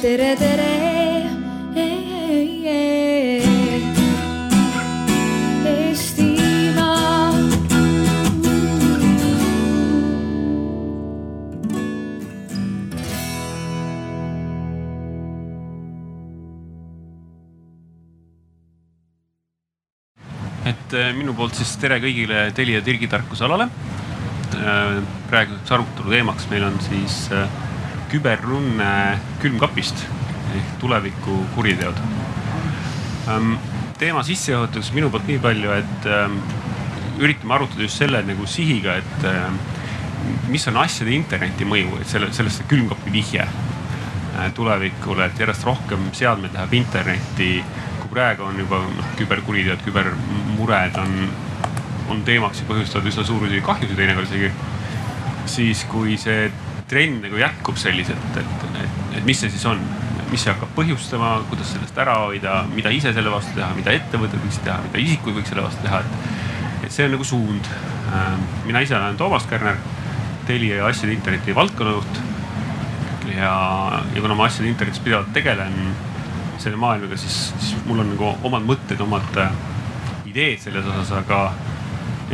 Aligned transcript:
tere, 0.00 0.34
tere. 0.36 0.68
Et 20.70 20.94
äh, 20.94 21.10
minu 21.16 21.32
poolt 21.34 21.56
siis 21.56 21.70
tere 21.80 21.96
kõigile 22.00 22.50
Telia 22.54 22.80
Tirgi 22.84 23.08
tarkusalale. 23.10 23.68
praeguseks 25.30 25.72
arutelu 25.72 26.10
teemaks 26.10 26.48
meil 26.50 26.64
on 26.66 26.74
siis 26.84 27.26
äh, 27.32 27.69
küberrünne 28.10 28.92
külmkapist 29.42 30.04
ehk 30.56 30.78
tuleviku 30.82 31.44
kuriteod. 31.54 31.98
teema 33.98 34.22
sissejuhatuseks 34.24 34.94
minu 34.96 35.10
poolt 35.10 35.26
nii 35.28 35.38
palju, 35.38 35.72
et 35.76 36.06
ähm, 36.08 36.38
üritame 37.20 37.54
arutada 37.54 37.84
just 37.84 38.00
selle 38.00 38.22
nagu 38.24 38.46
sihiga, 38.48 38.96
et 38.96 39.26
ähm, 39.28 39.58
mis 40.48 40.66
on 40.68 40.80
asjade 40.80 41.12
interneti 41.12 41.68
mõju, 41.68 42.00
et 42.00 42.08
selle, 42.08 42.32
sellest 42.32 42.62
see 42.62 42.70
külmkapi 42.72 43.12
vihje 43.12 43.44
äh, 43.44 44.48
tulevikule, 44.56 45.28
et 45.28 45.44
järjest 45.44 45.68
rohkem 45.68 46.08
seadmeid 46.16 46.56
läheb 46.56 46.74
internetti 46.80 47.52
kui 48.10 48.18
praegu 48.18 48.42
on 48.42 48.58
juba 48.58 48.80
noh, 48.82 49.10
küberkuriteod, 49.14 49.84
kübermured 49.86 50.96
on, 50.98 51.12
on 52.10 52.24
teemaks 52.26 52.64
ja 52.64 52.66
põhjustavad 52.66 53.06
üsna 53.06 53.22
suuri 53.26 53.60
kahjusid 53.62 53.94
teinekord 53.94 54.26
isegi. 54.26 54.50
siis 55.46 55.84
kui 55.90 56.16
see 56.18 56.50
trend 56.90 57.22
nagu 57.24 57.38
jätkub 57.38 57.78
selliselt, 57.78 58.38
et, 58.40 58.64
et, 58.82 58.90
et 59.18 59.26
mis 59.26 59.38
see 59.38 59.50
siis 59.52 59.64
on, 59.70 59.80
mis 60.30 60.42
see 60.42 60.52
hakkab 60.52 60.72
põhjustama, 60.76 61.36
kuidas 61.50 61.70
sellest 61.74 61.98
ära 62.02 62.16
hoida, 62.24 62.60
mida 62.74 62.92
ise 62.94 63.14
selle 63.14 63.32
vastu 63.32 63.54
teha, 63.56 63.70
mida 63.78 63.94
ettevõtted 63.94 64.42
võiksid 64.42 64.66
teha, 64.66 64.78
mida 64.88 65.02
isikud 65.02 65.38
võiks 65.38 65.52
selle 65.52 65.64
vastu 65.66 65.86
teha, 65.86 66.02
et, 66.02 66.84
et 66.84 66.92
see 66.94 67.06
on 67.06 67.16
nagu 67.16 67.26
suund. 67.26 67.72
mina 68.66 68.82
ise 68.82 68.96
olen 68.96 69.16
Toomas 69.16 69.46
Kärner, 69.46 69.78
Telia 70.46 70.86
asjade 70.86 71.14
interneti 71.14 71.54
valdkonnajuht. 71.54 72.20
ja, 73.36 73.54
ja 74.14 74.20
kuna 74.20 74.34
ma 74.34 74.48
asjade 74.50 74.70
internetis 74.70 75.02
pidevalt 75.04 75.32
tegelen 75.32 75.76
selle 76.58 76.76
maailmaga, 76.76 77.16
siis, 77.16 77.54
siis 77.58 77.76
mul 77.86 78.02
on 78.02 78.10
nagu 78.12 78.34
omad 78.44 78.66
mõtted, 78.66 79.00
omad 79.00 79.38
äh, 79.40 79.52
ideed 80.28 80.58
selles 80.60 80.86
osas, 80.86 81.12
aga 81.22 81.52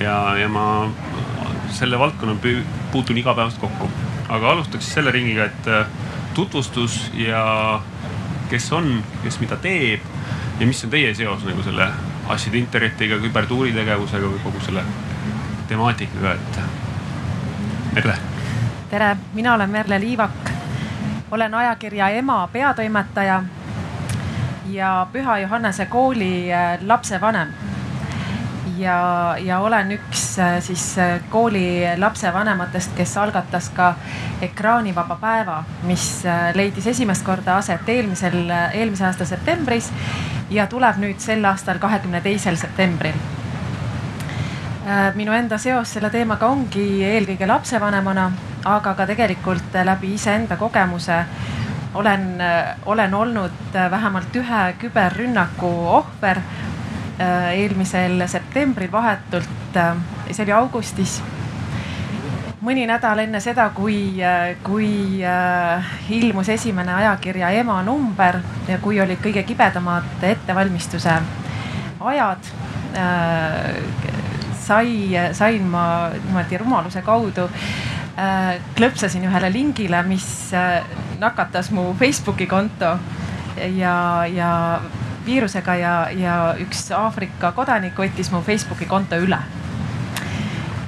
ja, 0.01 0.17
ja 0.41 0.49
ma 0.49 0.65
selle 1.77 1.99
valdkonnaga 1.99 2.57
puutun 2.93 3.19
igapäevaselt 3.19 3.61
kokku. 3.61 4.06
Aga 4.29 4.51
alustaks 4.51 4.89
selle 4.95 5.13
ringiga, 5.15 5.45
et 5.45 5.69
äh, 5.69 5.87
tutvustus 6.35 7.11
ja 7.15 7.81
kes 8.51 8.73
on, 8.73 9.05
kes 9.23 9.41
mida 9.41 9.57
teeb 9.57 10.01
ja 10.61 10.67
mis 10.67 10.85
on 10.85 10.91
teie 10.91 11.15
seos 11.15 11.45
nagu 11.47 11.63
selle 11.63 11.89
asjade 12.29 12.59
internetiga, 12.59 13.19
kübertuuritegevusega 13.23 14.31
või 14.33 14.43
kogu 14.43 14.63
selle 14.65 14.83
temaatikaga, 15.69 16.33
et 16.35 16.61
Merle. 17.97 18.17
tere, 18.91 19.17
mina 19.35 19.55
olen 19.55 19.71
Merle 19.71 20.01
Liivak. 20.01 20.51
olen 21.31 21.55
ajakirja 21.55 22.09
Ema 22.09 22.49
peatoimetaja 22.53 23.43
ja 24.71 25.07
Püha 25.13 25.39
Johannese 25.39 25.87
kooli 25.87 26.53
äh, 26.53 26.79
lapsevanem. 26.83 27.49
Ja, 28.79 29.37
ja 29.39 29.61
olen 29.61 29.93
üks 29.97 30.39
äh, 30.39 30.59
siis 30.65 30.99
äh, 30.99 31.21
kooli 31.31 31.85
lapsevanematest, 31.97 32.95
kes 32.97 33.17
algatas 33.17 33.71
ka 33.75 33.95
ekraanivaba 34.43 35.17
päeva, 35.21 35.63
mis 35.89 36.25
leidis 36.55 36.87
esimest 36.93 37.25
korda 37.25 37.57
aset 37.57 37.89
eelmisel, 37.89 38.51
eelmise 38.75 39.07
aasta 39.07 39.27
septembris 39.29 39.91
ja 40.51 40.67
tuleb 40.67 41.01
nüüd 41.03 41.21
sel 41.23 41.45
aastal, 41.45 41.81
kahekümne 41.83 42.21
teisel 42.21 42.57
septembril. 42.61 43.17
Minu 45.19 45.33
enda 45.35 45.59
seos 45.59 45.97
selle 45.97 46.13
teemaga 46.15 46.47
ongi 46.47 47.03
eelkõige 47.03 47.49
lapsevanemana, 47.51 48.29
aga 48.71 48.93
ka 48.95 49.07
tegelikult 49.09 49.75
läbi 49.85 50.13
iseenda 50.15 50.55
kogemuse 50.61 51.25
olen, 51.99 52.29
olen 52.87 53.15
olnud 53.15 53.75
vähemalt 53.91 54.37
ühe 54.37 54.63
küberrünnaku 54.79 55.73
ohver 55.97 56.39
eelmisel 57.19 58.27
septembril 58.29 58.91
vahetult, 58.93 59.79
see 60.31 60.45
oli 60.45 60.53
augustis. 60.53 61.23
mõni 62.67 62.87
nädal 62.89 63.21
enne 63.23 63.41
seda, 63.41 63.69
kui, 63.71 64.19
kui 64.67 65.23
ilmus 66.19 66.49
esimene 66.49 66.93
ajakirja 66.95 67.51
Ema 67.61 67.79
number 67.87 68.41
ja 68.69 68.79
kui 68.83 69.01
olid 69.01 69.23
kõige 69.23 69.45
kibedamad 69.47 70.25
ettevalmistuse 70.29 71.15
ajad 72.01 72.51
sai, 74.67 75.15
sain 75.33 75.63
ma 75.71 76.11
niimoodi 76.15 76.59
rumaluse 76.59 77.03
kaudu 77.07 77.47
äh, 77.47 78.57
klõpsasin 78.77 79.27
ühele 79.29 79.51
lingile, 79.55 80.03
mis 80.09 80.27
äh, 80.55 80.83
nakatas 81.23 81.71
mu 81.75 81.93
Facebooki 81.99 82.49
konto 82.51 82.97
ja, 83.77 83.97
ja 84.31 84.51
viirusega 85.27 85.75
ja, 85.75 85.95
ja 86.11 86.35
üks 86.63 86.91
Aafrika 86.95 87.53
kodanik 87.53 87.99
võttis 87.99 88.31
mu 88.33 88.43
Facebooki 88.47 88.87
konto 88.87 89.19
üle. 89.21 89.39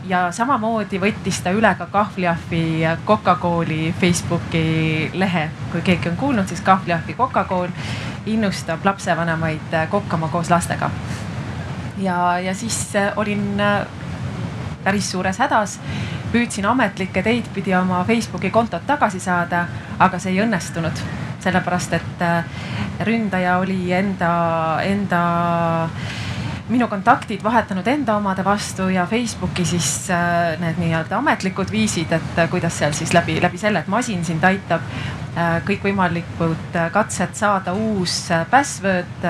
ja 0.09 0.33
samamoodi 0.33 1.01
võttis 1.01 1.43
ta 1.45 1.51
üle 1.53 1.75
ka 1.79 1.87
Kahvliahvi 1.93 2.83
Coca-Cooli 3.07 3.95
Facebooki 4.01 5.11
lehe. 5.15 5.51
kui 5.73 5.83
keegi 5.83 6.09
on 6.09 6.17
kuulnud, 6.17 6.49
siis 6.49 6.61
Kahvliahvi 6.61 7.15
Coca-Cool 7.15 7.69
innustab 8.27 8.85
lapsevanemaid 8.85 9.75
kokkama 9.91 10.29
koos 10.29 10.51
lastega. 10.51 10.91
ja, 11.99 12.39
ja 12.39 12.55
siis 12.55 12.93
olin 13.17 13.63
päris 14.85 15.11
suures 15.11 15.39
hädas 15.39 15.81
püüdsin 16.33 16.67
ametlikke 16.69 17.23
teid 17.25 17.47
pidi 17.55 17.75
oma 17.75 18.03
Facebooki 18.05 18.51
kontot 18.51 18.85
tagasi 18.87 19.21
saada, 19.21 19.65
aga 19.99 20.19
see 20.21 20.35
ei 20.35 20.43
õnnestunud. 20.45 21.01
Sellepärast, 21.49 21.99
et 21.99 22.23
äh, 22.23 22.45
ründaja 23.07 23.59
oli 23.63 23.93
enda, 23.93 24.33
enda 24.85 25.21
minu 26.69 26.85
kontaktid 26.91 27.41
vahetanud 27.45 27.87
enda 27.89 28.19
omade 28.21 28.45
vastu 28.45 28.91
ja 28.93 29.07
Facebooki 29.09 29.65
siis 29.65 30.11
äh, 30.13 30.59
need 30.61 30.81
nii-öelda 30.83 31.17
ametlikud 31.19 31.73
viisid, 31.73 32.13
et 32.13 32.43
äh, 32.43 32.51
kuidas 32.53 32.77
seal 32.79 32.93
siis 32.97 33.15
läbi, 33.17 33.39
läbi 33.43 33.61
selle, 33.61 33.81
et 33.85 33.89
masin 33.89 34.25
sind 34.25 34.45
aitab 34.45 34.85
kõikvõimalikud 35.39 36.75
katsed 36.91 37.37
saada 37.39 37.71
uus 37.77 38.25
password 38.51 39.27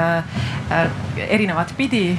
erinevat 1.21 1.75
pidi, 1.77 2.15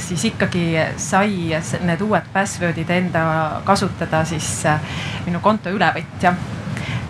siis 0.00 0.24
ikkagi 0.30 0.62
sai 0.96 1.50
need 1.84 2.04
uued 2.06 2.30
password'id 2.32 2.88
enda 2.94 3.26
kasutada 3.68 4.22
siis 4.24 4.48
minu 5.26 5.42
konto 5.44 5.74
ülevõtja 5.76 6.32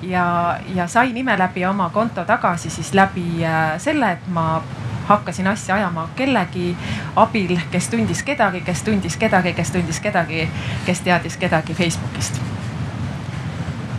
ja, 0.08 0.58
ja 0.74 0.88
sai 0.88 1.12
nime 1.12 1.36
läbi 1.38 1.64
oma 1.68 1.90
konto 1.94 2.24
tagasi 2.24 2.70
siis 2.70 2.94
läbi 2.96 3.44
selle, 3.78 4.12
et 4.16 4.28
ma 4.32 4.48
hakkasin 5.08 5.46
asja 5.46 5.74
ajama 5.74 6.08
kellegi 6.16 6.76
abil, 7.16 7.58
kes 7.70 7.88
tundis 7.88 8.22
kedagi, 8.22 8.60
kes 8.60 8.82
tundis 8.82 9.16
kedagi, 9.16 9.52
kes 9.52 9.70
tundis 9.70 10.00
kedagi, 10.00 10.48
kes 10.86 11.00
teadis 11.00 11.36
kedagi 11.36 11.74
Facebookist. 11.74 12.40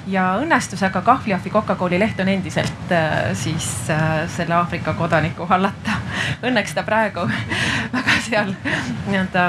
ja 0.10 0.24
õnnestus 0.42 0.82
aga 0.86 1.02
Kahvliahvi 1.06 1.50
Coca-Cooli 1.54 2.00
leht 2.02 2.20
on 2.20 2.30
endiselt 2.34 2.92
äh, 2.92 3.34
siis 3.34 3.90
äh, 3.94 4.24
selle 4.36 4.56
Aafrika 4.58 4.94
kodaniku 4.94 5.46
hallata. 5.46 6.00
Õnneks 6.50 6.74
ta 6.74 6.84
praegu 6.84 7.28
väga 7.98 8.22
seal 8.26 8.56
nii-öelda 9.08 9.46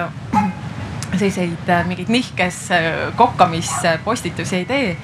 selliseid 1.18 1.68
äh, 1.68 1.86
mingeid 1.86 2.08
nihkes 2.08 2.70
äh, 2.70 2.82
kokkamispostitusi 3.16 4.56
ei 4.56 4.64
tee. 4.64 4.96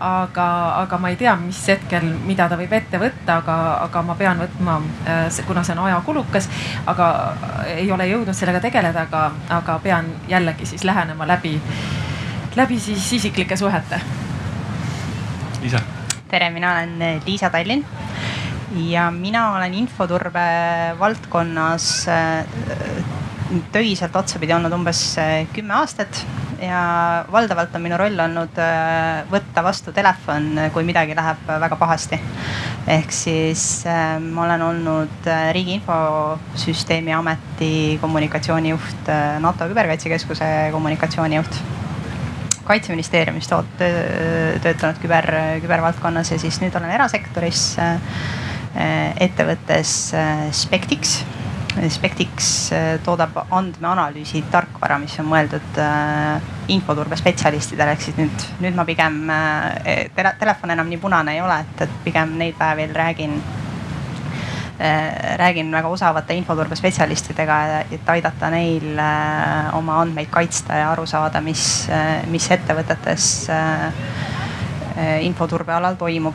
aga, 0.00 0.46
aga 0.82 0.98
ma 0.98 1.08
ei 1.08 1.16
tea, 1.16 1.34
mis 1.36 1.60
hetkel, 1.68 2.06
mida 2.26 2.48
ta 2.48 2.58
võib 2.60 2.72
ette 2.76 3.00
võtta, 3.00 3.40
aga, 3.42 3.56
aga 3.84 4.02
ma 4.02 4.16
pean 4.18 4.40
võtma, 4.40 4.78
äh, 5.06 5.40
kuna 5.46 5.64
see 5.66 5.76
on 5.76 5.84
ajakulukas, 5.86 6.48
aga 6.90 7.10
ei 7.76 7.90
ole 7.92 8.08
jõudnud 8.10 8.36
sellega 8.36 8.62
tegeleda, 8.64 9.06
aga, 9.08 9.24
aga 9.60 9.78
pean 9.84 10.10
jällegi 10.28 10.66
siis 10.66 10.84
lähenema 10.88 11.28
läbi, 11.28 11.56
läbi 12.56 12.80
siis 12.80 13.12
isiklike 13.20 13.56
suhete. 13.56 14.00
Liisa. 15.60 15.80
tere, 16.30 16.50
mina 16.50 16.72
olen 16.72 17.20
Liisa 17.26 17.50
Tallinn 17.50 17.84
ja 18.86 19.10
mina 19.10 19.50
olen 19.56 19.74
infoturbe 19.74 20.40
valdkonnas 20.98 22.06
töiselt 23.74 24.14
otsapidi 24.16 24.54
olnud 24.54 24.74
umbes 24.74 25.00
äh, 25.18 25.46
kümme 25.54 25.74
aastat 25.80 26.22
ja 26.60 26.80
valdavalt 27.32 27.74
on 27.74 27.82
minu 27.82 27.96
roll 27.98 28.18
olnud 28.22 28.58
äh, 28.60 29.22
võtta 29.30 29.64
vastu 29.64 29.94
telefon, 29.96 30.52
kui 30.74 30.84
midagi 30.86 31.16
läheb 31.16 31.48
väga 31.48 31.78
pahasti. 31.80 32.20
ehk 32.90 33.12
siis 33.12 33.84
ma 33.86 34.44
olen 34.44 34.62
olnud 34.62 35.28
Riigi 35.52 35.76
Infosüsteemi 35.78 37.12
Ameti 37.14 37.98
kommunikatsioonijuht, 38.00 39.10
NATO 39.40 39.68
Küberkaitsekeskuse 39.70 40.70
kommunikatsioonijuht 40.72 41.60
kaitseministeeriumis 42.64 43.48
töötanud 43.50 45.00
küber, 45.02 45.26
kübervaldkonnas 45.62 46.30
ja 46.30 46.38
siis 46.38 46.60
nüüd 46.62 46.76
olen 46.78 46.92
erasektoris 46.94 47.64
ettevõttes 49.26 49.94
Spectix 50.54 51.18
Spectix 51.70 52.72
toodab 53.06 53.36
andmeanalüüsi 53.54 54.42
tarkvara, 54.50 54.98
mis 54.98 55.14
on 55.22 55.28
mõeldud 55.30 55.78
infoturbespetsialistidele, 56.74 57.94
ehk 57.94 58.02
siis 58.02 58.18
nüüd, 58.18 58.46
nüüd 58.64 58.74
ma 58.74 58.84
pigem 58.88 59.22
tele,, 60.16 60.34
telefon 60.40 60.74
enam 60.74 60.90
nii 60.90 60.98
punane 61.02 61.36
ei 61.38 61.42
ole, 61.44 61.60
et, 61.62 61.84
et 61.86 61.98
pigem 62.04 62.34
neid 62.40 62.58
päevil 62.58 62.94
räägin 62.96 63.38
räägin 65.36 65.72
väga 65.72 65.88
osavate 65.88 66.34
infoturbespetsialistidega, 66.34 67.56
et 67.92 68.08
aidata 68.08 68.48
neil 68.50 68.96
oma 69.76 69.98
andmeid 70.00 70.30
kaitsta 70.32 70.78
ja 70.80 70.88
aru 70.94 71.04
saada, 71.06 71.42
mis, 71.44 71.64
mis 72.32 72.48
ettevõtetes 72.50 73.28
infoturbe 75.20 75.76
alal 75.76 76.00
toimub. 76.00 76.34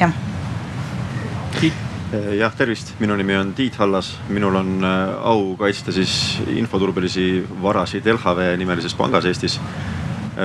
jah. 0.00 0.31
Jah, 2.12 2.52
tervist, 2.56 2.92
minu 3.00 3.16
nimi 3.16 3.36
on 3.36 3.52
Tiit 3.56 3.76
Hallas, 3.80 4.12
minul 4.28 4.56
on 4.60 4.84
au 4.84 5.54
kaitsta 5.56 5.92
siis 5.92 6.40
infoturbelisi 6.52 7.44
varasid 7.62 8.06
LHV 8.12 8.52
nimelises 8.60 8.94
pangas 8.94 9.24
Eestis. 9.28 9.58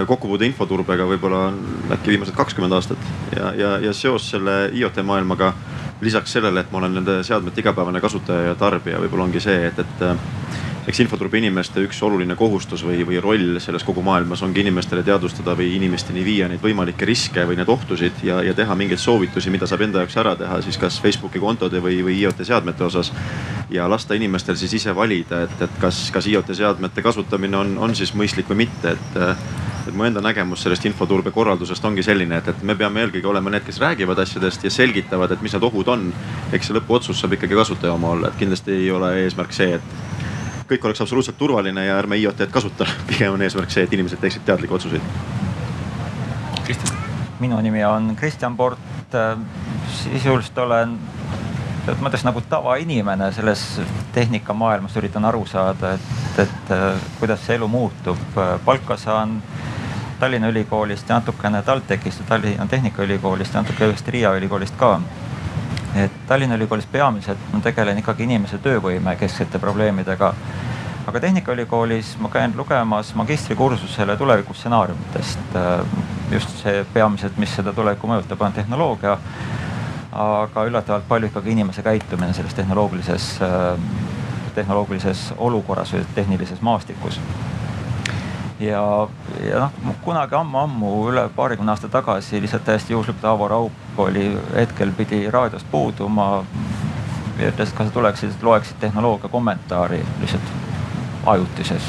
Kokkupuude 0.08 0.48
infoturbega 0.48 1.06
võib-olla 1.08 1.46
on 1.48 1.60
äkki 1.96 2.12
viimased 2.12 2.36
kakskümmend 2.36 2.76
aastat. 2.76 3.04
Ja, 3.36 3.52
ja, 3.56 3.74
ja 3.84 3.94
seos 3.96 4.30
selle 4.32 4.68
IoT 4.76 5.00
maailmaga 5.08 5.54
lisaks 6.02 6.36
sellele, 6.38 6.62
et 6.62 6.72
ma 6.72 6.82
olen 6.82 7.00
nende 7.00 7.22
seadmete 7.24 7.64
igapäevane 7.64 8.02
kasutaja 8.04 8.52
ja 8.52 8.56
tarbija, 8.60 9.00
võib-olla 9.04 9.28
ongi 9.28 9.42
see, 9.44 9.68
et, 9.68 9.80
et 9.80 10.67
eks 10.88 11.02
infoturbe 11.04 11.38
inimeste 11.42 11.82
üks 11.84 11.98
oluline 12.08 12.36
kohustus 12.40 12.84
või, 12.88 13.02
või 13.08 13.20
roll 13.24 13.58
selles 13.64 13.84
kogu 13.84 14.02
maailmas 14.06 14.40
ongi 14.46 14.64
inimestele 14.64 15.04
teadvustada 15.04 15.56
või 15.60 15.74
inimesteni 15.76 16.24
viia 16.24 16.48
neid 16.48 16.64
võimalikke 16.64 17.08
riske 17.10 17.44
või 17.50 17.58
neid 17.60 17.68
ohtusid 17.72 18.24
ja, 18.24 18.40
ja 18.46 18.56
teha 18.56 18.76
mingeid 18.80 19.02
soovitusi, 19.04 19.52
mida 19.52 19.68
saab 19.68 19.84
enda 19.84 20.06
jaoks 20.06 20.18
ära 20.24 20.36
teha 20.40 20.62
siis 20.64 20.80
kas 20.80 21.02
Facebooki 21.04 21.44
kontode 21.44 21.84
või, 21.84 22.00
või 22.08 22.16
IoT 22.22 22.46
seadmete 22.48 22.88
osas. 22.88 23.12
ja 23.70 23.90
lasta 23.90 24.16
inimestel 24.16 24.56
siis 24.56 24.74
ise 24.80 24.96
valida, 24.96 25.44
et, 25.44 25.62
et 25.62 25.80
kas, 25.82 26.08
kas 26.12 26.28
IoT 26.28 26.56
seadmete 26.56 27.04
kasutamine 27.04 27.58
on, 27.58 27.78
on 27.78 27.96
siis 27.96 28.16
mõistlik 28.16 28.48
või 28.48 28.64
mitte, 28.64 28.96
et 28.96 29.24
et 29.88 29.96
mu 29.96 30.04
enda 30.04 30.20
nägemus 30.20 30.66
sellest 30.66 30.84
infoturbe 30.88 31.32
korraldusest 31.32 31.86
ongi 31.88 32.04
selline, 32.04 32.42
et, 32.42 32.48
et 32.52 32.64
me 32.64 32.76
peame 32.76 33.00
eelkõige 33.04 33.30
olema 33.32 33.54
need, 33.54 33.64
kes 33.64 33.80
räägivad 33.80 34.20
asjadest 34.20 34.66
ja 34.68 34.72
selgitavad, 34.74 35.32
et 35.32 35.44
mis 35.44 35.56
need 35.56 35.64
ohud 35.64 35.88
on. 35.94 36.10
eks 36.52 36.68
see 36.68 36.76
lõpuotsus 36.76 37.22
saab 37.22 37.38
ikkagi 37.38 37.56
kasutaja 37.56 37.96
oma 37.96 38.12
olla, 38.16 38.28
et 38.28 38.40
kindlasti 38.40 38.76
ei 38.76 38.92
ole 38.92 39.14
eesmärk 39.24 39.56
see, 39.56 39.80
et 39.80 40.07
kõik 40.70 40.86
oleks 40.86 41.02
absoluutselt 41.02 41.38
turvaline 41.38 41.86
ja 41.86 41.98
ärme 41.98 42.18
IoT-d 42.18 42.52
kasuta. 42.52 42.88
pigem 43.10 43.34
on 43.34 43.42
eesmärk 43.42 43.72
see, 43.72 43.84
et 43.88 43.94
inimesed 43.94 44.22
teeksid 44.24 44.46
teadlikke 44.46 44.76
otsuseid. 44.76 45.02
minu 47.40 47.62
nimi 47.62 47.86
on 47.86 48.16
Kristjan 48.16 48.58
Port. 48.58 48.80
sisuliselt 49.88 50.58
olen 50.58 50.98
teatud 51.86 52.04
mõttes 52.04 52.24
nagu 52.28 52.42
tavainimene 52.50 53.32
selles 53.32 53.62
tehnikamaailmas, 54.16 54.96
üritan 55.00 55.26
aru 55.26 55.46
saada, 55.48 55.94
et, 55.94 56.40
et 56.44 56.74
kuidas 57.20 57.46
see 57.46 57.56
elu 57.56 57.68
muutub. 57.68 58.20
palka 58.66 58.98
saan 58.98 59.42
Tallinna 60.20 60.50
Ülikoolist 60.50 61.10
ja 61.10 61.20
natukene 61.20 61.62
TalTechist 61.64 62.20
ja 62.20 62.26
Tallinna 62.28 62.68
Tehnikaülikoolist 62.68 63.54
ja 63.54 63.62
natuke 63.62 63.88
ühest 63.88 64.08
Riia 64.08 64.34
ülikoolist 64.36 64.76
ka 64.78 65.00
et 65.96 66.12
Tallinna 66.28 66.56
Ülikoolis 66.56 66.86
peamiselt 66.92 67.40
ma 67.54 67.60
tegelen 67.64 67.98
ikkagi 68.02 68.24
inimese 68.28 68.58
töövõime 68.58 69.16
kesksete 69.16 69.60
probleemidega. 69.60 70.34
aga 71.08 71.20
Tehnikaülikoolis 71.20 72.18
ma 72.20 72.30
käin 72.30 72.54
lugemas 72.58 73.16
magistrikursusele 73.16 74.18
tulevikustsenaariumitest. 74.18 75.40
just 76.32 76.50
see 76.64 76.86
peamiselt, 76.94 77.38
mis 77.38 77.56
seda 77.56 77.74
tulevikku 77.74 78.08
mõjutab, 78.08 78.42
on 78.42 78.54
tehnoloogia. 78.54 79.18
aga 80.12 80.64
üllatavalt 80.66 81.08
palju 81.08 81.28
ikkagi 81.28 81.52
inimese 81.52 81.82
käitumine 81.82 82.34
selles 82.34 82.54
tehnoloogilises, 82.54 83.40
tehnoloogilises 84.56 85.34
olukorras 85.38 85.94
või 85.94 86.06
tehnilises 86.16 86.62
maastikus 86.62 87.20
ja, 88.60 89.08
ja 89.50 89.70
noh, 89.86 89.96
kunagi 90.02 90.36
ammu-ammu 90.36 90.92
üle 91.12 91.28
paarikümne 91.36 91.72
aasta 91.72 91.90
tagasi 91.90 92.42
lihtsalt 92.42 92.66
täiesti 92.66 92.94
juhuslikult 92.94 93.26
Aavo 93.26 93.48
Raup 93.48 94.00
oli 94.02 94.32
hetkel 94.56 94.92
pidi 94.98 95.32
raadiost 95.32 95.68
puuduma. 95.72 96.46
ja 97.38 97.52
ütles, 97.52 97.70
et 97.70 97.78
kas 97.78 97.88
sa 97.88 97.94
tuleksid, 97.94 98.32
loeksid 98.42 98.80
tehnoloogia 98.80 99.30
kommentaari 99.30 100.06
lihtsalt 100.20 100.54
ajutises 101.26 101.84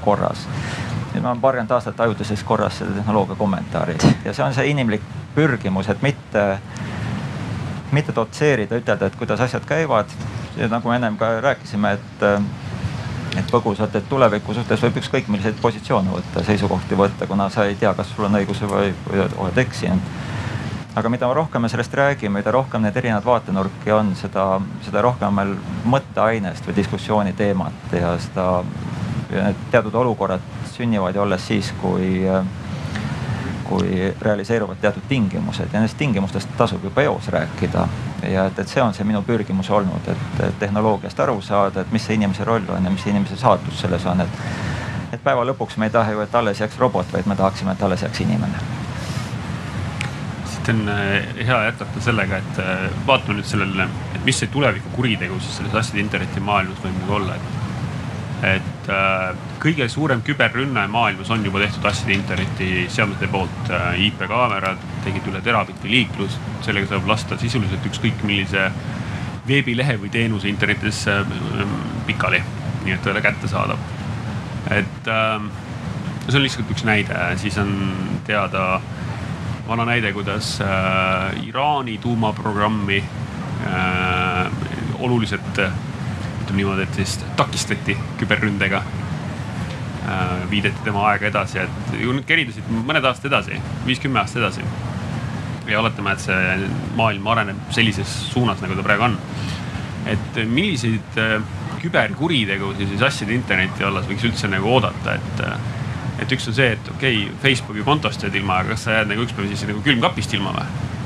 korras. 0.00 0.46
nüüd 1.14 1.22
ma 1.22 1.30
olen 1.30 1.40
paarkümmend 1.40 1.70
aastat 1.70 2.00
ajutises 2.00 2.44
korras 2.44 2.78
seda 2.78 2.90
tehnoloogia 2.90 3.34
kommentaari 3.34 3.96
ja 4.24 4.32
see 4.32 4.44
on 4.44 4.54
see 4.54 4.70
inimlik 4.70 5.02
pürgimus, 5.34 5.88
et 5.88 6.02
mitte, 6.02 6.58
mitte 7.92 8.14
dotseerida, 8.14 8.76
ütelda, 8.76 9.06
et 9.06 9.16
kuidas 9.16 9.40
asjad 9.40 9.66
käivad. 9.66 10.06
nagu 10.68 10.88
me 10.88 10.96
ennem 10.96 11.16
ka 11.16 11.40
rääkisime, 11.40 11.92
et 11.92 12.24
et 13.38 13.50
põgusalt, 13.52 13.94
et 13.94 14.08
tuleviku 14.08 14.54
suhtes 14.54 14.82
võib 14.82 14.98
ükskõik 15.00 15.30
milliseid 15.32 15.58
positsioone 15.62 16.12
võtta, 16.12 16.44
seisukohti 16.46 16.98
võtta, 16.98 17.26
kuna 17.30 17.48
sa 17.52 17.66
ei 17.68 17.76
tea, 17.78 17.94
kas 17.94 18.10
sul 18.14 18.28
on 18.28 18.38
õigus 18.40 18.62
või, 18.66 18.92
või 19.08 19.24
oled 19.26 19.62
eksinud. 19.64 20.12
aga 20.98 21.08
mida 21.08 21.28
rohkem 21.34 21.62
me 21.62 21.68
sellest 21.68 21.94
räägime, 21.94 22.40
mida 22.40 22.50
rohkem 22.50 22.82
neid 22.82 22.96
erinevaid 22.96 23.24
vaatenurki 23.24 23.92
on, 23.94 24.14
seda, 24.18 24.60
seda 24.82 25.02
rohkem 25.04 25.28
on 25.28 25.34
meil 25.34 25.52
mõtteainest 25.84 26.66
või 26.66 26.74
diskussiooni 26.76 27.32
teemat 27.38 27.92
ja 27.92 28.16
seda, 28.18 28.48
teatud 29.70 29.94
olukorrad 29.94 30.40
sünnivad 30.72 31.14
ju 31.14 31.22
alles 31.22 31.46
siis, 31.46 31.70
kui 31.82 32.26
kui 33.68 34.14
realiseeruvad 34.20 34.76
teatud 34.80 35.02
tingimused 35.08 35.66
ja 35.72 35.78
nendest 35.80 35.98
tingimustest 35.98 36.48
tasub 36.56 36.84
juba 36.84 37.02
eos 37.02 37.28
rääkida. 37.28 37.88
ja 38.30 38.46
et, 38.46 38.58
et 38.58 38.68
see 38.68 38.82
on 38.82 38.94
see 38.94 39.04
minu 39.04 39.22
pürgimus 39.22 39.70
olnud, 39.70 40.08
et 40.08 40.58
tehnoloogiast 40.58 41.20
aru 41.20 41.40
saada, 41.42 41.80
et 41.80 41.92
mis 41.92 42.06
see 42.06 42.16
inimese 42.18 42.44
roll 42.44 42.70
on 42.74 42.84
ja 42.84 42.90
mis 42.90 43.06
inimese 43.06 43.36
saatus 43.36 43.80
selles 43.80 44.06
on, 44.06 44.20
et. 44.20 44.42
et 45.12 45.22
päeva 45.24 45.44
lõpuks 45.44 45.76
me 45.76 45.86
ei 45.86 45.94
taha 45.94 46.16
ju, 46.16 46.24
et 46.24 46.34
alles 46.34 46.60
jääks 46.60 46.78
robot, 46.78 47.12
vaid 47.12 47.26
me 47.26 47.36
tahaksime, 47.36 47.72
et 47.72 47.82
alles 47.82 48.02
jääks 48.02 48.20
inimene. 48.20 48.64
siit 50.54 50.68
on 50.68 50.88
äh, 50.88 51.46
hea 51.46 51.62
jätkata 51.64 52.00
sellega, 52.00 52.36
et 52.36 52.58
äh, 52.64 52.90
vaatame 53.06 53.38
nüüd 53.38 53.52
sellele, 53.52 53.88
et 54.14 54.24
mis 54.24 54.38
see 54.38 54.50
tuleviku 54.52 54.96
kuritegu 54.96 55.40
siis 55.40 55.60
selles 55.60 55.74
asjade 55.74 56.00
interneti 56.00 56.40
maailmas 56.40 56.82
võib 56.84 57.00
nagu 57.02 57.20
olla, 57.20 57.36
et 57.36 57.57
et 58.46 58.90
äh, 58.92 59.32
kõige 59.58 59.88
suurem 59.90 60.20
küberrünne 60.22 60.84
maailmas 60.90 61.30
on 61.34 61.42
juba 61.44 61.62
tehtud 61.64 61.86
asjade 61.90 62.14
interneti 62.14 62.86
seadmete 62.92 63.26
poolt 63.32 63.72
äh,. 63.74 63.96
IP-kaamerad 64.08 64.82
tegid 65.04 65.26
üle 65.30 65.40
terabitti 65.42 65.90
liiklust, 65.90 66.38
sellega 66.62 66.92
saab 66.92 67.08
lasta 67.10 67.38
sisuliselt 67.40 67.86
ükskõik 67.90 68.22
millise 68.22 68.68
veebilehe 69.48 69.96
või 69.98 70.12
teenuse 70.14 70.50
internetis 70.50 71.02
äh, 71.10 71.24
pikali, 72.06 72.42
nii 72.84 72.94
et 72.94 73.02
ta 73.02 73.10
ei 73.10 73.16
ole 73.16 73.24
kättesaadav. 73.26 73.82
et 74.70 75.10
äh, 75.10 75.50
see 76.28 76.38
on 76.38 76.46
lihtsalt 76.46 76.70
üks 76.70 76.86
näide, 76.86 77.18
siis 77.42 77.58
on 77.58 77.74
teada 78.28 78.80
vana 79.68 79.84
näide, 79.88 80.12
kuidas 80.12 80.60
äh, 80.62 81.42
Iraani 81.48 81.98
tuumaprogrammi 81.98 83.02
äh, 83.66 84.46
oluliselt 84.98 85.58
ütleme 86.48 86.62
niimoodi, 86.62 86.86
et 86.88 86.94
siis 86.96 87.18
takistati 87.36 87.96
küberründega 88.18 88.80
äh,. 90.08 90.50
viideti 90.50 90.80
tema 90.84 91.04
aega 91.10 91.28
edasi, 91.28 91.58
et 91.60 91.92
ju 92.00 92.14
nüüd 92.16 92.24
keridasid 92.24 92.70
mõned 92.72 93.04
aastad 93.04 93.28
edasi, 93.28 93.60
viis-kümme 93.86 94.22
aastat 94.22 94.42
edasi. 94.42 94.64
ja 95.68 95.80
oletame, 95.80 96.12
et 96.12 96.24
see 96.24 96.68
maailm 96.96 97.26
areneb 97.28 97.58
sellises 97.76 98.08
suunas, 98.32 98.62
nagu 98.64 98.74
ta 98.74 98.82
praegu 98.82 99.04
on. 99.10 99.18
et 100.06 100.40
milliseid 100.46 101.20
äh, 101.20 101.42
küberkuritegusid 101.82 102.88
siis 102.88 103.02
asjade 103.02 103.34
interneti 103.36 103.84
vallas 103.84 104.08
võiks 104.08 104.24
üldse 104.24 104.48
nagu 104.48 104.72
oodata, 104.72 105.18
et 105.20 105.44
äh, 105.44 105.58
et 106.18 106.32
üks 106.32 106.48
on 106.48 106.54
see, 106.56 106.72
et 106.74 106.88
okei 106.94 107.24
okay,, 107.26 107.34
Facebooki 107.42 107.84
kontost 107.84 108.24
jääd 108.24 108.40
ilma, 108.40 108.62
aga 108.62 108.72
kas 108.72 108.88
sa 108.88 108.96
jääd 108.96 109.12
nagu 109.12 109.22
üks 109.26 109.36
päev 109.36 109.52
siis 109.52 109.68
nagu 109.68 109.84
külmkapist 109.84 110.32
ilma 110.34 110.56
või? 110.56 110.96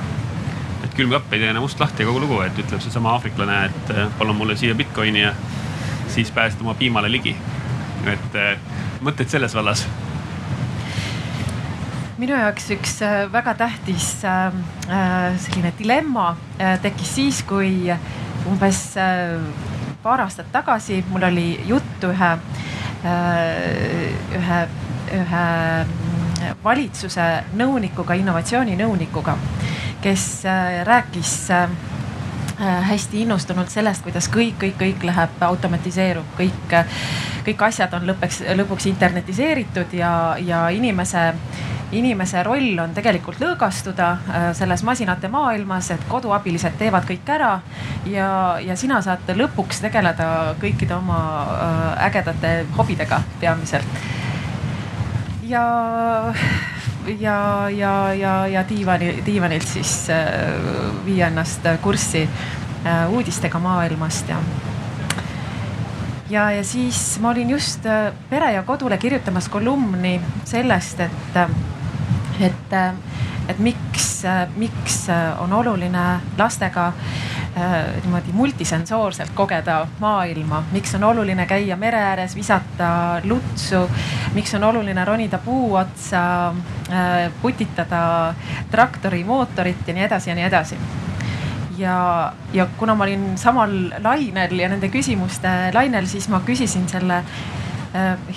Et 0.92 0.98
külmkapp 0.98 1.32
ei 1.32 1.40
tee 1.40 1.48
enam 1.48 1.64
ust 1.64 1.80
lahti 1.80 2.04
ja 2.04 2.08
kogu 2.08 2.20
lugu, 2.20 2.38
et 2.44 2.58
ütleb 2.60 2.80
seesama 2.84 3.14
aafriklane, 3.16 3.58
et 3.70 3.92
eh, 3.94 4.08
palun 4.18 4.36
mulle 4.36 4.56
siia 4.60 4.74
Bitcoini 4.76 5.22
ja 5.22 5.32
siis 6.12 6.30
pääsed 6.30 6.60
oma 6.60 6.74
piimale 6.76 7.08
ligi. 7.10 7.36
et 8.06 8.34
eh, 8.36 8.58
mõtteid 9.00 9.30
selles 9.32 9.54
vallas? 9.54 9.86
minu 12.18 12.36
jaoks 12.36 12.68
üks 12.76 12.98
eh, 13.06 13.24
väga 13.32 13.54
tähtis 13.54 14.10
selline 14.20 15.72
dilemma 15.78 16.36
tekkis 16.82 17.14
siis, 17.14 17.42
kui 17.42 17.88
umbes 18.46 18.84
paar 20.02 20.26
aastat 20.26 20.52
tagasi 20.52 21.00
mul 21.08 21.24
oli 21.30 21.46
juttu 21.66 22.10
ühe, 22.12 22.32
ühe, 24.38 24.60
ühe 25.18 25.44
mm, 25.86 26.56
valitsuse 26.64 27.28
nõunikuga, 27.58 28.18
innovatsiooninõunikuga 28.18 29.38
kes 30.02 30.44
äh, 30.44 30.84
rääkis 30.84 31.50
äh, 31.50 31.62
äh, 32.60 32.88
hästi 32.88 33.22
innustunult 33.22 33.70
sellest, 33.70 34.02
kuidas 34.02 34.28
kõik, 34.30 34.58
kõik, 34.58 34.78
kõik 34.80 35.04
läheb, 35.06 35.42
automatiseerub, 35.46 36.34
kõik, 36.38 36.74
kõik 37.46 37.66
asjad 37.68 37.94
on 37.94 38.08
lõppeks, 38.10 38.42
lõpuks 38.58 38.88
internetiseeritud 38.90 39.94
ja, 39.96 40.12
ja 40.42 40.66
inimese 40.74 41.32
inimese 41.92 42.40
roll 42.40 42.78
on 42.80 42.94
tegelikult 42.96 43.36
lõõgastuda 43.36 44.06
selles 44.56 44.80
masinate 44.80 45.28
maailmas, 45.28 45.90
et 45.92 46.06
koduabilised 46.08 46.78
teevad 46.80 47.04
kõik 47.04 47.28
ära 47.34 47.50
ja, 48.08 48.28
ja 48.64 48.76
sina 48.80 49.02
saad 49.04 49.28
lõpuks 49.36 49.82
tegeleda 49.84 50.54
kõikide 50.62 50.96
oma 50.96 51.18
ägedate 52.06 52.54
hobidega 52.78 53.20
peamiselt. 53.42 54.00
ja, 55.44 55.66
ja, 57.18 57.68
ja, 57.70 58.14
ja, 58.14 58.46
ja 58.46 58.64
diivani, 58.68 59.22
diivanilt 59.26 59.66
siis 59.66 60.10
äh, 60.10 60.28
viia 61.04 61.26
ennast 61.26 61.66
kurssi 61.82 62.28
uudistega 63.08 63.58
maailmast 63.62 64.28
ja 64.28 64.40
ja, 66.30 66.50
ja 66.50 66.64
siis 66.64 67.18
ma 67.20 67.30
olin 67.30 67.50
just 67.50 67.86
Pere 68.30 68.52
ja 68.52 68.62
Kodule 68.62 68.98
kirjutamas 68.98 69.48
kolumni 69.48 70.20
sellest, 70.44 71.00
et 71.00 71.38
et, 72.40 72.74
et 73.48 73.58
miks, 73.58 74.24
miks 74.56 75.04
on 75.38 75.52
oluline 75.52 76.06
lastega 76.38 76.86
äh, 76.86 77.41
niimoodi 77.54 78.32
multisensoorselt 78.32 79.30
kogeda 79.34 79.86
maailma, 80.00 80.62
miks 80.72 80.94
on 80.94 81.04
oluline 81.04 81.46
käia 81.46 81.76
mere 81.76 82.00
ääres, 82.00 82.36
visata 82.36 83.20
lutsu, 83.24 83.84
miks 84.34 84.54
on 84.54 84.64
oluline 84.64 85.04
ronida 85.04 85.38
puu 85.38 85.74
otsa, 85.76 86.24
äh, 86.88 87.32
putitada 87.42 88.34
traktori 88.70 89.24
mootorit 89.24 89.88
ja 89.88 89.94
nii 89.94 90.04
edasi 90.08 90.30
ja 90.30 90.36
nii 90.38 90.44
edasi? 90.48 90.78
Ja, 91.78 92.32
ja 92.52 92.66
kuna 92.78 92.94
ma 92.94 93.04
olin 93.04 93.32
samal 93.38 93.72
lainel 94.04 94.58
ja 94.58 94.68
nende 94.68 94.88
küsimuste 94.92 95.48
lainel, 95.74 96.06
siis 96.06 96.28
ma 96.28 96.40
küsisin 96.46 96.88
selle 96.88 97.22
Äh, 97.22 97.61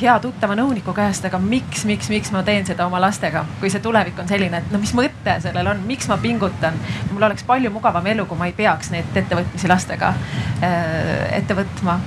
hea 0.02 0.14
tuttava 0.20 0.56
nõuniku 0.60 0.94
käest, 0.96 1.26
aga 1.30 1.40
miks, 1.40 1.86
miks, 1.88 2.10
miks 2.12 2.32
ma 2.36 2.42
teen 2.44 2.66
seda 2.68 2.88
oma 2.90 3.00
lastega, 3.00 3.46
kui 3.62 3.70
see 3.72 3.84
tulevik 3.84 4.20
on 4.20 4.28
selline, 4.28 4.60
et 4.60 4.74
no 4.74 4.82
mis 4.82 4.92
mõte 4.98 5.38
sellel 5.44 5.70
on, 5.72 5.86
miks 5.88 6.10
ma 6.12 6.18
pingutan. 6.20 6.76
mul 7.12 7.24
oleks 7.24 7.48
palju 7.48 7.72
mugavam 7.72 8.08
elu, 8.12 8.26
kui 8.28 8.38
ma 8.38 8.50
ei 8.50 8.56
peaks 8.58 8.92
neid 8.92 9.16
ettevõtmisi 9.16 9.72
lastega 9.72 10.12
äh, 10.12 11.38
ette 11.38 11.56
võtma. 11.56 12.00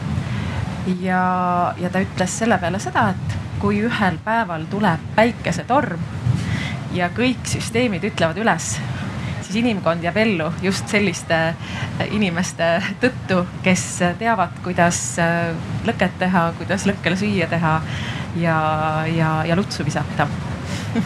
ja, 1.01 1.23
ja 1.81 1.91
ta 1.91 2.05
ütles 2.05 2.39
selle 2.39 2.59
peale 2.59 2.81
seda, 2.85 3.09
et 3.17 3.39
kui 3.59 3.81
ühel 3.81 4.21
päeval 4.25 4.69
tuleb 4.71 5.09
päikesetorm 5.17 6.05
ja 6.93 7.09
kõik 7.17 7.49
süsteemid 7.49 8.05
ütlevad 8.05 8.39
üles 8.45 8.75
siis 9.49 9.63
inimkond 9.63 10.05
jääb 10.05 10.17
ellu 10.21 10.51
just 10.63 10.91
selliste 10.93 11.37
äh, 11.49 12.05
inimeste 12.13 12.69
tõttu, 13.01 13.43
kes 13.65 13.85
teavad, 14.21 14.61
kuidas 14.65 15.01
äh, 15.23 15.55
lõket 15.89 16.19
teha, 16.21 16.51
kuidas 16.59 16.85
lõkkele 16.89 17.17
süüa 17.17 17.49
teha 17.49 17.79
ja, 18.37 18.59
ja, 19.09 19.33
ja 19.49 19.57
lutsu 19.57 19.87
visata 19.89 20.29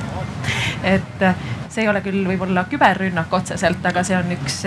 et 0.94 1.22
äh, 1.22 1.46
see 1.70 1.87
ei 1.87 1.92
ole 1.92 2.02
küll 2.04 2.26
võib-olla 2.26 2.66
küberrünnak 2.68 3.32
otseselt, 3.32 3.87
aga 3.88 4.02
see 4.04 4.18
on 4.18 4.34
üks 4.34 4.58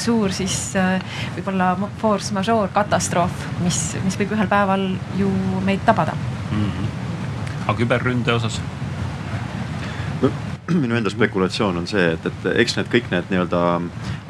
suur 0.00 0.32
siis 0.32 0.56
võib-olla 1.34 1.74
force 2.00 2.32
majeure 2.32 2.70
katastroof, 2.72 3.44
mis, 3.66 3.82
mis 4.06 4.16
võib 4.22 4.32
ühel 4.38 4.48
päeval 4.48 4.88
ju 5.18 5.28
meid 5.66 5.84
tabada 5.84 6.14
mm. 6.16 6.64
-hmm. 6.64 6.90
aga 7.66 7.78
küberründe 7.82 8.38
osas? 8.38 8.62
minu 10.82 10.96
enda 10.98 11.10
spekulatsioon 11.10 11.76
on 11.78 11.86
see, 11.86 12.04
et, 12.16 12.26
et 12.26 12.46
eks 12.62 12.76
need 12.78 12.88
kõik 12.90 13.10
need 13.12 13.28
nii-öelda 13.30 13.60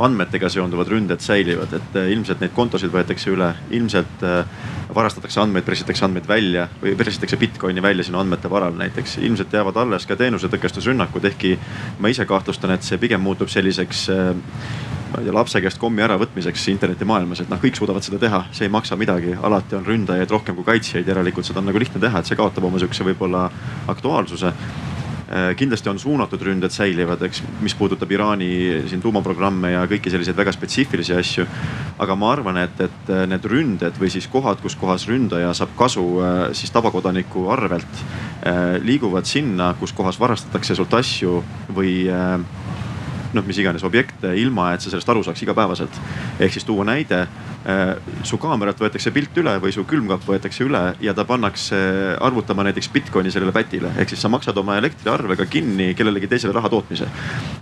andmetega 0.04 0.50
seonduvad 0.52 0.90
ründed 0.92 1.22
säilivad, 1.24 1.72
et 1.78 1.96
eh, 1.96 2.10
ilmselt 2.12 2.42
neid 2.42 2.52
kontosid 2.56 2.92
võetakse 2.92 3.30
üle, 3.32 3.48
ilmselt 3.76 4.24
eh, 4.26 4.58
varastatakse 4.96 5.40
andmeid, 5.40 5.64
pressitakse 5.64 6.04
andmeid 6.04 6.28
välja 6.28 6.66
või 6.82 6.92
pressitakse 6.98 7.38
Bitcoini 7.40 7.82
välja 7.82 8.04
sinu 8.04 8.20
andmete 8.20 8.50
varal 8.52 8.76
näiteks. 8.76 9.16
ilmselt 9.24 9.52
jäävad 9.52 9.80
alles 9.80 10.06
ka 10.06 10.16
teenusetõkestusrünnakud, 10.16 11.24
ehkki 11.32 11.54
ma 12.00 12.12
ise 12.12 12.28
kahtlustan, 12.28 12.74
et 12.76 12.84
see 12.84 13.00
pigem 13.00 13.24
muutub 13.24 13.48
selliseks 13.52 14.08
eh, 14.12 14.34
ma 15.06 15.22
ei 15.22 15.30
tea, 15.30 15.32
lapse 15.32 15.62
käest 15.64 15.80
kommi 15.80 16.04
äravõtmiseks 16.04 16.68
internetimaailmas, 16.74 17.40
et 17.40 17.48
noh, 17.48 17.62
kõik 17.62 17.80
suudavad 17.80 18.04
seda 18.04 18.20
teha, 18.20 18.42
see 18.52 18.68
ei 18.68 18.74
maksa 18.74 18.98
midagi, 19.00 19.32
alati 19.40 19.78
on 19.78 19.88
ründajaid 19.88 20.36
rohkem 20.36 20.58
kui 20.58 20.68
kaitsjaid, 20.68 21.08
järelikult 21.08 21.48
seda 21.48 21.64
on 21.64 21.70
nagu 21.70 21.80
lihtne 21.80 22.02
teha, 22.02 22.20
et 22.20 22.28
see 22.28 22.36
kaotab 22.36 22.68
oma 22.68 22.82
sihukese 22.82 23.08
võib-olla 23.08 23.46
aktuaalsuse 23.88 24.52
Äh, 24.52 24.95
kindlasti 25.58 25.90
on 25.90 25.98
suunatud 25.98 26.42
ründed 26.42 26.70
säilivad, 26.70 27.22
eks, 27.26 27.40
mis 27.64 27.74
puudutab 27.74 28.10
Iraani 28.14 28.48
siin 28.86 29.00
tuumaprogramme 29.02 29.72
ja 29.72 29.82
kõiki 29.90 30.12
selliseid 30.12 30.38
väga 30.38 30.52
spetsiifilisi 30.54 31.16
asju. 31.18 31.46
aga 31.98 32.14
ma 32.14 32.30
arvan, 32.32 32.60
et, 32.62 32.80
et 32.80 33.10
äh, 33.10 33.24
need 33.26 33.44
ründed 33.44 33.98
või 33.98 34.10
siis 34.12 34.28
kohad, 34.30 34.60
kus 34.62 34.76
kohas 34.78 35.08
ründaja 35.08 35.54
saab 35.54 35.74
kasu 35.78 36.04
äh, 36.20 36.34
siis 36.52 36.70
tavakodaniku 36.70 37.48
arvelt, 37.50 38.04
liiguvad 38.86 39.26
sinna, 39.26 39.72
kus 39.80 39.92
kohas 39.96 40.20
varastatakse 40.20 40.76
sult 40.78 40.92
asju 40.94 41.40
või 41.74 42.04
noh, 43.36 43.44
mis 43.46 43.58
iganes 43.60 43.84
objekte, 43.86 44.32
ilma 44.40 44.72
et 44.74 44.84
sa 44.84 44.92
sellest 44.92 45.08
aru 45.12 45.22
saaks 45.26 45.42
igapäevaselt. 45.44 46.00
ehk 46.40 46.52
siis 46.52 46.64
tuua 46.64 46.84
näide, 46.84 47.20
äh, 47.68 47.96
su 48.26 48.38
kaameralt 48.38 48.80
võetakse 48.80 49.12
pilt 49.12 49.36
üle 49.36 49.56
või 49.62 49.72
su 49.72 49.84
külmkapp 49.84 50.26
võetakse 50.28 50.64
üle 50.64 50.82
ja 51.00 51.14
ta 51.14 51.24
pannakse 51.24 51.76
arvutama 52.20 52.64
näiteks 52.66 52.88
Bitcoini 52.92 53.30
sellele 53.30 53.52
pätile. 53.52 53.92
ehk 53.96 54.08
siis 54.08 54.22
sa 54.22 54.28
maksad 54.28 54.56
oma 54.56 54.76
elektriarvega 54.78 55.46
kinni 55.46 55.94
kellelegi 55.94 56.28
teisele 56.28 56.52
raha 56.52 56.68
tootmise. 56.68 57.08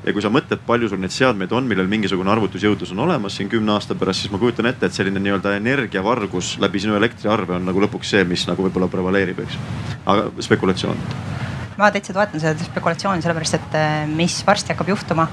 ja 0.04 0.12
kui 0.12 0.22
sa 0.22 0.30
mõtled, 0.30 0.64
palju 0.66 0.88
sul 0.88 0.98
neid 0.98 1.14
seadmeid 1.14 1.52
on, 1.52 1.64
millel 1.64 1.86
mingisugune 1.86 2.30
arvutusjõudlus 2.30 2.92
on 2.92 3.06
olemas 3.08 3.36
siin 3.36 3.48
kümne 3.48 3.72
aasta 3.72 3.94
pärast, 3.94 4.20
siis 4.20 4.32
ma 4.32 4.38
kujutan 4.38 4.66
ette, 4.66 4.86
et 4.86 4.92
selline 4.92 5.20
nii-öelda 5.20 5.56
energiavargus 5.56 6.58
läbi 6.60 6.80
sinu 6.80 6.96
elektriarve 6.96 7.58
on 7.58 7.66
nagu 7.66 7.80
lõpuks 7.86 8.14
see, 8.16 8.24
mis 8.24 8.46
nagu 8.48 8.62
võib-olla 8.68 8.88
prevaleerib, 8.88 9.44
eks. 9.46 9.58
aga 10.06 10.30
spekulatsioon 10.40 11.52
ma 11.78 11.90
täitsa 11.94 12.14
toetan 12.14 12.42
seda 12.42 12.66
spekulatsiooni, 12.68 13.22
sellepärast 13.24 13.58
et 13.58 13.78
äh, 13.78 13.94
mis 14.10 14.40
varsti 14.46 14.74
hakkab 14.74 14.92
juhtuma, 14.94 15.28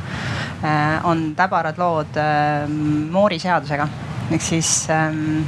äh, 0.63 0.97
on 1.07 1.31
täbarad 1.37 1.77
lood 1.81 2.17
äh, 2.19 2.67
Moori 3.11 3.39
seadusega. 3.41 3.87
Ehk 4.31 4.43
siis 4.45 4.87
ähm, 4.89 5.43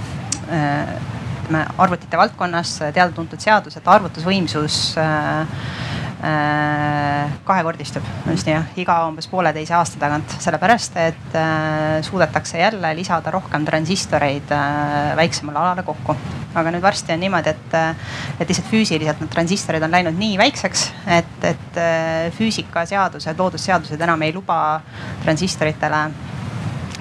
arvutite 1.51 2.17
valdkonnas 2.17 2.77
teada-tuntud 2.93 3.41
seadus, 3.43 3.77
et 3.77 3.87
arvutusvõimsus 3.87 4.77
Äh, 6.23 7.31
kahekordistub, 7.43 8.03
just 8.31 8.47
nii, 8.47 8.55
iga 8.79 8.93
umbes 9.09 9.25
pooleteise 9.27 9.73
aasta 9.75 9.99
tagant, 9.99 10.35
sellepärast 10.39 10.93
et 11.01 11.33
äh, 11.35 11.97
suudetakse 12.07 12.61
jälle 12.61 12.93
lisada 12.95 13.33
rohkem 13.33 13.65
transistoreid 13.67 14.53
äh, 14.55 15.17
väiksemale 15.19 15.59
alale 15.59 15.83
kokku. 15.83 16.15
aga 16.55 16.71
nüüd 16.71 16.85
varsti 16.85 17.11
on 17.11 17.19
niimoodi, 17.25 17.51
et, 17.51 17.75
et 18.39 18.47
lihtsalt 18.47 18.69
füüsiliselt 18.71 19.19
need 19.19 19.33
transistorid 19.33 19.83
on 19.83 19.91
läinud 19.91 20.15
nii 20.15 20.37
väikseks, 20.39 20.85
et, 21.17 21.47
et 21.49 21.79
füüsikaseadused, 22.37 23.39
loodusseadused 23.39 24.07
enam 24.07 24.21
ei 24.23 24.31
luba 24.37 24.59
transistoritele 25.25 26.03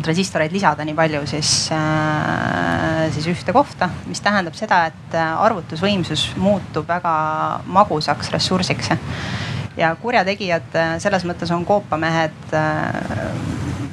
transistoreid 0.00 0.52
lisada 0.52 0.84
nii 0.86 0.94
palju 0.96 1.22
siis, 1.28 1.50
äh, 1.74 3.10
siis 3.12 3.26
ühte 3.32 3.52
kohta, 3.52 3.90
mis 4.08 4.22
tähendab 4.24 4.56
seda, 4.56 4.86
et 4.92 5.16
äh, 5.16 5.32
arvutusvõimsus 5.44 6.30
muutub 6.40 6.88
väga 6.88 7.14
magusaks 7.66 8.32
ressursiks. 8.32 8.92
ja 9.76 9.94
kurjategijad 10.00 10.76
äh, 10.76 10.94
selles 11.02 11.26
mõttes 11.28 11.52
on 11.52 11.64
koopamehed 11.68 12.56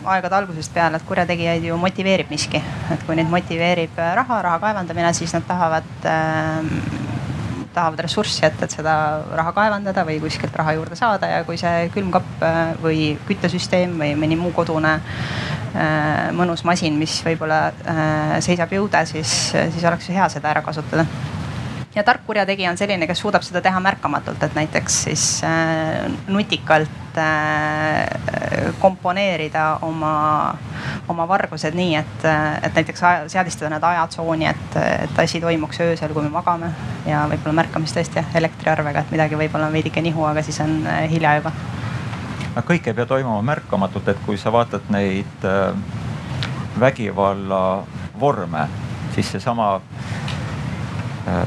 aegade 0.10 0.36
algusest 0.36 0.74
peale, 0.74 0.98
et 0.98 1.06
kurjategijaid 1.06 1.68
ju 1.68 1.78
motiveerib 1.78 2.32
miski, 2.32 2.64
et 2.94 3.04
kui 3.06 3.20
neid 3.20 3.30
motiveerib 3.30 4.00
raha, 4.16 4.42
raha 4.42 4.60
kaevandamine, 4.64 5.14
siis 5.14 5.36
nad 5.36 5.46
tahavad 5.48 6.08
tahavad 7.70 8.00
ressurssi, 8.02 8.42
et, 8.48 8.56
et 8.66 8.74
seda 8.74 8.94
raha 9.38 9.52
kaevandada 9.54 10.02
või 10.08 10.18
kuskilt 10.24 10.56
raha 10.58 10.74
juurde 10.74 10.98
saada 10.98 11.30
ja 11.30 11.44
kui 11.46 11.60
see 11.62 11.92
külmkapp 11.94 12.42
või 12.82 13.14
küttesüsteem 13.28 13.94
või 14.00 14.16
mõni 14.18 14.40
muu 14.40 14.50
kodune 14.56 14.98
Äh, 15.00 15.59
mõnus 16.36 16.64
masin, 16.68 16.96
mis 17.00 17.20
võib-olla 17.26 17.60
äh, 17.70 18.38
seisab 18.46 18.72
jõude, 18.74 19.04
siis, 19.10 19.34
siis 19.54 19.84
oleks 19.86 20.10
ju 20.10 20.18
hea 20.18 20.30
seda 20.32 20.54
ära 20.54 20.64
kasutada. 20.66 21.06
Ja 21.96 22.04
tark 22.06 22.22
kurjategija 22.26 22.70
on 22.70 22.78
selline, 22.78 23.08
kes 23.10 23.20
suudab 23.20 23.42
seda 23.42 23.64
teha 23.66 23.80
märkamatult, 23.82 24.44
et 24.46 24.54
näiteks 24.56 24.98
siis 25.08 25.24
äh, 25.44 26.06
nutikalt 26.30 27.18
äh, 27.18 28.06
komponeerida 28.80 29.80
oma, 29.88 30.14
oma 31.10 31.26
vargused 31.28 31.74
nii, 31.76 31.96
et, 31.98 32.28
et 32.64 32.78
näiteks 32.78 33.04
seadistada 33.34 33.74
need 33.74 33.90
ajatsooni, 33.90 34.48
et, 34.52 34.80
et 35.10 35.20
asi 35.26 35.42
toimuks 35.42 35.82
öösel, 35.88 36.14
kui 36.14 36.24
me 36.28 36.32
magame 36.38 36.70
ja 37.10 37.26
võib-olla 37.32 37.64
märkame 37.64 37.90
siis 37.90 37.98
tõesti 37.98 38.24
elektriarvega, 38.38 39.04
et 39.04 39.18
midagi 39.18 39.42
võib-olla 39.42 39.68
on 39.68 39.76
veidike 39.76 40.06
nihu, 40.06 40.24
aga 40.30 40.46
siis 40.46 40.62
on 40.62 40.78
äh, 40.86 41.08
hilja 41.10 41.40
juba 41.42 41.56
aga 42.60 42.68
kõik 42.74 42.90
ei 42.90 42.96
pea 42.96 43.06
toimuma 43.08 43.42
märkamatult, 43.46 44.08
et 44.12 44.18
kui 44.26 44.38
sa 44.38 44.52
vaatad 44.52 44.82
neid 44.92 45.46
äh, 45.48 45.76
vägivalla 46.80 47.84
vorme, 48.20 48.68
siis 49.16 49.32
seesama 49.32 49.82
äh, 51.28 51.44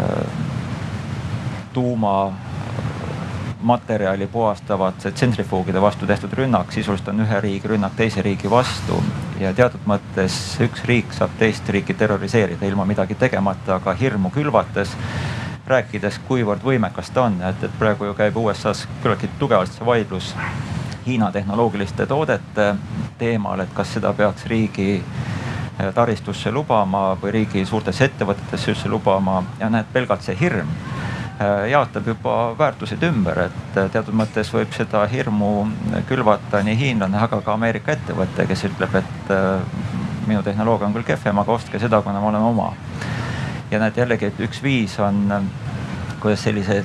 tuumamaterjali 1.72 4.26
puhastavate 4.32 5.12
tsentrifuugide 5.12 5.80
vastu 5.80 6.06
tehtud 6.06 6.32
rünnak 6.32 6.72
sisuliselt 6.72 7.08
on 7.12 7.20
ühe 7.26 7.40
riigi 7.40 7.68
rünnak 7.68 7.92
teise 7.96 8.22
riigi 8.22 8.50
vastu. 8.50 9.02
ja 9.40 9.54
teatud 9.54 9.80
mõttes 9.86 10.60
üks 10.62 10.84
riik 10.86 11.12
saab 11.12 11.30
teist 11.38 11.68
riiki 11.68 11.94
terroriseerida 11.94 12.66
ilma 12.66 12.84
midagi 12.88 13.14
tegemata, 13.14 13.74
aga 13.74 13.92
hirmu 13.92 14.30
külvates 14.30 14.96
rääkides, 15.66 16.18
kuivõrd 16.28 16.62
võimekas 16.64 17.10
ta 17.10 17.22
on, 17.28 17.42
et, 17.42 17.64
et 17.64 17.78
praegu 17.78 18.04
ju 18.04 18.14
käib 18.14 18.36
USA-s 18.36 18.88
küllaltki 19.02 19.28
tugevalt 19.38 19.72
see 19.72 19.86
vaidlus 19.86 20.34
Hiina 21.06 21.32
tehnoloogiliste 21.32 22.06
toodete 22.06 22.74
teemal, 23.18 23.60
et 23.60 23.72
kas 23.74 23.94
seda 23.96 24.12
peaks 24.12 24.46
riigi 24.46 25.02
taristusse 25.94 26.50
lubama 26.52 27.16
või 27.22 27.32
riigi 27.38 27.64
suurtesse 27.66 28.04
ettevõtetesse 28.04 28.70
üldse 28.70 28.88
lubama 28.88 29.40
ja 29.58 29.70
näed, 29.72 29.88
pelgalt 29.92 30.22
see 30.22 30.36
hirm 30.38 30.68
Äh, 31.42 31.70
jaotab 31.70 32.06
juba 32.06 32.54
väärtused 32.58 33.02
ümber, 33.02 33.38
et 33.48 33.76
äh, 33.80 33.88
teatud 33.90 34.14
mõttes 34.14 34.50
võib 34.52 34.74
seda 34.76 35.00
hirmu 35.10 35.48
külvata 36.06 36.60
nii 36.62 36.76
hiinlane, 36.76 37.16
aga 37.18 37.40
ka 37.42 37.54
Ameerika 37.56 37.94
ettevõte, 37.96 38.44
kes 38.46 38.66
ütleb, 38.68 38.94
et 39.00 39.32
minu 40.28 40.42
tehnoloogia 40.44 40.86
on 40.86 40.94
küll 40.94 41.08
kehvem, 41.08 41.40
aga 41.42 41.54
ostke 41.56 41.80
seda, 41.82 42.02
kuna 42.04 42.20
ma 42.20 42.28
olen 42.30 42.46
oma. 42.50 42.68
ja 43.70 43.80
näed 43.80 43.96
jällegi, 43.96 44.28
et 44.28 44.40
üks 44.44 44.60
viis 44.62 44.98
on 45.00 45.24
kuidas 46.22 46.44
sellise 46.44 46.84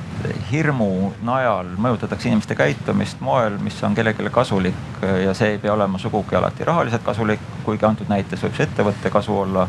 hirmu 0.52 1.12
najal 1.26 1.68
mõjutatakse 1.78 2.26
inimeste 2.30 2.56
käitumist 2.58 3.20
moel, 3.22 3.60
mis 3.62 3.78
on 3.86 3.94
kellelegi 3.96 4.32
kasulik 4.34 5.04
ja 5.24 5.34
see 5.38 5.52
ei 5.54 5.60
pea 5.62 5.76
olema 5.76 6.00
sugugi 6.02 6.36
alati 6.36 6.66
rahaliselt 6.66 7.04
kasulik, 7.06 7.44
kuigi 7.66 7.86
antud 7.86 8.10
näites 8.10 8.42
võib 8.42 8.58
see 8.58 8.66
ettevõtte 8.66 9.12
kasu 9.14 9.38
olla. 9.44 9.68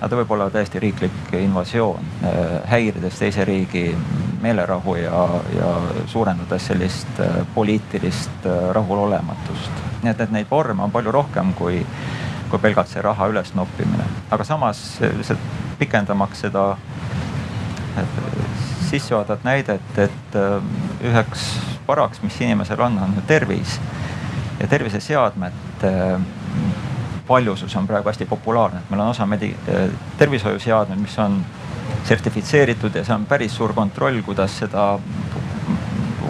aga 0.00 0.08
ta 0.10 0.18
võib 0.18 0.34
olla 0.34 0.48
täiesti 0.50 0.82
riiklik 0.82 1.30
invasioon, 1.38 2.10
häirides 2.66 3.18
teise 3.18 3.44
riigi 3.44 3.84
meelerahu 4.42 4.96
ja, 4.98 5.22
ja 5.56 5.70
suurendades 6.10 6.66
sellist 6.66 7.22
poliitilist 7.54 8.50
rahulolematust. 8.72 9.82
nii 10.02 10.10
et, 10.10 10.20
et 10.20 10.34
neid 10.34 10.50
vorme 10.50 10.82
on 10.82 10.90
palju 10.90 11.14
rohkem 11.14 11.54
kui, 11.54 11.86
kui 12.50 12.58
pelgalt 12.58 12.90
see 12.90 13.02
raha 13.02 13.30
üles 13.30 13.54
noppimine, 13.54 14.10
aga 14.30 14.44
samas 14.44 14.82
lihtsalt 15.06 15.52
pikendamaks 15.78 16.48
seda 16.48 16.72
sissejuhatavat 18.90 19.44
näidet, 19.44 19.98
et 19.98 20.36
äh, 20.36 20.62
üheks 21.10 21.46
varaks, 21.88 22.22
mis 22.22 22.40
inimesel 22.40 22.80
on, 22.80 22.98
on 22.98 23.22
tervis. 23.26 23.80
ja 24.60 24.66
terviseseadmete 24.68 25.90
äh, 26.14 26.20
paljusus 27.26 27.76
on 27.76 27.86
praegu 27.86 28.08
hästi 28.08 28.26
populaarne, 28.26 28.78
et 28.78 28.90
meil 28.90 29.00
on 29.00 29.08
osa 29.08 29.26
medi-, 29.26 29.56
äh, 29.68 29.90
tervishoiuseadmed, 30.18 30.98
mis 30.98 31.18
on 31.18 31.40
sertifitseeritud 32.04 32.94
ja 32.94 33.04
see 33.04 33.14
on 33.14 33.26
päris 33.26 33.56
suur 33.56 33.72
kontroll, 33.72 34.22
kuidas 34.22 34.58
seda 34.58 34.98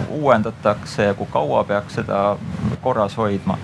uuendatakse 0.09 1.03
ja 1.03 1.13
kui 1.13 1.27
kaua 1.31 1.63
peaks 1.63 1.99
seda 1.99 2.37
korras 2.81 3.17
hoidma 3.17 3.57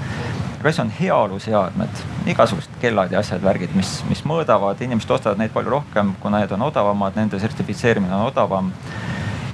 aga 0.62 0.70
siis 0.70 0.80
on 0.84 0.92
heaoluseadmed, 0.94 2.02
igasugused 2.30 2.76
kellad 2.82 3.12
ja 3.12 3.24
asjad, 3.24 3.42
värgid, 3.42 3.72
mis, 3.74 3.96
mis 4.10 4.22
mõõdavad, 4.30 4.82
inimesed 4.86 5.10
ostavad 5.16 5.42
neid 5.42 5.50
palju 5.56 5.74
rohkem, 5.74 6.14
kuna 6.22 6.44
need 6.44 6.54
on 6.54 6.68
odavamad, 6.68 7.18
nende 7.18 7.40
sertifitseerimine 7.42 8.14
on 8.14 8.28
odavam. 8.28 8.70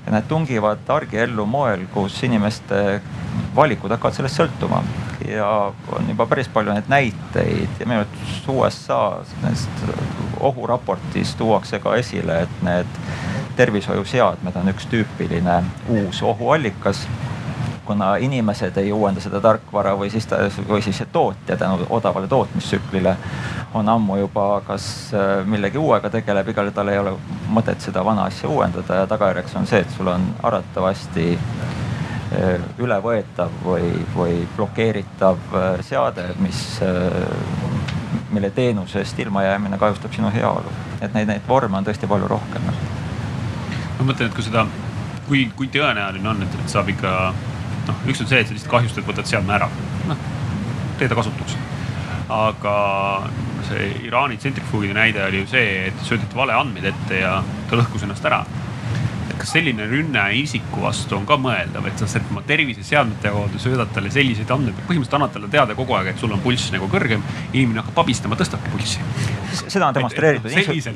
ja 0.06 0.12
need 0.12 0.28
tungivad 0.28 0.90
argiellu 0.92 1.46
moel, 1.46 1.86
kus 1.94 2.20
inimeste 2.24 3.02
valikud 3.56 3.92
hakkavad 3.92 4.16
sellest 4.16 4.40
sõltuma 4.40 4.82
ja 5.28 5.72
on 5.96 6.10
juba 6.10 6.28
päris 6.28 6.48
palju 6.52 6.76
neid 6.76 6.92
näiteid 6.92 7.80
ja 7.80 7.88
minu 7.88 8.04
arvates 8.04 8.48
USA 8.48 9.00
ohuraportis 10.40 11.36
tuuakse 11.36 11.80
ka 11.80 11.96
esile, 11.96 12.42
et 12.42 12.62
need 12.68 13.00
tervishoiuseadmed 13.56 14.60
on 14.60 14.76
üks 14.76 14.88
tüüpiline 14.92 15.62
uus 15.88 16.22
ohuallikas 16.22 17.08
kuna 17.88 18.16
inimesed 18.20 18.78
ei 18.78 18.92
uuenda 18.92 19.22
seda 19.24 19.40
tarkvara 19.42 19.96
või 19.98 20.10
siis 20.12 20.28
ta 20.28 20.42
või 20.68 20.82
siis 20.84 21.00
see 21.00 21.08
tootja 21.12 21.58
tänu 21.58 21.88
odavale 21.90 22.28
tootmistsüklile 22.28 23.16
on 23.74 23.90
ammu 23.90 24.18
juba 24.18 24.62
kas 24.68 25.14
äh, 25.14 25.46
millegi 25.46 25.78
uuega 25.78 26.10
tegeleb, 26.10 26.52
igal 26.52 26.72
tal 26.76 26.92
ei 26.92 27.00
ole 27.00 27.14
mõtet 27.54 27.84
seda 27.84 28.04
vana 28.06 28.28
asja 28.32 28.50
uuendada 28.50 29.02
ja 29.02 29.08
tagajärjeks 29.08 29.56
on 29.60 29.68
see, 29.68 29.82
et 29.84 29.96
sul 29.96 30.12
on 30.12 30.28
arvatavasti 30.44 31.28
äh, 31.38 32.68
ülevõetav 32.84 33.60
või, 33.66 33.92
või 34.16 34.40
blokeeritav 34.56 35.40
äh, 35.54 35.70
seade, 35.88 36.30
mis, 36.44 36.64
mille 38.32 38.50
teenusest 38.56 39.20
ilmajäämine 39.20 39.78
kahjustab 39.78 40.16
sinu 40.16 40.32
heaolu. 40.34 40.74
et 41.02 41.14
neid, 41.14 41.28
neid 41.28 41.48
vorme 41.48 41.78
on 41.78 41.88
tõesti 41.88 42.08
palju 42.08 42.28
rohkem. 42.28 42.72
ma 44.00 44.10
mõtlen, 44.12 44.28
et 44.28 44.34
kui 44.36 44.44
seda, 44.44 44.66
kui, 45.28 45.46
kui 45.56 45.70
tõenäoline 45.72 46.30
on, 46.30 46.44
et, 46.44 46.60
et 46.64 46.72
saab 46.72 46.90
ikka 46.92 47.14
noh, 47.88 48.08
üks 48.08 48.24
on 48.24 48.30
see, 48.30 48.42
et 48.42 48.50
sa 48.50 48.56
lihtsalt 48.56 48.74
kahjustad, 48.74 49.08
võtad 49.08 49.30
seadme 49.30 49.56
ära, 49.58 49.70
noh 50.10 50.28
tee 50.98 51.10
ta 51.10 51.18
kasutuks. 51.18 51.58
aga 52.28 52.74
see 53.70 53.88
Iraani 54.08 54.36
tsentrifuugide 54.38 54.96
näide 54.98 55.22
oli 55.24 55.44
ju 55.44 55.48
see, 55.48 55.88
et 55.88 56.02
söödeti 56.04 56.36
valeandmeid 56.36 56.90
ette 56.90 57.22
ja 57.22 57.38
ta 57.70 57.80
lõhkus 57.80 58.04
ennast 58.04 58.26
ära 58.28 58.42
kas 59.48 59.54
selline 59.56 59.86
rünne 59.88 60.24
isiku 60.36 60.82
vastu 60.84 61.16
on 61.16 61.26
ka 61.26 61.38
mõeldav, 61.40 61.86
et 61.88 62.02
sa 62.02 62.20
oma 62.20 62.42
terviseseadmete 62.48 63.30
kaudu 63.32 63.60
söödad 63.64 63.94
talle 63.96 64.10
selliseid 64.12 64.50
andmeid, 64.52 64.76
põhimõtteliselt 64.90 65.16
annad 65.16 65.32
talle 65.32 65.48
teada 65.54 65.76
kogu 65.78 65.96
aeg, 65.96 66.10
et 66.12 66.20
sul 66.20 66.34
on 66.36 66.42
pulss 66.44 66.74
nagu 66.74 66.90
kõrgem. 66.92 67.24
inimene 67.54 67.80
hakkab 67.80 67.96
pabistama, 68.02 68.36
tõstabki 68.36 68.74
pulssi. 68.74 69.00
seda 69.68 69.88
on 69.88 69.96
demonstreeritud, 69.96 70.52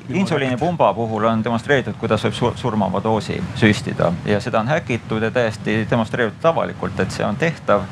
insuliinipumba 0.09 0.91
puhul 0.93 1.29
on 1.31 1.43
demonstreeritud, 1.43 1.95
kuidas 2.01 2.27
võib 2.27 2.57
surmava 2.59 2.99
doosi 3.03 3.39
süstida 3.55 4.11
ja 4.25 4.41
seda 4.43 4.59
on 4.59 4.67
häkitud 4.67 5.23
ja 5.23 5.31
täiesti 5.31 5.87
demonstreeritud 5.89 6.51
avalikult, 6.51 6.99
et 6.99 7.11
see 7.11 7.25
on 7.25 7.39
tehtav 7.39 7.87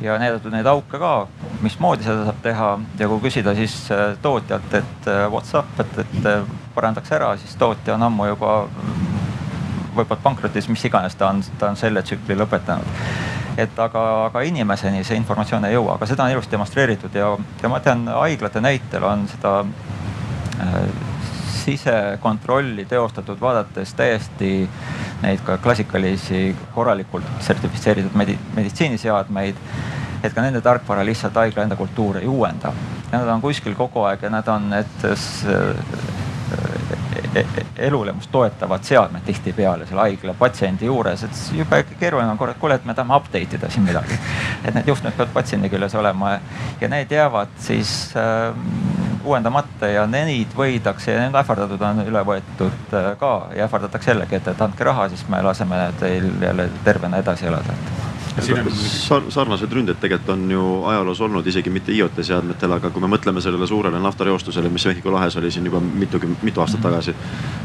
ja 0.00 0.18
näidatud 0.20 0.52
neid 0.52 0.66
auke 0.68 1.00
ka, 1.00 1.26
mismoodi 1.64 2.04
seda 2.04 2.28
saab 2.28 2.44
teha 2.44 2.72
ja 3.00 3.08
kui 3.08 3.24
küsida 3.24 3.56
siis 3.56 3.86
äh, 3.90 4.12
tootjalt, 4.22 4.74
et 4.74 5.08
äh, 5.08 5.24
what's 5.32 5.56
up, 5.56 5.72
et, 5.80 5.98
et 6.04 6.26
äh, 6.28 6.42
parandaks 6.74 7.16
ära, 7.16 7.32
siis 7.40 7.56
tootja 7.56 7.96
on 7.96 8.10
ammu 8.10 8.34
juba 8.34 8.66
võib-olla 9.96 10.22
pankrotis, 10.22 10.68
mis 10.68 10.84
iganes 10.88 11.16
ta 11.18 11.30
on, 11.32 11.42
ta 11.58 11.70
on 11.72 11.76
selle 11.76 12.02
tsükli 12.02 12.36
lõpetanud. 12.38 13.02
et 13.56 13.78
aga, 13.80 14.00
aga 14.26 14.40
inimeseni 14.44 15.04
see 15.04 15.16
informatsioon 15.16 15.64
ei 15.64 15.72
jõua, 15.72 15.96
aga 15.96 16.06
seda 16.06 16.24
on 16.24 16.34
ilusti 16.34 16.52
demonstreeritud 16.52 17.14
ja, 17.16 17.30
ja 17.62 17.68
ma 17.72 17.80
tean 17.80 18.04
haiglate 18.08 18.60
näitel 18.60 19.04
on 19.08 19.24
seda 19.32 19.58
äh, 20.60 20.80
sisekontrolli 21.66 22.84
teostatud 22.84 23.40
vaadates 23.40 23.94
täiesti 23.94 24.68
neid 25.22 25.40
ka 25.46 25.58
klassikalisi 25.58 26.56
korralikult 26.74 27.26
sertifitseeritud 27.40 28.14
medi-, 28.14 28.38
meditsiiniseadmeid. 28.54 29.56
et 30.24 30.34
ka 30.34 30.42
nende 30.42 30.60
tarkvara 30.60 31.04
lihtsalt 31.06 31.34
haigla 31.38 31.62
enda 31.62 31.76
kultuuri 31.76 32.20
ei 32.20 32.28
uuenda. 32.28 32.72
nad 33.12 33.28
on 33.28 33.40
kuskil 33.40 33.74
kogu 33.74 34.04
aeg 34.04 34.22
ja 34.22 34.30
nad 34.30 34.48
on 34.48 34.70
need 34.70 35.08
elulemust 37.88 38.30
toetavad 38.32 38.84
seadmed 38.84 39.24
tihtipeale 39.26 39.86
seal 39.86 40.00
haigla 40.00 40.34
patsiendi 40.38 40.86
juures, 40.86 41.24
et 41.26 41.42
jube 41.58 41.82
keeruline 42.00 42.30
on 42.30 42.38
korra, 42.38 42.54
et 42.56 42.60
kuule, 42.62 42.78
et 42.78 42.84
me 42.84 42.94
tahame 42.94 43.16
update 43.16 43.58
ida 43.58 43.70
siin 43.70 43.86
midagi. 43.86 44.18
et 44.64 44.74
need 44.74 44.88
juhtmed 44.88 45.16
peavad 45.16 45.34
patsiendi 45.34 45.70
küljes 45.72 45.94
olema 45.94 46.38
ja 46.80 46.88
need 46.88 47.12
jäävad 47.12 47.54
siis 47.58 47.92
äh, 48.16 48.54
uuendamata 49.24 49.90
ja 49.90 50.06
neid 50.06 50.54
võidakse 50.56 51.12
ja 51.12 51.22
need 51.26 51.38
ähvardatud 51.42 51.82
on 51.82 52.02
üle 52.06 52.24
võetud 52.32 52.96
äh, 52.96 53.12
ka 53.20 53.32
ja 53.56 53.68
ähvardatakse 53.68 54.14
jällegi, 54.14 54.40
et, 54.40 54.52
et 54.54 54.66
andke 54.68 54.84
raha, 54.84 55.08
siis 55.12 55.26
me 55.28 55.42
laseme 55.42 55.88
teil 56.00 56.30
jälle 56.42 56.70
tervena 56.84 57.22
edasi 57.24 57.50
elada 57.50 57.80
sarnased 58.40 59.72
ründed 59.72 59.96
tegelikult 60.00 60.28
on 60.34 60.50
ju 60.50 60.62
ajaloos 60.84 61.20
olnud 61.20 61.46
isegi 61.46 61.70
mitte 61.72 61.92
IoT 61.92 62.20
seadmetel, 62.26 62.72
aga 62.76 62.90
kui 62.92 63.00
me 63.00 63.08
mõtleme 63.08 63.40
sellele 63.40 63.66
suurele 63.66 64.00
naftareostusele, 64.02 64.68
mis 64.72 64.84
Mehhiko 64.86 65.12
lahes 65.12 65.36
oli 65.40 65.50
siin 65.50 65.66
juba 65.66 65.80
mitukümmend, 65.80 66.42
mitu 66.44 66.60
aastat 66.60 66.80
mhm. 66.80 66.88
tagasi. 66.88 67.14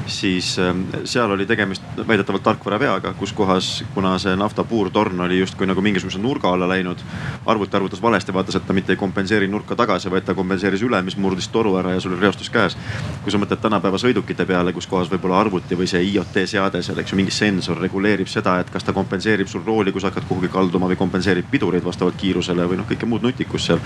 siis 0.07 0.59
ähm, 0.59 0.81
seal 1.05 1.31
oli 1.31 1.45
tegemist 1.45 1.83
väidetavalt 2.07 2.43
tarkvaraveaga, 2.43 3.13
kus 3.13 3.33
kohas, 3.33 3.83
kuna 3.93 4.17
see 4.19 4.35
naftapuurtorn 4.35 5.19
oli 5.27 5.39
justkui 5.39 5.67
nagu 5.67 5.81
mingisuguse 5.81 6.19
nurga 6.19 6.53
alla 6.53 6.67
läinud. 6.67 6.97
arvuti 7.45 7.77
arvutas 7.77 8.01
valesti, 8.01 8.33
vaatas, 8.33 8.55
et 8.55 8.67
ta 8.67 8.73
mitte 8.73 8.93
ei 8.93 8.97
kompenseeri 8.97 9.47
nurka 9.47 9.75
tagasi, 9.75 10.11
vaid 10.11 10.25
ta 10.25 10.33
kompenseeris 10.33 10.81
üle, 10.81 11.01
mis 11.01 11.17
murdis 11.17 11.47
toru 11.47 11.75
ära 11.77 11.93
ja 11.93 11.99
sul 11.99 12.13
oli 12.13 12.21
reostus 12.21 12.49
käes. 12.49 12.77
kui 13.23 13.31
sa 13.31 13.37
mõtled 13.37 13.61
tänapäeva 13.61 13.97
sõidukite 13.97 14.45
peale, 14.45 14.73
kus 14.73 14.87
kohas 14.87 15.11
võib-olla 15.11 15.39
arvuti 15.39 15.75
või 15.75 15.87
see 15.87 16.03
IoT 16.13 16.45
seade 16.45 16.81
seal, 16.81 16.99
eks 16.99 17.11
ju, 17.11 17.15
mingi 17.15 17.31
sensor 17.31 17.77
reguleerib 17.77 18.27
seda, 18.27 18.59
et 18.59 18.69
kas 18.69 18.83
ta 18.83 18.93
kompenseerib 18.93 19.47
sul 19.47 19.63
rooli, 19.65 19.91
kui 19.91 20.01
sa 20.01 20.09
hakkad 20.09 20.27
kuhugi 20.27 20.47
kalduma 20.61 20.89
või 20.91 20.99
kompenseerib 20.99 21.49
pidureid 21.51 21.85
vastavalt 21.85 22.19
kiirusele 22.21 22.67
või 22.69 22.79
noh, 22.81 22.87
kõike 22.89 23.09
muud 23.09 23.25
nutikust 23.25 23.71
seal. 23.71 23.81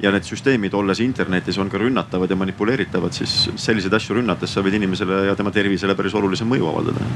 ja 0.00 0.12
need 0.12 0.28
süsteemid, 0.28 0.74
olles 0.74 1.00
internetis, 1.04 1.58
on 1.58 1.70
ka 1.72 1.80
rünnatavad 1.80 2.30
ja 2.30 2.36
manipuleeritavad, 2.36 3.12
siis 3.16 3.50
selliseid 3.56 3.94
asju 3.96 4.20
rünnates 4.20 4.54
sa 4.54 4.64
võid 4.64 4.78
inimesele 4.78 5.26
ja 5.26 5.36
tema 5.36 5.50
tervisele 5.50 5.96
päris 5.96 6.14
olulise 6.14 6.48
mõju 6.48 6.70
avaldada 6.70 7.10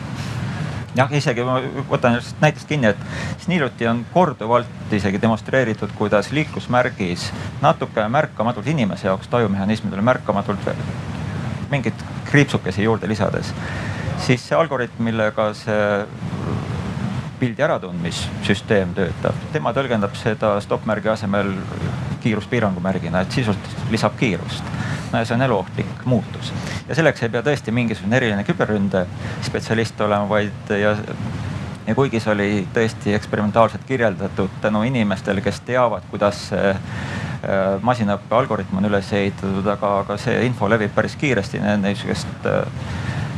jah, 0.95 1.11
isegi 1.13 1.45
ma 1.47 1.59
võtan 1.91 2.19
näiteks 2.43 2.67
kinni, 2.71 2.93
et 2.93 3.01
siin 3.43 3.57
hiljuti 3.57 3.89
on 3.91 4.05
korduvalt 4.13 4.95
isegi 4.95 5.21
demonstreeritud, 5.23 5.95
kuidas 5.99 6.31
liiklusmärgis 6.35 7.31
natuke 7.63 8.07
märkamatult 8.09 8.69
inimese 8.71 9.09
jaoks 9.09 9.31
tajumehhanismidele 9.33 10.05
märkamatult 10.07 10.71
mingeid 11.71 12.07
kriipsukesi 12.31 12.85
juurde 12.85 13.09
lisades, 13.11 13.51
siis 14.27 14.45
see 14.49 14.57
algoritm, 14.59 15.03
millega 15.09 15.51
see 15.59 15.89
pildi 17.45 17.65
äratundmissüsteem 17.67 18.95
töötab, 18.97 19.37
tema 19.53 19.75
tõlgendab 19.77 20.17
seda 20.17 20.57
stopp-märgi 20.65 21.13
asemel 21.13 21.53
kiiruspiirangu 22.25 22.81
märgina, 22.81 23.21
et 23.21 23.37
sisuliselt 23.37 23.91
lisab 23.93 24.17
kiirust 24.17 24.65
no 25.13 25.21
ja 25.21 25.27
see 25.29 25.37
on 25.37 25.45
eluohtlik 25.45 26.05
muutus. 26.05 26.53
ja 26.89 26.97
selleks 26.97 27.23
ei 27.23 27.33
pea 27.35 27.43
tõesti 27.45 27.75
mingisugune 27.75 28.17
eriline 28.17 28.45
küberründe 28.49 29.05
spetsialist 29.45 30.01
olema, 30.01 30.29
vaid 30.29 30.73
ja 30.81 30.97
ja 31.87 31.95
kuigi 31.95 32.21
see 32.21 32.33
oli 32.33 32.49
tõesti 32.75 33.13
eksperimentaalselt 33.15 33.85
kirjeldatud 33.85 34.57
tänu 34.65 34.83
inimestele, 34.89 35.45
kes 35.45 35.61
teavad, 35.69 36.07
kuidas 36.11 36.47
see 36.49 36.71
äh, 36.73 36.79
masinaõppe 37.85 38.39
algoritm 38.39 38.81
on 38.81 38.89
üles 38.89 39.13
ehitatud, 39.13 39.69
aga, 39.69 39.99
aga 40.01 40.17
see 40.17 40.47
info 40.49 40.71
levib 40.73 40.97
päris 40.97 41.19
kiiresti, 41.21 41.61
niisugust 41.83 42.49
äh, 42.49 42.65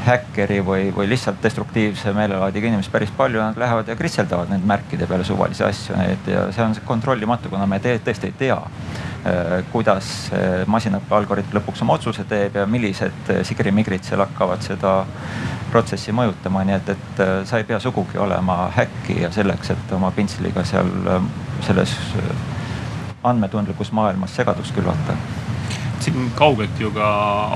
häkkeri 0.06 0.60
või, 0.64 0.90
või 0.94 1.08
lihtsalt 1.10 1.42
destruktiivse 1.42 2.12
meelelaadiga 2.16 2.70
inimesi 2.70 2.90
päris 2.90 3.10
palju, 3.16 3.40
nad 3.40 3.58
lähevad 3.58 3.88
ja 3.88 3.96
kritseldavad 3.98 4.50
nende 4.52 4.68
märkide 4.68 5.06
peale 5.06 5.24
suvalisi 5.24 5.64
asju, 5.66 5.98
et 6.06 6.30
ja 6.30 6.46
see 6.54 6.64
on 6.64 6.76
kontrollimatu, 6.86 7.50
kuna 7.52 7.66
me 7.66 7.80
te, 7.82 7.96
tõesti 8.04 8.30
ei 8.30 8.36
tea, 8.38 8.58
äh, 9.26 9.54
kuidas 9.72 10.12
masinaõppe 10.66 11.16
algoritm 11.18 11.58
lõpuks 11.58 11.82
oma 11.86 11.98
otsuse 11.98 12.26
teeb 12.28 12.58
ja 12.60 12.66
millised 12.70 13.32
sigrimigrid 13.48 14.06
seal 14.06 14.22
hakkavad 14.24 14.62
seda 14.66 14.98
protsessi 15.72 16.14
mõjutama, 16.14 16.62
nii 16.66 16.76
et, 16.78 16.94
et 16.94 17.24
äh, 17.24 17.34
sa 17.48 17.60
ei 17.60 17.66
pea 17.68 17.80
sugugi 17.82 18.18
olema 18.22 18.66
häkkija 18.76 19.32
selleks, 19.34 19.74
et 19.74 19.96
oma 19.98 20.12
pintsliga 20.14 20.64
seal 20.64 20.92
selles 21.66 21.96
andmetundlikus 23.26 23.90
maailmas 23.96 24.36
segadust 24.36 24.74
külvata 24.76 25.16
siin 26.00 26.30
kaugelt 26.34 26.80
ju 26.80 26.90
ka 26.94 27.06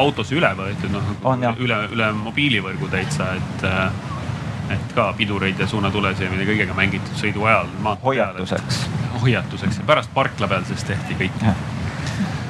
autos 0.03 0.33
üle 0.33 0.51
võetud, 0.57 0.93
noh 0.95 1.57
üle, 1.59 1.81
üle 1.93 2.13
mobiilivõrgu 2.17 2.89
täitsa, 2.93 3.33
et, 3.37 3.67
et 4.77 4.95
ka 4.97 5.11
pidureid 5.19 5.61
ja 5.61 5.69
suunatulesid 5.71 6.27
ja 6.29 6.49
kõigega 6.49 6.77
mängitud 6.77 7.21
sõidu 7.21 7.45
ajal. 7.49 7.69
hoiatuseks. 8.05 8.85
hoiatuseks 9.21 9.83
ja 9.83 9.87
pärast 9.87 10.15
parkla 10.15 10.49
peal 10.49 10.65
siis 10.69 10.85
tehti 10.85 11.19
kõik. 11.21 11.45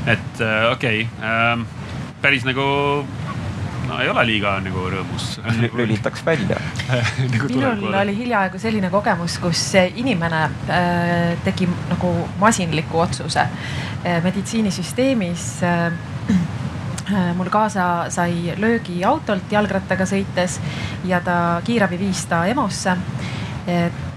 et 0.07 0.45
okei 0.73 1.03
okay, 1.03 1.09
ähm,, 1.25 1.67
päris 2.23 2.45
nagu 2.45 2.65
no 3.91 3.99
ei 4.03 4.11
ole 4.11 4.25
liiga 4.29 4.55
nagu 4.63 4.85
rõõmus. 4.93 5.27
Lülitaks 5.79 6.23
välja. 6.27 6.59
Nagu 7.33 7.51
minul 7.51 7.97
oli 8.03 8.15
hiljaaegu 8.17 8.61
selline 8.63 8.91
kogemus, 8.93 9.39
kus 9.43 9.65
inimene 9.75 10.45
äh, 10.71 11.35
tegi 11.47 11.69
nagu 11.91 12.13
masinliku 12.41 13.03
otsuse 13.05 13.43
äh, 13.43 14.21
meditsiinisüsteemis 14.25 15.49
äh, 15.67 15.83
äh, 16.31 17.35
mul 17.39 17.51
kaasa 17.53 17.91
sai 18.15 18.55
löögi 18.61 19.01
autolt 19.05 19.53
jalgrattaga 19.53 20.07
sõites 20.09 20.61
ja 21.09 21.21
ta 21.25 21.37
kiirabi 21.67 21.99
viis 22.01 22.25
ta 22.31 22.45
EMO-sse. 22.51 22.97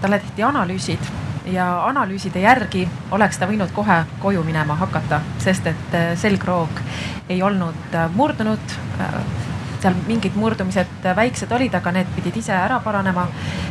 talle 0.00 0.18
tehti 0.18 0.42
analüüsid 0.42 1.10
ja 1.46 1.86
analüüside 1.86 2.40
järgi 2.40 2.84
oleks 3.12 3.38
ta 3.38 3.48
võinud 3.48 3.72
kohe 3.76 4.02
koju 4.22 4.44
minema 4.44 4.76
hakata, 4.80 5.20
sest 5.42 5.66
et 5.68 5.96
äh, 5.96 6.12
selgroog 6.18 6.80
ei 7.28 7.42
olnud 7.42 7.96
äh, 7.96 8.08
murdunud 8.14 8.78
seal 9.84 9.96
mingid 10.08 10.36
murdumised 10.40 11.08
väiksed 11.16 11.52
olid, 11.52 11.74
aga 11.76 11.92
need 11.92 12.10
pidid 12.16 12.38
ise 12.40 12.54
ära 12.56 12.80
paranema. 12.84 13.26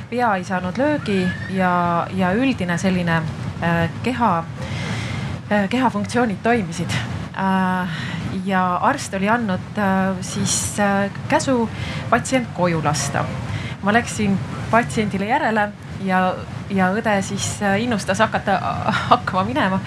pea 0.10 0.36
ei 0.38 0.43
saanud 0.45 0.78
löögi 0.78 1.23
ja, 1.56 2.08
ja 2.13 2.34
üldine 2.38 2.78
selline 2.78 3.21
äh, 3.63 3.89
keha, 4.04 4.34
äh, 5.49 5.69
kehafunktsioonid 5.69 6.43
toimisid 6.43 6.93
äh, 6.93 7.95
ja 8.45 8.63
arst 8.89 9.13
oli 9.13 9.30
andnud 9.30 9.82
siis 10.21 10.78
käsu 11.30 11.69
patsient 12.10 12.54
koju 12.54 12.84
lasta. 12.84 13.26
ma 13.82 13.93
läksin 13.93 14.38
patsiendile 14.71 15.26
järele 15.26 15.69
ja, 16.06 16.36
ja 16.69 16.91
õde 16.93 17.21
siis 17.21 17.60
innustas 17.80 18.19
hakata 18.19 18.60
hakkama 19.10 19.43
minema 19.43 19.80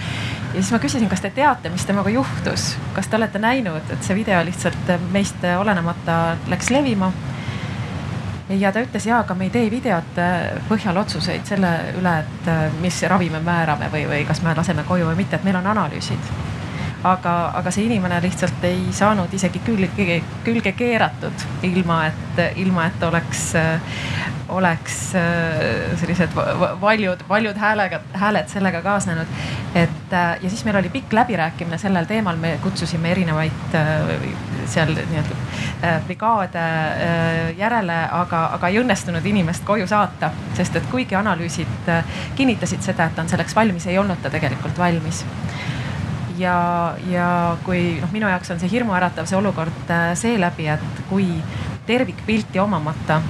ja 0.57 0.63
siis 0.63 0.73
ma 0.73 0.79
küsisin, 0.81 1.09
kas 1.09 1.21
te 1.21 1.31
teate, 1.37 1.69
mis 1.69 1.85
temaga 1.85 2.11
juhtus, 2.11 2.71
kas 2.97 3.11
te 3.13 3.19
olete 3.19 3.41
näinud, 3.43 3.91
et 3.93 4.05
see 4.05 4.17
video 4.17 4.41
lihtsalt 4.45 4.93
meist 5.13 5.45
olenemata 5.59 6.37
läks 6.49 6.71
levima. 6.73 7.13
ja 8.49 8.73
ta 8.73 8.81
ütles 8.81 9.07
ja, 9.07 9.19
aga 9.19 9.35
me 9.35 9.45
ei 9.45 9.51
tee 9.51 9.71
videote 9.71 10.27
põhjal 10.69 10.97
otsuseid 10.97 11.45
selle 11.45 11.73
üle, 12.01 12.19
et 12.23 12.51
mis 12.81 13.03
ravi 13.03 13.31
me 13.31 13.41
määrame 13.45 13.91
või, 13.93 14.07
või 14.09 14.25
kas 14.25 14.43
me 14.43 14.55
laseme 14.57 14.85
koju 14.89 15.11
või 15.11 15.25
mitte, 15.25 15.37
et 15.37 15.45
meil 15.45 15.61
on 15.61 15.67
analüüsid 15.75 16.56
aga, 17.13 17.35
aga 17.59 17.73
see 17.75 17.87
inimene 17.87 18.19
lihtsalt 18.25 18.65
ei 18.67 18.87
saanud 18.95 19.33
isegi 19.37 19.61
külge, 19.67 20.21
külge 20.47 20.73
keeratud 20.77 21.47
ilma, 21.67 22.07
et, 22.11 22.41
ilma 22.63 22.87
et 22.91 23.05
oleks, 23.07 23.43
oleks 24.57 24.99
äh, 25.19 25.97
sellised 26.01 26.35
valjud, 26.81 27.23
valjud 27.29 27.59
häälega, 27.59 28.01
hääled 28.15 28.51
sellega 28.51 28.83
kaasnenud. 28.83 29.27
et 29.75 30.13
äh, 30.13 30.37
ja 30.43 30.51
siis 30.51 30.65
meil 30.65 30.77
oli 30.77 30.89
pikk 30.89 31.13
läbirääkimine 31.13 31.79
sellel 31.79 32.07
teemal, 32.07 32.37
me 32.37 32.59
kutsusime 32.63 33.11
erinevaid 33.11 33.75
äh, 33.75 34.15
seal 34.67 34.95
nii-öelda 34.97 36.01
brigaade 36.07 36.63
järele, 37.59 37.99
aga, 38.11 38.47
aga 38.57 38.69
ei 38.69 38.81
õnnestunud 38.81 39.27
inimest 39.27 39.65
koju 39.65 39.87
saata, 39.87 40.31
sest 40.59 40.77
et 40.81 40.89
kuigi 40.91 41.15
analüüsid 41.15 41.91
kinnitasid 42.35 42.83
seda, 42.83 43.07
et 43.07 43.15
ta 43.15 43.23
on 43.23 43.31
selleks 43.31 43.55
valmis, 43.55 43.87
ei 43.87 43.99
olnud 43.99 44.23
ta 44.23 44.33
tegelikult 44.33 44.79
valmis 44.79 45.23
ja, 46.39 46.97
ja 47.11 47.57
kui 47.65 47.99
noh, 48.01 48.13
minu 48.13 48.29
jaoks 48.29 48.51
on 48.55 48.61
see 48.61 48.71
hirmuäratav, 48.71 49.29
see 49.29 49.39
olukord 49.39 49.91
äh, 49.91 50.13
seeläbi, 50.19 50.69
et 50.73 51.03
kui 51.11 51.29
tervikpilti 51.87 52.61
omamata 52.63 53.21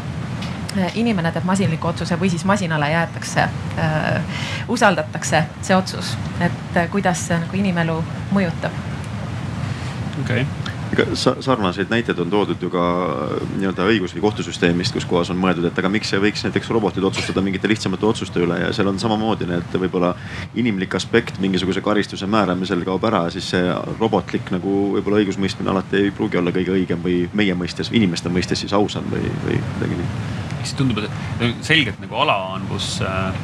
äh, 0.78 0.92
inimene 0.94 1.32
teeb 1.32 1.48
masinliku 1.48 1.92
otsuse 1.92 2.18
või 2.20 2.30
siis 2.32 2.44
masinale 2.48 2.90
jäetakse 2.92 3.48
äh,, 3.48 4.38
usaldatakse 4.68 5.44
see 5.62 5.76
otsus, 5.76 6.16
et 6.40 6.80
kuidas 6.90 7.26
see 7.28 7.42
nagu 7.42 7.62
inimelu 7.64 8.00
mõjutab. 8.34 8.80
okei 10.22 10.42
okay 10.42 10.65
sarnaseid 11.40 11.90
näiteid 11.90 12.18
on 12.18 12.30
toodud 12.30 12.62
ju 12.62 12.70
ka 12.70 12.84
äh, 13.06 13.48
nii-öelda 13.58 13.86
õigus- 13.90 14.14
või 14.16 14.22
kohtusüsteemist, 14.26 14.94
kus 14.94 15.04
kohas 15.08 15.30
on 15.30 15.38
mõeldud, 15.40 15.66
et 15.66 15.78
aga 15.78 15.88
miks 15.92 16.12
ei 16.14 16.22
võiks 16.22 16.44
näiteks 16.46 16.70
robotid 16.70 17.04
otsustada 17.04 17.42
mingite 17.42 17.68
lihtsamate 17.68 18.06
otsuste 18.06 18.40
üle 18.40 18.58
ja 18.60 18.72
seal 18.76 18.88
on 18.90 18.98
samamoodi 19.02 19.48
need 19.50 19.76
võib-olla 19.82 20.14
inimlik 20.54 20.94
aspekt 20.94 21.40
mingisuguse 21.42 21.82
karistuse 21.84 22.26
määramisel 22.30 22.84
kaob 22.86 23.04
ära, 23.08 23.26
siis 23.34 23.50
see 23.54 23.64
robotlik 23.98 24.50
nagu 24.54 24.76
võib-olla 24.96 25.20
õigusmõistmine 25.24 25.72
alati 25.74 26.04
ei 26.04 26.14
pruugi 26.14 26.40
olla 26.40 26.54
kõige 26.54 26.76
õigem 26.76 27.02
või 27.02 27.26
meie 27.34 27.58
mõistes, 27.58 27.90
inimeste 27.92 28.32
mõistes 28.32 28.62
siis 28.64 28.72
ausam 28.76 29.10
või, 29.12 29.26
või 29.44 29.60
midagi 29.74 30.00
nii. 30.00 30.08
siis 30.62 30.78
tundub, 30.78 31.02
et 31.02 31.66
selgelt 31.66 32.00
nagu 32.02 32.22
ala 32.22 32.38
on, 32.54 32.66
kus, 32.70 32.96
äh, 33.02 33.34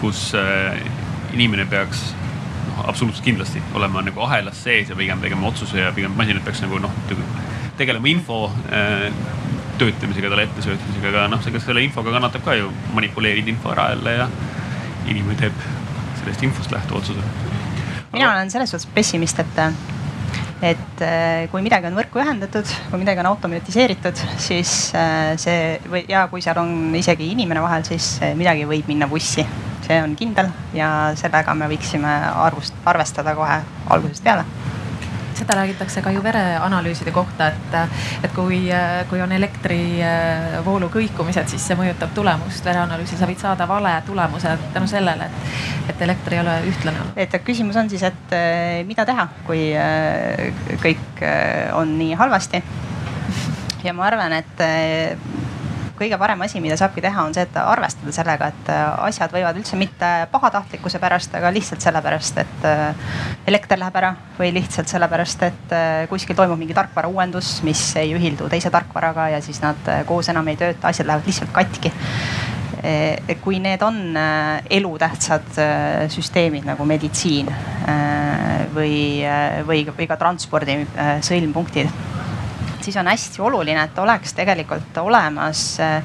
kus 0.00 0.30
äh, 0.38 0.80
inimene 1.34 1.66
peaks 1.70 2.10
absoluutselt 2.88 3.24
kindlasti 3.24 3.62
olema 3.74 4.02
nagu 4.04 4.22
ahelas 4.26 4.62
sees 4.64 4.90
ja 4.90 4.96
pigem 4.96 5.20
tegema 5.22 5.48
otsuse 5.48 5.80
ja 5.80 5.92
pigem 5.96 6.14
masinad 6.16 6.44
peaks 6.46 6.62
nagu 6.64 6.80
noh, 6.82 6.94
tegelema 7.78 8.10
info 8.10 8.46
äh, 8.72 9.08
töötlemisega, 9.80 10.28
talle 10.28 10.44
ettesöötmisega, 10.48 11.12
aga 11.12 11.28
noh, 11.32 11.44
selle 11.64 11.84
infoga 11.84 12.12
kannatab 12.16 12.44
ka 12.44 12.56
ju 12.58 12.72
manipuleerida 12.96 13.48
info 13.52 13.72
ära 13.72 13.90
jälle 13.94 14.16
ja 14.18 14.26
inimene 15.08 15.38
teeb 15.40 15.62
sellest 16.20 16.44
infost 16.44 16.74
lähtuva 16.74 17.00
otsuse. 17.00 17.20
mina 18.12 18.32
olen 18.32 18.50
selles 18.50 18.70
suhtes 18.70 18.90
pessimist, 18.94 19.38
et, 19.38 19.62
et 20.72 21.02
äh, 21.06 21.48
kui 21.52 21.64
midagi 21.64 21.88
on 21.88 21.96
võrku 21.96 22.20
ühendatud, 22.20 22.68
kui 22.90 23.00
midagi 23.00 23.24
on 23.24 23.30
automatiseeritud, 23.32 24.20
siis 24.36 24.92
äh, 24.98 25.32
see 25.40 25.80
või 25.88 26.04
ja 26.10 26.26
kui 26.28 26.44
seal 26.44 26.60
on 26.60 26.94
isegi 26.98 27.32
inimene 27.32 27.64
vahel, 27.64 27.86
siis 27.88 28.18
midagi 28.36 28.68
võib 28.68 28.90
minna 28.90 29.08
vussi 29.10 29.46
see 29.86 30.02
on 30.02 30.16
kindel 30.16 30.50
ja 30.76 30.90
sellega 31.18 31.54
me 31.54 31.70
võiksime 31.70 32.12
arvust, 32.46 32.76
arvestada 32.84 33.34
kohe 33.38 33.60
algusest 33.90 34.24
peale 34.24 34.44
seda 35.40 35.56
räägitakse 35.56 36.02
ka 36.02 36.10
ju 36.12 36.22
vereanalüüside 36.22 37.12
kohta, 37.16 37.48
et, 37.48 37.76
et 38.24 38.32
kui, 38.36 38.60
kui 39.08 39.22
on 39.24 39.32
elektrivoolu 39.32 40.90
kõikumised, 40.92 41.48
siis 41.48 41.64
see 41.70 41.78
mõjutab 41.78 42.12
tulemust. 42.16 42.64
vereanalüüsil 42.64 43.18
sa 43.18 43.28
võid 43.30 43.40
saada 43.40 43.68
vale 43.68 43.94
tulemuse 44.06 44.56
tänu 44.74 44.90
sellele, 44.90 45.30
et, 45.30 45.94
et 45.94 46.04
elekter 46.08 46.36
ei 46.36 46.42
ole 46.44 46.56
ühtlane 46.68 47.06
et 47.16 47.38
küsimus 47.44 47.78
on 47.80 47.88
siis, 47.90 48.04
et 48.10 48.36
eh, 48.36 48.82
mida 48.86 49.06
teha, 49.08 49.28
kui 49.46 49.70
eh, 49.72 50.50
kõik 50.82 51.24
eh, 51.24 51.72
on 51.76 51.96
nii 51.98 52.14
halvasti. 52.20 52.62
ja 53.84 53.96
ma 53.96 54.10
arvan, 54.10 54.36
et 54.36 54.66
kõige 56.00 56.16
parem 56.20 56.40
asi, 56.44 56.60
mida 56.64 56.76
saabki 56.80 57.02
teha, 57.04 57.24
on 57.28 57.34
see, 57.36 57.44
et 57.44 57.56
arvestada 57.60 58.12
sellega, 58.14 58.50
et 58.52 58.70
äh, 58.72 58.84
asjad 59.08 59.32
võivad 59.34 59.58
üldse 59.60 59.76
mitte 59.80 60.08
pahatahtlikkuse 60.32 61.00
pärast, 61.02 61.34
aga 61.36 61.52
lihtsalt 61.52 61.84
sellepärast, 61.84 62.40
et 62.40 62.68
äh, 62.68 63.10
elekter 63.50 63.80
läheb 63.80 63.98
ära 64.00 64.14
või 64.38 64.52
lihtsalt 64.56 64.88
sellepärast, 64.92 65.44
et 65.50 65.74
äh, 65.76 66.04
kuskil 66.10 66.38
toimub 66.38 66.60
mingi 66.60 66.76
tarkvara 66.76 67.10
uuendus, 67.12 67.58
mis 67.66 67.82
ei 68.00 68.14
ühildu 68.16 68.48
teise 68.52 68.72
tarkvaraga 68.72 69.28
ja 69.34 69.42
siis 69.44 69.60
nad 69.64 69.92
koos 70.08 70.30
enam 70.32 70.48
ei 70.48 70.56
tööta, 70.60 70.88
asjad 70.88 71.10
lähevad 71.10 71.28
lihtsalt 71.28 71.52
katki. 71.54 71.92
Kui 73.42 73.58
need 73.60 73.82
on 73.84 74.14
elutähtsad 74.72 75.50
süsteemid 76.08 76.64
nagu 76.64 76.86
meditsiin 76.88 77.50
või, 78.72 78.94
või, 79.68 79.82
või 79.98 80.08
ka 80.08 80.16
transpordi 80.16 80.78
sõlmpunktid 81.28 81.92
siis 82.84 82.96
on 82.96 83.10
hästi 83.10 83.42
oluline, 83.42 83.82
et 83.82 83.98
oleks 83.98 84.34
tegelikult 84.36 84.96
olemas 85.02 85.64
eh, 85.80 86.02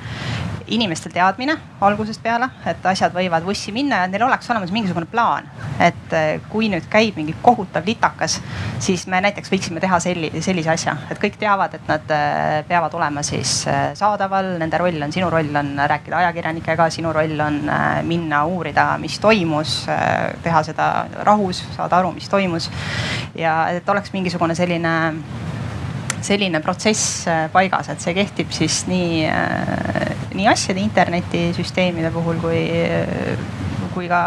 inimestel 0.67 1.13
teadmine 1.13 1.53
algusest 1.85 2.21
peale, 2.23 2.47
et 2.65 2.85
asjad 2.89 3.13
võivad 3.13 3.45
vussi 3.45 3.73
minna 3.75 4.01
ja 4.01 4.07
neil 4.09 4.23
oleks 4.25 4.49
olemas 4.49 4.71
mingisugune 4.73 5.05
plaan. 5.09 5.49
et 5.79 6.13
äh, 6.15 6.41
kui 6.49 6.69
nüüd 6.71 6.87
käib 6.89 7.17
mingi 7.19 7.35
kohutav 7.43 7.85
litakas, 7.85 8.39
siis 8.79 9.05
me 9.11 9.19
näiteks 9.21 9.51
võiksime 9.51 9.81
teha 9.83 9.99
selli, 9.99 10.31
sellise 10.41 10.71
asja, 10.71 10.95
et 11.11 11.19
kõik 11.21 11.35
teavad, 11.39 11.75
et 11.75 11.87
nad 11.91 12.13
äh, 12.15 12.61
peavad 12.67 12.93
olema 12.95 13.23
siis 13.23 13.65
saadaval, 13.99 14.55
nende 14.61 14.79
roll 14.79 15.03
on, 15.03 15.13
sinu 15.13 15.29
roll 15.29 15.59
on 15.59 15.73
rääkida 15.77 16.21
ajakirjanikega, 16.23 16.89
sinu 16.89 17.13
roll 17.13 17.39
on 17.43 17.59
minna 18.07 18.45
uurida, 18.47 18.87
mis 19.01 19.19
toimus, 19.19 19.81
teha 20.43 20.63
seda 20.63 20.89
rahus, 21.27 21.61
saada 21.75 21.99
aru, 21.99 22.13
mis 22.15 22.29
toimus. 22.31 22.69
ja 23.35 23.57
et 23.75 23.89
oleks 23.89 24.13
mingisugune 24.15 24.55
selline 24.55 24.95
selline 26.25 26.61
protsess 26.63 27.27
äh, 27.29 27.45
paigas, 27.53 27.89
et 27.93 28.01
see 28.01 28.15
kehtib 28.17 28.53
siis 28.55 28.83
nii, 28.89 29.25
äh, 29.29 30.15
nii 30.35 30.47
asjade 30.51 30.81
internetisüsteemide 30.83 32.11
puhul 32.13 32.41
kui, 32.43 32.61
kui 33.93 34.09
ka 34.11 34.21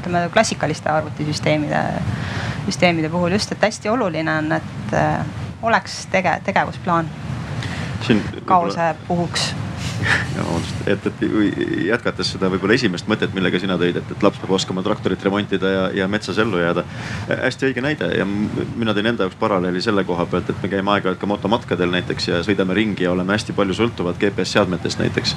ütleme 0.00 0.28
klassikaliste 0.32 0.90
arvutisüsteemide, 0.92 1.82
süsteemide 2.66 3.10
puhul 3.12 3.36
just, 3.36 3.52
et 3.52 3.68
hästi 3.68 3.92
oluline 3.92 4.36
on, 4.42 4.52
et 4.56 4.94
äh, 4.96 5.18
oleks 5.62 6.06
tege-, 6.12 6.38
tegevusplaan 6.44 7.10
kaose 8.48 8.94
puhuks 9.08 9.50
et, 10.92 11.06
et 11.06 11.24
jätkates 11.86 12.32
seda 12.34 12.50
võib-olla 12.52 12.76
esimest 12.76 13.08
mõtet, 13.10 13.32
millega 13.36 13.60
sina 13.60 13.76
tõid, 13.80 13.98
et, 14.00 14.12
et 14.14 14.24
laps 14.24 14.40
peab 14.40 14.54
oskama 14.56 14.84
traktorit 14.86 15.22
remontida 15.24 15.72
ja, 15.72 15.82
ja 16.02 16.08
metsas 16.08 16.38
ellu 16.38 16.60
jääda. 16.60 16.84
hästi 17.28 17.70
õige 17.70 17.84
näide 17.84 18.10
ja 18.16 18.26
mina 18.26 18.94
tõin 18.96 19.10
enda 19.12 19.26
jaoks 19.26 19.38
paralleeli 19.40 19.82
selle 19.84 20.04
koha 20.08 20.26
pealt, 20.30 20.50
et 20.50 20.62
me 20.62 20.70
käime 20.72 20.94
aeg-ajalt 20.94 21.20
ka 21.20 21.30
motomatkadel 21.30 21.92
näiteks 21.94 22.28
ja 22.28 22.42
sõidame 22.46 22.74
ringi 22.76 23.04
ja 23.04 23.12
oleme 23.12 23.34
hästi 23.36 23.56
palju 23.56 23.76
sõltuvad 23.76 24.18
GPS 24.20 24.56
seadmetest 24.56 24.98
näiteks. 25.02 25.36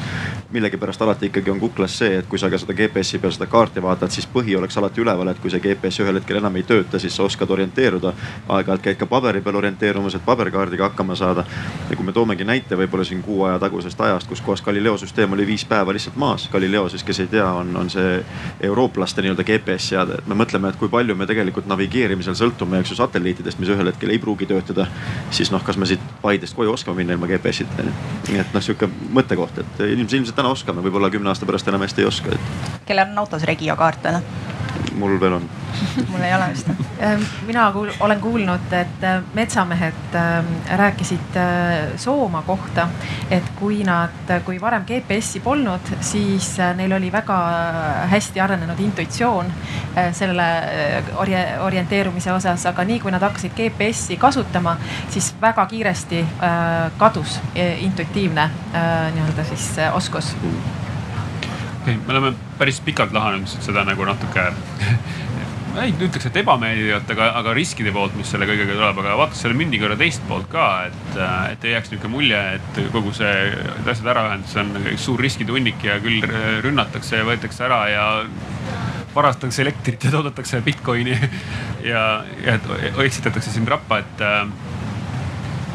millegipärast 0.52 1.02
alati 1.02 1.26
ikkagi 1.32 1.52
on 1.52 1.60
kuklas 1.60 1.98
see, 1.98 2.18
et 2.18 2.28
kui 2.30 2.40
sa 2.40 2.50
ka 2.50 2.58
seda 2.62 2.74
GPS-i 2.78 3.20
peal 3.20 3.34
seda 3.34 3.48
kaarti 3.50 3.82
vaatad, 3.82 4.12
siis 4.14 4.28
põhi 4.30 4.56
oleks 4.58 4.78
alati 4.78 5.02
üleval, 5.02 5.32
et 5.32 5.40
kui 5.42 5.52
see 5.52 5.60
GPS 5.64 6.04
ühel 6.04 6.20
hetkel 6.20 6.38
enam 6.38 6.56
ei 6.56 6.64
tööta, 6.68 7.00
siis 7.00 7.16
sa 7.16 7.24
oskad 7.24 7.50
orienteeruda. 7.50 8.14
aeg-ajalt 8.48 8.82
käid 8.82 9.00
ka 9.00 9.06
paberi 9.10 9.42
peal 9.42 9.56
orienteerumas, 9.56 10.16
et 10.16 10.26
paberkaardiga 10.26 10.90
hakkama 10.90 11.16
saada. 11.16 11.46
ja 11.90 11.96
kui 11.96 12.06
me 12.06 12.14
toomegi 12.14 12.44
näite 12.44 12.78
võib-olla 12.78 13.06
siin 13.06 13.24
kuu 13.24 13.44
aja 13.44 13.60
tagusest 13.60 14.02
ajast, 14.02 14.28
kus 14.28 14.42
kohas 14.54 14.62
Galileo 14.62 14.98
süsteem 14.98 15.34
oli 15.34 15.48
viis 15.48 15.66
päeva 15.66 15.94
lihtsalt 15.94 16.16
maas. 16.16 16.50
Galileo 16.52 16.90
siis, 16.90 17.04
kes 17.04 17.20
ei 17.20 17.28
tea, 17.28 17.46
on, 17.52 17.76
on 17.78 17.90
see 17.90 18.20
eurooplaste 18.62 19.22
nii-öelda 19.26 19.44
GPS 19.48 19.88
seade, 19.90 20.20
et 20.20 20.28
me 20.30 20.38
mõtleme, 20.38 20.70
et 20.70 20.78
kui 20.78 20.92
palju 20.94 21.16
me 21.18 21.26
tegelikult 21.26 21.66
navigeerimisel 21.72 22.38
sõltume, 22.38 22.84
eks 22.84 22.94
ju, 22.94 23.00
satelliitidest, 23.00 23.60
mis 23.60 23.74
ühel 23.74 23.90
hetkel 23.90 24.14
ei 24.14 24.22
pruugi 24.22 24.46
töötada. 24.46 24.86
siis 25.32 25.52
noh, 25.52 25.64
kas 25.64 25.78
me 25.78 25.90
siit 25.90 26.02
Paidest 26.22 26.56
koju 26.56 26.72
oskame 26.72 27.02
minna 27.02 27.18
ilma 27.18 27.28
GPS-ita, 27.28 27.84
nii 28.30 28.40
et 28.40 28.54
noh, 28.54 28.64
sihuke 28.64 28.90
mõttekoht, 29.10 29.58
et 29.64 29.86
ilmselt, 29.90 30.20
ilmselt 30.20 30.38
täna 30.38 30.54
oskame, 30.54 30.86
võib-olla 30.86 31.10
kümne 31.10 31.34
aasta 31.34 31.50
pärast 31.50 31.68
enam 31.68 31.82
hästi 31.82 32.06
ei 32.06 32.12
oska 32.12 32.36
et.... 32.38 32.52
kellel 32.86 33.10
on 33.10 33.26
autos 33.26 33.50
Regio 33.50 33.76
kaart 33.80 34.12
noh? 34.14 34.53
Mul 35.00 35.20
veel 35.20 35.40
on 35.40 35.50
mul 36.12 36.22
ei 36.22 36.34
ole 36.36 36.50
vist. 36.52 36.70
Ehm, 37.00 37.22
mina 37.48 37.72
kuul, 37.72 37.90
olen 38.00 38.20
kuulnud, 38.22 38.74
et 38.74 39.04
äh, 39.04 39.24
metsamehed 39.34 40.16
ähm, 40.16 40.52
rääkisid 40.78 41.36
äh, 41.36 41.98
Soomaa 41.98 42.42
kohta, 42.42 42.88
et 43.32 43.50
kui 43.60 43.84
nad, 43.84 44.34
kui 44.46 44.62
varem 44.62 44.86
GPS-i 44.88 45.40
polnud, 45.40 45.94
siis 46.02 46.54
äh, 46.60 46.76
neil 46.78 46.94
oli 46.94 47.12
väga 47.12 47.40
hästi 48.12 48.42
arenenud 48.42 48.80
intuitsioon 48.80 49.52
selle 50.12 50.46
orje, 51.22 51.42
orienteerumise 51.62 52.32
osas, 52.34 52.66
aga 52.66 52.86
nii 52.88 53.00
kui 53.00 53.12
nad 53.14 53.22
hakkasid 53.22 53.54
GPS-i 53.58 54.18
kasutama, 54.18 54.76
siis 55.14 55.34
väga 55.42 55.66
kiiresti 55.70 56.24
kadus 56.98 57.40
intuitiivne 57.56 58.50
nii-öelda 58.74 59.46
siis 59.52 59.70
oskus 59.94 60.34
okei 61.84 61.98
okay,, 61.98 62.08
me 62.08 62.16
oleme 62.16 62.34
päris 62.58 62.80
pikalt 62.82 63.14
lahanud 63.14 63.50
seda 63.60 63.84
nagu 63.88 64.08
natuke 64.08 64.48
ei 65.82 65.94
ütleks, 65.98 66.28
et 66.30 66.38
ebameeldivat, 66.44 67.10
aga, 67.16 67.30
aga 67.40 67.54
riskide 67.58 67.92
poolt, 67.94 68.14
mis 68.18 68.30
selle 68.30 68.46
kõigega 68.46 68.76
tuleb, 68.76 69.00
aga 69.02 69.16
vaata 69.18 69.38
selle 69.38 69.58
mündi 69.58 69.80
kõrva 69.82 69.98
teist 69.98 70.22
poolt 70.30 70.46
ka, 70.52 70.68
et, 70.90 71.16
et 71.50 71.66
ei 71.66 71.74
jääks 71.74 71.90
niisugune 71.92 72.14
mulje, 72.14 72.42
et 72.60 72.80
kogu 72.94 73.14
see 73.18 73.34
asjade 73.82 74.14
äraühendus 74.14 74.54
on 74.62 74.72
suur 75.02 75.24
riskitunnik 75.24 75.82
ja 75.88 75.98
küll 76.04 76.24
rünnatakse 76.66 77.24
ja 77.24 77.28
võetakse 77.28 77.66
ära 77.66 77.82
ja 77.90 78.06
varastatakse 79.16 79.66
elektrit 79.66 80.06
ja 80.06 80.14
toodetakse 80.14 80.62
Bitcoini 80.66 81.18
ja, 81.92 82.06
ja 82.46 82.58
eksitatakse 83.06 83.54
sind 83.54 83.70
rappa, 83.74 84.04
et 84.04 84.26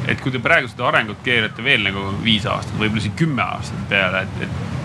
et 0.08 0.22
kui 0.24 0.32
te 0.32 0.40
praegu 0.40 0.70
seda 0.70 0.86
arengut 0.88 1.20
keerate 1.26 1.62
veel 1.64 1.82
nagu 1.84 2.06
viis 2.22 2.46
aastat, 2.48 2.78
võib-olla 2.78 3.02
siin 3.04 3.18
kümme 3.18 3.44
aastat 3.44 3.82
peale, 3.90 4.22
et, 4.24 4.46
et 4.46 4.77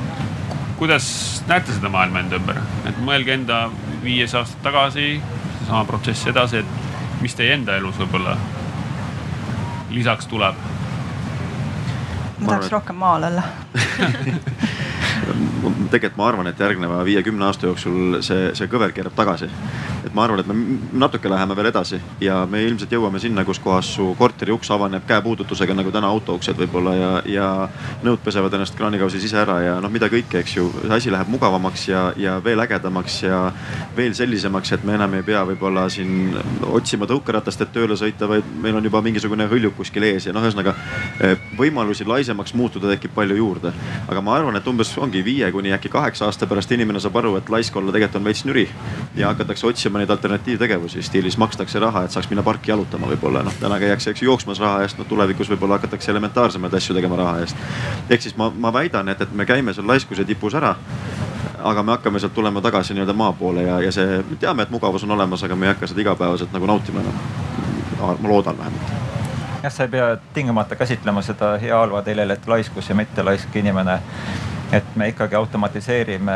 kuidas 0.84 1.44
näete 1.48 1.72
seda 1.72 1.88
maailma 1.88 2.20
enda 2.20 2.36
ümber, 2.36 2.58
et 2.90 2.98
mõelge 3.08 3.32
enda 3.38 3.70
viies 4.04 4.34
aastat 4.36 4.60
tagasi, 4.66 5.06
seesama 5.62 5.86
protsess 5.88 6.28
edasi, 6.28 6.60
et 6.60 7.22
mis 7.24 7.32
teie 7.40 7.54
enda 7.56 7.78
elus 7.80 7.96
võib-olla 8.02 8.34
lisaks 9.96 10.28
tuleb? 10.28 10.60
ma 12.42 12.50
tahaks 12.50 12.68
rohkem 12.74 13.00
maal 13.00 13.24
olla 13.30 13.44
tegelikult 15.94 16.20
ma 16.20 16.28
arvan, 16.34 16.52
et 16.52 16.60
järgneva 16.60 17.00
viie-kümne 17.08 17.48
aasta 17.48 17.72
jooksul 17.72 18.20
see, 18.28 18.52
see 18.52 18.68
kõver 18.68 18.92
keerab 18.92 19.16
tagasi. 19.16 19.48
Et 20.14 20.18
ma 20.18 20.24
arvan, 20.28 20.40
et 20.40 20.48
me 20.48 21.00
natuke 21.02 21.30
läheme 21.30 21.56
veel 21.58 21.68
edasi 21.72 21.98
ja 22.22 22.44
me 22.50 22.62
ilmselt 22.62 22.92
jõuame 22.94 23.18
sinna, 23.20 23.42
kus 23.46 23.58
kohas 23.60 23.88
su 23.96 24.12
korteri 24.18 24.54
uks 24.54 24.70
avaneb 24.72 25.08
käepuudutusega 25.10 25.74
nagu 25.74 25.92
täna 25.92 26.12
autouksed 26.14 26.58
võib-olla 26.60 26.94
ja, 26.94 27.10
ja 27.26 27.48
nõud 28.06 28.22
pesevad 28.22 28.54
ennast 28.54 28.78
kraanikausis 28.78 29.26
ise 29.26 29.40
ära 29.42 29.58
ja 29.64 29.80
noh, 29.82 29.90
mida 29.90 30.10
kõike, 30.14 30.44
eks 30.44 30.56
ju. 30.60 30.68
asi 30.94 31.10
läheb 31.14 31.32
mugavamaks 31.34 31.88
ja, 31.90 32.04
ja 32.18 32.36
veel 32.46 32.62
ägedamaks 32.62 33.24
ja 33.24 33.40
veel 33.98 34.14
sellisemaks, 34.14 34.76
et 34.78 34.86
me 34.86 34.94
enam 35.00 35.18
ei 35.18 35.26
pea 35.26 35.42
võib-olla 35.50 35.88
siin 35.90 36.38
otsima 36.70 37.10
tõukeratast, 37.10 37.66
et 37.66 37.74
tööle 37.74 37.98
sõita, 37.98 38.30
vaid 38.30 38.46
meil 38.62 38.78
on 38.78 38.86
juba 38.86 39.02
mingisugune 39.02 39.50
hõljuk 39.50 39.80
kuskil 39.82 40.06
ees 40.12 40.30
ja 40.30 40.36
noh, 40.36 40.46
ühesõnaga 40.46 40.76
eh, 41.26 41.34
võimalusi 41.58 42.06
laisemaks 42.08 42.54
muutuda 42.54 42.88
tekib 42.94 43.14
palju 43.16 43.36
juurde. 43.36 43.74
aga 44.08 44.22
ma 44.22 44.36
arvan, 44.36 44.56
et 44.56 44.68
umbes 44.68 44.92
ongi 44.98 45.24
viie 45.26 45.52
kuni 45.52 45.74
äkki 45.74 45.90
kaheksa 45.90 46.26
aasta 46.26 46.48
pärast 46.48 46.72
inimene 46.72 47.00
saab 47.00 47.16
aru, 47.22 47.36
et 47.38 47.50
laisk 47.50 47.76
olla 47.76 47.92
tegelikult 47.92 48.20
on 48.22 48.24
veits 48.24 48.46
nüri. 48.46 48.68
ja 49.16 49.28
hakatakse 49.28 49.68
otsima 49.68 50.00
neid 50.00 50.10
alternatiivtegevusi 50.10 51.04
stiilis 51.04 51.38
makstakse 51.38 51.80
raha, 51.80 52.04
et 52.04 52.12
saaks 52.12 52.30
minna 52.30 52.44
parki 52.44 52.72
jalutama 52.72 53.08
võib-olla 53.08 53.44
noh, 53.44 53.54
täna 53.60 53.80
käiakse, 53.80 54.12
eks 54.12 54.22
ju 54.22 54.32
jooksmas 54.32 54.60
raha 54.60 54.82
eest, 54.84 54.98
no 54.98 55.06
tulevikus 55.10 55.50
võib-olla 55.50 55.80
hakatakse 55.80 56.12
elementaarsemaid 56.12 56.74
asju 56.74 56.96
tegema 56.96 57.16
raha 57.16 57.40
eest. 57.40 57.56
ehk 58.10 58.22
siis 58.22 58.38
ma, 58.38 58.52
ma 58.56 58.74
väidan, 58.74 59.10
et, 59.10 59.22
et 59.22 59.34
me 59.34 59.46
käime 59.46 59.74
seal 59.74 59.88
laiskuse 59.88 60.26
tipus 60.26 60.56
ära 60.56 60.76
aga 61.64 61.84
me 61.84 61.92
hakkame 61.96 62.20
sealt 62.20 62.34
tulema 62.34 62.62
tagasi 62.62 62.94
nii-öelda 62.94 63.14
maa 63.14 63.32
poole 63.34 63.64
ja, 63.64 63.80
ja 63.82 63.92
see, 63.92 64.20
me 64.30 64.36
teame, 64.40 64.68
et 64.68 64.74
mugavus 64.74 65.04
on 65.08 65.16
olemas, 65.16 65.44
aga 65.44 65.56
me 65.56 65.70
ei 65.70 65.74
hakka 65.74 65.88
seda 65.88 66.04
igapäevaselt 66.04 66.54
nagu 66.54 66.68
nautima 66.68 67.06
enam. 67.06 67.26
ma 68.20 68.30
loodan 68.30 68.58
vähemalt 68.58 69.13
jah, 69.64 69.72
sa 69.72 69.84
ei 69.84 69.90
pea 69.90 70.18
tingimata 70.34 70.76
käsitlema 70.76 71.22
seda 71.22 71.58
hea-halva 71.58 72.02
telelet 72.02 72.48
laiskus 72.48 72.90
ja 72.90 72.96
mitte 72.96 73.24
laisk 73.24 73.56
inimene. 73.56 74.00
Et 74.74 74.96
me 74.96 75.08
ikkagi 75.08 75.36
automatiseerime 75.36 76.34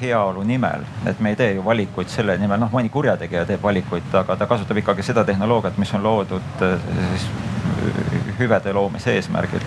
heaolu 0.00 0.42
nimel, 0.46 0.84
et 1.06 1.20
me 1.20 1.32
ei 1.32 1.36
tee 1.36 1.52
ju 1.52 1.64
valikuid 1.64 2.08
selle 2.08 2.36
nimel, 2.38 2.60
noh 2.62 2.70
mõni 2.70 2.88
kurjategija 2.92 3.42
teeb 3.48 3.62
valikuid, 3.62 4.06
aga 4.14 4.36
ta 4.38 4.46
kasutab 4.46 4.78
ikkagi 4.78 5.02
seda 5.02 5.24
tehnoloogiat, 5.26 5.78
mis 5.78 5.90
on 5.98 6.04
loodud 6.06 6.62
eh, 6.62 6.86
siis 7.16 7.26
hüvede 8.38 8.72
loomise 8.72 9.16
eesmärgil. 9.18 9.66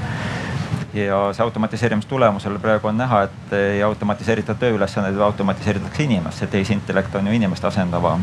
Ja 0.93 1.19
see 1.34 1.43
automatiseerimise 1.43 2.08
tulemusel 2.08 2.56
praegu 2.63 2.88
on 2.88 2.97
näha, 2.97 3.26
et 3.28 3.54
ei 3.60 3.84
automatiseerita 3.84 4.56
tööülesandeid, 4.56 5.17
vaid 5.17 5.34
automatiseeritakse 5.34 6.08
inimest, 6.08 6.39
see 6.39 6.54
tehisintellekt 6.56 7.15
on 7.19 7.28
ju 7.28 7.36
inimest 7.41 7.65
asendava 7.65 8.15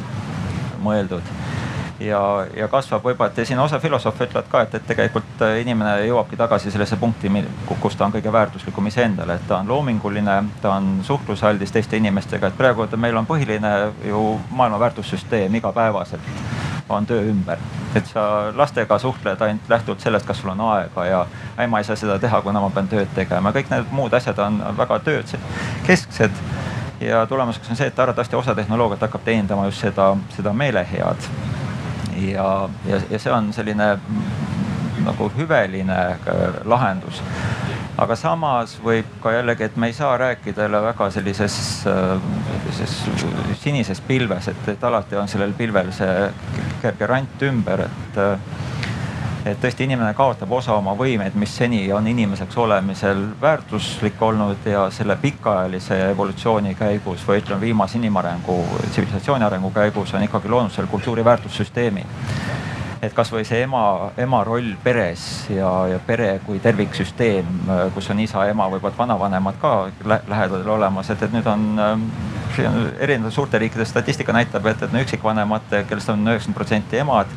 mõeldud 0.80 1.34
ja, 2.00 2.46
ja 2.56 2.68
kasvab 2.68 3.04
võib-olla, 3.04 3.30
et 3.30 3.46
siin 3.46 3.58
osa 3.58 3.78
filosoofe 3.80 4.26
ütlevad 4.28 4.48
ka, 4.50 4.62
et, 4.66 4.74
et 4.78 4.86
tegelikult 4.88 5.44
äh, 5.44 5.58
inimene 5.62 6.06
jõuabki 6.06 6.38
tagasi 6.40 6.72
sellesse 6.72 6.96
punkti, 7.00 7.30
kus 7.80 7.96
ta 7.96 8.06
on 8.06 8.14
kõige 8.14 8.32
väärtuslikum 8.32 8.86
iseendale, 8.90 9.36
et 9.36 9.46
ta 9.48 9.60
on 9.60 9.68
loominguline, 9.68 10.36
ta 10.62 10.74
on 10.78 11.00
suhtlusaldis 11.06 11.72
teiste 11.72 12.00
inimestega, 12.00 12.50
et 12.50 12.58
praegu 12.58 12.88
meil 12.96 13.16
on 13.16 13.28
põhiline 13.28 13.74
ju 14.08 14.24
maailma 14.50 14.80
väärtussüsteem 14.80 15.54
igapäevaselt 15.60 16.34
on 16.90 17.06
töö 17.06 17.22
ümber. 17.22 17.58
et 17.94 18.06
sa 18.06 18.52
lastega 18.54 18.98
suhtled 18.98 19.40
ainult 19.40 19.68
lähtuvalt 19.68 20.00
sellest, 20.00 20.26
kas 20.26 20.40
sul 20.40 20.50
on 20.50 20.60
aega 20.60 21.04
ja 21.04 21.26
ei, 21.58 21.66
ma 21.66 21.78
ei 21.78 21.84
saa 21.84 21.96
seda 21.96 22.18
teha, 22.18 22.42
kuna 22.42 22.60
ma 22.60 22.70
pean 22.70 22.88
tööd 22.88 23.08
tegema, 23.14 23.52
kõik 23.54 23.70
need 23.70 23.94
muud 23.94 24.14
asjad 24.14 24.38
on 24.38 24.60
väga 24.78 24.98
töökesksed 25.06 26.42
ja 27.00 27.24
tulemuseks 27.26 27.70
on 27.70 27.76
see, 27.76 27.86
et 27.90 27.98
arvatavasti 27.98 28.36
osa 28.36 28.54
tehnoloogiat 28.54 29.06
hakkab 29.06 29.24
teenindama 29.24 29.66
just 29.66 29.82
seda, 29.86 30.12
seda 30.36 30.52
meelehead 30.52 31.30
ja, 32.20 32.68
ja, 32.88 33.00
ja 33.10 33.18
see 33.18 33.32
on 33.32 33.52
selline 33.56 33.94
nagu 35.04 35.30
hüveline 35.36 35.98
äh, 36.12 36.60
lahendus. 36.68 37.22
aga 38.00 38.16
samas 38.16 38.78
võib 38.80 39.08
ka 39.20 39.32
jällegi, 39.34 39.66
et 39.66 39.76
me 39.76 39.90
ei 39.90 39.92
saa 39.92 40.14
rääkida 40.18 40.64
jälle 40.64 40.80
väga 40.82 41.10
sellises, 41.12 41.56
äh, 41.86 42.22
sellises 42.70 43.60
sinises 43.60 44.00
pilves, 44.00 44.48
et, 44.48 44.68
et 44.72 44.84
alati 44.84 45.18
on 45.20 45.28
sellel 45.28 45.52
pilvel 45.58 45.92
see 45.92 46.30
kerge 46.82 47.06
rant 47.10 47.42
ümber, 47.50 47.84
et 47.88 48.20
äh, 48.20 48.68
et 49.44 49.60
tõesti 49.60 49.86
inimene 49.86 50.12
kaotab 50.14 50.52
osa 50.52 50.74
oma 50.76 50.92
võimeid, 50.98 51.36
mis 51.40 51.52
seni 51.56 51.80
on 51.96 52.06
inimeseks 52.06 52.56
olemisel 52.60 53.22
väärtuslik 53.40 54.22
olnud 54.22 54.66
ja 54.68 54.88
selle 54.92 55.16
pikaajalise 55.20 56.00
evolutsiooni 56.10 56.74
käigus 56.74 57.24
või 57.28 57.40
ütleme, 57.40 57.60
viimase 57.60 57.98
inimarengu, 57.98 58.58
tsivilisatsiooni 58.90 59.44
arengu 59.44 59.70
käigus 59.74 60.14
on 60.14 60.26
ikkagi 60.28 60.48
loonud 60.48 60.74
selle 60.74 60.92
kultuuri 60.92 61.24
väärtussüsteemi 61.24 62.04
et 63.02 63.14
kasvõi 63.16 63.44
see 63.48 63.62
ema, 63.64 63.82
ema 64.20 64.42
roll 64.44 64.74
peres 64.84 65.22
ja, 65.52 65.70
ja 65.88 66.00
pere 66.06 66.34
kui 66.46 66.60
terviksüsteem, 66.60 67.70
kus 67.94 68.10
on 68.12 68.20
isa, 68.20 68.44
ema, 68.50 68.68
võib-olla 68.72 68.98
vanavanemad 68.98 69.56
ka 69.60 69.72
lähedal 70.04 70.68
olemas, 70.76 71.10
et, 71.12 71.22
et 71.24 71.32
nüüd 71.32 71.48
on 71.48 71.64
on 72.66 72.92
erinevate 72.98 73.34
suurte 73.34 73.58
riikide 73.58 73.84
statistika 73.84 74.32
näitab, 74.32 74.66
et, 74.66 74.82
et 74.82 74.92
no 74.92 75.00
üksikvanemate, 75.00 75.84
kellest 75.88 76.10
on 76.12 76.26
üheksakümmend 76.26 76.58
protsenti 76.58 76.98
emad, 77.00 77.30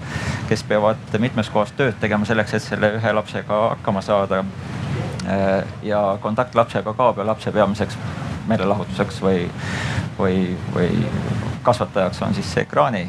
kes 0.49 0.65
peavad 0.67 1.17
mitmes 1.21 1.52
kohas 1.54 1.71
tööd 1.78 1.95
tegema 2.02 2.28
selleks, 2.28 2.56
et 2.58 2.65
selle 2.65 2.89
ühe 2.97 3.13
lapsega 3.13 3.60
hakkama 3.76 4.02
saada. 4.02 4.43
ja 5.84 6.17
kontakt 6.21 6.56
lapsega 6.56 6.93
kaob 6.93 7.17
ja 7.17 7.26
lapse 7.26 7.52
peamiseks 7.52 7.95
meelelahutuseks 8.48 9.22
või, 9.24 9.48
või, 10.20 10.58
või 10.76 10.90
kasvatajaks 11.64 12.22
on 12.22 12.34
siis 12.34 12.54
see 12.54 12.64
ekraani 12.66 13.04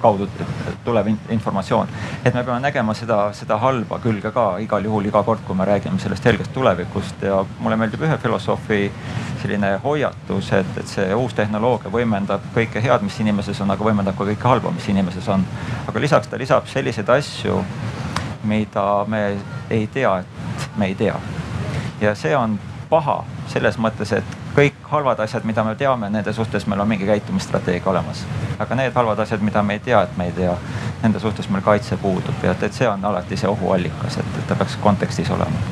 kaudu 0.00 0.28
tulev 0.84 1.06
informatsioon. 1.28 1.88
et 2.24 2.34
me 2.34 2.44
peame 2.44 2.60
nägema 2.60 2.94
seda, 2.94 3.32
seda 3.32 3.58
halba 3.58 3.98
külge 3.98 4.30
ka 4.30 4.58
igal 4.58 4.84
juhul 4.84 5.06
iga 5.10 5.22
kord, 5.22 5.40
kui 5.46 5.56
me 5.56 5.64
räägime 5.64 5.98
sellest 5.98 6.24
helgest 6.24 6.52
tulevikust 6.52 7.22
ja 7.22 7.44
mulle 7.58 7.76
meeldib 7.76 8.02
ühe 8.06 8.18
filosoofi 8.18 8.92
selline 9.42 9.72
hoiatus, 9.84 10.52
et, 10.52 10.76
et 10.76 10.88
see 10.88 11.14
uus 11.14 11.34
tehnoloogia 11.34 11.90
võimendab 11.92 12.46
kõike 12.54 12.82
head, 12.82 13.02
mis 13.02 13.20
inimeses 13.20 13.60
on, 13.60 13.70
aga 13.70 13.84
võimendab 13.84 14.18
ka 14.18 14.28
kõike 14.30 14.48
halba, 14.48 14.70
mis 14.70 14.88
inimeses 14.88 15.28
on. 15.28 15.44
aga 15.88 16.00
lisaks 16.00 16.28
ta 16.28 16.38
lisab 16.38 16.66
selliseid 16.70 17.08
asju, 17.08 17.64
mida 18.44 18.86
me 19.08 19.24
ei 19.70 19.86
tea, 19.86 20.18
et 20.18 20.70
me 20.76 20.86
ei 20.86 20.94
tea. 20.94 21.16
ja 22.00 22.14
see 22.14 22.36
on 22.36 22.58
paha 22.90 23.24
selles 23.50 23.78
mõttes, 23.78 24.12
et 24.16 24.36
kõik 24.54 24.76
halvad 24.92 25.20
asjad, 25.24 25.44
mida 25.44 25.64
me 25.66 25.74
teame, 25.78 26.10
nende 26.10 26.32
suhtes 26.32 26.66
meil 26.70 26.80
on 26.80 26.88
mingi 26.88 27.08
käitumisstrateegia 27.08 27.90
olemas. 27.90 28.24
aga 28.58 28.74
need 28.78 28.94
halvad 28.94 29.18
asjad, 29.18 29.42
mida 29.42 29.62
me 29.62 29.78
ei 29.78 29.84
tea, 29.84 30.02
et 30.02 30.16
me 30.16 30.30
ei 30.30 30.32
tea, 30.36 30.54
nende 31.02 31.20
suhtes 31.20 31.48
meil 31.50 31.62
kaitse 31.66 31.96
puudub 31.96 32.44
ja 32.44 32.54
et, 32.54 32.62
et 32.62 32.72
see 32.72 32.88
on 32.88 33.04
alati 33.04 33.36
see 33.36 33.48
ohuallikas, 33.48 34.20
et, 34.22 34.38
et 34.38 34.46
ta 34.48 34.58
peaks 34.58 34.78
kontekstis 34.80 35.30
olema 35.30 35.66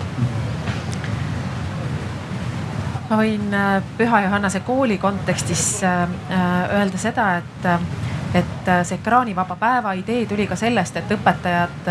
ma 3.08 3.16
võin 3.16 3.54
äh, 3.56 3.78
Püha 3.98 4.20
Johannese 4.26 4.60
kooli 4.66 4.98
kontekstis 5.00 5.82
äh, 5.86 6.02
äh, 6.04 6.76
öelda 6.80 7.00
seda, 7.00 7.28
et 7.40 7.68
et 8.34 8.70
see 8.84 8.98
ekraanivaba 8.98 9.56
päeva 9.56 9.94
idee 9.96 10.26
tuli 10.28 10.46
ka 10.46 10.56
sellest, 10.56 10.96
et 11.00 11.12
õpetajad 11.16 11.88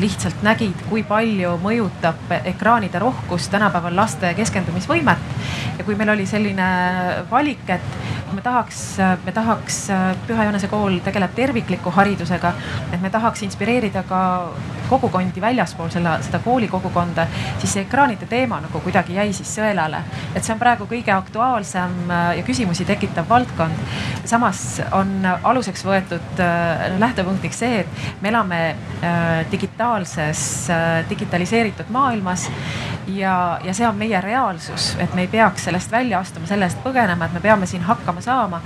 lihtsalt 0.00 0.42
nägid, 0.46 0.86
kui 0.90 1.04
palju 1.06 1.56
mõjutab 1.62 2.32
ekraanide 2.38 2.98
rohkus 3.02 3.48
tänapäeval 3.52 3.96
laste 3.96 4.34
keskendumisvõimet. 4.34 5.30
ja 5.78 5.84
kui 5.84 5.94
meil 5.94 6.10
oli 6.10 6.26
selline 6.26 6.66
valik, 7.30 7.68
et 7.70 8.32
me 8.34 8.42
tahaks, 8.42 8.98
me 9.24 9.32
tahaks, 9.32 9.78
Püha 10.26 10.44
Johannese 10.44 10.68
kool 10.68 10.98
tegeleb 11.04 11.34
tervikliku 11.34 11.90
haridusega, 11.90 12.52
et 12.92 13.00
me 13.00 13.10
tahaks 13.10 13.42
inspireerida 13.46 14.02
ka 14.08 14.20
kogukondi 14.88 15.40
väljaspool 15.40 15.90
selle, 15.90 16.16
seda 16.26 16.38
koolikogukonda, 16.44 17.26
siis 17.58 17.72
see 17.76 17.84
ekraanide 17.86 18.26
teema 18.30 18.60
nagu 18.64 18.80
kuidagi 18.84 19.16
jäi 19.16 19.32
siis 19.36 19.50
sõelale. 19.58 20.02
et 20.34 20.44
see 20.44 20.54
on 20.54 20.60
praegu 20.60 20.86
kõige 20.90 21.12
aktuaalsem 21.14 22.10
äh, 22.10 22.26
ja 22.38 22.44
küsimusi 22.46 22.84
tekitav 22.84 23.28
valdkond. 23.28 23.84
samas 24.24 24.80
on 24.92 25.26
aluseks 25.42 25.84
võetud 25.84 26.42
äh, 26.42 26.98
lähtepunktiks 26.98 27.58
see, 27.58 27.80
et 27.80 28.22
me 28.22 28.28
elame 28.28 28.60
äh, 28.70 29.50
digitaalses, 29.50 30.68
digitaliseeritud 31.10 31.90
maailmas 31.90 32.48
ja, 33.06 33.58
ja 33.64 33.74
see 33.74 33.86
on 33.88 33.96
meie 33.96 34.20
reaalsus, 34.20 34.94
et 35.00 35.14
me 35.14 35.26
ei 35.26 35.30
peaks 35.30 35.68
sellest 35.68 35.92
välja 35.92 36.18
astuma, 36.18 36.46
selle 36.46 36.66
eest 36.66 36.82
põgenema, 36.84 37.26
et 37.26 37.36
me 37.36 37.40
peame 37.40 37.66
siin 37.66 37.82
hakkama 37.86 38.20
saama. 38.20 38.60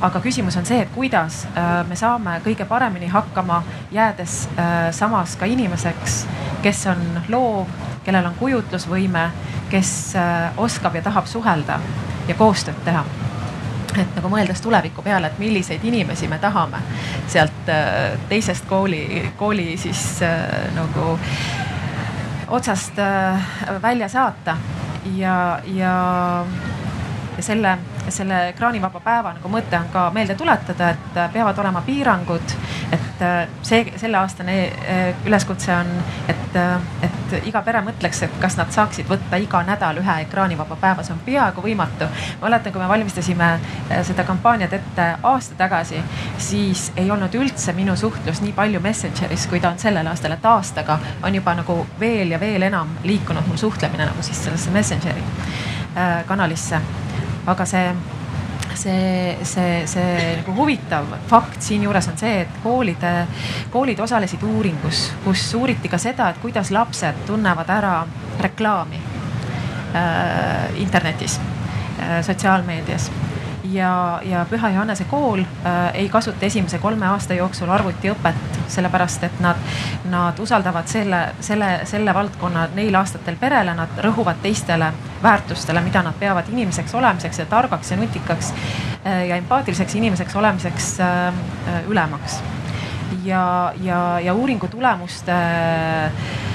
aga 0.00 0.20
küsimus 0.20 0.56
on 0.56 0.66
see, 0.66 0.80
et 0.80 0.92
kuidas 0.94 1.42
me 1.88 1.96
saame 1.96 2.38
kõige 2.44 2.64
paremini 2.64 3.10
hakkama, 3.10 3.62
jäädes 3.92 4.46
samas 4.96 5.36
ka 5.36 5.46
inimeseks 5.46 5.59
inimeseks, 5.60 6.26
kes 6.62 6.86
on 6.90 7.02
loov, 7.28 7.68
kellel 8.04 8.30
on 8.30 8.36
kujutlusvõime, 8.38 9.26
kes 9.70 9.90
äh, 10.16 10.58
oskab 10.60 10.96
ja 10.96 11.02
tahab 11.04 11.28
suhelda 11.28 11.80
ja 12.28 12.36
koostööd 12.38 12.80
teha. 12.84 13.04
Et 13.98 14.14
nagu 14.14 14.30
mõeldes 14.30 14.62
tuleviku 14.62 15.02
peale, 15.02 15.32
et 15.32 15.38
milliseid 15.42 15.84
inimesi 15.84 16.28
me 16.30 16.38
tahame 16.40 16.80
sealt 17.28 17.68
äh, 17.68 18.16
teisest 18.30 18.68
kooli, 18.70 19.24
kooli 19.36 19.74
siis 19.80 20.22
äh, 20.24 20.70
nagu 20.76 21.16
otsast 22.50 22.98
välja 23.82 24.08
saata. 24.10 24.56
Ja, 25.16 25.60
ja, 25.64 25.92
ja 27.36 27.42
selle 27.42 27.78
selle 28.10 28.48
ekraanivaba 28.50 29.00
päeva 29.00 29.32
nagu 29.36 29.50
mõte 29.50 29.78
on 29.78 29.88
ka 29.92 30.04
meelde 30.14 30.34
tuletada, 30.38 30.90
et 30.94 31.16
äh, 31.16 31.32
peavad 31.32 31.58
olema 31.58 31.82
piirangud. 31.86 32.54
et 32.92 33.22
äh, 33.22 33.48
see, 33.62 33.92
selleaastane 33.96 34.56
äh, 34.64 35.26
üleskutse 35.26 35.72
on, 35.74 35.90
et, 36.28 36.56
et 37.02 37.34
iga 37.46 37.62
pere 37.62 37.82
mõtleks, 37.86 38.22
et 38.26 38.38
kas 38.42 38.56
nad 38.58 38.72
saaksid 38.74 39.08
võtta 39.08 39.38
iga 39.38 39.62
nädal 39.66 40.00
ühe 40.02 40.16
ekraanivaba 40.24 40.76
päeva, 40.80 41.04
see 41.06 41.14
on 41.14 41.22
peaaegu 41.26 41.62
võimatu. 41.64 42.08
ma 42.40 42.48
mäletan, 42.48 42.72
kui 42.72 42.82
me 42.82 42.88
valmistasime 42.88 43.50
seda 44.06 44.24
kampaaniat 44.24 44.72
ette 44.72 45.06
aasta 45.22 45.54
tagasi, 45.58 46.02
siis 46.38 46.90
ei 46.96 47.10
olnud 47.10 47.34
üldse 47.34 47.72
minu 47.76 47.96
suhtlus 47.96 48.42
nii 48.42 48.52
palju 48.56 48.80
Messengeris, 48.80 49.46
kui 49.46 49.60
ta 49.60 49.70
on 49.70 49.78
sellel 49.78 50.06
aastal, 50.06 50.34
et 50.34 50.46
aastaga 50.46 50.98
on 51.22 51.34
juba 51.34 51.54
nagu 51.54 51.86
veel 52.00 52.34
ja 52.34 52.40
veel 52.40 52.66
enam 52.70 52.96
liikunud 53.04 53.46
mul 53.46 53.60
suhtlemine 53.60 54.08
nagu 54.08 54.22
siis 54.22 54.44
sellesse 54.44 54.70
Messengeri 54.74 55.24
kanalisse 56.26 56.80
aga 57.46 57.66
see 57.66 57.86
see, 58.74 59.36
see, 59.42 59.86
see 59.86 60.36
nagu 60.40 60.54
huvitav 60.56 61.08
fakt 61.28 61.62
siinjuures 61.62 62.08
on 62.12 62.18
see, 62.20 62.44
et 62.44 62.60
koolide, 62.62 63.12
koolid 63.72 64.00
osalesid 64.00 64.42
uuringus, 64.46 65.08
kus 65.24 65.44
uuriti 65.58 65.90
ka 65.90 65.98
seda, 66.00 66.30
et 66.30 66.40
kuidas 66.42 66.70
lapsed 66.74 67.24
tunnevad 67.26 67.70
ära 67.74 67.94
reklaami 68.40 69.00
äh, 69.00 70.80
internetis 70.82 71.40
äh,, 71.40 72.20
sotsiaalmeedias 72.26 73.10
ja, 73.72 74.20
ja 74.24 74.46
Püha 74.50 74.68
Johannese 74.70 75.04
kool 75.04 75.40
äh, 75.40 75.94
ei 75.94 76.08
kasuta 76.08 76.46
esimese 76.46 76.78
kolme 76.78 77.06
aasta 77.06 77.34
jooksul 77.34 77.70
arvutiõpet, 77.70 78.58
sellepärast 78.68 79.24
et 79.24 79.40
nad, 79.40 79.58
nad 80.10 80.38
usaldavad 80.38 80.88
selle, 80.90 81.20
selle, 81.40 81.70
selle 81.84 82.14
valdkonna 82.14 82.68
neil 82.74 82.94
aastatel 82.98 83.36
perele, 83.40 83.74
nad 83.74 84.00
rõhuvad 84.04 84.42
teistele 84.42 84.92
väärtustele, 85.22 85.82
mida 85.84 86.02
nad 86.02 86.16
peavad 86.18 86.48
inimeseks 86.52 86.94
olemiseks 86.94 87.42
ja 87.42 87.46
targaks 87.46 87.90
ja 87.90 88.00
nutikaks 88.00 88.52
äh, 89.06 89.26
ja 89.28 89.36
empaatiliseks 89.36 89.94
inimeseks 89.94 90.36
olemiseks 90.36 90.94
äh, 91.00 91.28
äh 91.28 91.82
ülemaks. 91.88 92.40
ja, 93.24 93.72
ja, 93.82 94.20
ja 94.20 94.34
uuringu 94.34 94.68
tulemuste 94.68 95.32
äh, 95.32 96.49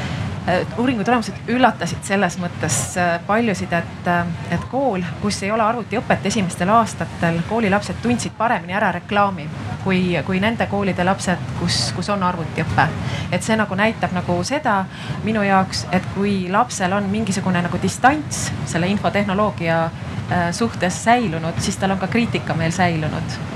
uuringu 0.78 1.04
tulemused 1.04 1.50
üllatasid 1.50 2.04
selles 2.06 2.38
mõttes 2.38 2.76
äh, 3.02 3.16
paljusid, 3.28 3.72
et, 3.74 4.10
äh, 4.10 4.28
et 4.54 4.68
kool, 4.70 5.02
kus 5.22 5.42
ei 5.44 5.52
ole 5.52 5.66
arvutiõpet 5.66 6.28
esimestel 6.30 6.70
aastatel, 6.70 7.40
koolilapsed 7.50 7.98
tundsid 8.04 8.36
paremini 8.38 8.78
ära 8.78 8.92
reklaami 9.00 9.48
kui, 9.84 10.02
kui 10.28 10.40
nende 10.44 10.68
koolide 10.70 11.06
lapsed, 11.08 11.42
kus, 11.60 11.80
kus 11.98 12.10
on 12.14 12.24
arvutiõpe. 12.24 12.88
et 13.32 13.44
see 13.44 13.58
nagu 13.58 13.76
näitab 13.76 14.14
nagu 14.14 14.38
seda 14.44 14.84
minu 15.24 15.42
jaoks, 15.44 15.88
et 15.92 16.06
kui 16.14 16.46
lapsel 16.52 16.94
on 16.94 17.10
mingisugune 17.10 17.62
nagu 17.66 17.82
distants 17.82 18.52
selle 18.66 18.88
infotehnoloogia 18.94 19.90
suhtes 20.52 21.04
säilunud, 21.04 21.60
siis 21.62 21.78
tal 21.78 21.94
on 21.94 22.02
ka 22.02 22.08
kriitikameel 22.08 22.74
säilunud 22.74 23.55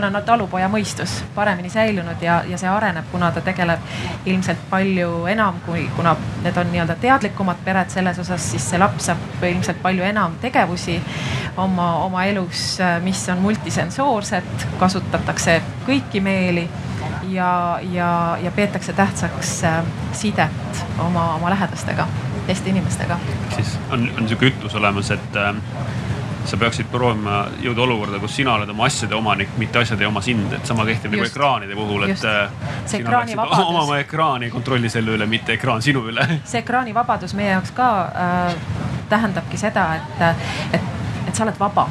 tal 0.00 0.14
on 0.14 0.22
talupoja 0.24 0.68
mõistus 0.68 1.24
paremini 1.34 1.70
säilunud 1.72 2.22
ja, 2.22 2.40
ja 2.48 2.58
see 2.60 2.68
areneb, 2.68 3.06
kuna 3.12 3.30
ta 3.32 3.40
tegeleb 3.44 3.80
ilmselt 4.28 4.66
palju 4.70 5.24
enam, 5.32 5.60
kui, 5.66 5.86
kuna 5.96 6.16
need 6.44 6.56
on 6.60 6.72
nii-öelda 6.72 6.98
teadlikumad 7.00 7.62
pered 7.64 7.90
selles 7.92 8.18
osas, 8.20 8.50
siis 8.52 8.66
see 8.70 8.80
laps 8.80 9.08
saab 9.08 9.44
ilmselt 9.48 9.80
palju 9.82 10.04
enam 10.04 10.36
tegevusi 10.42 10.98
oma, 11.56 11.88
oma 12.04 12.24
elus, 12.28 12.76
mis 13.04 13.24
on 13.32 13.40
multisensoorsed, 13.44 14.68
kasutatakse 14.80 15.60
kõiki 15.86 16.20
meeli 16.20 16.66
ja, 17.30 17.78
ja, 17.92 18.10
ja 18.42 18.50
peetakse 18.50 18.92
tähtsaks 18.92 19.64
äh, 19.64 19.84
sidet 20.12 20.84
oma, 20.98 21.34
oma 21.34 21.50
lähedastega, 21.50 22.06
teiste 22.46 22.70
inimestega. 22.70 23.18
siis 23.54 23.78
on, 23.90 24.10
on 24.18 24.28
sihuke 24.28 24.52
ütlus 24.52 24.74
olemas, 24.74 25.10
et 25.10 25.36
äh, 25.36 25.54
sa 26.46 26.58
peaksid 26.60 26.88
proovima 26.90 27.40
jõuda 27.62 27.82
olukorda, 27.86 28.20
kus 28.22 28.36
sina 28.38 28.54
oled 28.56 28.70
oma 28.70 28.86
asjade 28.86 29.14
omanik, 29.16 29.56
mitte 29.60 29.80
asjad 29.80 30.00
ei 30.00 30.08
oma 30.08 30.22
sind, 30.24 30.52
et 30.56 30.68
sama 30.68 30.86
kehtib 30.88 31.14
nagu 31.14 31.26
ekraanide 31.26 31.76
puhul, 31.78 32.06
et. 32.08 32.24
Äh, 32.24 32.50
peaksid 32.92 33.42
omama 33.64 33.98
ekraani, 34.02 34.50
kontrolli 34.50 34.90
selle 34.92 35.16
üle, 35.16 35.26
mitte 35.30 35.56
ekraan 35.56 35.82
sinu 35.82 36.06
üle. 36.10 36.26
see 36.50 36.62
ekraanivabadus 36.62 37.34
meie 37.38 37.52
jaoks 37.54 37.74
ka 37.76 37.90
äh, 38.06 38.54
tähendabki 39.10 39.60
seda, 39.60 39.88
et, 40.00 40.24
et, 40.78 40.88
et 41.28 41.34
sa 41.34 41.46
oled 41.46 41.58
vaba 41.60 41.88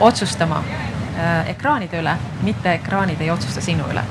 otsustama 0.00 0.62
äh, 0.64 1.52
ekraanide 1.54 2.00
üle, 2.02 2.16
mitte 2.42 2.78
ekraanid 2.80 3.20
ei 3.20 3.30
otsusta 3.34 3.64
sinu 3.64 3.88
üle 3.92 4.04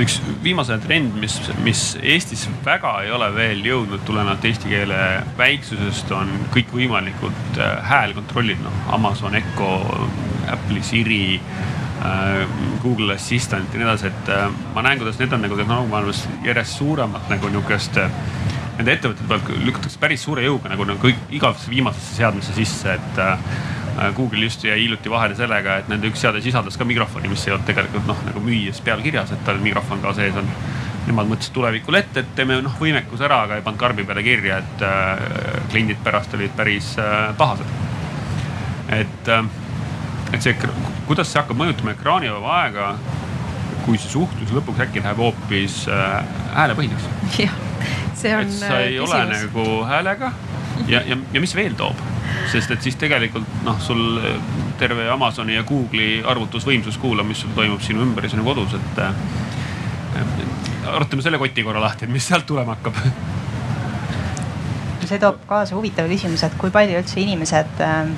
üks 0.00 0.16
viimase 0.44 0.74
aja 0.74 0.82
trend, 0.84 1.16
mis, 1.20 1.36
mis 1.64 1.82
Eestis 2.00 2.46
väga 2.64 2.92
ei 3.04 3.12
ole 3.12 3.28
veel 3.34 3.60
jõudnud 3.66 4.02
tulenevalt 4.08 4.44
eesti 4.48 4.70
keele 4.72 4.98
väiksusest, 5.38 6.12
on 6.16 6.30
kõikvõimalikud 6.54 7.60
äh, 7.60 7.76
häälkontrollid, 7.90 8.62
noh 8.64 8.94
Amazon 8.96 9.36
Echo, 9.38 9.70
Apple'i 10.50 10.82
Siri 10.86 11.22
äh, 11.36 12.46
Google 12.82 13.16
Assistant 13.18 13.74
ja 13.74 13.82
nii 13.82 13.88
edasi, 13.88 14.12
et 14.12 14.32
äh, 14.32 14.46
ma 14.74 14.84
näen, 14.86 15.02
kuidas 15.02 15.20
need 15.20 15.36
on 15.36 15.44
nagu 15.44 15.58
tehnoloogiamaailmas 15.60 16.24
järjest 16.46 16.80
suuremat 16.80 17.28
nagu 17.32 17.52
nihukest 17.52 18.00
nende 18.80 18.96
ettevõtete 18.96 19.28
pealt 19.28 19.50
lükatakse 19.66 20.00
päris 20.00 20.24
suure 20.24 20.46
jõuga 20.46 20.72
nagu, 20.72 20.86
nagu 20.88 21.02
kõik 21.02 21.36
igavesse 21.36 21.68
viimasesse 21.72 22.16
seadmesse 22.22 22.56
sisse, 22.56 22.96
et 22.96 23.24
Google 24.16 24.44
just 24.44 24.64
jäi 24.64 24.78
hiljuti 24.80 25.10
vahele 25.10 25.36
sellega, 25.36 25.80
et 25.80 25.88
nende 25.92 26.08
üks 26.08 26.22
seade 26.24 26.40
sisaldas 26.44 26.78
ka 26.80 26.86
mikrofoni, 26.88 27.28
mis 27.28 27.42
ei 27.46 27.54
olnud 27.54 27.66
tegelikult 27.68 28.06
noh, 28.08 28.20
nagu 28.26 28.42
müües 28.44 28.80
peal 28.84 29.02
kirjas, 29.04 29.32
et 29.34 29.42
tal 29.44 29.60
mikrofon 29.62 30.00
ka 30.04 30.14
sees 30.16 30.36
on. 30.40 30.48
Nemad 31.06 31.30
mõtlesid 31.30 31.54
tulevikule 31.56 32.02
ette, 32.02 32.22
et 32.22 32.34
teeme 32.36 32.58
noh 32.62 32.74
võimekuse 32.80 33.24
ära, 33.24 33.42
aga 33.46 33.56
ei 33.56 33.64
pannud 33.64 33.80
karbi 33.80 34.04
peale 34.08 34.22
kirja, 34.24 34.58
et 34.60 34.84
äh, 34.84 35.22
kliendid 35.72 36.02
pärast 36.04 36.36
olid 36.36 36.52
päris 36.56 36.92
äh, 37.00 37.30
pahased. 37.40 37.78
et 38.96 39.28
äh,, 39.28 39.48
et 40.32 40.44
see, 40.44 40.54
kuidas 41.08 41.32
see 41.32 41.40
hakkab 41.40 41.58
mõjutama 41.58 41.94
ekraanivaba 41.96 42.52
aega, 42.60 42.90
kui 43.86 43.98
see 43.98 44.12
suhtlus 44.12 44.52
lõpuks 44.54 44.84
äkki 44.86 45.02
läheb 45.02 45.24
hoopis 45.24 45.82
äh, 45.88 46.20
häälepõhiseks? 46.54 47.08
jah, 47.40 47.58
see 48.14 48.36
on. 48.36 48.44
et 48.44 48.54
sa 48.60 48.78
ei 48.84 48.98
küsimus. 48.98 49.16
ole 49.16 49.26
nagu 49.32 49.66
häälega 49.88 50.32
ja, 50.88 51.02
ja, 51.06 51.16
ja 51.32 51.40
mis 51.40 51.54
veel 51.54 51.74
toob? 51.78 51.98
sest 52.50 52.70
et 52.70 52.82
siis 52.82 52.96
tegelikult 52.98 53.46
noh, 53.66 53.78
sul 53.82 54.20
terve 54.78 55.08
Amazoni 55.10 55.54
ja 55.54 55.64
Google'i 55.66 56.20
arvutusvõimsus 56.26 56.98
kuulab, 56.98 57.28
mis 57.28 57.42
sul 57.42 57.52
toimub 57.54 57.82
sinu 57.84 58.02
ümber 58.04 58.26
ja 58.26 58.32
sinu 58.32 58.46
kodus, 58.46 58.74
et 58.78 59.02
äh,. 59.04 60.24
arutame 60.90 61.22
selle 61.22 61.38
koti 61.38 61.62
korra 61.66 61.82
lahti, 61.82 62.06
et 62.06 62.12
mis 62.14 62.26
sealt 62.26 62.46
tulema 62.48 62.78
hakkab 62.78 62.98
see 65.10 65.18
toob 65.18 65.40
kaasa 65.50 65.74
huvitava 65.74 66.10
küsimuse, 66.10 66.46
et 66.46 66.56
kui 66.60 66.70
palju 66.74 66.98
üldse 67.00 67.18
inimesed 67.22 67.80
äh, 67.82 68.10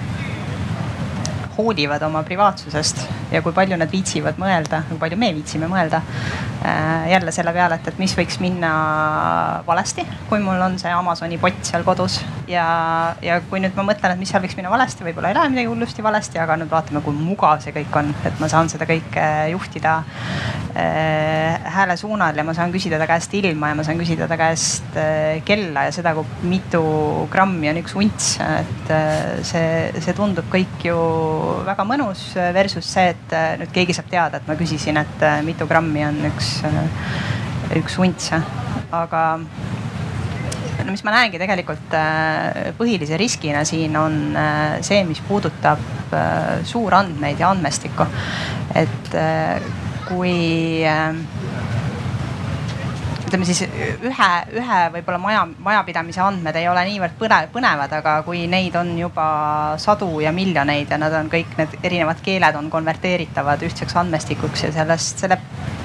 hoolivad 1.57 2.05
oma 2.05 2.21
privaatsusest 2.27 3.07
ja 3.33 3.43
kui 3.43 3.55
palju 3.57 3.79
nad 3.81 3.91
viitsivad 3.93 4.39
mõelda, 4.41 4.83
kui 4.91 5.01
palju 5.01 5.19
me 5.21 5.33
viitsime 5.37 5.69
mõelda 5.71 6.03
äh, 6.03 7.11
jälle 7.13 7.33
selle 7.35 7.55
peale, 7.57 7.79
et, 7.81 7.89
et 7.93 8.01
mis 8.03 8.15
võiks 8.19 8.39
minna 8.43 8.73
valesti, 9.67 10.05
kui 10.29 10.43
mul 10.45 10.61
on 10.63 10.79
see 10.81 10.93
Amazoni 10.93 11.39
pott 11.43 11.65
seal 11.67 11.87
kodus 11.87 12.21
ja, 12.51 12.67
ja 13.25 13.41
kui 13.49 13.63
nüüd 13.63 13.77
ma 13.79 13.87
mõtlen, 13.89 14.15
et 14.15 14.21
mis 14.21 14.33
seal 14.33 14.43
võiks 14.45 14.57
minna 14.59 14.73
valesti, 14.73 15.07
võib-olla 15.07 15.33
ei 15.33 15.39
lähe 15.39 15.53
midagi 15.53 15.71
hullusti 15.71 16.05
valesti, 16.05 16.41
aga 16.43 16.59
nüüd 16.61 16.73
vaatame, 16.73 17.03
kui 17.05 17.17
mugav 17.17 17.63
see 17.65 17.75
kõik 17.77 17.99
on, 18.01 18.13
et 18.29 18.43
ma 18.43 18.51
saan 18.53 18.71
seda 18.73 18.89
kõike 18.89 19.27
juhtida 19.53 19.95
äh, 20.77 21.73
hääle 21.77 21.97
suunal 22.01 22.37
ja 22.37 22.45
ma 22.47 22.55
saan 22.57 22.75
küsida 22.75 23.01
ta 23.01 23.09
käest 23.11 23.35
ilma 23.39 23.73
ja 23.73 23.79
ma 23.79 23.87
saan 23.87 24.01
küsida 24.01 24.29
ta 24.31 24.39
käest 24.41 24.97
äh, 25.01 25.41
kella 25.49 25.87
ja 25.89 25.95
seda, 25.95 26.15
kui 26.19 26.53
mitu 26.53 26.83
grammi 27.33 27.71
on 27.73 27.81
üks 27.83 27.97
unts. 27.99 28.35
et 28.43 28.93
äh, 28.93 29.43
see, 29.47 29.91
see 30.01 30.17
tundub 30.17 30.49
kõik 30.53 30.87
ju 30.89 30.99
väga 31.67 31.87
mõnus 31.89 32.33
versus 32.55 32.89
see, 32.89 33.13
et 33.15 33.22
äh, 33.31 33.55
nüüd 33.63 33.71
keegi 33.75 33.95
saab 33.97 34.11
teada, 34.11 34.41
et 34.41 34.51
ma 34.51 34.59
küsisin, 34.59 34.99
et 34.99 35.29
mitu 35.47 35.69
grammi 35.71 36.03
on 36.09 36.19
üks, 36.33 36.57
üks 37.79 38.01
unts, 38.03 38.33
aga 38.93 39.23
no 40.85 40.93
mis 40.95 41.03
ma 41.07 41.15
näengi 41.15 41.41
tegelikult 41.41 41.95
äh, 41.97 42.73
põhilise 42.79 43.19
riskina 43.21 43.63
siin 43.69 43.97
on 43.99 44.19
äh, 44.39 44.79
see, 44.85 45.03
mis 45.09 45.23
puudutab 45.27 45.83
äh, 46.17 46.63
suurandmeid 46.69 47.41
ja 47.43 47.53
andmestikku. 47.55 48.07
et 48.79 49.11
kui 50.07 50.33
ütleme 53.33 53.47
siis 53.49 53.63
ühe, 53.65 54.31
ühe 54.61 54.79
võib-olla 54.93 55.19
maja, 55.19 55.43
majapidamise 55.65 56.21
andmed 56.21 56.57
ei 56.61 56.67
ole 56.69 56.83
niivõrd 56.85 57.15
põnev, 57.17 57.47
põnevad, 57.55 57.95
aga 57.97 58.19
kui 58.27 58.45
neid 58.51 58.77
on 58.77 58.91
juba 58.99 59.27
sadu 59.81 60.21
ja 60.21 60.35
miljoneid 60.37 60.93
ja 60.93 60.99
nad 61.01 61.17
on 61.17 61.31
kõik 61.33 61.55
need 61.57 61.79
erinevad 61.81 62.21
keeled 62.25 62.59
on 62.61 62.69
konverteeritavad 62.71 63.65
ühtseks 63.65 63.97
andmestikuks 64.03 64.67
ja 64.67 64.73
sellest, 64.77 65.25
selle 65.25 65.41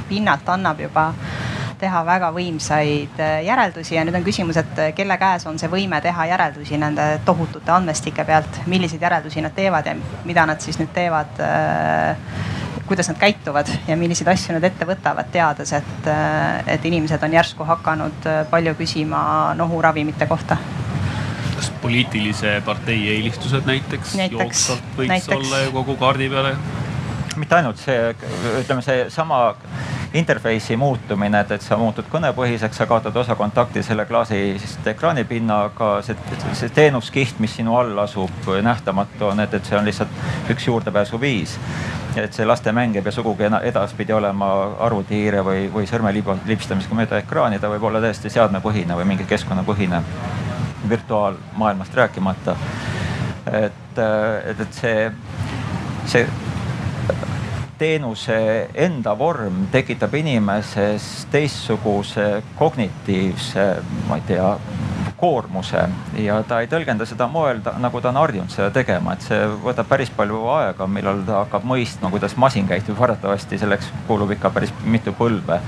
pinnalt 0.09 0.49
annab 0.51 0.83
juba 0.83 1.13
teha 1.79 2.01
väga 2.03 2.33
võimsaid 2.35 3.19
äh, 3.21 3.39
järeldusi 3.45 3.95
ja 3.95 4.03
nüüd 4.03 4.17
on 4.17 4.27
küsimus, 4.27 4.59
et 4.59 4.79
äh, 4.81 4.91
kelle 4.97 5.15
käes 5.21 5.45
on 5.47 5.59
see 5.61 5.71
võime 5.71 6.01
teha 6.03 6.25
järeldusi 6.33 6.79
nende 6.81 7.05
tohutute 7.25 7.71
andmestike 7.71 8.25
pealt, 8.27 8.63
milliseid 8.67 9.07
järeldusi 9.07 9.45
nad 9.45 9.55
teevad 9.55 9.87
ja 9.87 9.95
mida 10.25 10.47
nad 10.49 10.59
siis 10.63 10.81
nüüd 10.81 10.91
teevad 10.95 11.39
äh, 11.39 12.17
kuidas 12.87 13.09
nad 13.11 13.19
käituvad 13.19 13.69
ja 13.87 13.97
milliseid 13.99 14.29
asju 14.31 14.55
nad 14.55 14.63
ette 14.63 14.87
võtavad, 14.87 15.29
teades, 15.31 15.73
et, 15.77 16.09
et 16.67 16.85
inimesed 16.85 17.23
on 17.23 17.37
järsku 17.39 17.67
hakanud 17.67 18.27
palju 18.51 18.75
küsima 18.79 19.21
nohuravimite 19.59 20.27
kohta 20.29 20.57
kas 21.57 21.71
poliitilise 21.81 22.59
partei 22.65 22.99
eelistused 23.15 23.65
näiteks, 23.65 24.13
näiteks 24.19 24.41
jooksvalt 24.41 24.91
võiks 24.97 25.09
näiteks. 25.09 25.35
olla 25.37 25.61
ju 25.63 25.71
kogu 25.73 25.95
kaardi 25.97 26.29
peale? 26.29 26.53
mitte 27.37 27.57
ainult 27.57 27.81
see, 27.81 28.13
ütleme 28.61 28.83
seesama 28.85 29.39
interface'i 30.13 30.77
muutumine, 30.77 31.39
et, 31.39 31.51
et 31.57 31.61
sa 31.61 31.77
muutud 31.77 32.07
kõnepõhiseks, 32.11 32.79
sa 32.79 32.87
kaotad 32.87 33.15
osa 33.15 33.35
kontakti 33.35 33.83
selle 33.83 34.05
klaasist 34.05 34.87
ekraanipinnaga, 34.87 35.97
see, 36.05 36.15
see 36.53 36.71
teenuskiht, 36.73 37.39
mis 37.43 37.57
sinu 37.59 37.75
all 37.77 37.97
asub, 38.03 38.51
nähtamatu 38.63 39.31
on, 39.31 39.43
et, 39.43 39.53
et 39.53 39.65
see 39.65 39.77
on 39.77 39.87
lihtsalt 39.87 40.51
üks 40.53 40.67
juurdepääsuviis 40.67 41.57
et 42.17 42.33
see 42.33 42.45
lastemäng 42.47 42.95
ei 42.97 43.03
pea 43.05 43.13
sugugi 43.13 43.45
edaspidi 43.45 44.13
olema 44.15 44.47
arvutihiire 44.87 45.43
või, 45.45 45.67
või 45.73 45.85
sõrme 45.89 46.13
lipstamisega 46.15 46.97
mööda 46.97 47.19
ekraani, 47.21 47.59
ta 47.61 47.69
võib 47.69 47.83
olla 47.89 48.01
täiesti 48.01 48.31
seadmepõhine 48.33 48.97
või 48.97 49.05
mingi 49.11 49.27
keskkonnapõhine, 49.29 50.01
virtuaalmaailmast 50.89 51.93
rääkimata. 51.93 52.55
et, 53.51 53.99
et, 53.99 54.59
et 54.59 54.73
see, 54.73 55.11
see 56.05 56.25
teenuse 57.77 58.37
enda 58.73 59.13
vorm 59.17 59.67
tekitab 59.71 60.13
inimeses 60.17 61.27
teistsuguse 61.31 62.43
kognitiivse, 62.57 63.65
ma 64.07 64.17
ei 64.17 64.25
tea, 64.27 64.51
koormuse. 65.17 65.81
Ja 66.21 66.37
ta 66.45 66.59
ei 66.61 66.69
tõlgenda 66.69 67.05
seda 67.09 67.27
moel, 67.31 67.61
nagu 67.81 68.01
ta 68.01 68.11
on 68.11 68.19
harjunud 68.21 68.53
seda 68.53 68.69
tegema, 68.73 69.15
et 69.15 69.25
see 69.25 69.39
võtab 69.63 69.89
päris 69.89 70.11
palju 70.13 70.43
aega, 70.53 70.87
millal 70.89 71.23
ta 71.25 71.41
hakkab 71.43 71.65
mõistma, 71.67 72.11
kuidas 72.13 72.37
masin 72.37 72.69
käitub, 72.69 73.01
arvatavasti 73.01 73.57
selleks 73.57 73.89
kulub 74.07 74.35
ikka 74.37 74.53
päris 74.53 74.73
mitu 74.85 75.13
põlve. 75.17 75.59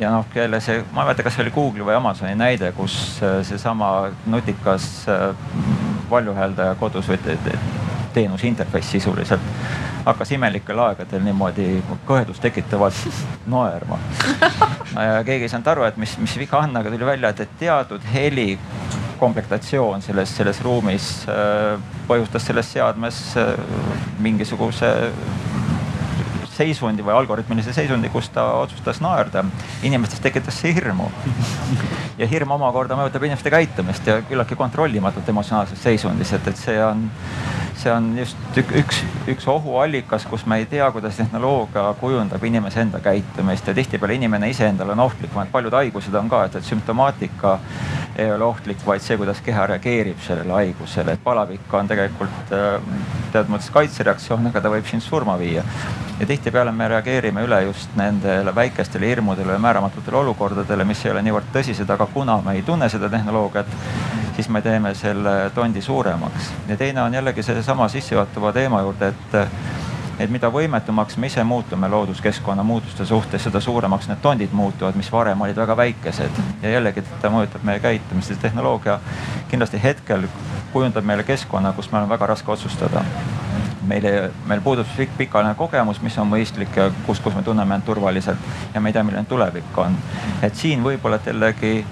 Ja 0.00 0.10
noh, 0.12 0.26
jälle 0.34 0.60
see, 0.60 0.82
ma 0.92 1.04
ei 1.04 1.12
mäleta, 1.12 1.24
kas 1.24 1.38
see 1.38 1.46
oli 1.46 1.54
Google'i 1.54 1.86
või 1.86 1.96
Amazoni 1.96 2.34
näide, 2.36 2.72
kus 2.76 2.98
äh, 3.24 3.38
seesama 3.46 4.10
nutikas 4.28 5.06
äh, 5.08 5.30
valjuhääldaja 6.10 6.74
kodus 6.80 7.08
või 7.08 7.38
teenuse 8.12 8.46
interface 8.50 8.90
sisuliselt 8.90 9.40
hakkas 10.06 10.30
imelikel 10.36 10.78
aegadel 10.78 11.24
niimoodi 11.26 11.66
kõhedust 12.06 12.42
tekitavalt 12.44 13.18
naerma. 13.54 13.98
ja 14.94 15.22
keegi 15.26 15.48
ei 15.48 15.52
saanud 15.52 15.72
aru, 15.74 15.86
et 15.88 15.98
mis, 16.00 16.16
mis 16.22 16.36
viga 16.38 16.62
on, 16.62 16.76
aga 16.78 16.92
tuli 16.92 17.08
välja, 17.08 17.32
et, 17.34 17.42
et 17.46 17.58
teatud 17.66 18.06
heli 18.12 18.54
komplektatsioon 19.18 20.02
selles, 20.04 20.32
selles 20.36 20.60
ruumis 20.64 21.10
äh, 21.32 21.76
põhjustas 22.08 22.46
selles 22.46 22.68
seadmes 22.72 23.20
äh, 23.40 23.54
mingisuguse 24.22 24.92
seisundi 26.56 27.04
või 27.04 27.14
algoritmilise 27.16 27.74
seisundi, 27.76 28.10
kus 28.12 28.30
ta 28.34 28.44
otsustas 28.62 29.00
naerda. 29.04 29.44
inimestes 29.82 30.20
tekitas 30.20 30.60
see 30.60 30.74
hirmu. 30.74 31.10
ja 32.20 32.28
hirm 32.30 32.56
omakorda 32.56 32.96
mõjutab 32.98 33.26
inimeste 33.28 33.52
käitumist 33.52 34.06
ja 34.06 34.20
küllaltki 34.28 34.56
kontrollimatult 34.56 35.28
emotsionaalses 35.28 35.82
seisundis, 35.82 36.32
et, 36.32 36.48
et 36.48 36.60
see 36.60 36.78
on, 36.84 37.06
see 37.76 37.92
on 37.92 38.10
just 38.18 38.60
üks, 38.80 39.02
üks 39.28 39.48
ohuallikas, 39.52 40.26
kus 40.30 40.46
me 40.46 40.60
ei 40.62 40.66
tea, 40.70 40.88
kuidas 40.94 41.20
tehnoloogia 41.20 41.90
kujundab 42.00 42.44
inimese 42.44 42.82
enda 42.84 43.00
käitumist 43.04 43.68
ja 43.68 43.76
tihtipeale 43.76 44.16
inimene 44.16 44.50
iseendale 44.50 44.96
on 44.96 45.06
ohtlik, 45.06 45.36
paljud 45.52 45.76
haigused 45.76 46.14
on 46.14 46.32
ka, 46.32 46.46
et, 46.48 46.60
et 46.60 46.68
sümptomaatika 46.72 47.58
ei 48.18 48.32
ole 48.32 48.44
ohtlik, 48.44 48.80
vaid 48.86 49.02
see, 49.04 49.16
kuidas 49.20 49.40
keha 49.44 49.66
reageerib 49.66 50.20
sellele 50.24 50.52
haigusele, 50.52 51.16
et 51.16 51.22
palavik 51.24 51.74
on 51.76 51.88
tegelikult 51.88 52.52
äh, 52.56 52.76
teatud 53.32 53.52
mõttes 53.52 53.68
kaitsereaktsioon, 53.74 54.48
aga 54.50 54.62
ta 54.64 54.72
võib 54.72 54.88
sind 54.88 55.04
surma 55.04 55.36
viia. 55.40 55.64
ja 56.20 56.26
tihtipeale 56.26 56.72
me 56.72 56.88
reageerime 56.88 57.44
üle 57.44 57.60
just 57.66 57.92
nendele 57.96 58.54
väikestele 58.54 59.06
hirmudele 59.10 59.52
ja 59.52 59.58
määramatutele 59.58 60.16
olukordadele, 60.16 60.84
mis 60.84 61.04
ei 61.04 61.12
ole 61.12 61.22
niivõrd 61.22 61.52
tõsised, 61.52 61.90
aga 61.92 62.06
kuna 62.12 62.40
me 62.44 62.56
ei 62.56 62.62
tunne 62.62 62.88
seda 62.88 63.10
tehnoloogiat, 63.12 63.66
siis 64.36 64.48
me 64.48 64.62
teeme 64.62 64.94
selle 64.94 65.36
tondi 65.54 65.82
suuremaks. 65.82 66.52
ja 66.68 66.76
teine 66.76 67.02
on 67.02 67.14
jällegi 67.14 67.42
seesama 67.42 67.88
sissejuhatava 67.88 68.52
teema 68.52 68.80
juurde, 68.80 69.12
et 69.12 69.38
et 70.18 70.30
mida 70.32 70.48
võimetumaks 70.52 71.16
me 71.20 71.28
ise 71.30 71.44
muutume 71.44 71.88
looduskeskkonna 71.88 72.62
muutuste 72.62 73.04
suhtes, 73.06 73.44
seda 73.44 73.60
suuremaks 73.60 74.08
need 74.08 74.22
tondid 74.22 74.52
muutuvad, 74.56 74.96
mis 74.96 75.12
varem 75.12 75.40
olid 75.40 75.56
väga 75.56 75.76
väikesed. 75.76 76.40
ja 76.62 76.70
jällegi 76.70 77.04
ta 77.22 77.30
mõjutab 77.30 77.64
meie 77.64 77.80
käitumist 77.80 78.30
ja 78.30 78.36
tehnoloogia 78.40 79.00
kindlasti 79.50 79.82
hetkel 79.82 80.28
kujundab 80.72 81.04
meile 81.04 81.22
keskkonna, 81.22 81.72
kus 81.72 81.92
meil 81.92 82.04
on 82.04 82.08
väga 82.08 82.26
raske 82.26 82.52
otsustada. 82.52 83.04
meil, 83.86 84.06
meil 84.46 84.60
puudub 84.60 84.86
pikk, 84.96 85.12
pikaajaline 85.18 85.54
kogemus, 85.54 86.02
mis 86.02 86.18
on 86.18 86.30
mõistlik 86.30 86.76
ja 86.76 86.90
kus, 87.06 87.20
kus 87.20 87.34
me 87.34 87.42
tunneme 87.42 87.74
end 87.74 87.84
turvaliselt 87.84 88.38
ja 88.74 88.80
me 88.80 88.88
ei 88.88 88.92
tea, 88.92 89.04
milline 89.04 89.24
tulevik 89.24 89.78
on. 89.78 89.96
et 90.42 90.54
siin 90.54 90.84
võib-olla 90.84 91.20
jällegi 91.26 91.84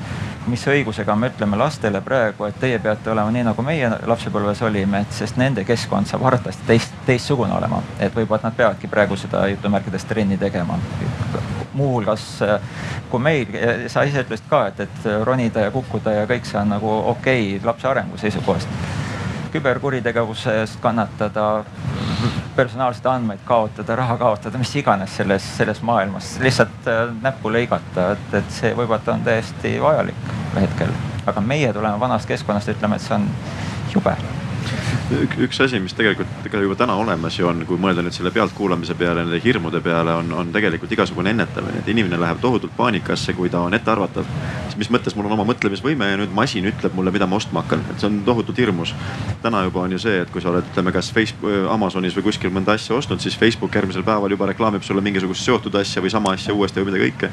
mis 0.46 0.66
õigusega 0.68 1.16
me 1.16 1.30
ütleme 1.32 1.56
lastele 1.56 2.00
praegu, 2.04 2.44
et 2.48 2.58
teie 2.60 2.78
peate 2.82 3.10
olema 3.10 3.32
nii, 3.32 3.44
nagu 3.48 3.62
meie 3.64 3.90
lapsepõlves 4.06 4.62
olime, 4.66 5.00
et 5.04 5.16
sest 5.16 5.38
nende 5.40 5.64
keskkond 5.64 6.08
saab 6.10 6.26
arvatavasti 6.28 6.66
teist, 6.68 6.96
teistsugune 7.06 7.54
olema. 7.56 7.82
et 7.98 8.14
võib-olla 8.14 8.48
nad 8.50 8.56
peavadki 8.56 8.88
praegu 8.88 9.16
seda 9.16 9.46
jutumärkides 9.48 10.04
trenni 10.04 10.38
tegema. 10.38 10.78
muuhulgas 11.74 12.42
kui 13.10 13.20
meil, 13.20 13.46
sa 13.88 14.04
ise 14.06 14.22
ütlesid 14.22 14.46
ka, 14.50 14.66
et, 14.66 14.80
et 14.80 15.08
ronida 15.24 15.66
ja 15.66 15.70
kukkuda 15.74 16.12
ja 16.20 16.26
kõik 16.26 16.46
see 16.46 16.60
on 16.60 16.68
nagu 16.76 16.90
okei 17.14 17.56
okay, 17.56 17.66
lapse 17.66 17.88
arengu 17.88 18.18
seisukohast. 18.18 18.68
Küberkuritegevuse 19.54 20.58
eest 20.60 20.80
kannatada, 20.82 21.64
personaalseid 22.56 23.06
andmeid 23.10 23.42
kaotada, 23.46 23.96
raha 23.96 24.16
kaotada, 24.18 24.58
mis 24.58 24.74
iganes 24.76 25.16
selles, 25.16 25.46
selles 25.56 25.82
maailmas, 25.82 26.36
lihtsalt 26.42 26.88
äh, 26.90 27.02
näppu 27.22 27.52
lõigata, 27.54 28.12
et, 28.14 28.38
et 28.42 28.54
see 28.54 28.74
võib-olla 28.74 29.18
on 29.18 29.26
täiesti 29.26 29.76
vajalik 29.82 30.32
hetkel. 30.58 30.94
aga 31.26 31.40
meie 31.40 31.72
tuleme 31.72 32.00
vanast 32.00 32.28
keskkonnast, 32.28 32.74
ütleme, 32.76 32.98
et 32.98 33.06
see 33.06 33.14
on 33.16 33.28
jube 33.94 34.16
üks 35.44 35.60
asi, 35.60 35.78
mis 35.80 35.94
tegelikult 35.96 36.48
ka 36.50 36.60
juba 36.62 36.76
täna 36.78 36.94
olemas 36.98 37.38
ju 37.38 37.48
on, 37.48 37.64
kui 37.68 37.78
mõelda 37.80 38.02
nüüd 38.04 38.14
selle 38.14 38.30
pealtkuulamise 38.34 38.96
peale, 38.98 39.24
nende 39.24 39.40
hirmude 39.42 39.80
peale, 39.84 40.14
on, 40.20 40.32
on 40.32 40.52
tegelikult 40.54 40.92
igasugune 40.94 41.32
ennetamine, 41.34 41.80
et 41.80 41.88
inimene 41.90 42.18
läheb 42.20 42.40
tohutult 42.42 42.74
paanikasse, 42.76 43.34
kui 43.36 43.50
ta 43.50 43.62
on 43.64 43.74
ettearvatav. 43.74 44.26
siis 44.64 44.76
mis 44.80 44.90
mõttes 44.90 45.16
mul 45.16 45.28
on 45.28 45.36
oma 45.36 45.46
mõtlemisvõime 45.48 46.08
ja 46.10 46.18
nüüd 46.20 46.32
masin 46.34 46.66
ütleb 46.68 46.94
mulle, 46.94 47.12
mida 47.14 47.26
ma 47.26 47.36
ostma 47.36 47.62
hakkan, 47.62 47.84
et 47.90 48.00
see 48.00 48.08
on 48.10 48.20
tohutult 48.26 48.58
hirmus. 48.58 48.94
täna 49.42 49.62
juba 49.64 49.84
on 49.84 49.92
ju 49.92 49.98
see, 49.98 50.20
et 50.22 50.30
kui 50.30 50.42
sa 50.42 50.50
oled, 50.50 50.66
ütleme, 50.72 50.92
kas 50.92 51.12
Facebook, 51.12 51.70
Amazonis 51.70 52.16
või 52.16 52.28
kuskil 52.28 52.50
mõnda 52.50 52.74
asja 52.74 52.96
ostnud, 52.96 53.20
siis 53.20 53.38
Facebook 53.38 53.74
järgmisel 53.74 54.02
päeval 54.02 54.30
juba 54.30 54.50
reklaamib 54.50 54.82
sulle 54.82 55.04
mingisugust 55.04 55.44
seotud 55.44 55.74
asja 55.80 56.02
või 56.02 56.10
sama 56.10 56.34
asja 56.34 56.54
uuesti 56.54 56.80
või 56.80 56.92
mida 56.92 57.02
kõike. 57.04 57.30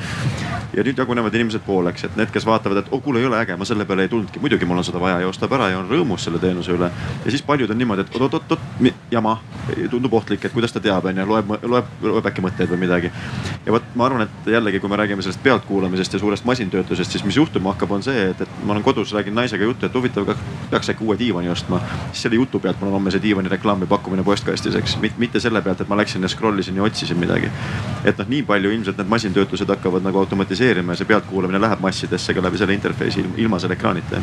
ja 0.73 0.83
nüüd 0.83 0.97
jagunevad 0.97 1.35
inimesed 1.35 1.65
pooleks, 1.65 2.05
et 2.05 2.15
need, 2.15 2.31
kes 2.31 2.45
vaatavad, 2.45 2.83
et 2.83 2.91
oh 2.91 3.01
kuule, 3.03 3.19
ei 3.19 3.25
ole 3.25 3.39
äge, 3.41 3.57
ma 3.57 3.65
selle 3.65 3.85
peale 3.85 4.07
ei 4.07 4.11
tulnudki, 4.11 4.39
muidugi 4.39 4.65
mul 4.65 4.77
on 4.77 4.87
seda 4.87 4.99
vaja 4.99 5.19
ja 5.19 5.27
ostab 5.27 5.51
ära 5.57 5.69
ja 5.71 5.79
on 5.79 5.89
rõõmus 5.89 6.27
selle 6.27 6.39
teenuse 6.39 6.71
üle. 6.71 6.91
ja 7.25 7.31
siis 7.31 7.41
paljud 7.41 7.70
on 7.71 7.77
niimoodi, 7.77 8.05
et 8.05 8.15
oot-oot-oot, 8.19 8.93
jama, 9.11 9.37
tundub 9.89 10.13
ohtlik, 10.13 10.45
et 10.45 10.53
kuidas 10.53 10.73
ta 10.73 10.79
teab, 10.83 11.05
onju, 11.09 11.25
loeb, 11.27 11.51
loeb, 11.63 11.89
loeb 12.05 12.27
äkki 12.29 12.43
mõtteid 12.43 12.69
või 12.71 12.81
midagi. 12.85 13.11
ja 13.65 13.75
vot 13.75 13.95
ma 13.95 14.05
arvan, 14.05 14.25
et 14.25 14.51
jällegi, 14.53 14.79
kui 14.79 14.89
me 14.89 14.99
räägime 14.99 15.21
sellest 15.21 15.43
pealtkuulamisest 15.43 16.13
ja 16.13 16.19
suurest 16.19 16.45
masintöötlusest, 16.45 17.11
siis 17.11 17.23
mis 17.25 17.37
juhtuma 17.37 17.73
hakkab, 17.73 17.91
on 17.91 18.03
see, 18.03 18.29
et, 18.31 18.41
et 18.41 18.63
ma 18.63 18.73
olen 18.73 18.83
kodus, 18.83 19.13
räägin 19.13 19.35
naisega 19.35 19.63
juttu, 19.63 19.85
et 19.85 19.93
huvitav, 19.93 20.33
peaks 20.69 20.89
äkki 20.93 21.05
uue 21.05 21.17
diivani 21.19 21.49
ostma. 21.49 21.81
siis 22.11 22.21
selle 22.27 22.35
jutu 22.35 22.59
pealt 22.59 22.81
mul 22.81 22.87
on 22.87 22.99
homme 22.99 23.11
see 23.11 23.21
diivani 23.21 23.49
reklaami 23.49 23.87
pakkumine 23.87 24.23
postkastis, 24.23 24.75
eks, 24.75 24.97
mitte 25.17 25.39
selle 25.39 25.61
pealt, 25.61 25.81
et 25.81 25.89
ma 25.89 25.97
läksin 25.97 26.21
ja 26.21 26.29
scroll 26.29 26.59
isin 26.59 26.75
ja 26.75 26.83
otsisin 26.83 27.19
midagi. 27.19 27.51
et 28.03 28.17
noh, 28.17 28.27
nii 28.27 28.43
palju 28.43 28.71
ilmselt 28.71 28.97
need 28.97 29.11
masintöötlused 29.11 29.69
hakkavad 29.69 30.03
nagu 30.03 30.19
automatiseerima 30.19 30.95
ja 30.95 31.01
see 31.01 31.09
pealtkuulamine 31.09 31.61
läheb 31.61 31.79
massidesse 31.83 32.33
ka 32.33 32.41
läbi 32.41 32.57
selle 32.57 32.73
interface'i 32.73 33.25
ilma 33.37 33.59
selle 33.59 33.77
ekraanita. 33.77 34.21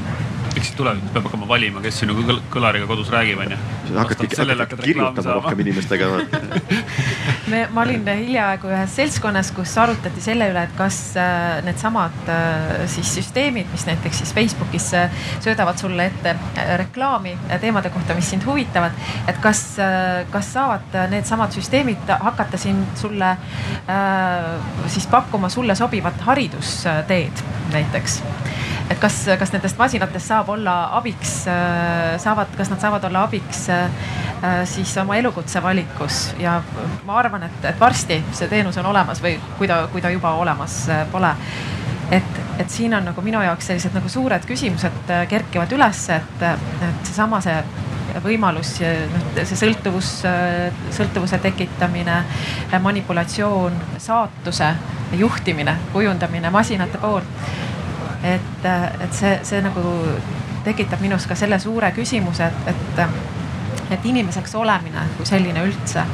eks 0.56 0.66
siis 0.66 0.76
tulevikus 0.76 1.12
peab 1.12 1.28
hakkama 1.28 1.48
valima, 1.48 1.80
kes 1.84 2.00
sinuga 2.02 2.38
kõlariga 2.50 2.86
kodus 2.90 3.10
räägib, 3.12 3.27
onju. 3.34 3.58
Hakkadki, 3.96 4.28
hakkadki 4.36 4.92
kirjutama 4.92 5.34
rohkem 5.38 5.60
inimestega 5.64 6.08
me, 7.50 7.62
ma 7.72 7.82
olin 7.82 8.04
hiljaaegu 8.06 8.70
ühes 8.70 8.94
seltskonnas, 8.98 9.50
kus 9.56 9.72
arutati 9.80 10.22
selle 10.22 10.48
üle, 10.52 10.64
et 10.68 10.74
kas 10.78 10.98
äh, 11.20 11.60
needsamad 11.66 12.30
äh, 12.32 12.84
siis 12.90 13.10
süsteemid, 13.18 13.70
mis 13.72 13.86
näiteks 13.88 14.22
siis 14.22 14.34
Facebookis 14.36 14.90
äh, 14.98 15.22
söödavad 15.44 15.80
sulle 15.80 16.08
ette 16.10 16.34
reklaami 16.82 17.34
teemade 17.62 17.92
kohta, 17.94 18.16
mis 18.18 18.30
sind 18.30 18.46
huvitavad, 18.46 18.96
et 19.28 19.40
kas, 19.42 19.62
kas 20.32 20.52
saavad 20.54 20.96
needsamad 21.12 21.54
süsteemid 21.54 22.10
hakata 22.20 22.60
siin 22.60 22.80
sulle 22.98 23.34
siis 24.86 25.06
pakkuma 25.10 25.48
sulle 25.52 25.74
sobivat 25.78 26.20
haridusteed 26.26 27.44
näiteks 27.72 28.22
et 28.90 28.98
kas, 29.00 29.16
kas 29.38 29.52
nendest 29.52 29.78
masinatest 29.78 30.30
saab 30.30 30.52
olla 30.54 30.76
abiks, 30.98 31.32
äh, 31.50 32.16
saavad, 32.20 32.52
kas 32.56 32.70
nad 32.72 32.80
saavad 32.80 33.04
olla 33.08 33.24
abiks 33.28 33.66
äh, 33.72 33.90
siis 34.68 34.94
oma 35.02 35.18
elukutse 35.20 35.62
valikus 35.62 36.28
ja 36.40 36.58
ma 37.06 37.18
arvan, 37.20 37.44
et, 37.48 37.58
et 37.72 37.80
varsti 37.80 38.22
see 38.32 38.48
teenus 38.48 38.78
on 38.80 38.88
olemas 38.92 39.20
või 39.24 39.36
kui 39.58 39.68
ta, 39.68 39.82
kui 39.92 40.04
ta 40.04 40.12
juba 40.14 40.32
olemas 40.40 40.80
äh, 40.92 41.04
pole. 41.12 41.34
et, 42.10 42.40
et 42.58 42.70
siin 42.70 42.94
on 42.96 43.04
nagu 43.10 43.22
minu 43.22 43.42
jaoks 43.44 43.68
sellised 43.68 43.92
nagu 43.96 44.08
suured 44.08 44.46
küsimused 44.48 45.12
kerkivad 45.28 45.72
üles, 45.76 46.08
et, 46.14 46.42
et 46.48 47.04
seesama 47.04 47.42
see 47.44 47.58
võimalus, 48.24 48.78
noh 49.12 49.26
see 49.36 49.56
sõltuvus, 49.60 50.14
sõltuvuse 50.96 51.38
tekitamine, 51.44 52.16
manipulatsioon, 52.80 53.76
saatuse 54.00 54.70
juhtimine, 55.20 55.76
kujundamine 55.92 56.50
masinate 56.50 56.98
poolt 56.98 57.67
et, 58.22 58.68
et 59.00 59.12
see, 59.14 59.38
see 59.46 59.62
nagu 59.62 59.82
tekitab 60.64 61.00
minus 61.00 61.26
ka 61.26 61.36
selle 61.38 61.58
suure 61.62 61.90
küsimuse, 61.96 62.44
et, 62.44 62.70
et, 62.72 63.02
et 63.94 64.06
inimeseks 64.10 64.54
olemine 64.58 65.06
kui 65.16 65.26
selline 65.26 65.64
üldse. 65.64 66.04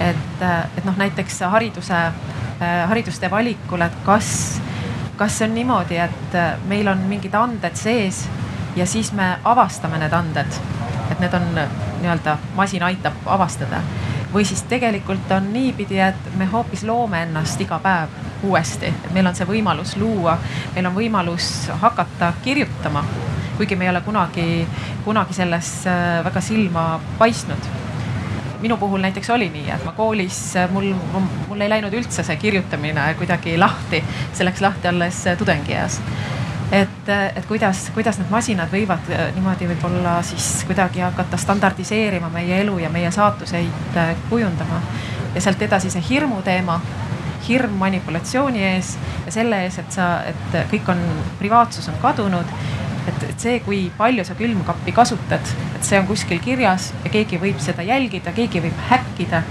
et, 0.00 0.44
et 0.76 0.84
noh, 0.84 0.96
näiteks 0.98 1.40
hariduse, 1.52 1.98
haridustee 2.88 3.30
valikul, 3.30 3.84
et 3.84 3.98
kas, 4.06 4.60
kas 5.16 5.38
see 5.38 5.46
on 5.46 5.54
niimoodi, 5.54 5.98
et 6.02 6.38
meil 6.68 6.88
on 6.90 7.04
mingid 7.08 7.34
anded 7.38 7.76
sees 7.78 8.24
ja 8.76 8.86
siis 8.86 9.12
me 9.12 9.36
avastame 9.44 10.00
need 10.02 10.12
anded, 10.16 10.58
et 11.10 11.20
need 11.20 11.34
on 11.38 11.46
nii-öelda, 11.54 12.38
masin 12.56 12.82
aitab 12.82 13.26
avastada. 13.26 13.82
Või 14.32 14.46
siis 14.48 14.62
tegelikult 14.64 15.30
on 15.36 15.50
niipidi, 15.52 15.98
et 16.00 16.36
me 16.40 16.48
hoopis 16.48 16.86
loome 16.88 17.22
ennast 17.26 17.60
iga 17.60 17.78
päev 17.84 18.31
uuesti, 18.42 18.90
et 18.90 19.12
meil 19.14 19.26
on 19.26 19.36
see 19.36 19.46
võimalus 19.48 19.96
luua, 20.00 20.36
meil 20.74 20.88
on 20.90 20.96
võimalus 20.96 21.52
hakata 21.82 22.32
kirjutama, 22.44 23.04
kuigi 23.56 23.76
me 23.76 23.86
ei 23.86 23.92
ole 23.92 24.02
kunagi, 24.04 24.66
kunagi 25.04 25.36
selles 25.36 25.72
äh, 25.86 26.18
väga 26.24 26.40
silma 26.44 26.86
paistnud. 27.18 27.70
Minu 28.62 28.76
puhul 28.78 29.02
näiteks 29.02 29.30
oli 29.34 29.48
nii, 29.50 29.70
et 29.74 29.84
ma 29.84 29.94
koolis, 29.96 30.44
äh, 30.56 30.70
mul, 30.70 30.92
mul 31.48 31.64
ei 31.64 31.72
läinud 31.72 31.94
üldse 31.98 32.24
see 32.26 32.36
kirjutamine 32.36 33.12
kuidagi 33.18 33.58
lahti, 33.58 34.04
see 34.32 34.46
läks 34.46 34.62
lahti 34.62 34.92
alles 34.92 35.24
tudengieas 35.38 36.00
et, 36.72 37.08
et 37.36 37.46
kuidas, 37.46 37.90
kuidas 37.94 38.18
need 38.18 38.30
masinad 38.32 38.72
võivad 38.72 39.10
äh, 39.12 39.28
niimoodi 39.36 39.68
võib-olla 39.74 40.16
siis 40.26 40.64
kuidagi 40.66 41.04
hakata 41.04 41.36
standardiseerima 41.40 42.30
meie 42.32 42.62
elu 42.64 42.78
ja 42.80 42.90
meie 42.92 43.10
saatuseid 43.12 43.98
äh, 44.00 44.14
kujundama. 44.30 44.80
ja 45.34 45.40
sealt 45.40 45.62
edasi 45.62 45.90
see 45.90 46.02
hirmu 46.08 46.42
teema, 46.44 46.80
hirm 47.48 47.74
manipulatsiooni 47.80 48.62
ees 48.72 48.94
ja 49.26 49.34
selle 49.34 49.64
ees, 49.64 49.78
et 49.82 49.92
sa, 49.92 50.12
et 50.28 50.56
kõik 50.70 50.92
on, 50.92 51.02
privaatsus 51.40 51.88
on 51.92 51.98
kadunud 52.02 52.56
et, 53.08 53.24
et 53.28 53.40
see, 53.40 53.58
kui 53.64 53.82
palju 53.96 54.24
sa 54.26 54.36
külmkappi 54.38 54.94
kasutad, 54.94 55.52
et 55.76 55.82
see 55.86 55.98
on 56.00 56.06
kuskil 56.10 56.40
kirjas 56.42 56.90
ja 57.04 57.12
keegi 57.12 57.40
võib 57.42 57.60
seda 57.62 57.84
jälgida, 57.86 58.34
keegi 58.36 58.62
võib 58.64 58.86
häkkida. 58.90 59.42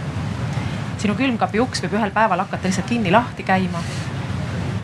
sinu 1.02 1.16
külmkapi 1.18 1.60
uks 1.60 1.82
võib 1.82 1.96
ühel 1.98 2.12
päeval 2.14 2.44
hakata 2.44 2.70
lihtsalt 2.70 2.90
kinni-lahti 2.90 3.44
käima. 3.44 3.82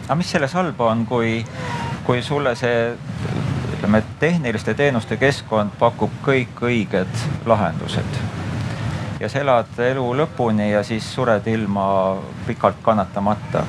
aga 0.05 0.16
mis 0.16 0.32
selles 0.32 0.53
halba 0.53 0.91
on, 0.91 1.05
kui 1.05 1.45
kui 2.03 2.22
sulle 2.24 2.55
see 2.55 2.95
ütleme, 3.78 4.03
tehniliste 4.20 4.74
teenuste 4.74 5.18
keskkond 5.18 5.76
pakub 5.80 6.12
kõik 6.26 6.62
õiged 6.64 7.24
lahendused 7.45 8.22
ja 9.20 9.30
sa 9.30 9.39
elad 9.39 9.80
elu 9.91 10.05
lõpuni 10.22 10.72
ja 10.72 10.84
siis 10.84 11.07
sured 11.13 11.47
ilma 11.47 12.18
pikalt 12.47 12.82
kannatamata. 12.84 13.63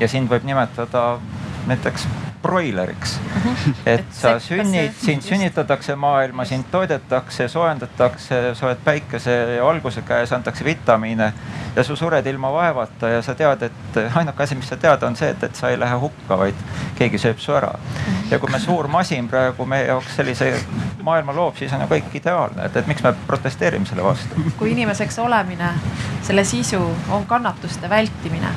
ja 0.00 0.08
sind 0.08 0.30
võib 0.30 0.44
nimetada 0.44 1.18
näiteks 1.66 2.06
broileriks. 2.42 3.20
Mhm. 3.34 3.48
-huh. 3.54 3.74
et 3.86 4.04
sa 4.10 4.38
sünnid, 4.38 4.92
sind 4.92 5.22
sünnitatakse 5.22 5.96
maailma, 5.96 6.44
sind 6.44 6.64
toidetakse, 6.70 7.48
soojendatakse, 7.48 8.54
sa 8.54 8.66
oled 8.66 8.78
päikese 8.84 9.58
valguse 9.62 10.02
käes, 10.02 10.32
antakse 10.32 10.64
vitamiine 10.64 11.32
ja 11.76 11.84
sa 11.84 11.96
sured 11.96 12.26
ilma 12.26 12.52
vaevata 12.52 13.08
ja 13.08 13.22
sa 13.22 13.34
tead, 13.34 13.62
et 13.62 14.00
ainuke 14.14 14.42
asi, 14.42 14.54
mis 14.54 14.68
sa 14.68 14.76
tead, 14.76 15.02
on 15.02 15.16
see, 15.16 15.30
et, 15.30 15.42
et 15.42 15.54
sa 15.54 15.68
ei 15.68 15.78
lähe 15.80 15.94
hukka, 15.94 16.38
vaid 16.38 16.64
keegi 16.98 17.18
sööb 17.18 17.38
su 17.38 17.54
ära. 17.54 17.72
ja 18.30 18.38
kui 18.38 18.50
me 18.50 18.58
suur 18.58 18.88
masin 18.88 19.28
praegu 19.28 19.66
meie 19.66 19.86
jaoks 19.86 20.16
sellise 20.16 20.52
maailma 21.02 21.34
loob, 21.34 21.56
siis 21.56 21.72
on 21.72 21.80
ju 21.80 21.86
kõik 21.94 22.14
ideaalne, 22.14 22.64
et, 22.64 22.76
et 22.76 22.86
miks 22.86 23.02
me 23.02 23.14
protesteerime 23.26 23.86
selle 23.86 24.02
vastu. 24.02 24.50
kui 24.58 24.72
inimeseks 24.72 25.18
olemine, 25.18 25.72
selle 26.22 26.44
sisu 26.44 26.82
on 27.10 27.26
kannatuste 27.26 27.90
vältimine 27.90 28.54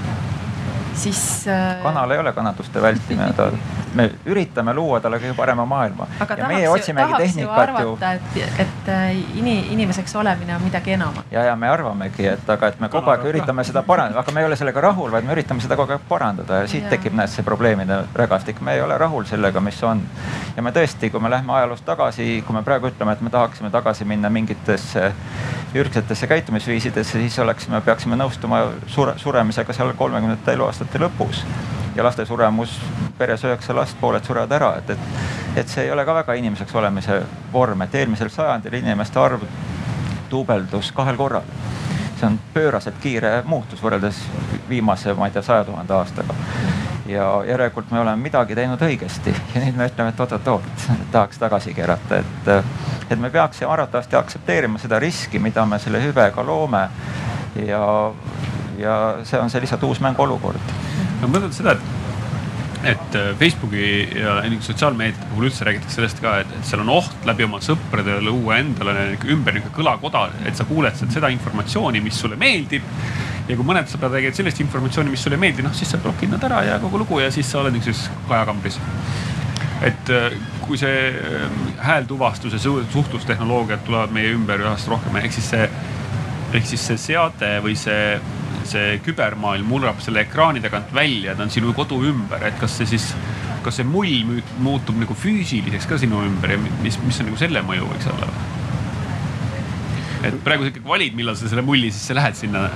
siis 0.95 1.47
äh.... 1.47 1.83
kanal 1.83 2.11
ei 2.11 2.19
ole 2.19 2.33
kannatuste 2.33 2.81
vältimine, 2.81 3.33
ta 3.33 3.51
me 3.93 4.09
üritame 4.25 4.73
luua 4.73 4.99
talle 5.01 5.19
kõige 5.21 5.35
parema 5.37 5.65
maailma. 5.65 6.07
aga 6.19 6.37
ja 6.37 6.47
tahaks, 6.47 6.87
ju, 6.87 6.95
tahaks 6.95 7.37
ju 7.37 7.49
arvata, 7.49 8.11
et, 8.13 8.37
et 8.59 8.89
äh, 8.89 9.11
ini, 9.37 9.55
inimeseks 9.73 10.15
olemine 10.15 10.55
on 10.55 10.63
midagi 10.63 10.95
enamat. 10.97 11.25
ja, 11.31 11.43
ja 11.43 11.55
me 11.55 11.69
arvamegi, 11.69 12.27
et 12.27 12.49
aga, 12.49 12.71
et 12.73 12.79
me 12.79 12.89
kogu 12.93 13.11
aeg 13.13 13.25
üritame 13.33 13.65
seda 13.67 13.83
parandada, 13.83 14.23
aga 14.23 14.31
me 14.31 14.43
ei 14.43 14.49
ole 14.49 14.57
sellega 14.59 14.81
rahul, 14.81 15.11
vaid 15.11 15.27
me 15.27 15.35
üritame 15.37 15.61
seda 15.61 15.77
kogu 15.79 15.97
aeg 15.97 16.07
parandada 16.09 16.63
ja 16.63 16.69
siit 16.69 16.87
ja. 16.87 16.93
tekib 16.95 17.17
näed 17.17 17.33
see 17.33 17.45
probleemide 17.45 18.03
rägastik, 18.15 18.61
me 18.61 18.77
ei 18.77 18.81
ole 18.81 18.97
rahul 18.97 19.25
sellega, 19.29 19.61
mis 19.61 19.83
on. 19.83 20.01
ja 20.55 20.65
me 20.65 20.73
tõesti, 20.75 21.11
kui 21.11 21.21
me 21.23 21.31
lähme 21.33 21.53
ajaloos 21.53 21.81
tagasi, 21.85 22.43
kui 22.47 22.55
me 22.55 22.63
praegu 22.63 22.91
ütleme, 22.91 23.17
et 23.17 23.21
me 23.21 23.33
tahaksime 23.33 23.71
tagasi 23.73 24.05
minna 24.05 24.29
mingitesse 24.29 25.11
ürgsetesse 25.75 26.27
käitumisviisidesse, 26.27 27.19
siis 27.19 27.39
oleksime, 27.39 27.81
peaksime 27.81 28.17
nõustuma 28.19 28.65
sure, 28.87 29.13
suremisega 29.17 29.73
seal 29.73 29.93
kolmekümnendate 29.97 30.53
eluaastate 30.53 31.01
lõpus 31.01 31.43
ja 31.95 32.03
laste 32.03 32.25
suremus 32.25 32.79
peres 33.17 33.43
üheksa 33.43 33.75
last, 33.75 33.97
pooled 34.01 34.25
surevad 34.25 34.51
ära, 34.51 34.73
et, 34.77 34.89
et, 34.89 34.99
et 35.61 35.69
see 35.69 35.85
ei 35.85 35.91
ole 35.91 36.05
ka 36.05 36.15
väga 36.21 36.33
inimeseks 36.37 36.75
olemise 36.75 37.21
vorm, 37.53 37.81
et 37.85 37.95
eelmisel 37.95 38.29
sajandil 38.33 38.79
inimeste 38.81 39.19
arv 39.19 39.45
duubeldus 40.31 40.91
kahel 40.91 41.17
korral. 41.17 41.45
see 42.17 42.27
on 42.27 42.39
pööraselt 42.53 42.95
kiire 43.01 43.41
muutus 43.45 43.81
võrreldes 43.83 44.21
viimase, 44.69 45.13
ma 45.13 45.27
ei 45.27 45.33
tea, 45.33 45.41
saja 45.41 45.63
tuhande 45.63 45.93
aastaga. 45.93 46.33
ja 47.05 47.43
järelikult 47.47 47.91
me 47.91 47.99
oleme 47.99 48.21
midagi 48.21 48.55
teinud 48.55 48.81
õigesti 48.81 49.33
ja 49.55 49.61
nüüd 49.65 49.77
me 49.77 49.89
ütleme, 49.91 50.09
et 50.09 50.19
oot-oot-oot, 50.19 50.87
tahaks 51.11 51.37
tagasi 51.37 51.73
keerata, 51.73 52.21
et, 52.23 52.51
et 53.09 53.19
me 53.19 53.29
peaksime 53.33 53.71
arvatavasti 53.71 54.15
aktsepteerima 54.19 54.79
seda 54.79 54.99
riski, 54.99 55.39
mida 55.39 55.65
me 55.65 55.79
selle 55.79 56.01
hüvega 56.03 56.45
loome 56.45 56.87
ja, 57.67 57.83
ja 58.79 58.95
see 59.23 59.39
on 59.39 59.51
see 59.51 59.63
lihtsalt 59.63 59.83
uus 59.89 60.01
mänguolukord 60.03 60.73
no 61.21 61.27
ma 61.27 61.37
mõtlen 61.37 61.53
seda, 61.55 61.77
et 61.77 62.01
et 62.83 63.15
äh, 63.15 63.35
Facebooki 63.39 64.09
ja 64.15 64.41
sotsiaalmeediate 64.59 65.27
puhul 65.29 65.47
üldse 65.47 65.65
räägitakse 65.65 65.95
sellest 65.95 66.19
ka, 66.19 66.35
et, 66.43 66.49
et 66.57 66.67
seal 66.67 66.83
on 66.83 66.91
oht 66.97 67.27
läbi 67.27 67.45
oma 67.47 67.61
sõprade 67.63 68.17
luua 68.23 68.57
endale 68.59 69.13
ümber 69.23 69.55
niisugune 69.55 69.75
kõlakoda, 69.77 70.25
et 70.47 70.59
sa 70.59 70.67
kuuled 70.67 70.97
sealt 70.99 71.15
seda 71.15 71.31
informatsiooni, 71.31 72.01
mis 72.03 72.19
sulle 72.19 72.35
meeldib. 72.39 72.83
ja 73.47 73.55
kui 73.59 73.67
mõned 73.67 73.87
sõbrad 73.91 74.13
räägivad 74.15 74.35
sellist 74.35 74.59
informatsiooni, 74.63 75.11
mis 75.11 75.23
sulle 75.23 75.39
ei 75.39 75.45
meeldi, 75.45 75.63
noh 75.63 75.73
siis 75.75 75.89
sa 75.91 75.99
blokid 75.99 76.31
nad 76.31 76.43
ära 76.43 76.61
ja 76.63 76.79
kogu 76.79 76.99
lugu 77.01 77.19
ja 77.19 77.31
siis 77.31 77.49
sa 77.51 77.59
oled 77.59 77.75
niisuguses 77.75 78.11
kajakambris. 78.27 78.79
Et 79.83 80.13
äh, 80.13 80.37
kui 80.63 80.77
see 80.79 81.09
äh, 81.11 81.57
häältuvastuse 81.83 82.59
suhtlustehnoloogiad 82.59 83.83
tulevad 83.87 84.13
meie 84.15 84.31
ümber 84.35 84.63
ühast 84.63 84.87
rohkem, 84.91 85.17
ehk 85.19 85.35
siis 85.35 85.49
see, 85.55 85.67
ehk 86.53 86.69
siis 86.69 86.87
see 86.91 87.01
seade 87.09 87.57
või 87.65 87.75
see 87.79 88.17
see 88.67 88.99
kübermaailm 89.03 89.67
murrab 89.67 89.99
selle 90.03 90.23
ekraani 90.23 90.61
tagant 90.63 90.93
välja, 90.95 91.35
ta 91.35 91.43
on 91.43 91.51
sinu 91.51 91.73
kodu 91.75 91.99
ümber, 92.07 92.45
et 92.47 92.55
kas 92.61 92.77
see 92.79 92.87
siis, 92.93 93.09
kas 93.65 93.79
see 93.79 93.87
mull 93.87 94.39
muutub 94.63 94.97
nagu 95.01 95.17
füüsiliseks 95.19 95.87
ka 95.89 95.99
sinu 96.01 96.23
ümber 96.27 96.55
ja 96.55 96.59
mis, 96.63 96.99
mis 97.03 97.19
on 97.19 97.29
nagu 97.29 97.39
selle 97.41 97.63
mõju 97.65 97.89
võiks 97.91 98.09
olla? 98.13 98.31
et 100.23 100.37
praegu 100.45 100.63
sa 100.63 100.71
ikkagi 100.71 100.87
valid, 100.87 101.17
millal 101.19 101.35
sa 101.35 101.49
selle 101.51 101.65
mulli 101.67 101.89
sisse 101.91 102.15
lähed 102.15 102.37
sinna 102.39 102.69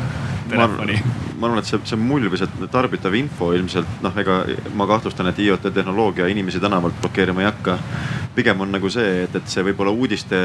telefoni 0.51 0.97
ma 1.37 1.47
arvan, 1.47 1.61
et 1.61 1.69
see, 1.69 1.79
see 1.85 1.99
mulj 2.01 2.31
või 2.31 2.39
see 2.41 2.67
tarbitav 2.73 3.15
info 3.17 3.51
ilmselt 3.53 4.01
noh, 4.01 4.15
ega 4.17 4.39
ma 4.77 4.87
kahtlustan, 4.89 5.29
et 5.29 5.41
IoT 5.43 5.69
tehnoloogia 5.73 6.29
inimesi 6.31 6.61
tänavalt 6.61 6.97
blokeerima 7.01 7.43
ei 7.43 7.49
hakka. 7.51 7.77
pigem 8.37 8.59
on 8.61 8.69
nagu 8.69 8.89
see, 8.93 9.23
et, 9.23 9.35
et 9.35 9.47
see 9.49 9.63
võib-olla 9.65 9.89
uudiste 9.89 10.37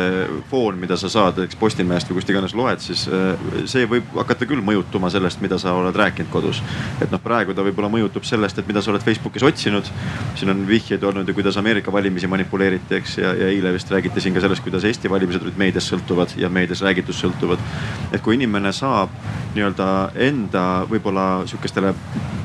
foon, 0.48 0.78
mida 0.80 0.96
sa 0.96 1.10
saad, 1.12 1.42
eks 1.44 1.58
Postimehest 1.60 2.08
või 2.08 2.16
kust 2.16 2.30
iganes 2.32 2.54
loed, 2.56 2.80
siis 2.80 3.02
äh, 3.12 3.42
see 3.68 3.84
võib 3.88 4.14
hakata 4.16 4.48
küll 4.48 4.64
mõjutuma 4.64 5.10
sellest, 5.12 5.42
mida 5.44 5.58
sa 5.60 5.74
oled 5.76 5.96
rääkinud 5.96 6.30
kodus. 6.32 6.62
et 7.04 7.12
noh, 7.12 7.20
praegu 7.20 7.52
ta 7.52 7.64
võib-olla 7.66 7.90
mõjutub 7.92 8.24
sellest, 8.24 8.58
et 8.58 8.68
mida 8.68 8.80
sa 8.80 8.94
oled 8.94 9.04
Facebookis 9.04 9.44
otsinud. 9.44 9.92
siin 10.40 10.54
on 10.54 10.64
vihjeid 10.68 11.04
olnud 11.04 11.28
ju, 11.28 11.34
kuidas 11.36 11.56
Ameerika 11.60 11.92
valimisi 11.92 12.26
manipuleeriti, 12.32 12.94
eks 13.00 13.18
ja, 13.18 13.34
ja 13.36 13.52
eile 13.52 13.72
vist 13.76 13.92
räägiti 13.92 14.24
siin 14.24 14.34
ka 14.34 14.40
sellest, 14.40 14.64
kuidas 14.64 14.88
Eesti 14.88 15.12
valimised 15.12 15.44
olid 15.44 15.60
meediast 15.60 15.92
sõltuvad 15.92 16.32
ja 16.36 16.48
meedias 16.48 16.80
räägitust 16.80 17.26
sõltuvad. 17.26 17.60
et 18.12 18.24
kui 18.24 18.40
inimene 18.40 18.72
saab 18.72 19.12
nii-öelda 19.52 19.88
enda 20.16 20.81
võib-olla 20.90 21.46
sihukestele 21.46 21.94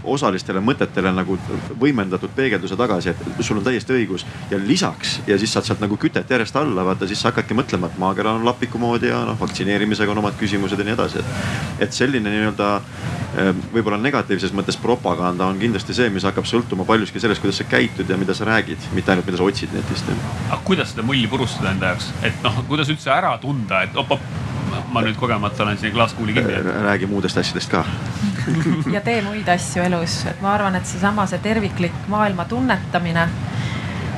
osalistele 0.08 0.62
mõtetele 0.64 1.12
nagu 1.14 1.38
võimendatud 1.80 2.32
peegelduse 2.36 2.78
tagasi, 2.80 3.12
et 3.12 3.44
sul 3.44 3.60
on 3.60 3.66
täiesti 3.66 3.94
õigus. 3.96 4.26
ja 4.52 4.58
lisaks 4.58 5.20
ja 5.28 5.38
siis 5.40 5.54
saad 5.54 5.68
sealt 5.68 5.84
nagu 5.84 5.98
kütet 5.98 6.30
järjest 6.30 6.56
alla 6.56 6.86
vaata, 6.86 7.08
siis 7.08 7.22
sa 7.22 7.32
hakkadki 7.32 7.58
mõtlema, 7.58 7.88
et 7.92 8.00
maakera 8.00 8.34
on 8.38 8.46
lapiku 8.46 8.78
moodi 8.78 9.12
ja 9.12 9.24
noh, 9.26 9.40
vaktsineerimisega 9.40 10.12
on 10.12 10.24
omad 10.24 10.38
küsimused 10.40 10.80
ja 10.80 10.86
nii 10.86 10.96
edasi, 10.96 11.20
et. 11.20 11.86
et 11.88 11.94
selline 11.94 12.32
nii-öelda 12.32 12.70
eh, 12.78 13.54
võib-olla 13.74 14.00
negatiivses 14.02 14.54
mõttes 14.56 14.80
propaganda 14.82 15.46
on 15.46 15.60
kindlasti 15.60 15.96
see, 15.98 16.10
mis 16.14 16.26
hakkab 16.28 16.48
sõltuma 16.48 16.86
paljuski 16.88 17.20
sellest, 17.20 17.44
kuidas 17.44 17.62
sa 17.62 17.68
käitud 17.70 18.10
ja 18.10 18.18
mida 18.18 18.36
sa 18.38 18.48
räägid, 18.48 18.92
mitte 18.94 19.12
ainult, 19.12 19.28
mida 19.28 19.42
sa 19.42 19.48
otsid 19.48 19.74
netist. 19.76 20.12
aga 20.50 20.62
kuidas 20.64 20.94
seda 20.94 21.06
mulli 21.08 21.28
purustada 21.28 21.74
enda 21.76 21.94
jaoks, 21.94 22.14
et 22.24 22.46
noh, 22.46 22.64
kuidas 22.70 22.94
üldse 22.94 23.12
ära 23.14 23.36
tunda, 23.42 23.84
et 23.84 23.98
op-op 23.98 24.56
ma 24.92 25.02
nüüd 25.06 25.16
kogemata 25.20 25.64
olen 25.64 25.78
siin 25.78 25.94
klaaskuuli 25.94 26.34
kinni. 26.34 26.62
räägi 26.84 27.08
muudest 27.08 27.38
asjadest 27.38 27.72
ka 27.72 27.86
ja 28.96 29.02
tee 29.02 29.22
muid 29.22 29.48
asju 29.48 29.84
elus, 29.84 30.22
et 30.30 30.42
ma 30.42 30.54
arvan, 30.56 30.76
et 30.76 30.86
seesama, 30.86 31.28
see 31.28 31.40
terviklik 31.44 32.08
maailma 32.08 32.46
tunnetamine, 32.46 33.28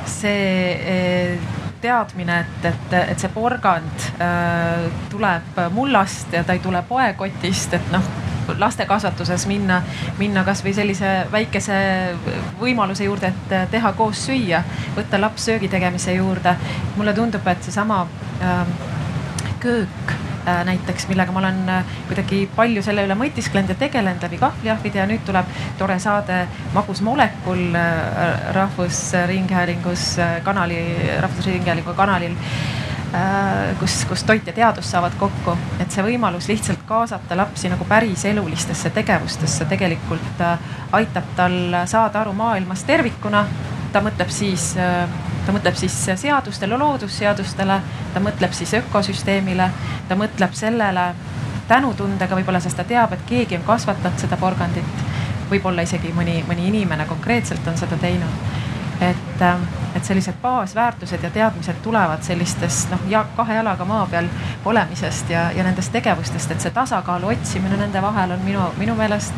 see 0.06 0.72
eh, 0.72 1.38
teadmine, 1.80 2.40
et, 2.40 2.64
et, 2.72 2.96
et 3.14 3.20
see 3.20 3.30
porgand 3.34 4.08
äh, 4.20 4.90
tuleb 5.10 5.60
mullast 5.74 6.34
ja 6.36 6.44
ta 6.44 6.56
ei 6.56 6.62
tule 6.64 6.82
poekotist, 6.88 7.78
et 7.78 7.94
noh 7.94 8.10
laste 8.58 8.82
kasvatuses 8.86 9.44
minna, 9.46 9.76
minna 10.18 10.42
kasvõi 10.44 10.72
sellise 10.74 11.10
väikese 11.32 11.76
võimaluse 12.58 13.06
juurde, 13.06 13.30
et 13.30 13.70
teha 13.70 13.92
koos 13.98 14.24
süüa, 14.26 14.62
võtta 14.96 15.20
laps 15.20 15.46
söögi 15.50 15.70
tegemise 15.70 16.16
juurde. 16.16 16.56
mulle 16.96 17.14
tundub, 17.14 17.46
et 17.46 17.62
seesama 17.62 18.06
äh, 18.42 18.66
köök 19.60 20.16
näiteks, 20.64 21.08
millega 21.08 21.32
ma 21.32 21.38
olen 21.38 21.68
äh, 21.68 21.96
kuidagi 22.08 22.44
palju 22.56 22.82
selle 22.82 23.04
üle 23.06 23.16
mõtisklenud 23.18 23.74
ja 23.74 23.78
tegelenud 23.78 24.22
läbi 24.24 24.38
kahvliahvide 24.40 25.02
ja 25.02 25.06
nüüd 25.08 25.24
tuleb 25.26 25.48
tore 25.78 25.98
saade 26.00 26.44
Magus 26.74 27.02
molekul 27.04 27.74
äh, 27.76 28.52
Rahvusringhäälingus 28.56 30.14
kanali, 30.44 30.78
Rahvusringhäälingu 31.20 31.94
kanalil 31.96 32.36
kus, 33.80 34.04
kus 34.06 34.22
toit 34.22 34.46
ja 34.46 34.52
teadus 34.54 34.86
saavad 34.92 35.16
kokku, 35.18 35.56
et 35.82 35.90
see 35.90 36.04
võimalus 36.06 36.46
lihtsalt 36.46 36.84
kaasata 36.86 37.34
lapsi 37.36 37.66
nagu 37.72 37.82
päris 37.88 38.22
elulistesse 38.30 38.92
tegevustesse 38.94 39.66
tegelikult 39.66 40.44
aitab 40.94 41.34
tal 41.36 41.58
saada 41.90 42.22
aru 42.22 42.36
maailmast 42.38 42.86
tervikuna. 42.86 43.44
ta 43.92 43.98
mõtleb 43.98 44.30
siis 44.30 44.76
ta 45.50 45.56
mõtleb 45.56 45.74
siis 45.74 45.94
seadustele, 46.22 46.76
loodusseadustele, 46.78 47.80
ta 48.14 48.20
mõtleb 48.22 48.52
siis 48.54 48.74
ökosüsteemile, 48.78 49.66
ta 50.08 50.14
mõtleb 50.18 50.54
sellele 50.54 51.10
tänutundega 51.68 52.38
võib-olla, 52.38 52.60
sest 52.62 52.78
ta 52.78 52.84
teab, 52.86 53.14
et 53.16 53.24
keegi 53.26 53.58
on 53.58 53.66
kasvatanud 53.66 54.18
seda 54.18 54.38
porgandit. 54.38 55.06
võib-olla 55.50 55.82
isegi 55.82 56.12
mõni, 56.14 56.44
mõni 56.46 56.68
inimene 56.68 57.04
konkreetselt 57.10 57.66
on 57.66 57.76
seda 57.76 57.96
teinud. 57.96 58.46
et, 59.00 59.42
ähm, 59.42 59.62
et 59.96 60.04
sellised 60.04 60.34
baasväärtused 60.42 61.22
ja 61.22 61.30
teadmised 61.30 61.76
tulevad 61.82 62.22
sellistest 62.22 62.90
noh, 62.90 63.00
ja 63.08 63.24
kahe 63.36 63.54
jalaga 63.54 63.84
maa 63.84 64.06
peal 64.06 64.28
olemisest 64.64 65.30
ja, 65.30 65.50
ja 65.50 65.64
nendest 65.64 65.92
tegevustest, 65.92 66.50
et 66.50 66.60
see 66.60 66.70
tasakaalu 66.70 67.26
otsimine 67.26 67.76
nende 67.76 68.02
vahel 68.02 68.30
on 68.30 68.44
minu, 68.44 68.66
minu 68.76 68.94
meelest 68.94 69.34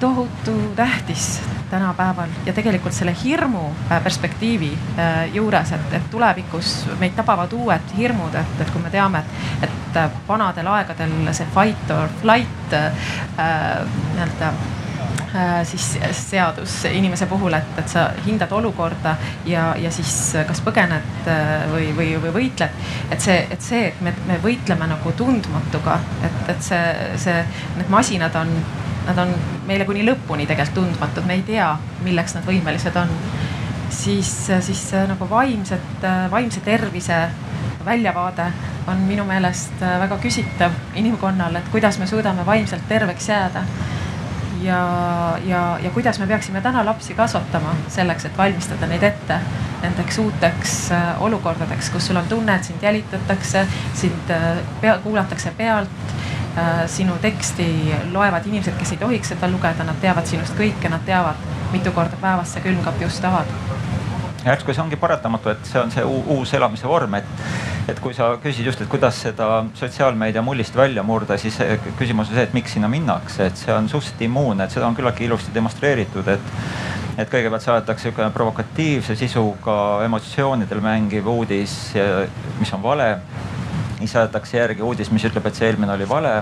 tohutu 0.00 0.72
tähtis 0.76 1.40
tänapäeval 1.72 2.28
ja 2.46 2.52
tegelikult 2.52 2.94
selle 2.94 3.14
hirmu 3.24 3.64
äh, 3.70 4.02
perspektiivi 4.04 4.72
äh, 4.98 5.34
juures, 5.34 5.72
et, 5.72 5.96
et 5.96 6.10
tulevikus 6.10 6.74
meid 7.00 7.16
tabavad 7.16 7.52
uued 7.56 7.96
hirmud, 7.96 8.36
et, 8.36 8.60
et 8.60 8.74
kui 8.74 8.82
me 8.82 8.92
teame, 8.92 9.24
et, 9.24 9.64
et 9.70 9.98
äh, 10.04 10.20
vanadel 10.28 10.68
aegadel 10.74 11.16
see 11.32 11.48
fight 11.54 11.96
or 11.96 12.12
flight 12.20 12.76
äh, 12.76 12.92
nii-öelda 14.12 14.52
siis 15.64 15.86
seadus 16.12 16.74
inimese 16.90 17.24
puhul, 17.26 17.54
et, 17.56 17.70
et 17.80 17.88
sa 17.88 18.02
hindad 18.26 18.50
olukorda 18.52 19.14
ja, 19.48 19.70
ja 19.80 19.88
siis 19.90 20.10
kas 20.44 20.60
põgened 20.60 21.24
või, 21.72 21.86
või, 21.96 22.10
või 22.20 22.34
võitled. 22.34 22.82
et 23.08 23.24
see, 23.24 23.38
et 23.48 23.64
see, 23.64 23.86
et 23.88 24.02
me, 24.04 24.12
me 24.28 24.36
võitleme 24.42 24.90
nagu 24.90 25.14
tundmatuga, 25.16 25.96
et, 26.28 26.36
et 26.52 26.68
see, 26.68 26.84
see, 27.24 27.38
need 27.78 27.88
masinad 27.96 28.36
on 28.42 28.52
nad 29.06 29.18
on 29.18 29.32
meile 29.66 29.86
kuni 29.88 30.04
lõpuni 30.06 30.46
tegelikult 30.46 30.74
tundmatud, 30.82 31.26
me 31.26 31.38
ei 31.40 31.46
tea, 31.46 31.70
milleks 32.04 32.36
nad 32.36 32.46
võimelised 32.46 32.96
on. 32.96 33.10
siis, 33.92 34.30
siis 34.60 34.86
nagu 35.08 35.26
vaimset, 35.30 36.04
vaimse 36.30 36.60
tervise 36.64 37.28
väljavaade 37.84 38.46
on 38.86 39.02
minu 39.06 39.24
meelest 39.24 39.80
väga 39.80 40.16
küsitav 40.22 40.72
inimkonnal, 40.94 41.56
et 41.56 41.68
kuidas 41.72 41.98
me 41.98 42.06
suudame 42.06 42.46
vaimselt 42.46 42.88
terveks 42.88 43.28
jääda. 43.28 43.62
ja, 44.62 44.80
ja, 45.44 45.78
ja 45.82 45.90
kuidas 45.90 46.18
me 46.18 46.26
peaksime 46.26 46.60
täna 46.60 46.84
lapsi 46.84 47.14
kasvatama 47.14 47.74
selleks, 47.88 48.24
et 48.24 48.38
valmistada 48.38 48.86
neid 48.86 49.02
ette 49.02 49.38
nendeks 49.82 50.18
uuteks 50.18 50.90
olukordadeks, 51.18 51.90
kus 51.90 52.06
sul 52.06 52.16
on 52.16 52.28
tunne, 52.28 52.54
et 52.54 52.64
sind 52.64 52.82
jälitatakse, 52.82 53.66
sind 53.94 54.30
pea, 54.80 54.98
kuulatakse 55.02 55.50
pealt 55.56 56.12
sinu 56.92 57.14
teksti 57.22 57.66
loevad 58.12 58.46
inimesed, 58.46 58.76
kes 58.78 58.92
ei 58.92 59.00
tohiks 59.00 59.32
seda 59.32 59.48
lugeda, 59.48 59.86
nad 59.88 59.96
teavad 60.02 60.28
sinust 60.28 60.56
kõike, 60.58 60.90
nad 60.92 61.04
teavad, 61.08 61.40
mitu 61.72 61.94
korda 61.96 62.18
päevas 62.20 62.52
see 62.52 62.64
külmkapp 62.66 63.00
just 63.06 63.24
avad 63.24 63.48
järsku 64.42 64.74
see 64.74 64.82
ongi 64.82 64.98
paratamatu, 64.98 65.52
et 65.52 65.68
see 65.68 65.80
on 65.80 65.92
see 65.94 66.04
uus 66.04 66.52
elamise 66.56 66.88
vorm, 66.90 67.14
et, 67.18 67.28
et 67.90 68.00
kui 68.02 68.14
sa 68.16 68.32
küsid 68.42 68.66
just, 68.66 68.80
et 68.82 68.90
kuidas 68.90 69.20
seda 69.26 69.48
sotsiaalmeedia 69.78 70.42
mullist 70.42 70.76
välja 70.76 71.04
murda, 71.06 71.38
siis 71.38 71.58
küsimus 71.98 72.30
on 72.30 72.34
see, 72.38 72.46
et 72.48 72.56
miks 72.56 72.74
sinna 72.76 72.90
minnakse, 72.90 73.46
et 73.46 73.60
see 73.60 73.74
on 73.74 73.88
suhteliselt 73.90 74.26
immuunne, 74.26 74.66
et 74.66 74.74
seda 74.74 74.88
on 74.88 74.98
küllaltki 74.98 75.28
ilusti 75.28 75.54
demonstreeritud, 75.54 76.34
et 76.34 76.50
et 77.20 77.28
kõigepealt 77.28 77.60
saadetakse 77.60 78.08
niisugune 78.08 78.30
provokatiivse 78.32 79.14
sisuga 79.20 79.74
emotsioonidel 80.06 80.80
mängiv 80.80 81.26
uudis, 81.28 81.74
mis 82.58 82.72
on 82.72 82.80
vale. 82.82 83.10
Siis 84.02 84.16
saadetakse 84.18 84.58
järgi 84.58 84.82
uudis, 84.82 85.10
mis 85.14 85.24
ütleb, 85.28 85.46
et 85.46 85.58
see 85.58 85.70
eelmine 85.70 85.94
oli 85.94 86.08
vale 86.08 86.34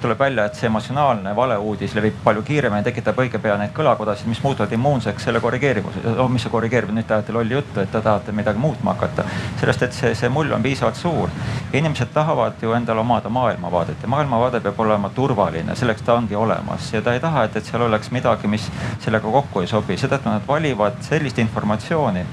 tuleb 0.00 0.18
välja, 0.18 0.44
et 0.44 0.54
see 0.54 0.66
emotsionaalne 0.66 1.34
valeuudis 1.36 1.94
levib 1.94 2.16
palju 2.24 2.42
kiiremini, 2.42 2.82
tekitab 2.84 3.18
õige 3.20 3.38
pea 3.42 3.56
neid 3.60 3.72
kõlakodasid, 3.76 4.28
mis 4.30 4.40
muutuvad 4.42 4.72
immuunseks 4.72 5.26
selle 5.28 5.40
korrigeerimisega. 5.44 6.14
oh, 6.22 6.30
mis 6.32 6.44
see 6.46 6.52
korrigeerib, 6.52 6.92
nüüd 6.96 7.06
te 7.08 7.14
ajate 7.16 7.34
lolli 7.36 7.54
juttu, 7.54 7.80
et 7.80 7.92
te 7.92 8.00
tahate 8.00 8.32
midagi 8.32 8.58
muutma 8.58 8.94
hakata. 8.94 9.24
sellest, 9.60 9.82
et 9.82 9.96
see, 9.96 10.14
see 10.14 10.28
mull 10.28 10.52
on 10.56 10.62
piisavalt 10.62 10.96
suur. 10.96 11.28
inimesed 11.72 12.12
tahavad 12.14 12.62
ju 12.62 12.72
endale 12.72 13.00
omada 13.00 13.28
maailmavaadet 13.28 14.02
ja 14.02 14.08
maailmavaade 14.08 14.60
peab 14.60 14.80
olema 14.80 15.10
turvaline, 15.14 15.76
selleks 15.76 16.02
ta 16.02 16.14
ongi 16.14 16.34
olemas 16.34 16.92
ja 16.92 17.02
ta 17.02 17.14
ei 17.14 17.20
taha, 17.20 17.44
et, 17.44 17.56
et 17.56 17.64
seal 17.64 17.82
oleks 17.82 18.10
midagi, 18.10 18.48
mis 18.48 18.70
sellega 19.04 19.30
kokku 19.38 19.60
ei 19.60 19.66
sobi, 19.66 19.96
seetõttu 19.96 20.32
nad 20.32 20.48
valivad 20.48 21.02
sellist 21.04 21.38
informatsiooni 21.38 22.24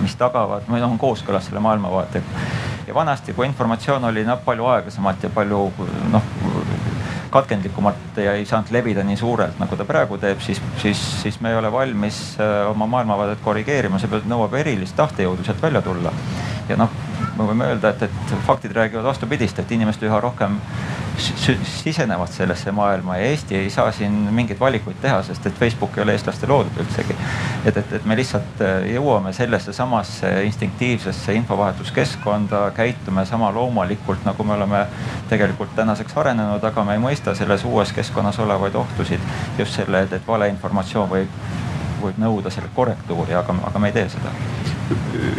mis 0.00 0.16
tagavad 0.16 0.64
või 0.68 0.82
on 0.84 0.98
kooskõlas 0.98 1.48
selle 1.48 1.60
maailmavaatega. 1.60 2.44
Ja 2.90 2.94
vanasti, 2.94 3.32
kui 3.36 3.46
informatsioon 3.46 4.04
oli 4.10 4.24
noh 4.26 4.42
palju 4.44 4.66
aeglasemalt 4.74 5.22
ja 5.22 5.30
palju 5.34 5.64
noh 6.10 6.32
katkendlikumalt 7.30 8.16
ja 8.18 8.32
ei 8.34 8.46
saanud 8.46 8.72
levida 8.74 9.04
nii 9.06 9.16
suurelt, 9.16 9.58
nagu 9.62 9.76
ta 9.78 9.86
praegu 9.86 10.18
teeb, 10.18 10.40
siis, 10.42 10.58
siis, 10.82 11.00
siis 11.22 11.38
me 11.40 11.52
ei 11.52 11.58
ole 11.60 11.70
valmis 11.72 12.18
äh, 12.42 12.66
oma 12.70 12.88
maailmavaadet 12.90 13.44
korrigeerima, 13.44 14.00
see 14.02 14.22
nõuab 14.26 14.56
erilist 14.58 14.96
tahtejõudu 14.98 15.46
sealt 15.46 15.62
välja 15.62 15.82
tulla. 15.86 16.12
ja 16.68 16.78
noh, 16.80 16.90
me 17.38 17.46
võime 17.46 17.70
öelda, 17.70 17.94
et, 17.94 18.02
et 18.08 18.34
faktid 18.46 18.74
räägivad 18.74 19.06
vastupidist, 19.06 19.62
et 19.62 19.72
inimesed 19.78 20.02
üha 20.10 20.18
rohkem 20.26 20.58
sisenevad 21.20 22.28
sellesse 22.32 22.72
maailma 22.72 23.16
ja 23.16 23.24
Eesti 23.24 23.56
ei 23.56 23.70
saa 23.70 23.92
siin 23.92 24.12
mingeid 24.12 24.60
valikuid 24.60 24.96
teha, 25.02 25.22
sest 25.22 25.46
et 25.46 25.54
Facebook 25.58 25.98
ei 25.98 26.02
ole 26.02 26.12
eestlaste 26.16 26.46
loodud 26.46 26.80
üldsegi. 26.80 27.16
et, 27.64 27.76
et, 27.76 27.92
et 27.92 28.04
me 28.04 28.16
lihtsalt 28.16 28.62
äh, 28.64 28.88
jõuame 28.94 29.32
sellesse 29.36 29.72
samasse 29.72 30.32
instinktiivsesse 30.44 31.34
infovahetuskeskkonda, 31.40 32.70
käitume 32.76 33.26
sama 33.26 33.52
loomulikult, 33.54 34.24
nagu 34.24 34.44
me 34.44 34.56
oleme 34.56 34.86
tegelikult 35.28 35.74
tänaseks 35.76 36.16
arenenud, 36.16 36.64
aga 36.64 36.84
me 36.84 36.96
ei 36.98 37.04
mõista 37.04 37.34
selles 37.34 37.64
uues 37.64 37.92
keskkonnas 37.92 38.38
olevaid 38.38 38.74
ohtusid. 38.74 39.20
just 39.58 39.76
selle, 39.76 40.02
et, 40.02 40.12
et 40.12 40.28
valeinformatsioon 40.28 41.08
võib, 41.10 41.40
võib 42.02 42.18
nõuda 42.18 42.50
selle 42.50 42.72
korrektuuri, 42.74 43.34
aga, 43.34 43.56
aga 43.70 43.78
me 43.78 43.92
ei 43.92 43.98
tee 44.00 44.08
seda 44.08 44.32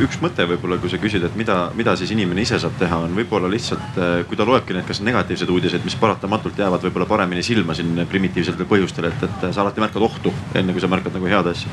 üks 0.02 0.20
mõte 0.24 0.46
võib-olla, 0.48 0.78
kui 0.82 0.92
sa 0.92 1.00
küsid, 1.02 1.24
et 1.28 1.36
mida, 1.40 1.56
mida 1.78 1.94
siis 2.00 2.12
inimene 2.16 2.44
ise 2.46 2.60
saab 2.62 2.78
teha, 2.80 3.02
on 3.06 3.16
võib-olla 3.18 3.50
lihtsalt, 3.52 3.98
äh, 4.00 4.14
kui 4.30 4.40
ta 4.40 4.48
loebki 4.48 4.76
need, 4.76 4.88
kas 4.88 5.02
negatiivsed 5.06 5.52
uudised, 5.52 5.84
mis 5.86 5.98
paratamatult 6.00 6.60
jäävad 6.60 6.86
võib-olla 6.88 7.08
paremini 7.10 7.44
silma 7.46 7.76
siin 7.78 8.04
primitiivsetel 8.10 8.70
põhjustel, 8.70 9.10
et, 9.12 9.28
et 9.28 9.48
sa 9.50 9.64
alati 9.66 9.84
märkad 9.84 10.08
ohtu, 10.08 10.34
enne 10.56 10.76
kui 10.76 10.84
sa 10.84 10.90
märkad 10.92 11.16
nagu 11.18 11.30
head 11.32 11.52
asja. 11.52 11.72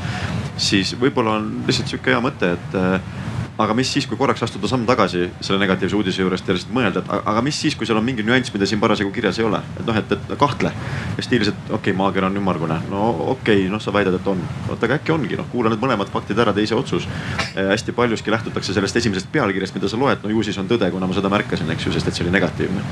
siis 0.57 0.95
võib-olla 1.01 1.39
on 1.39 1.51
lihtsalt 1.67 1.95
sihuke 1.95 2.15
hea 2.15 2.23
mõte, 2.25 2.55
et 2.59 2.79
äh, 2.79 3.01
aga 3.59 3.75
mis 3.75 3.91
siis, 3.91 4.07
kui 4.07 4.17
korraks 4.19 4.43
astuda 4.47 4.69
samm 4.71 4.85
tagasi 4.87 5.25
selle 5.41 5.59
negatiivse 5.59 5.97
uudise 5.99 6.23
juurest 6.23 6.47
ja 6.47 6.55
lihtsalt 6.55 6.75
mõelda, 6.75 7.03
et 7.03 7.09
aga 7.33 7.43
mis 7.43 7.59
siis, 7.59 7.75
kui 7.75 7.89
seal 7.89 7.99
on 7.99 8.05
mingi 8.07 8.23
nüanss, 8.23 8.53
mida 8.55 8.67
siin 8.71 8.79
parasjagu 8.83 9.11
kirjas 9.15 9.41
ei 9.41 9.47
ole. 9.49 9.59
et 9.81 9.87
noh, 9.87 9.99
et, 9.99 10.13
et 10.15 10.35
kahtle 10.39 10.71
ja 11.17 11.25
stiilis, 11.27 11.51
et 11.51 11.59
okei 11.67 11.91
okay,, 11.91 11.97
maakera 11.99 12.31
on 12.31 12.39
ümmargune, 12.39 12.77
no 12.93 13.09
okei 13.35 13.65
okay,, 13.65 13.73
noh, 13.73 13.83
sa 13.83 13.93
väidad, 13.95 14.15
et 14.15 14.31
on. 14.31 14.45
oota, 14.69 14.87
aga 14.87 15.01
äkki 15.01 15.15
ongi, 15.15 15.39
noh, 15.41 15.49
kuula 15.51 15.73
need 15.73 15.83
mõlemad 15.83 16.13
faktid 16.13 16.39
ära, 16.39 16.55
tee 16.55 16.69
ise 16.69 16.79
otsus 16.79 17.09
eh,. 17.09 17.67
hästi 17.73 17.97
paljuski 17.99 18.31
lähtutakse 18.31 18.77
sellest 18.77 19.01
esimesest 19.03 19.33
pealkirjast, 19.35 19.75
mida 19.75 19.91
sa 19.91 19.99
loed, 19.99 20.23
no 20.23 20.31
ju 20.31 20.47
siis 20.47 20.59
on 20.63 20.71
tõde, 20.71 20.93
kuna 20.95 21.11
ma 21.11 21.19
seda 21.19 21.33
märkasin, 21.33 21.75
eks 21.75 21.89
ju, 21.89 21.95
sest 21.97 22.13
et 22.13 22.19
see 22.19 22.27
oli 22.29 22.37
negatiivne. 22.37 22.87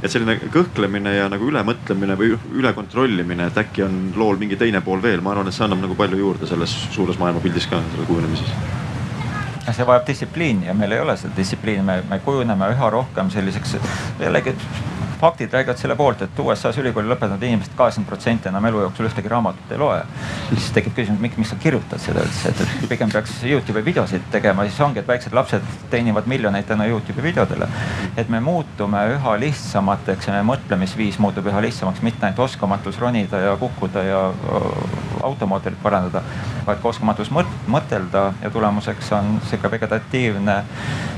et 0.00 0.12
selline 0.12 0.38
kõhklemine 0.54 1.12
ja 1.18 1.28
nagu 1.32 1.44
ülemõtlemine 1.50 2.16
või 2.16 2.32
ülekontrollimine, 2.56 3.50
et 3.52 3.62
äkki 3.66 3.84
on 3.84 4.00
lool 4.16 4.40
mingi 4.40 4.56
teine 4.56 4.80
pool 4.80 5.02
veel, 5.02 5.20
ma 5.20 5.36
arvan, 5.36 5.52
et 5.52 5.56
see 5.56 5.68
annab 5.68 5.84
nagu 5.84 5.98
palju 5.98 6.24
juurde 6.24 6.48
selles 6.48 6.72
suures 6.96 7.20
maailmapildis 7.20 7.68
ka, 7.68 7.84
selle 7.92 8.08
kujunemises 8.08 8.84
see 9.72 9.86
vajab 9.86 10.06
distsipliini 10.06 10.66
ja 10.66 10.74
meil 10.74 10.92
ei 10.92 11.00
ole 11.00 11.16
seda 11.16 11.36
distsipliini, 11.36 11.82
me, 11.82 12.02
me 12.08 12.18
kujuneme 12.24 12.70
üha 12.74 12.90
rohkem 12.90 13.30
selliseks 13.30 13.76
jällegi 14.20 14.54
faktid 15.20 15.52
räägivad 15.52 15.78
selle 15.78 15.96
poolt, 15.96 16.22
et 16.22 16.38
USA-s 16.38 16.78
ülikooli 16.78 17.08
lõpetanud 17.08 17.42
inimesed 17.42 17.74
kaheksakümmend 17.76 18.08
protsenti 18.10 18.48
enam 18.50 18.64
elu 18.68 18.82
jooksul 18.84 19.08
ühtegi 19.08 19.30
raamatut 19.32 19.72
ei 19.72 19.78
loe. 19.80 20.02
siis 20.48 20.70
tekib 20.76 20.94
küsimus, 20.96 21.20
miks, 21.20 21.36
miks 21.40 21.52
sa 21.54 21.56
kirjutad 21.60 22.02
seda 22.02 22.24
üldse, 22.26 22.52
et, 22.52 22.88
pigem 22.90 23.10
peaks 23.12 23.38
Youtube'i 23.44 23.84
videosid 23.84 24.28
tegema, 24.30 24.66
siis 24.68 24.80
ongi, 24.84 25.00
et 25.00 25.08
väiksed 25.08 25.34
lapsed 25.36 25.64
teenivad 25.90 26.28
miljoneid 26.28 26.68
tänu 26.68 26.84
Youtube'i 26.90 27.22
videodele. 27.30 27.68
et 28.16 28.28
me 28.28 28.40
muutume 28.40 29.06
üha 29.14 29.36
lihtsamateks 29.40 30.28
ja 30.28 30.36
meie 30.36 30.48
mõtlemisviis 30.52 31.18
muutub 31.18 31.46
üha 31.46 31.62
lihtsamaks, 31.64 32.02
mitte 32.02 32.26
ainult 32.26 32.44
oskamatus 32.48 33.00
ronida 33.00 33.40
ja 33.40 33.56
kukkuda 33.56 34.02
ja 34.02 34.22
automootorit 35.22 35.82
parandada, 35.82 36.22
vaid 36.66 36.82
ka 36.82 36.88
oskamatus 36.88 37.32
mõtelda 37.32 38.26
ja 38.42 38.50
tulemuseks 38.50 39.12
on 39.16 39.40
sihuke 39.48 39.70
vegetatiivne, 39.70 40.62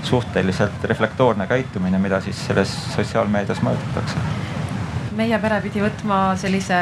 suhteliselt 0.02 0.84
reflektoorne 0.84 1.46
käitumine, 1.46 1.98
mida 1.98 2.20
siis 2.24 2.46
selles 2.46 2.72
sotsiaalmeedias 2.94 3.62
mõõdetakse 3.62 3.87
kasutatakse? 3.94 4.18
meie 5.18 5.38
pere 5.42 5.56
pidi 5.64 5.80
võtma 5.82 6.36
sellise 6.38 6.76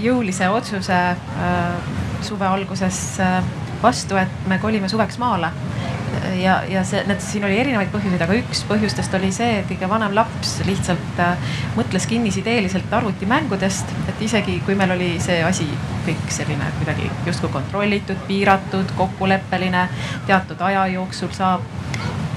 jõulise 0.00 0.48
otsuse 0.48 0.96
äh, 0.96 1.90
suve 2.24 2.46
alguses 2.48 3.00
äh, 3.20 3.42
vastu, 3.82 4.16
et 4.16 4.46
me 4.48 4.56
kolime 4.62 4.88
suveks 4.88 5.18
maale 5.20 5.50
ja, 6.40 6.62
ja 6.64 6.80
see, 6.86 7.02
need, 7.04 7.20
siin 7.20 7.44
oli 7.44 7.58
erinevaid 7.60 7.90
põhjuseid, 7.92 8.22
aga 8.24 8.38
üks 8.38 8.62
põhjustest 8.70 9.12
oli 9.18 9.28
see, 9.36 9.58
et 9.60 9.68
kõige 9.68 9.90
vanem 9.90 10.16
laps 10.16 10.54
lihtsalt 10.64 11.20
äh, 11.20 11.52
mõtles 11.76 12.08
kinnisideeliselt 12.08 12.92
arvutimängudest, 13.02 13.92
et 14.08 14.24
isegi 14.24 14.56
kui 14.64 14.78
meil 14.78 14.96
oli 14.96 15.10
see 15.20 15.42
asi 15.44 15.68
kõik 16.06 16.32
selline 16.32 16.72
kuidagi 16.78 17.10
justkui 17.28 17.52
kontrollitud, 17.52 18.22
piiratud, 18.30 18.96
kokkuleppeline, 18.96 19.88
teatud 20.30 20.64
aja 20.70 20.86
jooksul 20.96 21.36
saab 21.36 21.68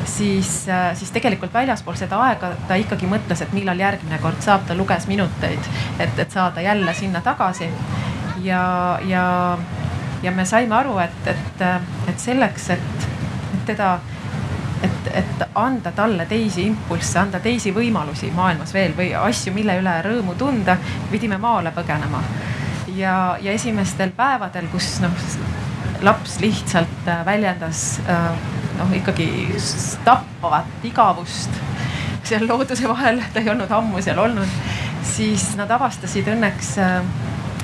siis, 0.06 0.70
äh, 0.70 0.96
siis 0.98 1.12
tegelikult 1.12 1.54
väljaspool 1.54 1.98
seda 2.00 2.20
aega 2.28 2.54
ta 2.68 2.78
ikkagi 2.80 3.08
mõtles, 3.10 3.42
et 3.44 3.54
millal 3.54 3.80
järgmine 3.80 4.20
kord 4.22 4.42
saab, 4.44 4.66
ta 4.68 4.78
luges 4.78 5.08
minuteid, 5.08 5.70
et, 6.00 6.20
et 6.20 6.32
saada 6.32 6.62
jälle 6.62 6.94
sinna 6.94 7.22
tagasi. 7.22 7.70
ja, 8.44 9.00
ja, 9.08 9.58
ja 10.24 10.32
me 10.32 10.46
saime 10.46 10.76
aru, 10.76 10.98
et, 11.00 11.28
et, 11.28 11.66
et 12.08 12.20
selleks, 12.20 12.70
et, 12.70 13.08
teda, 13.66 14.00
et, 14.84 15.10
et 15.14 15.44
anda 15.56 15.92
talle 15.92 16.26
teisi 16.26 16.66
impulsse, 16.68 17.20
anda 17.20 17.40
teisi 17.40 17.74
võimalusi 17.76 18.32
maailmas 18.36 18.74
veel 18.74 18.96
või 18.98 19.12
asju, 19.16 19.54
mille 19.54 19.80
üle 19.82 19.96
rõõmu 20.06 20.36
tunda, 20.38 20.78
pidime 21.12 21.38
maale 21.38 21.72
põgenema. 21.76 22.24
ja, 22.96 23.38
ja 23.42 23.52
esimestel 23.52 24.12
päevadel, 24.16 24.68
kus 24.72 25.00
noh, 25.04 25.28
laps 26.02 26.40
lihtsalt 26.40 27.08
äh, 27.08 27.26
väljendas 27.26 28.00
äh, 28.08 28.59
noh 28.80 28.94
ikkagi 28.96 29.30
tappavat 30.06 30.88
igavust 30.88 31.52
seal 32.30 32.46
looduse 32.48 32.88
vahel, 32.88 33.22
ta 33.34 33.42
ei 33.42 33.50
olnud 33.50 33.72
ammu 33.74 34.02
seal 34.06 34.20
olnud, 34.22 34.58
siis 35.08 35.52
nad 35.58 35.72
avastasid 35.74 36.28
õnneks 36.30 36.76
äh, 36.84 37.00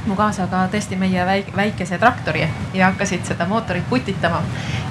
mu 0.06 0.16
kaasaga 0.18 0.66
tõesti 0.74 0.98
meie 1.00 1.26
väikese 1.56 1.98
traktori 2.02 2.46
ja 2.74 2.90
hakkasid 2.92 3.26
seda 3.26 3.48
mootorit 3.50 3.86
putitama. 3.90 4.42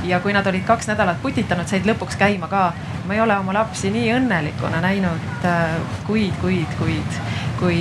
ja 0.04 0.18
kui 0.20 0.32
nad 0.32 0.46
olid 0.46 0.64
kaks 0.68 0.88
nädalat 0.90 1.22
putitanud, 1.22 1.68
said 1.68 1.86
lõpuks 1.88 2.18
käima 2.20 2.48
ka. 2.48 2.72
ma 3.06 3.14
ei 3.14 3.20
ole 3.20 3.36
oma 3.36 3.52
lapsi 3.54 3.90
nii 3.90 4.12
õnnelikuna 4.18 4.80
näinud 4.80 5.46
äh, 5.48 5.76
kuid, 6.06 6.34
kuid, 6.40 6.78
kuid, 6.78 7.20
kui 7.58 7.78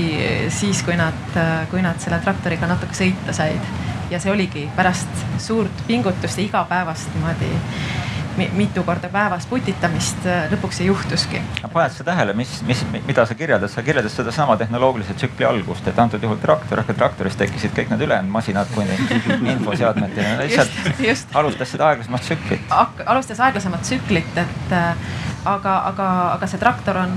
siis, 0.49 0.83
kui 0.83 0.97
nad, 0.97 1.25
äh, 1.37 1.67
kui 1.71 1.81
nad 1.81 1.99
selle 1.99 2.19
traktoriga 2.19 2.67
natuke 2.67 2.97
sõita 2.97 3.33
said. 3.33 3.73
ja 4.09 4.19
see 4.19 4.31
oligi 4.31 4.69
pärast 4.75 5.25
suurt 5.37 5.85
pingutust 5.87 6.37
ja 6.37 6.43
igapäevast 6.45 7.13
niimoodi 7.15 7.53
mitu 8.37 8.83
korda 8.83 9.09
päevas 9.13 9.45
putitamist 9.49 10.25
äh, 10.25 10.45
lõpuks 10.51 10.81
ei 10.81 10.87
juhtuski. 10.87 11.41
paned 11.73 11.93
sa 11.93 12.03
tähele, 12.03 12.33
mis, 12.37 12.55
mis, 12.67 12.83
mida 12.93 13.25
sa 13.25 13.35
kirjeldad, 13.35 13.71
sa 13.71 13.83
kirjeldad 13.83 14.11
sedasama 14.11 14.57
tehnoloogilise 14.57 15.13
tsükli 15.17 15.45
algust, 15.45 15.87
et 15.87 15.99
antud 15.99 16.23
juhul 16.23 16.39
traktor, 16.41 16.83
aga 16.83 16.95
traktorist 16.97 17.39
tekkisid 17.41 17.75
kõik 17.77 17.93
need 17.93 18.05
ülejäänud 18.07 18.31
masinad 18.33 18.71
kuni 18.73 18.97
infoseadmeteni, 19.55 20.37
lihtsalt 20.43 21.37
alustas 21.37 21.75
seda 21.75 21.91
aeglasemat 21.91 22.25
tsüklit. 22.29 22.73
alustas 23.05 23.39
aeglasemat 23.39 23.85
tsüklit, 23.85 24.37
et 24.37 24.75
äh, 24.77 24.95
aga, 25.45 25.73
aga, 25.89 26.07
aga 26.33 26.47
see 26.47 26.61
traktor 26.61 26.97
on 27.03 27.15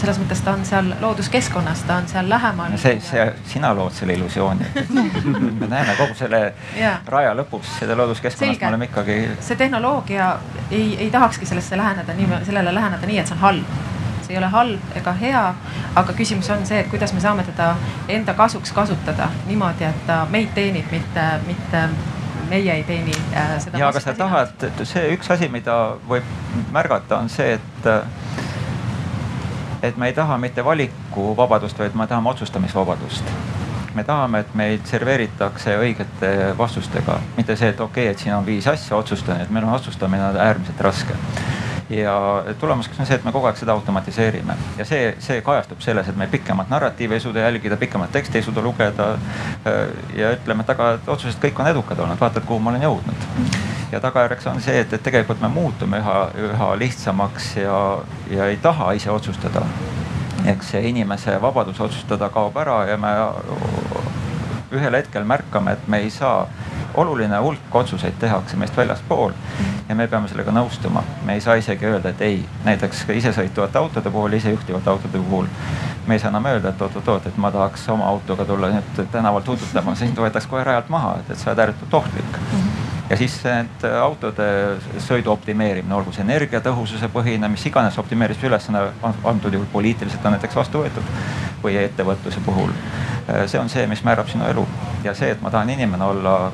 selles 0.00 0.18
mõttes, 0.20 0.42
ta 0.44 0.54
on 0.56 0.64
seal 0.66 0.90
looduskeskkonnas, 1.02 1.84
ta 1.88 2.00
on 2.00 2.08
seal 2.10 2.28
lähemal. 2.30 2.76
see, 2.80 2.98
see, 3.04 3.26
sina 3.52 3.72
lood 3.76 3.94
selle 3.96 4.16
illusiooni 4.18 4.66
me 5.60 5.68
näeme 5.70 5.94
kogu 5.98 6.16
selle 6.18 6.42
ja. 6.78 6.96
raja 7.06 7.34
lõpuks 7.38 7.78
seda 7.82 7.96
looduskeskkonnas, 8.00 8.60
me 8.60 8.72
oleme 8.72 8.90
ikkagi. 8.90 9.20
see 9.40 9.60
tehnoloogia 9.60 10.32
ei, 10.70 10.96
ei 10.98 11.10
tahakski 11.10 11.46
sellesse 11.46 11.78
läheneda 11.78 12.16
nii, 12.18 12.44
sellele 12.48 12.74
läheneda 12.74 13.10
nii, 13.10 13.22
et 13.22 13.30
see 13.30 13.38
on 13.38 13.46
halb 13.46 13.80
ei 14.30 14.38
ole 14.38 14.46
halb 14.46 14.94
ega 14.94 15.12
hea, 15.18 15.42
aga 15.98 16.12
küsimus 16.14 16.50
on 16.54 16.62
see, 16.66 16.78
et 16.84 16.88
kuidas 16.90 17.10
me 17.16 17.22
saame 17.22 17.42
teda 17.48 17.72
enda 18.08 18.34
kasuks 18.38 18.70
kasutada 18.72 19.26
niimoodi, 19.48 19.88
et 19.88 20.04
ta 20.06 20.22
meid 20.30 20.52
teenib, 20.54 20.86
mitte, 20.94 21.24
mitte 21.48 21.82
meie 22.50 22.74
ei 22.74 22.84
teeni 22.84 23.14
äh, 23.34 23.56
seda. 23.62 23.78
ja, 23.78 23.88
aga 23.88 24.02
sa 24.02 24.14
tahad, 24.18 24.66
see 24.82 25.12
üks 25.14 25.30
asi, 25.32 25.48
mida 25.52 25.76
võib 26.08 26.26
märgata, 26.74 27.20
on 27.22 27.30
see, 27.32 27.56
et 27.58 27.90
et 29.82 29.96
me 29.96 30.10
ei 30.10 30.16
taha 30.16 30.36
mitte 30.38 30.64
valikuvabadust, 30.64 31.78
vaid 31.78 31.96
me 31.96 32.06
tahame 32.06 32.28
otsustamisvabadust. 32.34 33.32
Me 33.94 34.04
tahame, 34.06 34.44
et 34.44 34.52
meid 34.54 34.84
serveeritakse 34.86 35.72
õigete 35.80 36.28
vastustega, 36.58 37.16
mitte 37.36 37.56
see, 37.56 37.72
et 37.72 37.80
okei 37.80 38.04
okay,, 38.04 38.12
et 38.12 38.22
siin 38.22 38.36
on 38.36 38.46
viis 38.46 38.68
asja, 38.70 38.96
otsustan, 38.96 39.40
et 39.42 39.50
meil 39.50 39.66
on 39.66 39.74
otsustamine 39.78 40.30
äärmiselt 40.44 40.84
raske 40.84 41.16
ja 41.90 42.44
tulemuseks 42.60 43.00
on 43.00 43.06
see, 43.06 43.16
et 43.18 43.24
me 43.24 43.32
kogu 43.34 43.48
aeg 43.50 43.58
seda 43.58 43.74
automatiseerime 43.74 44.54
ja 44.78 44.84
see, 44.86 45.14
see 45.18 45.40
kajastub 45.42 45.82
selles, 45.82 46.08
et 46.08 46.16
me 46.16 46.28
pikemat 46.30 46.70
narratiivi 46.70 47.16
ei 47.16 47.20
suuda 47.20 47.42
jälgida, 47.46 47.76
pikemat 47.76 48.12
teksti 48.12 48.38
ei 48.38 48.46
suuda 48.46 48.62
lugeda. 48.62 49.08
ja 50.14 50.30
ütleme, 50.36 50.62
et 50.62 50.70
aga 50.70 50.90
otsused 51.06 51.42
kõik 51.42 51.58
on 51.60 51.70
edukad 51.70 51.98
olnud, 51.98 52.20
vaatad, 52.20 52.46
kuhu 52.46 52.60
ma 52.62 52.70
olen 52.70 52.86
jõudnud. 52.86 53.26
ja 53.92 54.00
tagajärjeks 54.00 54.46
on 54.46 54.62
see, 54.62 54.78
et, 54.80 54.92
et 54.92 55.02
tegelikult 55.02 55.42
me 55.42 55.48
muutume 55.48 55.98
üha, 55.98 56.18
üha 56.50 56.70
lihtsamaks 56.78 57.56
ja, 57.56 57.80
ja 58.30 58.46
ei 58.46 58.56
taha 58.56 58.92
ise 58.92 59.10
otsustada. 59.10 59.66
eks 60.46 60.70
see 60.72 60.88
inimese 60.88 61.40
vabadus 61.42 61.80
otsustada 61.80 62.28
kaob 62.28 62.56
ära 62.56 62.84
ja 62.88 62.96
me 62.96 63.14
ühel 64.70 64.94
hetkel 64.94 65.24
märkame, 65.24 65.72
et 65.72 65.88
me 65.88 65.98
ei 65.98 66.10
saa 66.10 66.46
oluline 66.94 67.38
hulk 67.38 67.74
otsuseid 67.74 68.18
tehakse 68.20 68.56
meist 68.56 68.76
väljaspool 68.76 69.32
ja 69.88 69.94
me 69.94 70.06
peame 70.08 70.28
sellega 70.28 70.52
nõustuma. 70.54 71.02
me 71.24 71.34
ei 71.34 71.40
saa 71.40 71.54
isegi 71.54 71.86
öelda, 71.86 72.08
et 72.08 72.20
ei, 72.20 72.44
näiteks 72.64 73.04
isesõitvate 73.14 73.78
autode 73.78 74.10
puhul, 74.10 74.32
isejuhtivate 74.32 74.90
autode 74.90 75.18
puhul 75.18 75.46
me 76.06 76.14
ei 76.14 76.18
saa 76.18 76.28
enam 76.28 76.46
öelda, 76.46 76.68
et 76.68 76.82
oot-oot-oot, 76.82 77.26
et 77.26 77.36
ma 77.36 77.50
tahaks 77.50 77.88
oma 77.88 78.06
autoga 78.08 78.44
tulla 78.44 78.72
nüüd 78.74 79.02
tänaval 79.12 79.46
tuututama, 79.46 79.94
sind 79.94 80.18
võetakse 80.18 80.48
kohe 80.48 80.64
rajalt 80.64 80.88
maha, 80.88 81.16
et, 81.20 81.30
et 81.30 81.38
sa 81.38 81.50
oled 81.50 81.66
ääretult 81.66 82.00
ohtlik 82.02 82.40
ja 83.10 83.16
siis 83.18 83.34
need 83.44 83.84
autode 84.02 84.46
sõidu 85.02 85.32
optimeerimine, 85.32 85.94
olgu 85.94 86.12
see 86.14 86.22
energiatõhususe 86.22 87.10
põhine, 87.12 87.48
mis 87.50 87.64
iganes 87.66 87.98
optimeerimise 87.98 88.46
ülesanne 88.46 88.84
antud 89.02 89.54
juhul 89.54 89.66
poliitiliselt 89.72 90.26
on 90.26 90.36
näiteks 90.36 90.56
vastu 90.56 90.84
võetud 90.84 91.10
või 91.62 91.76
ettevõtluse 91.80 92.42
puhul. 92.46 92.70
see 93.46 93.60
on 93.60 93.68
see, 93.68 93.86
mis 93.90 94.04
määrab 94.06 94.30
sinu 94.30 94.46
elu 94.46 94.66
ja 95.04 95.14
see, 95.14 95.30
et 95.34 95.42
ma 95.42 95.50
tahan 95.50 95.70
inimene 95.70 96.04
olla 96.04 96.52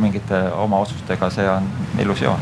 mingite 0.00 0.42
oma 0.56 0.78
otsustega, 0.84 1.30
see 1.30 1.48
on 1.48 1.68
illusioon. 1.98 2.40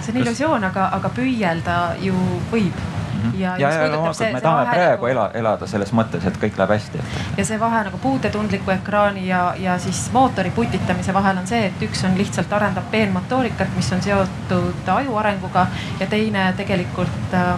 see 0.00 0.12
on 0.14 0.20
illusioon, 0.22 0.64
aga, 0.64 0.90
aga 0.96 1.12
püüelda 1.20 1.80
ju 2.00 2.16
võib. 2.52 2.95
Ja, 3.38 3.56
ja, 3.58 3.70
ja 3.70 3.88
loomulikult 3.92 4.32
me 4.32 4.40
tahame 4.40 4.70
praegu 4.70 5.06
nagu... 5.06 5.06
ela, 5.12 5.26
elada 5.34 5.68
selles 5.70 5.92
mõttes, 5.96 6.24
et 6.28 6.38
kõik 6.42 6.58
läheb 6.58 6.74
hästi. 6.76 7.02
ja 7.36 7.44
see 7.48 7.60
vahe 7.60 7.82
nagu 7.88 8.00
puutetundliku 8.02 8.74
ekraani 8.76 9.26
ja, 9.28 9.42
ja 9.60 9.78
siis 9.82 10.06
mootori 10.12 10.50
putitamise 10.56 11.14
vahel 11.14 11.40
on 11.42 11.46
see, 11.46 11.66
et 11.70 11.86
üks 11.86 12.04
on 12.08 12.16
lihtsalt 12.18 12.52
arendab 12.52 12.90
peenmotoorikat, 12.90 13.74
mis 13.76 13.92
on 13.92 14.02
seotud 14.02 14.92
aju 14.96 15.16
arenguga 15.22 15.66
ja 16.00 16.08
teine 16.10 16.48
tegelikult 16.56 17.34
äh, 17.34 17.52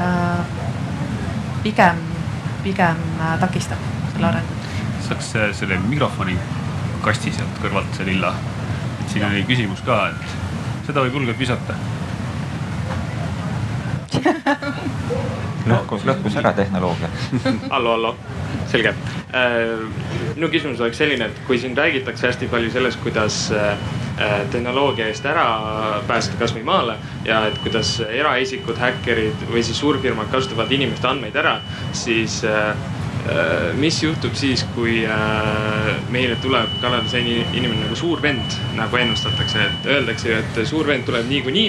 äh, 0.00 0.46
pigem, 1.62 2.02
pigem 2.62 3.04
äh, 3.20 3.36
takistab 3.40 3.82
selle 4.12 4.32
arengut. 4.32 4.72
saaks 5.08 5.34
äh, 5.36 5.52
selle 5.52 5.80
mikrofoni 5.88 6.38
kasti 7.02 7.32
sealt 7.32 7.62
kõrvalt, 7.62 7.94
see 7.96 8.08
lilla. 8.12 8.34
siin 9.08 9.24
oli 9.24 9.44
küsimus 9.48 9.80
ka, 9.86 10.08
et 10.12 10.88
seda 10.88 11.00
võib 11.04 11.20
julgelt 11.20 11.38
visata 11.40 11.76
lõhkus, 15.68 16.04
lõhkus 16.08 16.36
ära 16.40 16.52
tehnoloogia 16.56 17.08
hallo, 17.74 17.94
hallo, 17.94 18.12
selge. 18.70 18.94
Äh, 19.36 19.80
minu 20.36 20.50
küsimus 20.52 20.80
oleks 20.80 21.00
selline, 21.00 21.28
et 21.28 21.40
kui 21.46 21.58
siin 21.60 21.76
räägitakse 21.76 22.28
hästi 22.30 22.48
palju 22.52 22.70
sellest, 22.72 23.00
kuidas 23.04 23.40
äh, 23.52 23.72
äh, 24.20 24.36
tehnoloogia 24.52 25.08
eest 25.10 25.26
ära 25.28 25.46
pääseda 26.08 26.40
kasvõi 26.40 26.64
maale 26.66 26.98
ja 27.26 27.44
et 27.48 27.58
kuidas 27.64 27.98
eraisikud, 28.06 28.78
häkkerid 28.80 29.48
või 29.52 29.64
siis 29.66 29.80
suurfirmad 29.82 30.30
kasutavad 30.32 30.72
inimeste 30.72 31.10
andmeid 31.10 31.36
ära, 31.36 31.58
siis 31.96 32.40
mis 33.76 34.02
juhtub 34.02 34.32
siis, 34.38 34.62
kui 34.74 35.02
meile 36.08 36.36
tuleb 36.40 36.78
selline 36.80 37.44
inimene 37.52 37.82
nagu 37.82 37.96
suur 37.98 38.22
vend, 38.24 38.56
nagu 38.76 38.96
ennustatakse, 38.96 39.66
et 39.66 39.88
öeldakse 39.96 40.30
ju, 40.30 40.38
et 40.38 40.60
suur 40.68 40.88
vend 40.88 41.04
tuleb 41.04 41.28
niikuinii, 41.28 41.66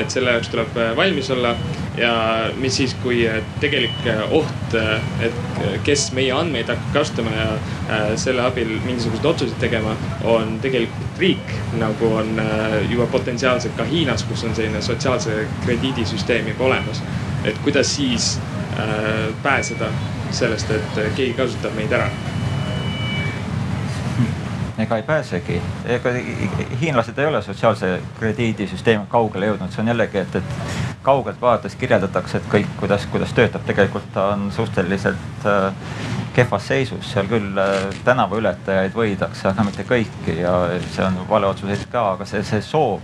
et 0.00 0.10
selle 0.10 0.34
jaoks 0.34 0.50
tuleb 0.50 0.80
valmis 0.98 1.30
olla 1.30 1.54
ja 2.00 2.50
mis 2.56 2.76
siis, 2.76 2.94
kui 3.02 3.28
äh, 3.28 3.42
tegelik 3.60 4.06
äh, 4.06 4.32
oht, 4.32 4.74
äh, 4.74 5.00
et 5.26 5.80
kes 5.84 6.08
meie 6.16 6.32
andmeid 6.34 6.68
hakkab 6.70 6.92
kasutama 6.94 7.32
ja 7.34 7.46
selle 8.20 8.44
abil 8.44 8.70
mingisuguseid 8.84 9.26
otsuseid 9.26 9.58
tegema, 9.60 9.94
on 10.28 10.58
tegelikult 10.62 11.18
riik, 11.18 11.54
nagu 11.80 12.12
on 12.20 12.40
juba 12.90 13.08
potentsiaalselt 13.10 13.74
ka 13.76 13.86
Hiinas, 13.88 14.22
kus 14.28 14.44
on 14.44 14.54
selline 14.54 14.82
sotsiaalse 14.84 15.40
krediidisüsteem 15.64 16.52
juba 16.52 16.68
olemas. 16.68 17.02
et 17.44 17.58
kuidas 17.64 17.94
siis 17.96 18.38
pääseda 19.42 19.88
sellest, 20.30 20.70
et 20.70 20.98
keegi 21.16 21.32
kasutab 21.38 21.74
meid 21.74 21.92
ära. 21.92 22.10
Ega 24.78 24.96
ei 24.96 25.02
pääsegi, 25.02 25.56
ega 25.90 26.10
hiinlased 26.80 27.18
ei 27.18 27.26
ole 27.26 27.40
sotsiaalse 27.42 27.96
krediidisüsteemi 28.20 29.08
kaugele 29.10 29.48
jõudnud, 29.48 29.72
see 29.74 29.82
on 29.82 29.90
jällegi, 29.90 30.20
et, 30.22 30.36
et 30.38 31.02
kaugelt 31.02 31.40
vaadates 31.40 31.74
kirjeldatakse, 31.80 32.38
et 32.38 32.46
kõik, 32.52 32.68
kuidas, 32.78 33.08
kuidas 33.10 33.34
töötab, 33.34 33.64
tegelikult 33.66 34.06
ta 34.14 34.28
on 34.36 34.52
suhteliselt 34.54 35.46
äh, 35.50 35.72
kehvas 36.36 36.68
seisus, 36.70 37.10
seal 37.10 37.26
küll 37.26 37.58
äh, 37.58 37.88
tänavaületajaid 38.06 38.94
võidakse, 38.94 39.48
aga 39.50 39.66
mitte 39.66 39.86
kõiki. 39.88 40.38
Ja 40.44 40.54
see 40.92 41.02
on 41.06 41.18
valeotsuseid 41.30 41.88
ka, 41.90 42.12
aga 42.12 42.28
see, 42.28 42.44
see 42.46 42.62
soov 42.62 43.02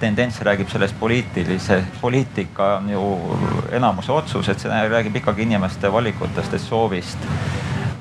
tendents 0.00 0.40
räägib 0.46 0.68
sellest 0.70 0.98
poliitilise, 1.00 1.82
poliitika 2.00 2.76
on 2.76 2.90
ju 2.90 3.02
enamuse 3.72 4.12
otsus, 4.12 4.48
et 4.48 4.60
see 4.60 4.82
räägib 4.88 5.16
ikkagi 5.22 5.42
inimeste 5.48 5.92
valikutest 5.92 6.52
ja 6.52 6.58
soovist 6.58 7.26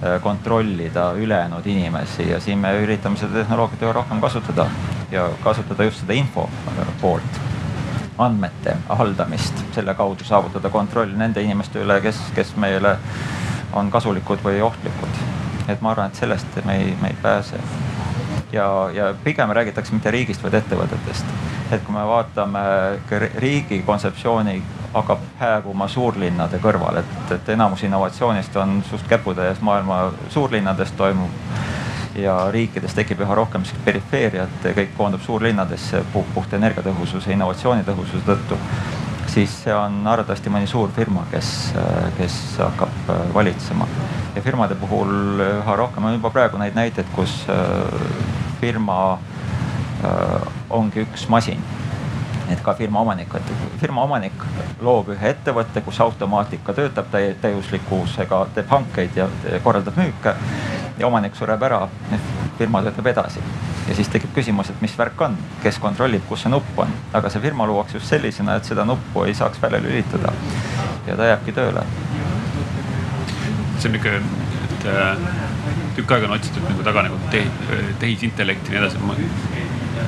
Äh, 0.04 0.22
kontrollida 0.22 1.14
ülejäänud 1.14 1.66
inimesi 1.66 2.30
ja 2.30 2.40
siin 2.40 2.60
me 2.60 2.70
üritame 2.84 3.18
seda 3.18 3.34
tehnoloogiat 3.34 3.82
üha 3.82 3.94
rohkem 3.98 4.20
kasutada 4.22 4.68
ja 5.12 5.24
kasutada 5.42 5.88
just 5.88 6.04
seda 6.04 6.14
info 6.14 6.44
äh, 6.70 6.84
poolt, 7.02 7.40
andmete 8.22 8.76
haldamist, 8.90 9.64
selle 9.74 9.96
kaudu 9.98 10.28
saavutada 10.28 10.70
kontroll 10.70 11.18
nende 11.18 11.42
inimeste 11.42 11.82
üle, 11.82 11.98
kes, 12.06 12.20
kes 12.38 12.54
meile 12.62 12.94
on 13.74 13.90
kasulikud 13.90 14.46
või 14.46 14.62
ohtlikud. 14.62 15.18
et 15.68 15.82
ma 15.82 15.96
arvan, 15.96 16.14
et 16.14 16.22
sellest 16.22 16.62
me 16.66 16.78
ei, 16.78 16.94
me 17.02 17.16
ei 17.16 17.18
pääse. 17.22 17.58
Ja, 18.52 18.90
ja 18.94 19.14
pigem 19.24 19.50
räägitakse 19.50 19.94
mitte 19.94 20.12
riigist, 20.12 20.44
vaid 20.44 20.54
ettevõtetest. 20.54 21.26
et 21.72 21.84
kui 21.84 21.94
me 21.94 22.04
vaatame 22.08 22.60
riigi 23.36 23.82
kontseptsiooni 23.86 24.62
hakkab 24.94 25.24
hääbuma 25.40 25.88
suurlinnade 25.88 26.60
kõrval, 26.64 27.02
et, 27.02 27.32
et 27.32 27.50
enamus 27.50 27.84
innovatsioonist 27.84 28.56
on 28.56 28.84
suht 28.90 29.08
käputäies 29.08 29.62
maailma 29.62 30.12
suurlinnades 30.30 30.92
toimub. 30.92 31.32
ja 32.18 32.52
riikides 32.52 32.94
tekib 32.98 33.20
üha 33.22 33.36
rohkem 33.36 33.64
perifeeriat, 33.86 34.64
kõik 34.64 34.96
koondub 34.98 35.22
suurlinnadesse 35.22 36.02
puht 36.14 36.54
energiatõhususe, 36.54 37.32
innovatsioonitõhususe 37.32 38.26
tõttu. 38.26 38.58
siis 39.28 39.64
see 39.64 39.76
on 39.76 40.08
arvatavasti 40.08 40.50
mõni 40.50 40.68
suur 40.68 40.90
firma, 40.96 41.28
kes, 41.32 41.74
kes 42.18 42.40
hakkab 42.58 43.10
äh, 43.10 43.34
valitsema 43.34 43.88
ja 44.38 44.44
firmade 44.46 44.78
puhul 44.78 45.42
üha 45.42 45.76
rohkem 45.76 46.06
on 46.06 46.14
juba 46.20 46.30
praegu 46.30 46.62
neid 46.62 46.78
näiteid, 46.78 47.10
kus 47.16 47.40
äh, 47.50 47.58
firma 48.62 49.18
äh, 50.06 50.48
ongi 50.70 51.02
üks 51.08 51.26
masin 51.34 51.64
et 52.52 52.62
ka 52.64 52.74
firma 52.78 53.02
omanik, 53.04 53.34
et 53.36 53.50
firma 53.82 54.04
omanik 54.08 54.44
loob 54.82 55.10
ühe 55.16 55.32
ettevõtte, 55.34 55.82
kus 55.84 56.00
automaatika 56.04 56.76
töötab 56.78 57.10
täie, 57.12 57.34
täiuslikkusega, 57.42 58.46
teeb 58.56 58.70
hankeid 58.72 59.18
ja 59.20 59.28
korraldab 59.64 59.98
müüke. 60.00 60.36
ja 60.98 61.08
omanik 61.08 61.36
sureb 61.36 61.62
ära, 61.64 61.88
firma 62.58 62.82
töötab 62.86 63.12
edasi 63.14 63.44
ja 63.88 63.96
siis 63.96 64.10
tekib 64.10 64.32
küsimus, 64.36 64.70
et 64.70 64.82
mis 64.82 64.98
värk 64.98 65.22
on, 65.22 65.38
kes 65.64 65.80
kontrollib, 65.80 66.24
kus 66.30 66.46
see 66.46 66.52
nupp 66.52 66.80
on, 66.80 66.94
aga 67.14 67.30
see 67.30 67.44
firma 67.44 67.68
luuakse 67.68 67.98
just 67.98 68.10
sellisena, 68.10 68.58
et 68.58 68.66
seda 68.66 68.86
nuppu 68.86 69.28
ei 69.28 69.36
saaks 69.36 69.62
välja 69.62 69.82
lülitada 69.84 70.34
ja 71.08 71.16
ta 71.16 71.32
jääbki 71.34 71.56
tööle. 71.56 71.86
See 73.88 73.94
on 73.94 73.96
nihuke, 73.96 74.16
et 74.68 74.86
äh, 74.92 75.18
tükk 75.96 76.12
aega 76.16 76.28
on 76.28 76.38
otsitud 76.38 76.68
nagu 76.68 76.84
taga 76.86 77.08
nagu 77.08 77.18
tehisintellekti 78.02 78.74
ja 78.74 78.82
nii 78.82 78.86
edasi 78.86 79.66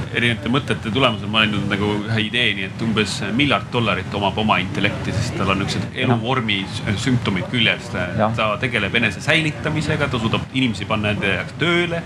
erinevate 0.09 0.49
mõtete 0.49 0.91
tulemusel 0.93 1.29
ma 1.29 1.43
olen 1.43 1.53
jõudnud 1.53 1.71
nagu 1.73 1.89
ühe 2.07 2.23
ideeni, 2.25 2.65
et 2.65 2.81
umbes 2.81 3.19
miljard 3.37 3.67
dollarit 3.73 4.13
omab 4.17 4.37
oma 4.41 4.57
intellekti, 4.61 5.13
sest 5.13 5.37
tal 5.37 5.53
on 5.53 5.61
niisugused 5.61 5.97
eluvormi 6.03 6.59
sümptomid 6.97 7.49
küljes. 7.53 7.91
ta 7.93 8.49
tegeleb 8.61 8.95
enese 8.99 9.21
säilitamisega, 9.21 10.09
ta 10.09 10.21
suudab 10.21 10.49
inimesi 10.53 10.89
panna 10.89 11.13
enda 11.13 11.35
jaoks 11.35 11.57
tööle. 11.61 12.01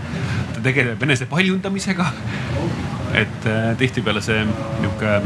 ta 0.54 0.66
tegeleb 0.68 1.04
enese 1.08 1.28
paljundamisega. 1.32 2.12
et 3.14 3.46
äh, 3.48 3.76
tihtipeale 3.78 4.22
see 4.26 4.44
nihuke 4.82 5.20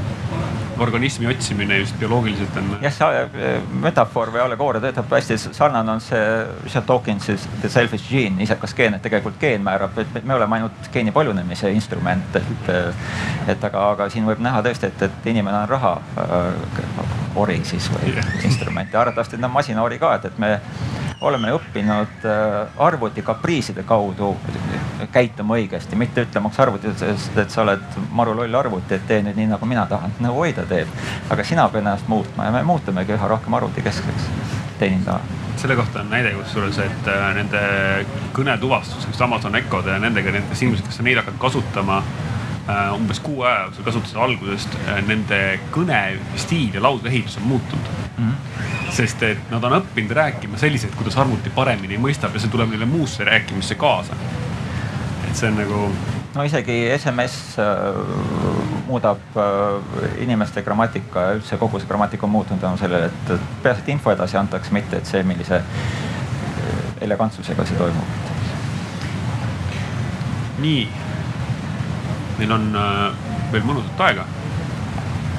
organismi 0.80 1.28
otsimine 1.28 1.78
just 1.78 2.00
bioloogiliselt 2.00 2.58
on. 2.58 2.78
jah, 2.82 2.94
see 2.94 3.22
äh, 3.24 3.62
metafoor 3.84 4.32
või 4.34 4.44
allegooria 4.46 4.82
töötab 4.84 5.12
hästi 5.18 5.38
sarnane 5.48 5.96
on 5.98 6.04
see 6.04 6.24
Richard 6.64 6.88
Dawkinsi 6.88 7.38
The 7.62 7.70
Selfish 7.70 8.10
Gene, 8.12 8.44
isekas 8.44 8.76
geen, 8.78 8.98
et 8.98 9.06
tegelikult 9.06 9.40
geen 9.42 9.64
määrab, 9.66 9.98
et 10.02 10.24
me 10.24 10.36
oleme 10.38 10.60
ainult 10.60 10.92
geeni 10.94 11.12
paljunemise 11.16 11.72
instrument, 11.72 12.36
et. 12.36 12.74
et 13.48 13.64
aga, 13.64 13.84
aga 13.94 14.10
siin 14.12 14.28
võib 14.28 14.42
näha 14.44 14.62
tõesti, 14.66 14.92
et, 14.92 15.08
et 15.08 15.30
inimene 15.32 15.64
on 15.64 15.70
raha 15.70 15.94
äh, 16.24 17.18
ori 17.38 17.60
siis 17.68 17.90
või 17.94 18.14
yeah. 18.14 18.32
instrument 18.46 18.94
ja 18.94 19.02
arvatavasti 19.02 19.38
ta 19.38 19.50
on 19.50 19.54
masinaori 19.54 20.00
ka, 20.02 20.14
et, 20.18 20.30
et 20.32 20.42
me 20.42 20.58
oleme 21.22 21.52
õppinud 21.56 22.26
äh, 22.26 22.82
arvuti 22.84 23.22
kapriiside 23.26 23.84
kaudu 23.84 24.36
käituma 25.12 25.58
õigesti, 25.58 25.98
mitte 25.98 26.26
ütlemaks 26.26 26.60
arvutile, 26.60 26.94
et 27.42 27.50
sa 27.54 27.64
oled 27.64 27.98
maru 28.12 28.36
loll 28.38 28.60
arvuti, 28.60 28.98
et 28.98 29.08
tee 29.10 29.24
nüüd 29.26 29.38
nii, 29.38 29.50
nagu 29.54 29.66
mina 29.66 29.86
tahan. 29.90 30.14
no 30.20 30.36
oi 30.38 30.54
ta 30.54 30.66
teeb, 30.70 30.92
aga 31.30 31.44
sina 31.44 31.68
pead 31.70 31.86
ennast 31.86 32.08
muutma 32.08 32.46
ja 32.46 32.54
me 32.54 32.64
muutumegi 32.68 33.18
üha 33.18 33.34
rohkem 33.34 33.54
arvutikeskseks 33.60 34.32
teenindajana 34.80 35.46
selle 35.58 35.76
kohta 35.76 36.04
on 36.04 36.10
näide 36.14 36.32
kusjuures, 36.38 36.78
et 36.86 37.08
äh, 37.10 37.28
nende 37.34 37.62
kõnetuvastuseks 38.38 39.22
Amazon 39.26 39.56
Echode 39.58 39.90
ja 39.90 39.98
nendega, 40.00 40.30
nendes 40.36 40.62
inimesed, 40.62 40.86
kes 40.86 41.02
on 41.02 41.10
neid 41.10 41.18
hakanud 41.18 41.40
kasutama 41.42 42.04
umbes 42.96 43.20
kuu 43.24 43.42
aja 43.48 43.62
jooksul 43.68 43.86
kasutasid 43.86 44.18
algusest, 44.20 44.74
nende 45.08 45.38
kõnestiil 45.72 46.76
ja 46.76 46.84
lauseehitus 46.84 47.38
on 47.40 47.48
muutunud 47.54 47.94
mm. 48.18 48.32
-hmm 48.32 48.78
sest 48.98 49.24
et 49.28 49.50
nad 49.52 49.64
on 49.68 49.78
õppinud 49.78 50.14
rääkima 50.16 50.58
selliselt, 50.58 50.96
kuidas 50.98 51.18
arvuti 51.20 51.52
paremini 51.54 52.00
mõistab 52.02 52.36
ja 52.36 52.42
see 52.42 52.52
tuleb 52.52 52.72
neile 52.72 52.88
muusse 52.90 53.26
rääkimisse 53.28 53.76
kaasa. 53.76 54.16
et 55.28 55.36
see 55.36 55.50
on 55.50 55.58
nagu. 55.60 55.82
no 56.36 56.44
isegi 56.44 56.78
SMS 56.98 57.58
äh, 57.60 57.68
muudab 58.88 59.38
äh, 59.38 60.22
inimeste 60.24 60.64
grammatika 60.64 61.28
ja 61.28 61.36
üldse 61.38 61.58
kogu 61.58 61.80
see 61.80 61.88
grammatika 61.88 62.26
on 62.26 62.32
muutunud 62.32 62.62
tänu 62.62 62.78
sellele, 62.78 63.06
et 63.12 63.34
peaasi, 63.64 63.84
et 63.84 63.90
info 63.90 64.12
edasi 64.12 64.38
antakse, 64.38 64.74
mitte 64.74 64.98
et 64.98 65.06
see, 65.06 65.24
millise 65.24 65.62
äh, 65.62 66.80
elegantsusega 67.02 67.66
see 67.66 67.78
toimub. 67.78 68.34
nii, 70.58 70.88
meil 72.38 72.52
on 72.52 72.68
veel 73.52 73.64
mõnusat 73.66 74.04
aega. 74.10 74.26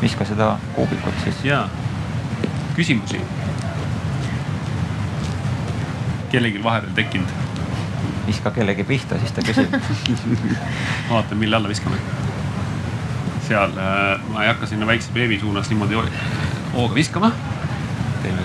viska 0.00 0.24
seda 0.24 0.56
kuubikut 0.74 1.14
siis. 1.24 1.44
ja, 1.44 1.68
küsimusi 2.76 3.20
kellelgi 6.30 6.62
vahepeal 6.62 6.94
tekkinud? 6.94 7.28
viska 8.26 8.50
kellegi 8.50 8.84
pihta, 8.84 9.18
siis 9.18 9.32
ta 9.32 9.42
küsib 9.44 9.72
vaatan, 11.10 11.38
mille 11.38 11.56
alla 11.56 11.68
viskame. 11.68 11.96
seal 13.48 13.72
äh,, 13.80 14.20
ma 14.32 14.42
ei 14.42 14.50
hakka 14.52 14.66
sinna 14.66 14.86
väikse 14.86 15.12
beebi 15.14 15.38
suunas 15.40 15.70
niimoodi 15.70 15.96
hooga 16.74 16.94
viskama. 16.94 17.32
teeme. 18.22 18.42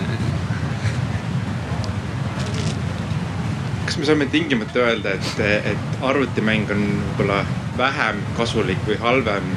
kas 3.85 3.97
me 3.97 4.05
saame 4.05 4.25
tingimata 4.25 4.79
öelda, 4.79 5.17
et, 5.19 5.43
et 5.73 5.99
arvutimäng 6.01 6.71
on 6.71 6.87
võib-olla 6.87 7.43
vähem 7.77 8.21
kasulik 8.37 8.81
või 8.87 8.97
halvem 9.01 9.53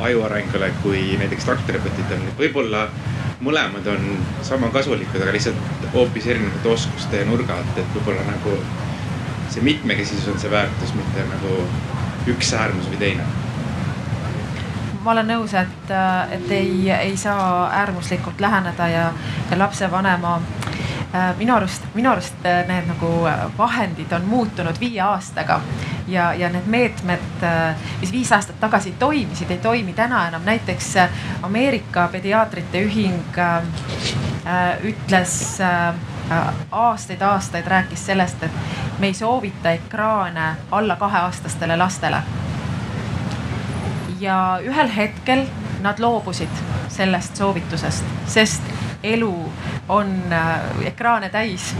aju 0.00 0.22
arengule 0.24 0.70
kui 0.82 1.16
näiteks 1.18 1.48
et 2.28 2.38
võib-olla 2.38 2.88
mõlemad 3.40 3.86
on 3.86 4.06
sama 4.42 4.70
kasulikud, 4.74 5.22
aga 5.22 5.32
lihtsalt 5.32 5.90
hoopis 5.92 6.26
erinevate 6.26 6.68
oskuste 6.68 7.24
nurga 7.24 7.58
alt, 7.58 7.78
et 7.78 7.94
võib-olla 7.94 8.24
nagu 8.26 8.56
see 9.50 9.62
mitmekesisus 9.62 10.28
on 10.32 10.38
see 10.38 10.50
väärtus, 10.50 10.94
mitte 10.94 11.26
nagu 11.28 11.60
üks 12.28 12.52
äärmus 12.54 12.88
või 12.90 13.02
teine. 13.02 13.26
Ma 15.04 15.12
olen 15.14 15.30
nõus, 15.30 15.54
et, 15.54 15.92
et 16.34 16.50
ei, 16.52 16.90
ei 16.90 17.16
saa 17.16 17.70
äärmuslikult 17.80 18.40
läheneda 18.40 18.88
ja, 18.88 19.12
ja 19.50 19.58
lapsevanema 19.58 20.34
äh, 20.36 20.87
minu 21.38 21.54
arust, 21.54 21.84
minu 21.94 22.10
arust 22.10 22.44
need 22.44 22.88
nagu 22.90 23.12
vahendid 23.58 24.12
on 24.12 24.26
muutunud 24.28 24.80
viie 24.80 25.00
aastaga 25.00 25.60
ja, 26.08 26.34
ja 26.34 26.48
need 26.48 26.66
meetmed, 26.66 27.42
äh, 27.42 27.76
mis 28.00 28.12
viis 28.12 28.32
aastat 28.32 28.60
tagasi 28.60 28.94
toimisid, 28.98 29.50
ei 29.50 29.58
toimi 29.58 29.92
täna 29.92 30.28
enam. 30.28 30.42
näiteks 30.44 30.96
äh, 30.96 31.10
Ameerika 31.42 32.08
pediaatrite 32.12 32.82
ühing 32.82 33.38
äh, 33.38 33.62
ütles 34.82 35.60
aastaid-aastaid 36.70 37.66
rääkis 37.66 38.06
sellest, 38.06 38.42
et 38.42 38.52
me 38.98 39.06
ei 39.06 39.14
soovita 39.14 39.70
ekraane 39.70 40.56
alla 40.70 40.96
kaheaastastele 40.96 41.76
lastele. 41.76 42.22
ja 44.20 44.60
ühel 44.62 44.88
hetkel 44.96 45.46
nad 45.80 45.98
loobusid 45.98 46.62
sellest 46.88 47.36
soovitusest, 47.36 48.04
sest 48.26 48.62
elu 49.02 49.52
on 49.88 50.14
ekraane 50.86 51.28
täis 51.32 51.74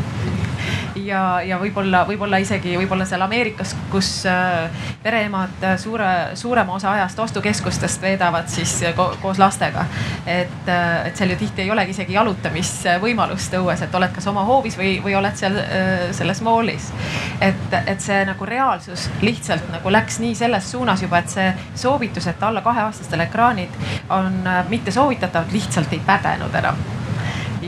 ja, 1.04 1.40
ja 1.42 1.58
võib-olla, 1.60 2.02
võib-olla 2.08 2.38
isegi 2.42 2.76
võib-olla 2.78 3.06
seal 3.08 3.22
Ameerikas, 3.24 3.74
kus 3.92 4.10
äh, 4.28 4.68
pereemad 5.02 5.64
suure, 5.80 6.08
suurema 6.38 6.74
osa 6.78 6.92
ajast 6.96 7.18
ostukeskustest 7.18 8.02
veedavad 8.02 8.48
siis 8.52 8.74
ko 8.96 9.10
koos 9.22 9.38
lastega. 9.38 9.84
et, 10.26 10.68
äh, 10.68 11.06
et 11.06 11.16
seal 11.16 11.34
ju 11.34 11.38
tihti 11.40 11.62
ei 11.62 11.70
olegi 11.70 11.94
isegi 11.96 12.16
jalutamisvõimalust 12.16 13.58
õues, 13.60 13.82
et 13.84 13.94
oled 13.94 14.14
kas 14.14 14.26
oma 14.30 14.44
hoovis 14.48 14.78
või, 14.78 14.96
või 15.04 15.16
oled 15.18 15.36
seal 15.38 15.58
äh, 15.62 16.08
selles 16.16 16.42
moolis. 16.42 16.92
et, 17.40 17.78
et 17.86 18.00
see 18.00 18.24
nagu 18.28 18.46
reaalsus 18.46 19.08
lihtsalt 19.22 19.70
nagu 19.72 19.92
läks 19.92 20.20
nii 20.24 20.34
selles 20.38 20.70
suunas 20.70 21.02
juba, 21.02 21.22
et 21.22 21.32
see 21.32 21.50
soovitus, 21.74 22.26
et 22.26 22.42
alla 22.42 22.62
kaheaastastel 22.62 23.26
ekraanid 23.28 23.82
on 24.14 24.42
mitte 24.68 24.90
soovitatavad, 24.94 25.52
lihtsalt 25.52 25.92
ei 25.92 26.02
pädenud 26.06 26.54
enam 26.54 26.97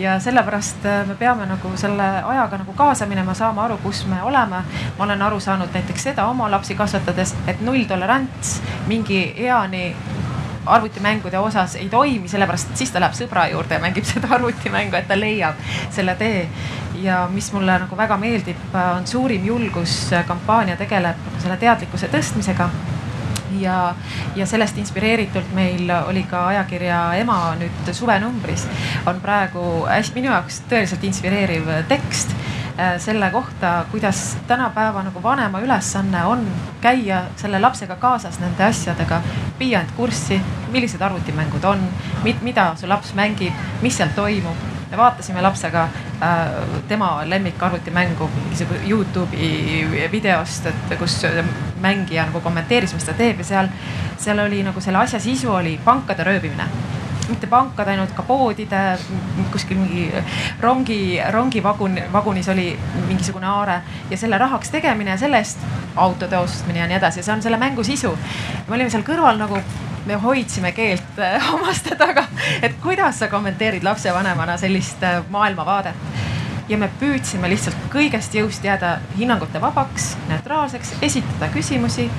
ja 0.00 0.20
sellepärast 0.20 0.84
äh, 0.86 1.06
me 1.06 1.14
peame 1.14 1.46
nagu 1.46 1.72
selle 1.76 2.06
ajaga 2.32 2.58
nagu 2.62 2.72
kaasa 2.76 3.06
minema, 3.06 3.34
saama 3.34 3.64
aru, 3.64 3.78
kus 3.82 4.06
me 4.06 4.22
oleme. 4.22 4.62
ma 4.98 5.04
olen 5.04 5.22
aru 5.22 5.40
saanud 5.40 5.72
näiteks 5.74 6.02
seda 6.10 6.26
oma 6.26 6.50
lapsi 6.50 6.74
kasvatades, 6.74 7.34
et 7.46 7.60
nulltolerants 7.60 8.60
mingi 8.86 9.22
eani 9.36 9.94
arvutimängude 10.66 11.38
osas 11.38 11.74
ei 11.76 11.88
toimi, 11.88 12.28
sellepärast 12.28 12.76
siis 12.76 12.92
ta 12.92 13.00
läheb 13.00 13.16
sõbra 13.16 13.46
juurde 13.50 13.76
ja 13.76 13.82
mängib 13.82 14.06
seda 14.12 14.32
arvutimängu, 14.36 14.96
et 14.96 15.08
ta 15.08 15.18
leiab 15.18 15.60
selle 15.90 16.14
tee. 16.20 16.48
ja 17.00 17.26
mis 17.32 17.52
mulle 17.52 17.78
nagu 17.80 17.96
väga 17.96 18.16
meeldib, 18.20 18.74
on 18.96 19.06
suurim 19.06 19.44
julgus 19.44 20.10
kampaania 20.28 20.76
tegeleb 20.76 21.28
selle 21.38 21.56
teadlikkuse 21.56 22.10
tõstmisega 22.12 22.68
ja, 23.60 23.94
ja 24.36 24.46
sellest 24.46 24.78
inspireeritult 24.78 25.52
meil 25.54 25.90
oli 26.06 26.22
ka 26.30 26.46
ajakirja 26.52 27.00
Ema 27.20 27.54
nüüd 27.60 27.92
suvenumbris. 27.92 28.66
On 29.10 29.20
praegu 29.20 29.64
hästi 29.88 30.18
minu 30.18 30.32
jaoks 30.32 30.62
tõeliselt 30.70 31.04
inspireeriv 31.08 31.68
tekst 31.90 32.34
äh, 32.34 32.96
selle 33.02 33.30
kohta, 33.30 33.84
kuidas 33.90 34.36
tänapäeva 34.48 35.02
nagu 35.06 35.22
vanema 35.22 35.60
ülesanne 35.60 36.24
on 36.24 36.46
käia 36.80 37.24
selle 37.36 37.60
lapsega 37.60 37.96
kaasas 38.00 38.40
nende 38.40 38.64
asjadega, 38.64 39.22
viia 39.58 39.80
end 39.84 39.94
kurssi, 39.96 40.40
millised 40.70 41.02
arvutimängud 41.02 41.64
on, 41.64 41.88
mida 42.42 42.72
su 42.76 42.88
laps 42.88 43.14
mängib, 43.14 43.56
mis 43.82 44.00
seal 44.00 44.14
toimub 44.16 44.79
me 44.90 44.96
vaatasime 44.96 45.42
lapsega 45.42 45.82
äh, 46.22 46.38
tema 46.88 47.10
lemmikarvutimängu 47.24 48.30
mingisuguse 48.34 48.80
Youtube'i 48.88 50.08
videost, 50.12 50.66
et 50.66 50.96
kus 50.98 51.20
mängija 51.80 52.26
nagu 52.26 52.40
kommenteeris, 52.40 52.94
mis 52.94 53.06
ta 53.06 53.14
teeb 53.14 53.38
ja 53.42 53.50
seal, 53.52 53.70
seal 54.18 54.42
oli 54.46 54.62
nagu 54.66 54.80
selle 54.80 54.98
asja 54.98 55.20
sisu 55.20 55.52
oli 55.54 55.78
pankade 55.84 56.24
röövimine 56.26 56.66
mitte 57.30 57.46
pankade 57.50 57.94
ainult, 57.94 58.14
ka 58.16 58.22
poodide, 58.26 58.80
kuskil 59.52 59.78
mingi 59.80 60.08
rongi, 60.60 61.20
rongivagun, 61.32 61.98
vagunis 62.12 62.48
oli 62.52 62.72
mingisugune 63.08 63.46
aare 63.46 63.80
ja 64.10 64.18
selle 64.20 64.38
rahaks 64.38 64.70
tegemine 64.70 65.14
ja 65.14 65.18
selle 65.18 65.38
eest 65.42 65.62
autode 65.96 66.38
ostmine 66.38 66.82
ja 66.82 66.88
nii 66.90 66.98
edasi, 66.98 67.22
see 67.22 67.34
on 67.34 67.42
selle 67.42 67.60
mängu 67.60 67.84
sisu. 67.84 68.16
me 68.68 68.76
olime 68.76 68.90
seal 68.90 69.06
kõrval 69.06 69.38
nagu 69.40 69.62
me 70.06 70.14
hoidsime 70.14 70.72
keelt 70.72 71.18
äh, 71.18 71.40
hammaste 71.50 71.96
taga, 71.96 72.24
et 72.62 72.76
kuidas 72.82 73.18
sa 73.18 73.28
kommenteerid 73.28 73.84
lapsevanemana 73.84 74.56
sellist 74.56 75.02
äh, 75.02 75.22
maailmavaadet. 75.30 75.94
ja 76.70 76.76
me 76.78 76.86
püüdsime 77.00 77.48
lihtsalt 77.50 77.76
kõigest 77.90 78.34
jõust 78.38 78.64
jääda 78.64 79.00
hinnangute 79.18 79.60
vabaks, 79.60 80.12
neutraalseks, 80.28 80.94
esitada 81.02 81.48
küsimusi. 81.52 82.10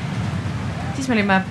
siis 0.95 1.07
me 1.07 1.13
olime, 1.13 1.41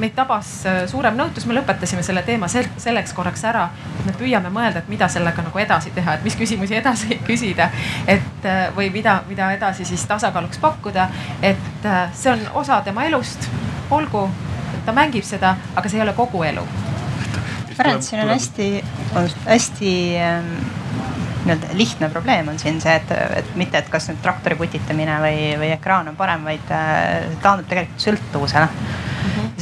meid 0.00 0.14
tabas 0.16 0.50
äh, 0.66 0.82
suurem 0.90 1.16
nõutus, 1.18 1.46
me 1.46 1.56
lõpetasime 1.58 2.02
selle 2.06 2.22
teema 2.26 2.48
sel 2.48 2.68
selleks 2.80 3.14
korraks 3.16 3.44
ära. 3.48 3.68
me 4.06 4.12
püüame 4.16 4.50
mõelda, 4.52 4.80
et 4.80 4.88
mida 4.88 5.08
sellega 5.08 5.42
nagu 5.44 5.58
edasi 5.58 5.92
teha, 5.94 6.14
et 6.18 6.24
mis 6.24 6.36
küsimusi 6.36 6.78
edasi 6.80 7.20
küsida, 7.28 7.70
et 8.08 8.46
või 8.76 8.90
mida, 8.92 9.20
mida 9.28 9.52
edasi 9.52 9.84
siis 9.84 10.04
tasakaaluks 10.08 10.58
pakkuda. 10.58 11.08
et 11.42 11.90
see 12.14 12.32
on 12.32 12.46
osa 12.62 12.80
tema 12.84 13.04
elust, 13.04 13.50
olgu 13.90 14.28
ta 14.84 14.94
mängib 14.96 15.24
seda, 15.26 15.54
aga 15.76 15.88
see 15.88 16.00
ei 16.00 16.04
ole 16.06 16.14
kogu 16.16 16.42
elu. 16.46 16.64
ma 16.64 17.84
arvan, 17.84 17.96
et 17.96 18.04
siin 18.04 18.20
on 18.20 18.28
hästi, 18.34 18.68
hästi 19.46 19.92
ähm, 20.20 20.48
nii-öelda 21.44 21.76
lihtne 21.78 22.08
probleem 22.12 22.48
on 22.52 22.58
siin 22.58 22.80
see, 22.80 22.94
et, 22.96 23.12
et 23.36 23.54
mitte, 23.56 23.80
et 23.80 23.88
kas 23.88 24.10
nüüd 24.10 24.20
traktori 24.24 24.58
putitamine 24.60 25.20
või, 25.22 25.38
või 25.62 25.70
ekraan 25.76 26.10
on 26.12 26.18
parem, 26.18 26.44
vaid 26.44 26.74
äh, 26.76 27.30
taandub 27.44 27.70
tegelikult 27.70 28.04
sõltuvusele. 28.08 28.68
-hmm. 28.68 29.09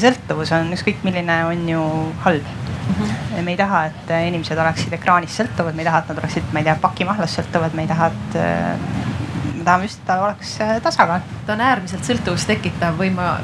Sõltuvus 0.00 0.52
on 0.56 0.72
ükskõik 0.76 1.04
milline, 1.06 1.44
on 1.48 1.68
ju 1.68 1.84
halb 2.24 2.56
-hmm. 2.98 3.42
me 3.42 3.50
ei 3.50 3.56
taha, 3.56 3.84
et 3.86 4.10
inimesed 4.28 4.58
oleksid 4.58 4.94
ekraanist 4.96 5.40
sõltuvad, 5.40 5.76
me 5.76 5.84
ei 5.84 5.88
taha, 5.88 6.02
et 6.02 6.12
nad 6.12 6.22
oleksid, 6.22 6.48
ma 6.52 6.62
ei 6.62 6.68
tea, 6.68 6.76
pakimahlast 6.82 7.40
sõltuvad, 7.40 7.76
me 7.76 7.84
ei 7.84 7.90
taha, 7.90 8.10
et 8.10 8.38
me 9.58 9.64
tahame 9.66 9.88
just, 9.88 10.00
et 10.00 10.08
ta 10.08 10.18
oleks 10.24 10.56
tasakaal. 10.82 11.20
ta 11.46 11.54
on 11.54 11.64
äärmiselt 11.68 12.06
sõltuvust 12.08 12.50
tekitav, 12.50 12.98
võin 12.98 13.16
ma 13.16 13.36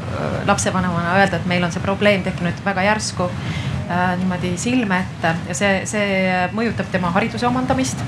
lapsevanemana 0.48 1.16
öelda, 1.20 1.40
et 1.40 1.46
meil 1.50 1.64
on 1.64 1.72
see 1.72 1.84
probleem 1.84 2.24
tekkinud 2.26 2.64
väga 2.64 2.86
järsku 2.88 3.28
äh, 3.28 4.14
niimoodi 4.20 4.54
silme 4.60 5.04
ette 5.04 5.34
ja 5.48 5.58
see, 5.58 5.74
see 5.90 6.48
mõjutab 6.56 6.90
tema 6.92 7.12
hariduse 7.16 7.46
omandamist, 7.46 8.00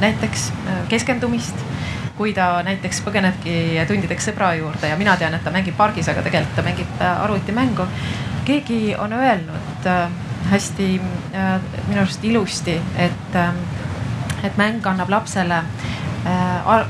näiteks 0.00 0.50
keskendumist 0.88 1.66
kui 2.18 2.32
ta 2.34 2.62
näiteks 2.66 3.00
põgenebki 3.06 3.78
tundideks 3.88 4.30
sõbra 4.30 4.52
juurde 4.58 4.90
ja 4.90 4.96
mina 4.98 5.14
tean, 5.16 5.36
et 5.36 5.44
ta 5.44 5.52
mängib 5.54 5.76
pargis, 5.78 6.08
aga 6.10 6.24
tegelikult 6.26 6.56
ta 6.58 6.66
mängib 6.66 7.02
arvutimängu. 7.08 7.86
keegi 8.48 8.96
on 8.96 9.12
öelnud 9.12 9.86
äh, 9.86 10.10
hästi 10.50 11.00
äh, 11.34 11.60
minu 11.88 12.00
arust 12.00 12.24
ilusti, 12.24 12.80
et, 12.96 13.34
äh, 13.36 13.52
et 14.42 14.56
mäng 14.56 14.86
annab 14.86 15.08
lapsele 15.08 15.62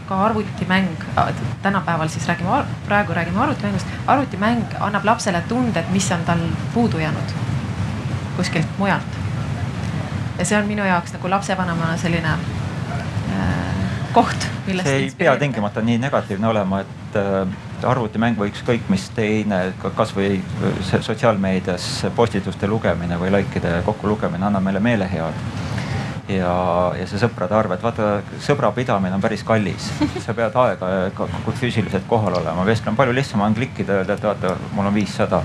ka 0.09 0.17
arvutimäng, 0.25 0.89
tänapäeval 1.63 2.09
siis 2.09 2.29
räägime, 2.29 2.65
praegu 2.87 3.15
räägime 3.15 3.41
arvutimängust, 3.41 3.87
arvutimäng 4.07 4.65
annab 4.81 5.05
lapsele 5.05 5.43
tunde, 5.49 5.81
et 5.81 5.91
mis 5.91 6.13
on 6.13 6.25
tal 6.25 6.41
puudu 6.75 6.99
jäänud 6.99 7.35
kuskilt 8.37 8.79
mujalt. 8.79 9.19
ja 10.39 10.45
see 10.45 10.59
on 10.59 10.67
minu 10.67 10.85
jaoks 10.85 11.13
nagu 11.13 11.31
lapsevanemana 11.31 11.97
selline 11.97 12.33
äh, 12.33 13.78
koht, 14.13 14.49
millest. 14.67 14.89
see 14.89 15.05
ei 15.07 15.15
pea 15.17 15.37
tingimata 15.41 15.83
nii 15.85 15.99
negatiivne 16.03 16.49
olema, 16.49 16.81
et 16.85 17.19
äh, 17.21 17.89
arvutimäng 17.89 18.39
või 18.39 18.53
ükskõik 18.53 18.89
mis 18.93 19.09
teine, 19.15 19.61
kasvõi 19.97 20.41
sotsiaalmeedias 20.91 21.89
postituste 22.17 22.71
lugemine 22.71 23.21
või 23.21 23.33
likeide 23.39 23.81
kokku 23.87 24.11
lugemine 24.11 24.49
annab 24.51 24.67
meile 24.67 24.83
meelehead 24.83 25.68
ja, 26.29 26.53
ja 26.99 27.07
see 27.09 27.21
sõprade 27.21 27.57
arv, 27.57 27.73
et 27.75 27.83
vaata, 27.83 28.09
sõbra 28.45 28.71
pidamine 28.77 29.17
on 29.17 29.23
päris 29.23 29.43
kallis. 29.47 29.89
sa 30.25 30.35
pead 30.37 30.57
aega 30.61 30.91
füüsiliselt 31.59 32.07
kohal 32.09 32.39
olema, 32.41 32.67
vestlema, 32.69 32.99
palju 32.99 33.17
lihtsam 33.17 33.45
on 33.45 33.57
klikkida, 33.57 34.03
öelda, 34.03 34.19
et 34.19 34.27
vaata, 34.29 34.55
mul 34.77 34.91
on 34.91 34.97
viissada. 34.97 35.43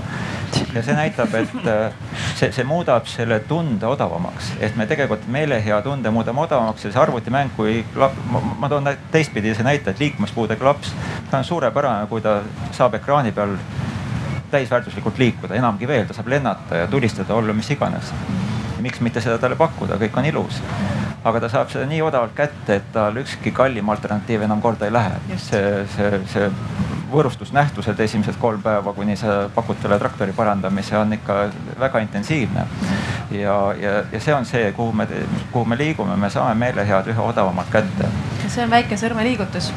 ja 0.74 0.82
see 0.82 0.94
näitab, 0.94 1.34
et 1.38 1.68
äh, 1.70 1.94
see, 2.36 2.50
see 2.54 2.64
muudab 2.66 3.08
selle 3.10 3.40
tunde 3.48 3.86
odavamaks, 3.86 4.52
et 4.62 4.76
me 4.76 4.86
tegelikult 4.90 5.26
meelehea 5.30 5.80
tunde 5.82 6.10
muudame 6.14 6.44
odavamaks 6.44 6.84
ja 6.84 6.92
see 6.92 7.02
arvutimäng, 7.02 7.54
kui 7.56 7.80
ma, 7.96 8.10
ma 8.62 8.70
toon 8.70 8.90
teistpidise 9.14 9.66
näite, 9.66 9.94
et 9.94 10.02
liikumispuudega 10.02 10.68
laps, 10.68 10.94
ta 11.30 11.40
on 11.40 11.48
suurepärane, 11.48 12.06
kui 12.10 12.22
ta 12.22 12.40
saab 12.72 12.98
ekraani 13.00 13.34
peal 13.34 13.56
täisväärtuslikult 14.54 15.18
liikuda, 15.18 15.56
enamgi 15.58 15.88
veel, 15.90 16.06
ta 16.06 16.14
saab 16.14 16.30
lennata 16.30 16.84
ja 16.84 16.90
tulistada, 16.90 17.34
olla 17.34 17.56
mis 17.56 17.70
iganes 17.74 18.14
miks 18.84 19.00
mitte 19.04 19.22
seda 19.24 19.38
talle 19.42 19.56
pakkuda, 19.60 19.98
kõik 20.00 20.18
on 20.20 20.30
ilus. 20.30 20.62
aga 21.24 21.40
ta 21.40 21.48
saab 21.48 21.70
seda 21.72 21.86
nii 21.88 22.02
odavalt 22.04 22.34
kätte, 22.36 22.80
et 22.80 22.90
tal 22.92 23.16
ükski 23.16 23.52
kallim 23.56 23.88
alternatiiv 23.88 24.44
enam 24.44 24.60
korda 24.62 24.88
ei 24.88 24.92
lähe. 24.92 25.38
see, 25.48 25.86
see, 25.96 26.20
see 26.32 26.50
võõrustusnähtused 27.14 28.00
esimesed 28.00 28.38
kolm 28.40 28.62
päeva, 28.62 28.92
kuni 28.92 29.16
sa 29.16 29.44
pakud 29.54 29.78
talle 29.82 29.98
traktori 30.02 30.34
parandamise, 30.36 30.96
on 30.98 31.12
ikka 31.16 31.36
väga 31.80 32.02
intensiivne. 32.04 32.66
ja, 33.30 33.56
ja, 33.80 33.92
ja 34.12 34.20
see 34.20 34.34
on 34.34 34.44
see, 34.46 34.72
kuhu 34.72 34.92
me, 34.92 35.06
kuhu 35.52 35.64
me 35.64 35.78
liigume, 35.78 36.16
me 36.16 36.30
saame 36.30 36.54
meelehead 36.54 37.08
üha 37.12 37.28
odavamalt 37.30 37.70
kätte. 37.72 38.10
see 38.48 38.64
on 38.64 38.70
väike 38.70 38.98
sõrmeliigutus, 39.00 39.70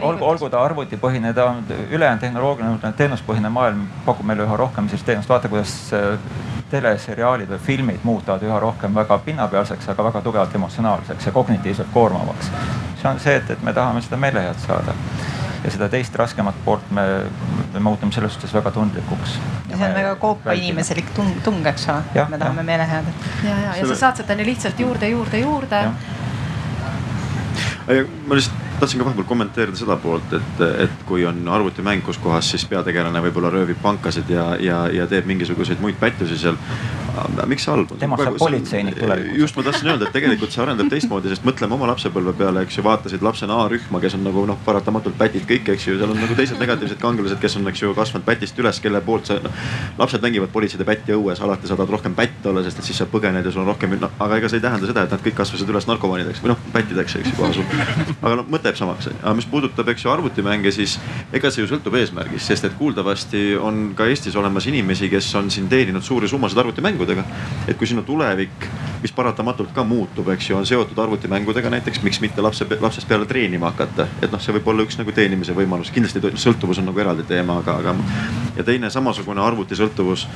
olgu, 0.00 0.24
olgu 0.24 0.50
ta 0.50 0.62
arvutipõhine, 0.64 1.34
ta 1.34 1.50
on 1.52 1.64
ülejäänud 1.90 2.20
tehnoloogiline, 2.20 2.92
teenuspõhine 2.96 3.50
maailm 3.50 3.86
pakub 4.04 4.26
meile 4.26 4.46
üha 4.46 4.56
rohkem 4.56 4.90
sellist 4.90 5.06
teenust, 5.06 5.28
vaata 5.28 5.48
kuidas 5.48 5.76
teleseriaalid 6.70 7.50
või 7.50 7.58
filmid 7.62 8.04
muutuvad 8.04 8.42
üha 8.42 8.58
rohkem 8.60 8.94
väga 8.94 9.18
pinnapealseks, 9.22 9.88
aga 9.92 10.04
väga 10.08 10.22
tugevalt 10.22 10.54
emotsionaalseks 10.54 11.26
ja 11.26 11.32
kognitiivselt 11.32 11.88
koormavaks. 11.92 12.50
see 13.02 13.10
on 13.10 13.20
see, 13.20 13.36
et, 13.36 13.50
et 13.50 13.62
me 13.62 13.72
tahame 13.72 14.02
seda 14.02 14.16
meelehead 14.16 14.58
saada 14.66 14.94
ja 15.64 15.70
seda 15.70 15.88
teist 15.88 16.14
raskemat 16.14 16.58
poolt 16.64 16.90
me, 16.90 17.04
me 17.74 17.80
muutume 17.80 18.12
selles 18.12 18.34
suhtes 18.34 18.54
väga 18.54 18.70
tundlikuks. 18.74 19.38
ja 19.70 19.76
see 19.76 19.88
on 19.88 19.94
väga 19.94 20.14
koopa 20.22 20.58
inimeselik 20.58 21.10
tung, 21.14 21.32
tung, 21.44 21.66
eks 21.66 21.88
ole, 21.92 22.26
me 22.28 22.38
tahame 22.38 22.62
meelehead. 22.62 23.10
ja, 23.44 23.56
ja, 23.64 23.80
ja 23.80 23.88
sa 23.94 24.02
saad 24.04 24.22
seda 24.22 24.38
nii 24.38 24.50
lihtsalt 24.52 24.80
juurde, 24.80 25.08
juurde, 25.14 25.38
juurde. 25.38 25.82
ma 28.26 28.38
lihtsalt 28.40 28.65
tahtsin 28.80 29.00
ka 29.00 29.04
vahepeal 29.04 29.24
kommenteerida 29.28 29.78
seda 29.78 29.96
poolt, 30.00 30.32
et, 30.36 30.60
et 30.84 31.04
kui 31.08 31.24
on 31.26 31.48
arvutimäng, 31.48 32.04
kus 32.04 32.18
kohas 32.22 32.50
siis 32.50 32.66
peategelane 32.68 33.22
võib-olla 33.24 33.50
röövib 33.52 33.80
pankasid 33.82 34.30
ja, 34.30 34.50
ja, 34.60 34.82
ja 34.92 35.06
teeb 35.10 35.28
mingisuguseid 35.30 35.80
muid 35.80 35.96
pättusi 36.00 36.38
seal. 36.38 36.58
Miks 37.46 37.64
see 37.66 37.72
halb 37.72 37.92
on? 37.92 38.00
temast 38.00 38.22
saab 38.22 38.38
politseinik 38.40 38.98
tulevikus. 38.98 39.38
just 39.40 39.56
ma 39.56 39.64
tahtsin 39.66 39.90
öelda, 39.92 40.08
et 40.08 40.14
tegelikult 40.16 40.54
see 40.54 40.62
arendab 40.64 40.90
teistmoodi, 40.92 41.30
sest 41.32 41.46
mõtleme 41.46 41.76
oma 41.76 41.88
lapsepõlve 41.92 42.34
peale, 42.38 42.64
eks 42.66 42.78
ju, 42.78 42.84
vaatasid 42.86 43.24
lapsena 43.26 43.58
A-rühma, 43.64 44.00
kes 44.02 44.16
on 44.18 44.24
nagu 44.26 44.44
noh, 44.48 44.58
paratamatult 44.66 45.16
pätid 45.18 45.46
kõik, 45.48 45.70
eks 45.74 45.88
ju, 45.88 45.96
seal 46.00 46.12
on 46.12 46.20
nagu 46.20 46.36
teised 46.38 46.60
negatiivsed 46.60 47.00
kangelased, 47.02 47.40
kes 47.42 47.58
on, 47.60 47.68
eks 47.72 47.82
ju, 47.84 47.92
kasvanud 47.96 48.26
pätist 48.26 48.58
üles, 48.62 48.80
kelle 48.84 49.00
poolt 49.06 49.30
sa 49.30 49.38
noh. 49.42 49.64
lapsed 49.98 50.24
mängivad 50.24 50.52
politseid 50.54 50.82
ja 50.84 50.88
pätti 50.88 51.16
õues, 51.16 51.42
alati 51.42 51.70
sa 51.70 51.78
tahad 51.78 51.94
rohkem 51.96 52.16
pätt 52.18 52.46
olla, 52.46 52.64
sest 52.66 52.82
et 52.82 52.90
siis 52.90 53.00
sa 53.02 53.08
põgened 53.10 53.44
ja 53.44 53.54
sul 53.54 53.64
on 53.64 53.70
rohkem, 53.72 53.96
noh, 54.00 54.12
aga 54.20 54.40
ega 54.40 54.50
see 54.52 54.60
ei 54.60 54.66
tähenda 54.66 54.90
seda, 54.90 55.06
et 55.06 55.16
nad 55.16 55.24
kõik 55.24 55.38
kasvasid 55.40 55.72
üles 55.72 55.88
narkomaanideks 55.88 56.42
või 56.44 56.52
noh, 56.52 56.62
pättideks, 56.74 57.18
eks 57.20 57.32
ju, 57.32 57.36
kohe 57.40 57.52
sul. 57.56 57.66
aga 58.26 58.34
noh, 58.42 58.48
mõte 58.52 58.70
jääb 58.70 58.80
samaks, 58.80 59.10
aga 59.16 59.34
mis 59.38 59.48
puudutab, 59.50 59.88
eks 59.92 60.06
ju, 60.06 60.12
arvutimänge, 60.12 60.72
siis 60.74 60.98
ega 61.36 61.50
see 61.52 61.64
ju 61.64 61.70
sõltub 61.70 61.96
eesmärgist, 61.98 62.46
sest 62.50 62.68
et 62.68 62.76
kuuldavasti 62.78 63.44
on 63.60 63.92
ka 63.96 64.06
Eestis 64.10 64.36
olemas 64.38 64.66
inimesi, 64.70 65.08
kes 65.12 65.28
on 65.38 65.50
siin 65.52 65.68
teeninud 65.70 66.04
suuri 66.06 66.28
summasid 66.30 66.60
arvutimängudega. 67.06 67.24
et 67.68 67.76
kui 67.76 67.86
sinu 67.86 68.02
tulevik, 68.02 68.66
mis 69.02 69.12
paratamatult 69.12 69.72
ka 69.74 69.84
muutub, 69.84 70.28
eks 70.28 70.50
ju, 70.50 70.56
on 70.56 70.66
seotud 70.66 70.98
arvutimängudega 70.98 71.70
näiteks, 71.70 72.02
miks 72.02 72.20
mitte 72.20 72.42
lapse, 72.42 72.66
lapsest 72.80 73.08
peale 73.08 73.26
treenima 73.26 73.70
hakata. 73.70 74.06
et 74.22 74.32
noh, 74.32 74.40
see 74.40 74.54
võib 74.54 74.68
olla 74.68 74.86
üks 74.86 74.98
nagu 74.98 75.12
teenimise 75.12 75.54
võimalus, 75.54 75.90
kindlasti 75.90 76.22
sõltuvus 76.34 76.78
on 76.78 76.90
nagu 76.90 77.00
eraldi 77.00 77.26
teema, 77.26 77.58
aga, 77.62 77.78
aga 77.82 77.94
ja 78.56 78.64
teine 78.64 78.90
samasugune 78.90 79.42
arvutisõltuvus 79.42 80.26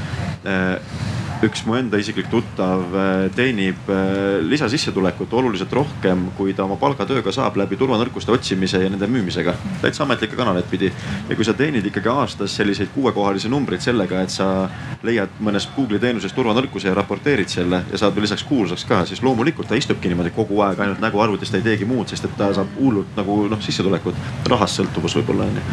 äh, 0.46 1.19
üks 1.45 1.62
mu 1.64 1.72
enda 1.78 1.97
isiklik 1.97 2.28
tuttav 2.28 2.82
äh, 2.93 3.30
teenib 3.32 3.88
äh, 3.88 4.41
lisasissetulekut 4.45 5.32
oluliselt 5.32 5.72
rohkem, 5.72 6.26
kui 6.36 6.53
ta 6.57 6.66
oma 6.66 6.76
palgatööga 6.80 7.32
saab 7.32 7.57
läbi 7.57 7.78
turvanõrkuste 7.80 8.34
otsimise 8.34 8.82
ja 8.82 8.91
nende 8.93 9.09
müümisega. 9.09 9.55
täitsa 9.80 10.05
ametlikke 10.05 10.36
kanaleid 10.36 10.68
pidi. 10.70 10.91
ja 11.28 11.36
kui 11.36 11.45
sa 11.45 11.55
teenid 11.57 11.86
ikkagi 11.88 12.11
aastas 12.12 12.57
selliseid 12.61 12.93
kuuekohalisi 12.95 13.49
numbreid 13.49 13.80
sellega, 13.80 14.20
et 14.20 14.34
sa 14.34 14.68
leiad 15.03 15.41
mõnest 15.41 15.72
Google'i 15.76 16.03
teenusest 16.03 16.36
turvanõrkuse 16.36 16.91
ja 16.91 16.95
raporteerid 16.99 17.49
selle 17.49 17.82
ja 17.91 18.03
saad 18.03 18.14
veel 18.14 18.28
lisaks 18.28 18.45
kuulsaks 18.45 18.84
ka, 18.84 19.01
siis 19.09 19.22
loomulikult 19.24 19.70
ta 19.70 19.80
istubki 19.80 20.12
niimoodi 20.12 20.34
kogu 20.36 20.61
aeg 20.66 20.84
ainult 20.84 21.01
nägu 21.01 21.24
arvutis, 21.24 21.51
ta 21.51 21.57
ei 21.57 21.64
teegi 21.64 21.88
muud, 21.88 22.12
sest 22.12 22.28
et 22.28 22.36
ta 22.36 22.51
saab 22.53 22.76
hullult 22.76 23.16
nagu 23.16 23.47
noh, 23.49 23.64
sissetulekut. 23.64 24.20
rahast 24.51 24.76
sõltuvus 24.76 25.16
võib-olla 25.16 25.49
onju. 25.49 25.64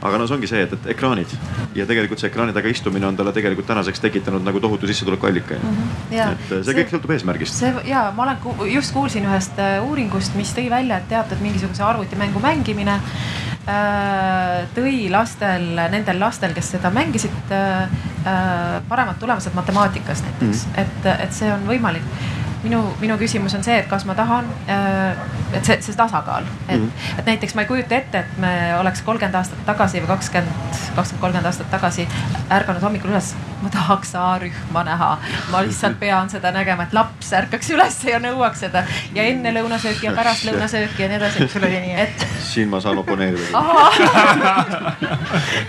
aga 0.00 0.18
no 0.18 0.26
see 0.26 0.38
ongi 0.38 0.48
see, 0.48 0.64
et, 0.64 0.72
et 0.72 0.90
ekraanid 0.96 1.36
ja 1.76 1.84
tegelikult 1.86 2.22
see 2.22 2.32
ekraani 2.32 2.56
taga 2.56 2.72
istumine 2.72 3.06
on 3.06 3.16
talle 3.16 3.36
tegelikult 3.36 3.68
tänaseks 3.68 4.00
tekitanud 4.00 4.44
nagu 4.46 4.60
tohutu 4.60 4.88
sissetulekut 4.88 5.09
sissetulekuallika 5.10 5.54
mm. 5.54 5.76
-hmm. 5.76 6.32
et 6.32 6.48
see, 6.48 6.62
see 6.64 6.76
kõik 6.78 6.92
sõltub 6.92 7.12
eesmärgist. 7.14 7.54
see 7.54 7.72
ja 7.84 8.12
ma 8.16 8.22
olen 8.22 8.72
just 8.72 8.92
kuulsin 8.94 9.26
ühest 9.26 9.58
äh, 9.58 9.78
uuringust, 9.84 10.34
mis 10.34 10.52
tõi 10.54 10.70
välja, 10.70 10.98
et 10.98 11.08
teatud 11.08 11.40
mingisuguse 11.40 11.84
arvutimängu 11.84 12.40
mängimine 12.40 12.94
äh, 12.94 14.66
tõi 14.74 15.10
lastel, 15.10 15.72
nendel 15.90 16.20
lastel, 16.20 16.54
kes 16.54 16.70
seda 16.76 16.90
mängisid, 16.90 17.54
äh, 17.54 17.88
paremad 18.88 19.18
tulemused 19.18 19.54
matemaatikas 19.54 20.22
näiteks 20.22 20.66
mm, 20.66 20.72
-hmm. 20.74 20.80
et, 20.80 21.10
et 21.24 21.32
see 21.32 21.52
on 21.52 21.66
võimalik 21.66 22.06
minu, 22.62 22.80
minu 23.00 23.16
küsimus 23.20 23.54
on 23.56 23.64
see, 23.64 23.76
et 23.80 23.88
kas 23.88 24.04
ma 24.08 24.14
tahan, 24.18 24.48
äh, 24.68 25.20
et 25.56 25.64
see, 25.64 25.78
see 25.84 25.96
tasakaal, 25.96 26.44
et 26.68 26.76
mm, 26.76 26.86
-hmm. 26.86 27.18
et 27.18 27.26
näiteks 27.26 27.54
ma 27.54 27.64
ei 27.64 27.70
kujuta 27.70 27.94
ette, 27.94 28.18
et 28.18 28.38
me 28.38 28.76
oleks 28.78 29.02
kolmkümmend 29.02 29.34
aastat 29.34 29.64
tagasi 29.66 30.02
või 30.02 30.12
kakskümmend, 30.14 30.52
kakskümmend, 30.96 31.20
kolmkümmend 31.20 31.46
aastat 31.46 31.70
tagasi 31.70 32.08
ärganud 32.50 32.82
hommikul 32.82 33.10
üles. 33.10 33.34
Ma 33.62 33.70
tahaks 33.70 34.14
A-rühma 34.14 34.82
näha, 34.84 35.10
ma 35.50 35.62
lihtsalt 35.64 35.98
pean 36.00 36.30
seda 36.32 36.52
nägema, 36.54 36.86
et 36.86 36.94
laps 36.96 37.32
ärkaks 37.36 37.70
üles 37.74 37.98
ja 38.08 38.20
nõuaks 38.22 38.62
seda 38.64 38.84
ja 39.14 39.26
enne 39.28 39.52
lõunasööki 39.56 40.08
ja 40.08 40.14
pärast 40.16 40.46
lõunasööki 40.48 41.04
ja 41.04 41.10
nii 41.10 41.18
edasi. 41.20 41.48
sul 41.52 41.66
oli 41.68 41.80
nii, 41.84 41.96
et. 42.06 42.24
siin 42.44 42.70
ma 42.72 42.80
saan 42.80 42.98
oponeerida. 43.02 43.64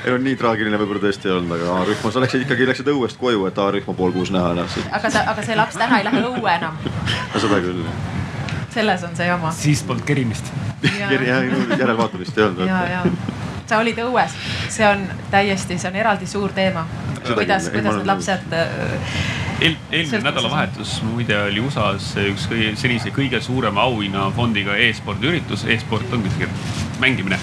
ei 0.06 0.14
no 0.14 0.18
nii 0.24 0.38
traagiline 0.40 0.80
võib-olla 0.80 1.04
tõesti 1.04 1.30
ei 1.30 1.36
olnud, 1.36 1.58
aga 1.58 1.82
A-rühmas 1.82 2.20
läksid 2.26 2.48
ikkagi, 2.48 2.70
läksid 2.72 2.94
õuest 2.96 3.20
koju, 3.20 3.46
et 3.52 3.60
A-rühma 3.60 3.98
pool 3.98 4.16
kuus 4.16 4.32
näha. 4.32 4.56
aga 4.92 5.12
ta, 5.12 5.28
aga 5.36 5.46
see 5.46 5.60
laps 5.60 5.80
täna 5.80 6.00
ei 6.00 6.08
lähe 6.08 6.24
õue 6.32 6.56
enam 6.56 6.80
no 7.34 7.44
seda 7.44 7.60
küll. 7.64 7.84
selles 8.72 9.04
on 9.08 9.16
see 9.20 9.28
jama. 9.28 9.52
siis 9.56 9.84
polnud 9.84 10.08
kerimist. 10.08 10.54
järelvaatamist 10.82 12.38
ei 12.38 12.50
olnud. 12.50 12.68
ja, 12.68 12.84
ja 12.96 13.06
sa 13.72 13.80
olid 13.80 14.02
õues, 14.04 14.36
see 14.72 14.88
on 14.88 15.06
täiesti, 15.32 15.80
see 15.80 15.92
on 15.92 16.02
eraldi 16.04 16.28
suur 16.28 16.52
teema. 16.56 16.86
kuidas, 17.22 17.70
kuidas 17.70 18.00
need 18.00 18.10
lapsed 18.10 18.56
äh, 18.58 18.98
Eel, 19.62 19.76
eelmine 19.94 20.24
nädalavahetus 20.26 20.96
muide 21.06 21.36
oli 21.38 21.62
USA-s 21.62 22.16
üks 22.24 22.48
kõige, 22.50 22.72
senise 22.82 23.12
kõige 23.14 23.38
suurema 23.46 23.84
auhinnafondiga 23.86 24.74
e-spordi 24.88 25.30
üritus 25.30 25.68
e, 25.68 25.76
e-sport 25.76 26.16
ongi 26.18 26.34
tegelikult 26.34 26.98
mängimine. 27.04 27.38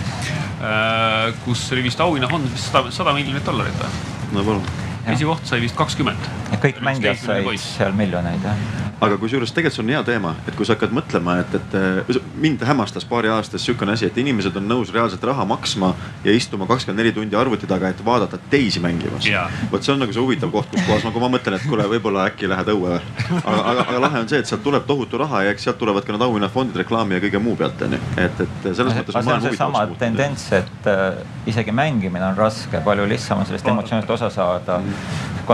Äh, 0.59 1.31
kus 1.45 1.63
oli 1.77 1.87
vist 1.87 2.03
auhinnafond 2.03 2.51
vist 2.51 2.73
sada, 2.73 2.91
sada 2.95 3.15
miljonit 3.15 3.47
dollarit 3.47 3.79
või? 3.79 3.95
no 4.35 4.45
palun 4.45 4.67
esikoht 5.15 5.47
sai 5.49 5.63
vist 5.63 5.79
kakskümmend. 5.79 6.29
kõik 6.59 6.83
mängijad 6.85 7.23
said 7.23 7.49
seal 7.63 7.95
miljoneid 7.97 8.51
jah 8.51 8.88
aga 9.01 9.19
kusjuures 9.21 9.53
tegelikult 9.55 9.77
see 9.79 9.85
on 9.85 9.93
hea 9.93 10.03
teema, 10.07 10.35
et 10.49 10.57
kui 10.59 10.67
sa 10.67 10.75
hakkad 10.75 10.95
mõtlema, 10.97 11.39
et, 11.43 11.55
et 11.55 12.19
mind 12.41 12.63
hämmastas 12.67 13.07
paari 13.09 13.31
aastas 13.31 13.63
sihukene 13.67 13.95
asi, 13.95 14.09
et 14.09 14.19
inimesed 14.19 14.57
on 14.59 14.67
nõus 14.67 14.91
reaalselt 14.95 15.23
raha 15.29 15.45
maksma 15.49 15.93
ja 16.25 16.35
istuma 16.35 16.67
kakskümmend 16.71 17.03
neli 17.03 17.13
tundi 17.15 17.39
arvuti 17.39 17.69
taga, 17.71 17.93
et 17.93 18.03
vaadata 18.05 18.41
teisi 18.51 18.83
mängimas. 18.83 19.29
vot 19.73 19.85
see 19.85 19.95
on 19.95 20.03
nagu 20.03 20.15
see 20.15 20.23
huvitav 20.23 20.51
koht, 20.55 20.71
kus 20.73 20.87
kohas 20.87 21.07
nagu 21.07 21.23
ma 21.23 21.31
mõtlen, 21.37 21.59
et 21.59 21.69
kuule, 21.69 21.87
võib-olla 21.95 22.27
äkki 22.33 22.51
lähed 22.51 22.73
õue 22.75 22.97
või. 22.97 23.01
aga, 23.39 23.61
aga, 23.61 23.87
aga 23.87 24.03
lahe 24.07 24.23
on 24.25 24.29
see, 24.33 24.43
et 24.43 24.51
sealt 24.51 24.65
tuleb 24.67 24.87
tohutu 24.89 25.21
raha 25.23 25.45
ja 25.47 25.55
eks 25.55 25.69
sealt 25.69 25.79
tulevad 25.79 26.07
ka 26.07 26.17
need 26.17 26.27
auhinnafondid 26.27 26.83
reklaami 26.83 27.19
ja 27.19 27.25
kõige 27.27 27.43
muu 27.43 27.57
pealt 27.61 27.87
onju. 27.87 28.01
et, 28.17 28.43
et 28.47 28.69
selles 28.71 28.95
mõttes. 28.99 29.15
see 29.15 29.37
on 29.37 29.47
seesama 29.47 29.85
tendents, 30.01 30.49
et 30.59 30.91
äh, 30.91 31.23
isegi 31.47 31.75
mängimine 31.75 32.33
on 32.33 32.39
raske, 32.39 32.83
palju 32.85 33.07
lihtsam 33.11 33.45
on 33.45 33.51
sellest 33.51 33.71
emotsioonist 33.75 34.11
osa 34.19 34.31
saada. 34.31 34.81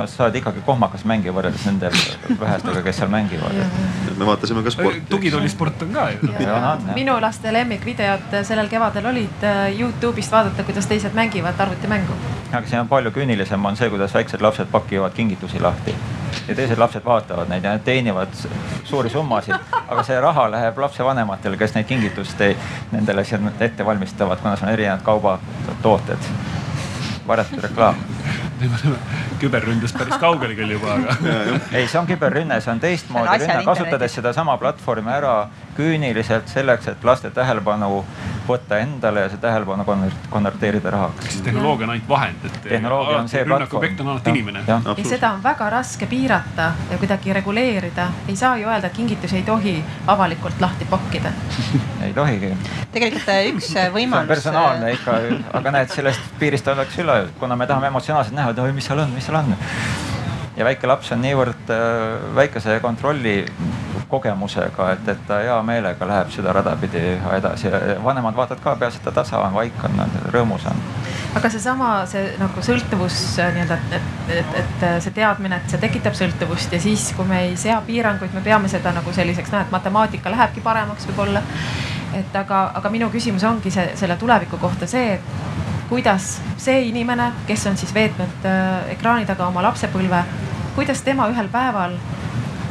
Sa 0.06 0.24
oled 0.26 0.38
ikkagi 0.40 0.62
kohmakas 0.66 1.04
mängija 1.08 1.32
võrreldes 1.34 1.64
nende 1.68 1.90
vähestega, 2.40 2.82
kes 2.84 2.98
seal 3.00 3.10
mängivad. 3.12 3.58
Me 4.18 4.26
vaatasime 4.26 4.62
ka 4.66 4.72
sporti. 4.74 5.02
tugitoolisport 5.10 5.82
on 5.86 5.92
ka 5.94 6.08
ju. 6.10 6.32
minu 6.94 7.16
laste 7.22 7.52
lemmikvideod 7.52 8.38
sellel 8.42 8.68
kevadel 8.72 9.06
olid 9.12 9.46
äh, 9.46 9.62
Youtube'ist 9.78 10.32
vaadata, 10.32 10.66
kuidas 10.66 10.86
teised 10.90 11.14
mängivad 11.14 11.60
arvutimängu. 11.60 12.18
aga 12.52 12.66
siin 12.66 12.80
on 12.80 12.88
palju 12.88 13.10
küünilisem 13.10 13.64
on 13.64 13.76
see, 13.76 13.90
kuidas 13.90 14.14
väiksed 14.14 14.42
lapsed 14.42 14.70
pakivad 14.72 15.14
kingitusi 15.14 15.60
lahti. 15.60 15.94
Ja 16.48 16.54
teised 16.54 16.78
lapsed 16.78 17.04
vaatavad 17.04 17.48
neid 17.48 17.64
ja 17.64 17.76
nad 17.76 17.84
teenivad 17.84 18.34
suuri 18.84 19.10
summasid, 19.10 19.54
aga 19.88 20.02
see 20.02 20.20
raha 20.20 20.48
läheb 20.50 20.78
lapsevanematele, 20.78 21.56
kes 21.56 21.74
neid 21.74 21.86
kingitust 21.86 22.40
ei, 22.40 22.56
nendele 22.92 23.24
ette 23.60 23.86
valmistavad, 23.86 24.42
kuna 24.42 24.56
see 24.56 24.66
on 24.66 24.72
erinevad 24.72 25.02
kaubatooted, 25.06 26.30
varjatud 27.26 27.62
reklaam 27.68 28.02
me 28.60 28.68
oleme 28.70 28.98
küberründest 29.40 29.98
päris 29.98 30.18
kaugel 30.22 30.54
küll 30.58 30.74
juba, 30.76 30.94
aga. 30.98 31.16
ei, 31.76 31.88
see 31.88 31.98
on 32.00 32.08
küberrünne, 32.08 32.60
see 32.62 32.72
on 32.74 32.82
teistmoodi 32.82 33.38
rünne, 33.42 33.58
kasutades 33.66 34.16
sedasama 34.20 34.56
platvormi 34.62 35.12
ära 35.14 35.34
küüniliselt 35.78 36.50
selleks, 36.52 36.88
et 36.94 37.04
laste 37.06 37.32
tähelepanu 37.34 38.04
võtta 38.48 38.78
endale 38.82 39.24
ja 39.24 39.28
see 39.32 39.40
tähelepanu 39.42 39.84
konverteerida 40.30 40.90
rahaks. 40.90 41.28
siis 41.28 41.42
tehnoloogia 41.42 41.86
on 41.86 41.90
ainult 41.94 42.08
vahend, 42.08 42.44
et. 42.44 42.58
tehnoloogia 42.62 43.18
on 43.18 43.28
see 43.28 43.44
platvorm. 43.44 43.76
objekt 43.76 44.00
on 44.00 44.08
alati 44.08 44.30
inimene. 44.30 44.64
ja 44.68 44.80
seda 45.08 45.32
on 45.32 45.42
väga 45.42 45.70
raske 45.70 46.06
piirata 46.06 46.72
ja 46.90 46.98
kuidagi 46.98 47.32
reguleerida. 47.32 48.08
ei 48.28 48.36
saa 48.36 48.56
ju 48.56 48.68
öelda, 48.68 48.86
et 48.86 48.96
kingitusi 48.96 49.36
ei 49.36 49.42
tohi 49.42 49.76
avalikult 50.06 50.60
lahti 50.60 50.84
pakkida 50.90 51.32
ei 52.06 52.14
tohigi. 52.14 52.52
tegelikult 52.92 53.28
äh, 53.28 53.44
üks 53.52 53.70
äh, 53.76 53.92
võimalus. 53.94 54.28
personaalne 54.28 54.90
äh, 54.90 54.98
ikka, 54.98 55.18
aga 55.60 55.76
näed, 55.78 55.94
sellest 55.94 56.34
piirist 56.38 56.68
ollakse 56.68 57.02
üle, 57.02 57.20
kuna 57.38 57.56
me 57.56 57.66
tahame 57.66 57.92
emotsionaalselt 57.92 58.36
näha, 58.36 58.54
et 58.54 58.64
oi, 58.66 58.72
mis 58.72 58.90
seal 58.90 59.04
on, 59.06 59.14
mis 59.16 59.26
seal 59.26 59.40
on 59.40 59.56
ja 60.56 60.64
väike 60.64 60.86
laps 60.86 61.12
on 61.12 61.22
niivõrd 61.24 61.72
väikese 62.34 62.78
kontrolli 62.82 63.40
kogemusega, 64.08 64.90
et, 64.94 65.08
et 65.08 65.26
ta 65.26 65.40
hea 65.42 65.56
meelega 65.66 66.06
läheb 66.06 66.30
seda 66.34 66.52
rada 66.54 66.76
pidi 66.80 67.02
edasi 67.38 67.72
vanemad 68.04 68.36
vaatavad 68.36 68.62
ka, 68.62 68.76
peaasi, 68.82 69.00
et 69.00 69.08
ta 69.08 69.14
tasa 69.22 69.40
on, 69.42 69.54
vaik 69.56 69.84
on, 69.88 70.04
rõõmus 70.34 70.66
on 70.70 70.82
aga 71.34 71.50
seesama, 71.50 71.88
see 72.06 72.22
nagu 72.38 72.62
sõltuvus 72.62 73.16
nii-öelda, 73.38 73.78
et, 73.96 74.28
et, 74.38 74.56
et 74.60 74.84
see 75.02 75.14
teadmine, 75.16 75.58
et 75.58 75.72
see 75.72 75.82
tekitab 75.82 76.14
sõltuvust 76.18 76.74
ja 76.76 76.80
siis, 76.82 77.08
kui 77.16 77.26
me 77.28 77.40
ei 77.48 77.56
sea 77.58 77.80
piiranguid, 77.86 78.34
me 78.36 78.42
peame 78.44 78.70
seda 78.70 78.94
nagu 78.94 79.14
selliseks, 79.14 79.50
noh, 79.54 79.64
et 79.64 79.74
matemaatika 79.74 80.32
lähebki 80.34 80.62
paremaks 80.64 81.08
võib-olla. 81.10 81.42
et 82.14 82.36
aga, 82.38 82.68
aga 82.78 82.90
minu 82.94 83.08
küsimus 83.10 83.42
ongi 83.44 83.72
see 83.74 83.96
selle 83.98 84.14
tuleviku 84.16 84.60
kohta 84.62 84.86
see, 84.86 85.16
et 85.16 85.73
kuidas 85.88 86.40
see 86.56 86.88
inimene, 86.88 87.30
kes 87.46 87.66
on 87.66 87.76
siis 87.76 87.94
veetnud 87.94 88.48
äh, 88.48 88.90
ekraani 88.96 89.26
taga 89.26 89.46
oma 89.46 89.62
lapsepõlve, 89.68 90.24
kuidas 90.74 91.02
tema 91.06 91.28
ühel 91.32 91.48
päeval 91.52 91.98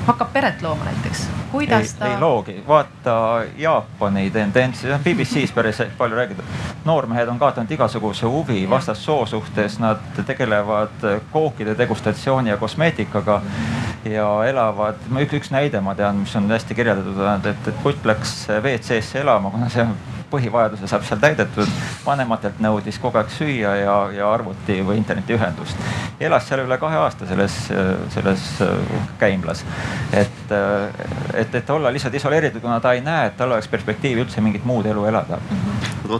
hakkab 0.04 0.34
peret 0.34 0.62
looma 0.62 0.86
näiteks, 0.86 1.28
kuidas 1.52 1.94
ei, 1.94 2.00
ta. 2.00 2.08
ei 2.12 2.20
loogi, 2.20 2.56
vaata 2.68 3.44
Jaapani 3.58 4.30
tendentsi, 4.32 4.88
BBC-s 5.04 5.54
päris 5.56 5.82
palju 5.98 6.16
räägitud. 6.16 6.46
noormehed 6.86 7.28
on 7.28 7.40
kaotanud 7.40 7.72
igasuguse 7.72 8.26
huvi 8.26 8.70
vastassoo 8.70 9.26
suhtes, 9.26 9.80
nad 9.80 10.04
tegelevad 10.26 11.08
kookide 11.32 11.78
degustatsiooni 11.78 12.50
ja 12.50 12.58
kosmeetikaga 12.58 13.42
ja 14.06 14.28
elavad, 14.46 15.00
üks, 15.16 15.38
üks 15.40 15.52
näide 15.52 15.82
ma 15.82 15.96
tean, 15.96 16.24
mis 16.26 16.36
on 16.36 16.52
hästi 16.52 16.76
kirjeldatud, 16.76 17.24
et, 17.48 17.68
et 17.68 17.84
putt 17.84 18.06
läks 18.06 18.36
WC-sse 18.60 19.24
elama, 19.24 19.52
kuna 19.54 19.70
see 19.72 19.88
põhivajaduse 20.34 20.90
saab 20.90 21.06
seal 21.08 21.22
täidetud. 21.22 21.70
vanematelt 22.06 22.60
nõudis 22.64 23.00
kogu 23.02 23.22
aeg 23.22 23.32
süüa 23.34 23.76
ja, 23.80 23.98
ja 24.18 24.32
arvuti 24.34 24.80
või 24.86 24.98
internetiühendust. 25.02 25.86
elas 26.20 26.48
seal 26.50 26.66
üle 26.66 26.78
kahe 26.82 27.00
aasta 27.04 27.28
selles, 27.30 27.58
selles 28.16 28.48
käimlas. 29.22 29.66
et, 30.12 30.56
et, 31.34 31.56
et 31.62 31.70
olla 31.70 31.94
lihtsalt 31.94 32.18
isoleeritud, 32.20 32.62
kuna 32.62 32.80
ta 32.84 32.94
ei 32.98 33.02
näe, 33.06 33.30
et 33.32 33.38
tal 33.38 33.52
oleks 33.52 33.70
perspektiivi 33.72 34.26
üldse 34.26 34.42
mingit 34.42 34.66
muud 34.66 34.90
elu 34.90 35.06
elada. 35.12 35.40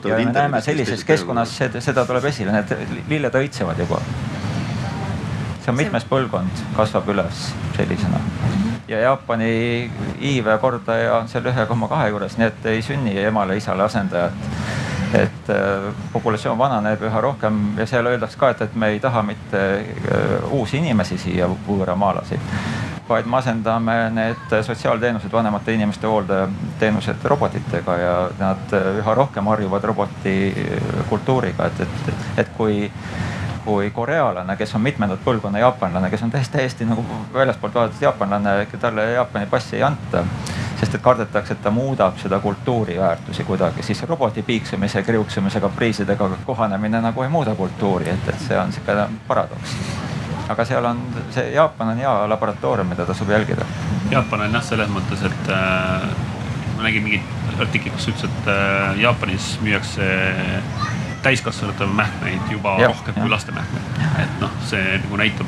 ja 0.06 0.18
me 0.18 0.32
näeme 0.32 0.62
sellises 0.62 1.04
keskkonnas 1.04 1.58
seda, 1.58 1.82
seda 1.82 2.06
tuleb 2.06 2.32
esile, 2.32 2.56
need 2.56 3.04
lilled 3.10 3.42
õitsevad 3.44 3.84
juba 3.86 4.02
see 5.64 5.72
on 5.72 5.80
mitmes 5.80 6.04
põlvkond 6.10 6.66
kasvab 6.76 7.08
üles 7.16 7.48
sellisena 7.78 8.20
ja 8.88 9.00
Jaapani 9.00 9.92
iive 10.22 10.58
kordaja 10.58 11.18
on 11.18 11.28
seal 11.28 11.46
ühe 11.46 11.66
koma 11.66 11.88
kahe 11.88 12.10
juures, 12.12 12.38
nii 12.38 12.48
et 12.48 12.66
ei 12.74 12.82
sünni 12.82 13.16
emale-isale 13.26 13.84
asendajat. 13.84 14.34
et 15.14 15.50
äh, 15.54 15.94
populatsioon 16.14 16.58
vananeb 16.58 17.02
üha 17.06 17.20
rohkem 17.22 17.58
ja 17.78 17.86
seal 17.86 18.08
öeldakse 18.10 18.38
ka, 18.42 18.50
et, 18.50 18.62
et 18.66 18.76
me 18.76 18.88
ei 18.96 19.00
taha 19.00 19.22
mitte 19.22 19.60
äh, 19.62 20.48
uusi 20.52 20.78
inimesi 20.78 21.18
siia, 21.18 21.48
võõramaalasi 21.68 22.40
vaid 23.10 23.28
me 23.30 23.38
asendame 23.38 23.94
need 24.10 24.56
sotsiaalteenused, 24.66 25.32
vanemate 25.32 25.74
inimeste 25.74 26.08
hooldeteenused 26.08 27.28
robotitega 27.30 27.98
ja 27.98 28.16
nad 28.40 28.74
äh, 28.74 28.90
üha 29.04 29.16
rohkem 29.16 29.54
harjuvad 29.54 29.86
roboti 29.92 30.36
kultuuriga, 31.10 31.70
et, 31.70 31.86
et, 31.86 32.28
et 32.42 32.54
kui 32.58 32.90
kui 33.66 33.92
korealane, 33.92 34.56
kes 34.58 34.76
on 34.76 34.82
mitmendat 34.82 35.22
põlvkonna 35.24 35.60
jaapanlane, 35.60 36.10
kes 36.12 36.24
on 36.24 36.32
täiesti, 36.32 36.58
täiesti 36.58 36.86
nagu 36.86 37.06
väljaspoolt 37.34 37.76
vaadates 37.76 38.02
jaapanlane, 38.02 38.68
talle 38.80 39.12
Jaapani 39.12 39.46
passi 39.46 39.76
ei 39.76 39.84
anta. 39.84 40.26
sest 40.80 40.96
et 40.96 41.02
kardetakse, 41.02 41.54
et 41.54 41.62
ta 41.64 41.72
muudab 41.72 42.18
seda 42.20 42.40
kultuuriväärtusi 42.44 43.44
kuidagi, 43.48 43.84
siis 43.84 44.04
roboti 44.04 44.42
piiksumise, 44.44 45.04
kriuksumise, 45.04 45.60
kapriisidega 45.60 46.30
kohanemine 46.46 47.02
nagu 47.02 47.24
ei 47.24 47.30
muuda 47.30 47.56
kultuuri, 47.56 48.10
et, 48.10 48.28
et 48.28 48.40
see 48.48 48.58
on 48.60 48.74
sihuke 48.74 49.06
paradoks 49.28 49.78
aga 50.50 50.66
seal 50.66 50.86
on 50.86 51.00
see 51.32 51.54
Jaapan 51.54 51.94
on 51.94 51.98
hea 51.98 52.14
laboratoorium, 52.30 52.90
mida 52.90 53.06
tasub 53.06 53.30
jälgida. 53.30 53.66
Jaapan 54.12 54.48
on 54.48 54.58
jah, 54.58 54.64
selles 54.64 54.92
mõttes, 54.92 55.24
et 55.24 55.50
äh, 55.50 56.10
ma 56.76 56.84
nägin 56.84 57.06
mingit 57.06 57.60
artiklit, 57.60 57.96
kus 57.96 58.10
ütles, 58.12 58.28
et 58.28 58.52
äh, 58.52 59.00
Jaapanis 59.06 59.54
müüakse 59.64 60.10
täiskasvanute 61.24 61.86
mähkmeid 61.86 62.52
juba 62.52 62.78
ja, 62.80 62.88
rohkem 62.88 63.14
ja. 63.18 63.22
kui 63.22 63.30
laste 63.32 63.52
mähkmeid. 63.56 64.02
et 64.24 64.42
noh, 64.42 64.58
see 64.70 64.98
nagu 64.98 65.22
näitab 65.24 65.48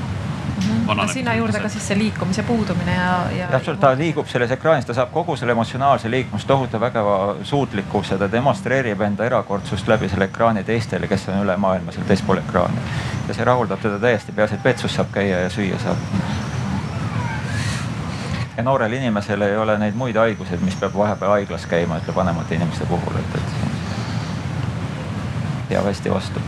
Mm 0.55 0.87
-hmm. 0.87 1.13
sinna 1.13 1.33
juurde 1.33 1.59
ka 1.59 1.69
siis 1.69 1.87
see 1.87 1.97
liikumise 1.97 2.43
puudumine 2.43 2.95
ja, 2.95 3.23
ja. 3.37 3.47
täpselt, 3.47 3.79
ta 3.79 3.97
liigub 3.97 4.27
selles 4.27 4.51
ekraanis, 4.51 4.85
ta 4.85 4.93
saab 4.93 5.11
kogu 5.11 5.35
selle 5.35 5.51
emotsionaalse 5.51 6.11
liikumist 6.11 6.47
tohutu 6.47 6.79
vägeva 6.79 7.35
suutlikkuse, 7.43 8.17
ta 8.17 8.31
demonstreerib 8.31 9.01
enda 9.01 9.25
erakordsust 9.25 9.87
läbi 9.87 10.09
selle 10.09 10.25
ekraani 10.25 10.63
teistele, 10.63 11.07
kes 11.07 11.29
on 11.29 11.43
üle 11.43 11.57
maailma 11.57 11.91
seal 11.91 12.05
teispool 12.07 12.37
ekraani. 12.37 12.77
ja 13.27 13.33
see 13.33 13.45
rahuldab 13.45 13.79
teda 13.79 13.99
täiesti, 13.99 14.31
peaasi, 14.31 14.55
et 14.55 14.63
vetsus 14.63 14.95
saab 14.95 15.11
käia 15.11 15.39
ja 15.39 15.49
süüa 15.49 15.79
saab. 15.79 15.97
ja 18.57 18.63
noorel 18.63 18.93
inimesel 18.93 19.41
ei 19.41 19.57
ole 19.57 19.77
neid 19.77 19.93
muid 19.95 20.15
haiguseid, 20.15 20.61
mis 20.61 20.75
peab 20.75 20.97
vahepeal 20.97 21.31
haiglas 21.31 21.65
käima, 21.65 21.97
ütleb 21.97 22.15
vanemate 22.15 22.55
inimeste 22.55 22.85
puhul, 22.85 23.15
et, 23.19 23.35
et 23.35 23.64
peab 25.69 25.91
hästi 25.91 26.13
vastu 26.13 26.43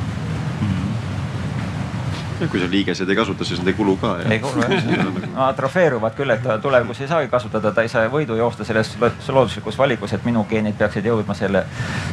ja 2.42 2.48
kui 2.48 2.60
sa 2.62 2.68
liigesed 2.70 3.10
ei 3.10 3.16
kasuta, 3.16 3.46
siis 3.46 3.60
nad 3.62 3.68
ei 3.72 3.74
kulu 3.74 3.96
ka. 3.98 4.12
ei 4.30 4.40
kulu 4.40 4.62
jah, 4.62 4.84
nad 5.02 5.30
atrofeeruvad 5.48 6.16
küll, 6.18 6.34
et 6.34 6.46
tulevikus 6.62 7.02
ei 7.02 7.10
saagi 7.10 7.32
kasutada, 7.32 7.72
ta 7.74 7.86
ei 7.86 7.90
saa 7.92 8.08
võidu 8.14 8.38
joosta 8.38 8.66
selles 8.68 8.94
looduslikus 9.02 9.78
valikus, 9.78 10.14
et 10.14 10.26
minu 10.28 10.44
geenid 10.50 10.78
peaksid 10.78 11.06
jõudma 11.10 11.34
selle, 11.38 11.64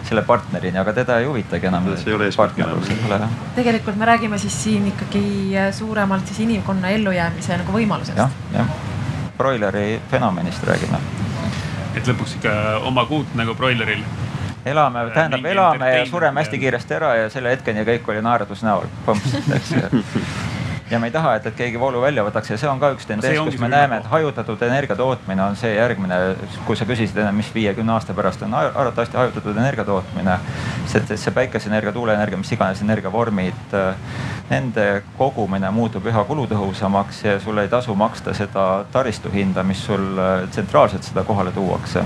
selle 0.09 0.25
partnerini, 0.27 0.81
aga 0.81 0.97
teda 0.97 1.19
ei 1.21 1.29
huvitagi 1.29 1.69
enam. 1.71 1.91
see 1.97 2.13
ei 2.13 2.17
ole 2.17 2.31
eesmärk. 2.31 2.57
tegelikult 3.55 4.01
me 4.01 4.11
räägime 4.13 4.39
siis 4.39 4.63
siin 4.65 4.89
ikkagi 4.95 5.25
suuremalt 5.73 6.27
siis 6.27 6.41
inimkonna 6.47 6.95
ellujäämise 6.97 7.61
nagu 7.61 7.73
võimalusest. 7.73 8.19
jah, 8.19 8.31
jah, 8.55 8.77
broileri 9.39 10.01
fenomenist 10.11 10.65
räägime. 10.65 11.01
et 11.95 12.07
lõpuks 12.07 12.39
ikka 12.41 12.55
oma 12.85 13.05
kuut 13.05 13.35
nagu 13.35 13.55
broileril 13.55 14.05
elame, 14.65 15.07
tähendab 15.15 15.45
elame 15.45 15.93
ja 15.99 16.07
sureme 16.07 16.43
hästi 16.43 16.59
kiiresti 16.59 16.99
ära 17.01 17.15
ja 17.23 17.31
selle 17.33 17.55
hetkeni 17.55 17.85
kõik 17.89 18.11
oli 18.13 18.25
naerdus 18.25 18.65
näol, 18.67 18.89
põmps, 19.07 19.39
eks 19.59 19.75
ja 20.91 20.99
me 20.99 21.09
ei 21.09 21.13
taha, 21.13 21.35
et, 21.39 21.47
et 21.47 21.57
keegi 21.57 21.81
voolu 21.81 22.01
välja 22.03 22.25
võtaks 22.27 22.51
ja 22.53 22.59
see 22.61 22.69
on 22.69 22.81
ka 22.81 22.91
üks 22.95 23.07
tendents, 23.09 23.41
kus 23.47 23.61
me 23.63 23.71
näeme, 23.73 23.99
et 24.03 24.09
hajutatud 24.11 24.63
energia 24.67 24.97
tootmine 24.97 25.43
on 25.43 25.57
see 25.57 25.75
järgmine, 25.75 26.19
kui 26.69 26.77
sa 26.77 26.87
küsisid 26.89 27.19
enne, 27.23 27.33
mis 27.37 27.49
viiekümne 27.55 27.95
aasta 27.97 28.17
pärast 28.17 28.45
on 28.47 28.55
arvatavasti 28.55 29.17
hajutatud 29.17 29.57
energia 29.57 29.85
tootmine. 29.89 30.39
see, 30.87 31.17
see 31.17 31.35
päikeseenergia, 31.35 31.93
tuuleenergia, 31.93 32.39
mis 32.39 32.53
iganes 32.53 32.83
energiavormid 32.85 33.77
nende 34.51 35.03
kogumine 35.19 35.71
muutub 35.73 36.07
üha 36.07 36.25
kulutõhusamaks 36.29 37.25
ja 37.25 37.39
sul 37.41 37.59
ei 37.63 37.69
tasu 37.73 37.95
maksta 37.97 38.35
seda 38.37 38.85
taristu 38.93 39.33
hinda, 39.33 39.65
mis 39.65 39.81
sul 39.87 40.19
äh, 40.21 40.49
tsentraalselt 40.51 41.07
seda 41.09 41.25
kohale 41.25 41.53
tuuakse. 41.53 42.05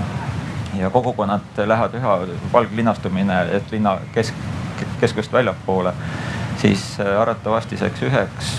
Ja 0.77 0.89
kogukonnad 0.89 1.61
lähevad 1.65 1.95
üha 1.97 2.17
valglinastumine, 2.53 3.41
et 3.57 3.71
linna 3.71 3.97
kesk, 4.13 4.35
keskust 4.99 5.33
väljapoole, 5.33 5.93
siis 6.61 6.91
äh, 6.99 7.15
arvatavastiseks 7.21 8.03
üheks 8.09 8.53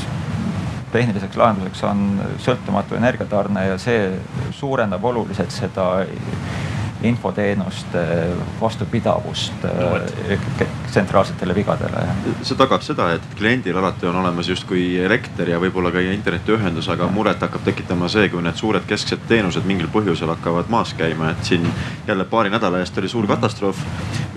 tehniliseks 0.93 1.37
lahenduseks 1.37 1.85
on 1.87 2.01
sõltumatu 2.43 2.97
energiatarne 2.99 3.67
ja 3.69 3.79
see 3.79 4.11
suurendab 4.55 5.05
oluliselt 5.05 5.55
seda 5.55 6.03
infoteenuste 7.03 7.99
vastupidavust 8.61 9.63
no, 9.63 9.97
äh, 10.31 10.39
tsentraalsetele 10.91 11.55
vigadele. 11.55 12.03
see 12.43 12.57
tagab 12.59 12.83
seda, 12.85 13.11
et 13.15 13.27
kliendil 13.39 13.77
alati 13.79 14.07
on 14.11 14.17
olemas 14.21 14.49
justkui 14.49 14.99
elekter 15.05 15.49
ja 15.49 15.61
võib-olla 15.63 15.93
ka 15.95 16.03
internetiühendus, 16.03 16.89
aga 16.93 17.09
muret 17.13 17.41
hakkab 17.41 17.65
tekitama 17.65 18.09
see, 18.13 18.29
kui 18.29 18.43
need 18.45 18.59
suured 18.59 18.85
kesksed 18.89 19.25
teenused 19.31 19.67
mingil 19.69 19.89
põhjusel 19.93 20.33
hakkavad 20.35 20.69
maas 20.73 20.93
käima, 20.99 21.31
et 21.31 21.45
siin 21.47 21.67
jälle 22.09 22.25
paari 22.25 22.51
nädala 22.51 22.83
eest 22.83 22.99
oli 22.99 23.09
suur 23.09 23.29
katastroph. 23.31 23.81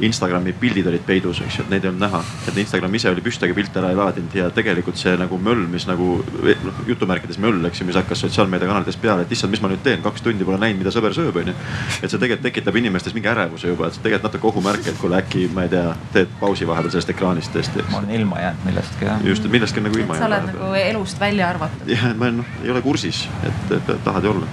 Instagrami 0.03 0.52
pildid 0.60 0.88
olid 0.90 1.03
peidus, 1.06 1.40
eks 1.45 1.57
ju, 1.57 1.64
et 1.64 1.69
neid 1.72 1.85
ei 1.85 1.90
olnud 1.91 2.03
näha, 2.03 2.19
et 2.49 2.57
Instagram 2.60 2.95
ise 2.98 3.11
oli 3.14 3.22
püsti, 3.23 3.45
aga 3.45 3.56
pilte 3.56 3.80
ära 3.80 3.91
ei 3.94 3.98
laadinud 3.98 4.34
ja 4.35 4.49
tegelikult 4.52 4.98
see 4.99 5.14
nagu 5.19 5.38
möll, 5.40 5.68
mis 5.72 5.85
nagu 5.88 6.18
noh, 6.44 6.81
jutumärkides 6.90 7.40
möll, 7.40 7.61
eks 7.69 7.81
ju, 7.81 7.88
mis 7.88 7.99
hakkas 7.99 8.26
sotsiaalmeediakanalites 8.26 8.98
peale, 8.99 9.23
et 9.23 9.31
issand, 9.31 9.53
mis 9.53 9.61
ma 9.64 9.72
nüüd 9.72 9.84
teen, 9.85 10.02
kaks 10.03 10.26
tundi 10.26 10.44
pole 10.48 10.60
näinud, 10.60 10.81
mida 10.81 10.91
sõber 10.91 11.15
sööb, 11.15 11.38
onju. 11.44 11.56
et 12.02 12.10
see 12.10 12.19
tegelikult 12.19 12.44
tekitab 12.53 12.75
inimestes 12.77 13.15
mingi 13.17 13.30
ärevuse 13.31 13.71
juba, 13.71 13.88
et 13.88 13.97
see 13.97 14.03
tegelikult 14.05 14.30
natuke 14.30 14.47
ohumärk, 14.51 14.85
et 14.88 14.99
kuule 15.01 15.17
äkki 15.17 15.47
ma 15.53 15.65
ei 15.65 15.71
tea, 15.73 15.95
teed 16.13 16.31
pausi 16.39 16.67
vahepeal 16.69 16.93
sellest 16.93 17.13
ekraanist 17.15 17.53
tõesti. 17.55 17.85
ma 17.89 17.99
olen 18.01 18.13
ilma 18.19 18.41
jäänud 18.43 18.67
millestki 18.69 19.09
jah. 19.09 19.25
just, 19.25 19.45
et 19.45 19.55
millestki 19.55 19.81
on 19.81 19.89
nagu 19.89 19.99
ilma 19.99 20.19
jäänud. 20.19 20.30
sa 20.30 20.30
oled 20.30 20.47
nagu 20.51 20.73
elust 20.84 21.19
välja 21.19 21.49
arvatud. 21.49 21.89
jah, 21.89 22.07
et 22.11 22.17
ma 22.21 22.30
noh, 22.31 22.55
ei 22.63 22.71
ole 22.71 22.81
kursis, 22.85 23.25
et, 23.49 23.77
et 23.80 23.93
tahad 24.05 24.30
ju 24.30 24.35
olla. 24.35 24.49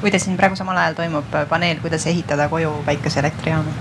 kuidas 0.00 0.24
siin 0.24 0.36
praegu 0.40 0.56
samal 0.56 0.80
ajal 0.84 1.00
toimub 1.02 1.40
paneel, 1.48 1.80
kuidas 1.84 2.06
ehitada 2.06 2.48
koju 2.48 2.74
päikeseelektrijaama? 2.88 3.80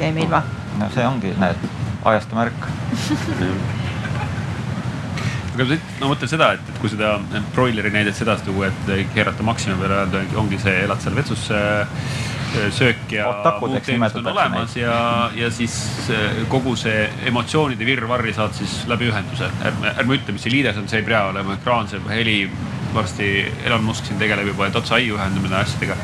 jäime 0.00 0.24
ilma. 0.24 0.42
no 0.80 0.90
see 0.94 1.06
ongi, 1.06 1.34
näed, 1.40 1.68
ajastu 2.04 2.40
märk 2.40 2.70
aga 5.56 5.80
no 6.02 6.12
mõtle 6.12 6.28
seda, 6.30 6.52
et, 6.56 6.70
et 6.70 6.80
kui 6.82 6.92
seda 6.92 7.16
broileri 7.54 7.92
näidet 7.94 8.16
sedasi 8.18 8.46
tuua, 8.48 8.70
et 8.70 9.12
keerata 9.14 9.46
maksimumi 9.46 9.82
peale 9.82 10.00
öelda, 10.02 10.24
ongi 10.40 10.60
see, 10.60 10.74
elad 10.84 11.02
seal 11.02 11.16
vetsus 11.16 11.48
söök 12.72 13.12
ja 13.12 13.30
muud 13.60 13.80
teenused 13.84 14.20
on 14.20 14.30
olemas 14.32 14.76
ja, 14.76 15.30
ja 15.34 15.50
siis 15.52 15.74
äh, 16.10 16.38
kogu 16.48 16.76
see 16.78 17.08
emotsioonide 17.28 17.86
virvarri 17.86 18.32
saad 18.36 18.54
siis 18.56 18.78
läbi 18.88 19.10
ühenduse. 19.10 19.50
ärme, 19.64 19.92
ärme 19.98 20.16
ütle, 20.16 20.36
mis 20.36 20.46
see 20.46 20.54
liides 20.54 20.78
on, 20.80 20.88
see 20.88 21.02
ei 21.02 21.06
pea 21.06 21.26
olema 21.32 21.56
ekraan, 21.58 21.90
see 21.90 22.00
heli. 22.08 22.38
varsti 22.96 23.26
Elon 23.64 23.82
Musk 23.84 24.06
siin 24.08 24.16
tegeleb 24.18 24.46
juba, 24.48 24.70
et 24.70 24.76
otse 24.78 24.94
aiu 24.96 25.18
ühendamine 25.18 25.58
asjadega. 25.58 25.96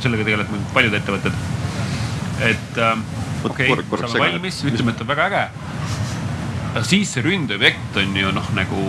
sellega 0.00 0.24
tegelevad 0.24 0.70
paljud 0.72 0.94
ettevõtted. 0.96 1.34
et 2.48 2.78
ähm, 2.78 3.04
okei 3.44 3.72
okay,, 3.72 3.84
saame 4.06 4.24
valmis, 4.30 4.62
ütleme, 4.64 4.94
et 4.94 5.04
on 5.04 5.12
väga 5.12 5.28
äge 5.28 5.44
aga 6.72 6.84
siis 6.88 7.12
see 7.12 7.24
ründeobjekt 7.24 8.00
on 8.00 8.16
ju 8.16 8.32
noh, 8.32 8.48
nagu 8.56 8.82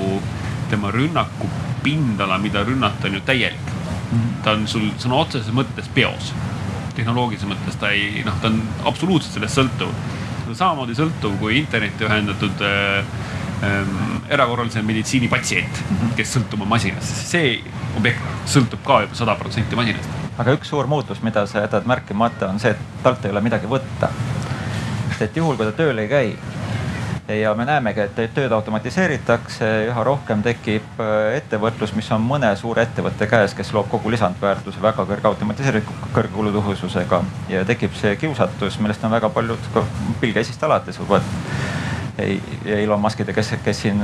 tema 0.72 0.92
rünnaku 0.92 1.50
pindala, 1.84 2.38
mida 2.40 2.64
rünnata, 2.64 3.10
on 3.10 3.20
ju 3.20 3.22
täielik. 3.28 3.72
ta 4.44 4.52
on 4.54 4.68
sul 4.68 4.92
sõna 5.02 5.18
otseses 5.20 5.54
mõttes 5.56 5.90
peos. 5.94 6.34
tehnoloogilises 6.96 7.50
mõttes 7.50 7.76
ta 7.80 7.90
ei 7.92 8.24
noh, 8.26 8.36
ta 8.42 8.48
on 8.48 8.62
absoluutselt 8.88 9.34
sellest 9.34 9.60
sõltuv. 9.60 9.92
ta 10.44 10.50
on 10.50 10.56
samamoodi 10.56 10.96
sõltuv 10.96 11.38
kui 11.40 11.58
internetti 11.60 12.08
ühendatud 12.08 12.64
äh, 12.64 13.04
ähm, 13.68 14.24
erakorralise 14.30 14.82
meditsiini 14.82 15.28
patsient, 15.28 15.84
kes 16.16 16.38
sõltub 16.38 16.62
oma 16.62 16.78
masinast, 16.78 17.26
see 17.28 17.58
objekt 17.98 18.48
sõltub 18.48 18.84
ka 18.86 19.04
juba 19.04 19.20
sada 19.20 19.36
protsenti 19.36 19.76
masinast. 19.76 20.10
aga 20.38 20.56
üks 20.56 20.72
suur 20.72 20.88
muutus, 20.88 21.20
mida 21.22 21.44
sa 21.48 21.66
jätad 21.68 21.90
märkimata, 21.90 22.48
on 22.48 22.64
see, 22.64 22.72
et 22.72 23.04
talt 23.04 23.26
ei 23.26 23.36
ole 23.36 23.44
midagi 23.44 23.68
võtta. 23.68 24.14
et 25.20 25.36
juhul, 25.36 25.58
kui 25.58 25.66
ta 25.66 25.76
tööl 25.76 26.00
ei 26.00 26.08
käi 26.08 26.36
ja 27.42 27.54
me 27.56 27.66
näemegi, 27.66 28.02
et 28.04 28.34
tööd 28.36 28.52
automatiseeritakse, 28.52 29.70
üha 29.90 30.04
rohkem 30.06 30.44
tekib 30.46 31.02
äh, 31.02 31.38
ettevõtlus, 31.40 31.94
mis 31.98 32.10
on 32.16 32.24
mõne 32.26 32.50
suure 32.60 32.86
ettevõtte 32.88 33.28
käes, 33.30 33.56
kes 33.58 33.74
loob 33.74 33.90
kogu 33.92 34.12
lisandväärtuse 34.14 34.82
väga 34.82 35.06
kõrge 35.10 35.30
automatiseeritud, 35.30 36.10
kõrge 36.16 36.34
kulutuhususega 36.36 37.22
ja 37.52 37.64
tekib 37.68 37.96
see 38.00 38.16
kiusatus, 38.22 38.80
millest 38.84 39.04
on 39.04 39.16
väga 39.16 39.30
paljud 39.34 39.72
Bill 40.22 40.34
Gates'ist 40.36 40.64
alates 40.64 41.00
juba 41.02 41.22
ja 42.18 42.78
Elon 42.78 43.02
Muskid 43.02 43.28
ja 43.28 43.34
kes, 43.34 43.56
kes 43.66 43.82
siin 43.86 44.04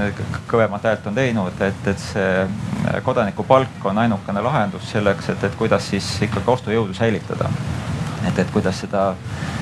kõvemat 0.49 0.87
häält 0.89 1.05
on 1.11 1.17
teinud, 1.17 1.61
et, 1.61 1.87
et 1.91 2.01
see 2.01 2.97
kodanikupalk 3.05 3.85
on 3.85 4.01
ainukene 4.01 4.41
lahendus 4.41 4.89
selleks, 4.91 5.29
et, 5.35 5.45
et 5.45 5.59
kuidas 5.59 5.91
siis 5.93 6.07
ikkagi 6.25 6.55
ostujõudu 6.57 6.97
säilitada. 6.97 7.51
et, 8.27 8.39
et 8.39 8.51
kuidas 8.51 8.81
seda 8.81 9.11
Äh, 9.13 9.58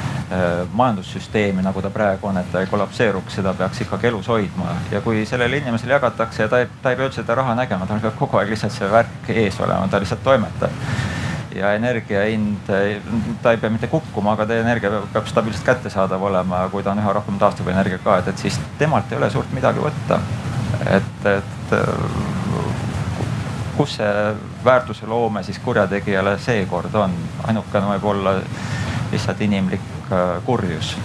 majandussüsteemi, 0.73 1.61
nagu 1.63 1.81
ta 1.81 1.89
praegu 1.89 2.27
on, 2.27 2.37
et 2.37 2.49
ta 2.51 2.59
ei 2.59 2.67
kollapseeruks, 2.67 3.37
seda 3.39 3.53
peaks 3.53 3.81
ikkagi 3.85 4.07
elus 4.07 4.27
hoidma. 4.27 4.75
ja 4.91 5.01
kui 5.01 5.25
sellele 5.25 5.57
inimesele 5.57 5.93
jagatakse 5.93 6.43
ja 6.43 6.49
ta 6.49 6.59
ei, 6.59 6.67
ta 6.81 6.91
ei 6.91 6.95
pea 6.95 7.07
üldse 7.07 7.21
seda 7.21 7.35
raha 7.35 7.55
nägema, 7.55 7.87
tal 7.87 8.01
peab 8.03 8.17
kogu 8.19 8.37
aeg 8.37 8.51
lihtsalt 8.51 8.75
see 8.75 8.91
värk 8.91 9.29
ees 9.29 9.59
olema, 9.63 9.87
ta 9.87 9.99
lihtsalt 10.03 10.23
toimetab. 10.23 10.71
ja 11.55 11.73
energia 11.73 12.25
hind, 12.25 12.67
ta 13.41 13.51
ei 13.51 13.57
pea 13.57 13.69
mitte 13.69 13.87
kukkuma, 13.87 14.33
aga 14.35 14.45
ta 14.45 14.59
energia 14.59 14.91
peab, 14.91 15.07
peab 15.13 15.31
stabiilselt 15.31 15.65
kättesaadav 15.65 16.23
olema, 16.23 16.67
kui 16.71 16.83
ta 16.83 16.91
on 16.91 16.99
üha 16.99 17.13
rohkem 17.13 17.39
taastuvenergia 17.39 18.03
ka, 18.03 18.17
et, 18.17 18.27
et 18.27 18.37
siis 18.47 18.59
temalt 18.77 19.11
ei 19.11 19.17
ole 19.17 19.29
suurt 19.31 19.53
midagi 19.55 19.79
võtta. 19.79 20.19
et, 20.91 21.25
et 21.37 21.75
kus 23.77 23.95
see 23.95 24.13
väärtuse 24.65 25.05
loome 25.05 25.43
siis 25.43 25.59
kurjategijale 25.59 26.37
seekord 26.41 26.95
on, 26.95 27.13
ainukene 27.47 27.93
võib-olla 27.93 28.39
lihtsalt 29.11 29.41
inimlik 29.45 29.96
Äh, 30.07 30.37
kurjus 30.45 30.95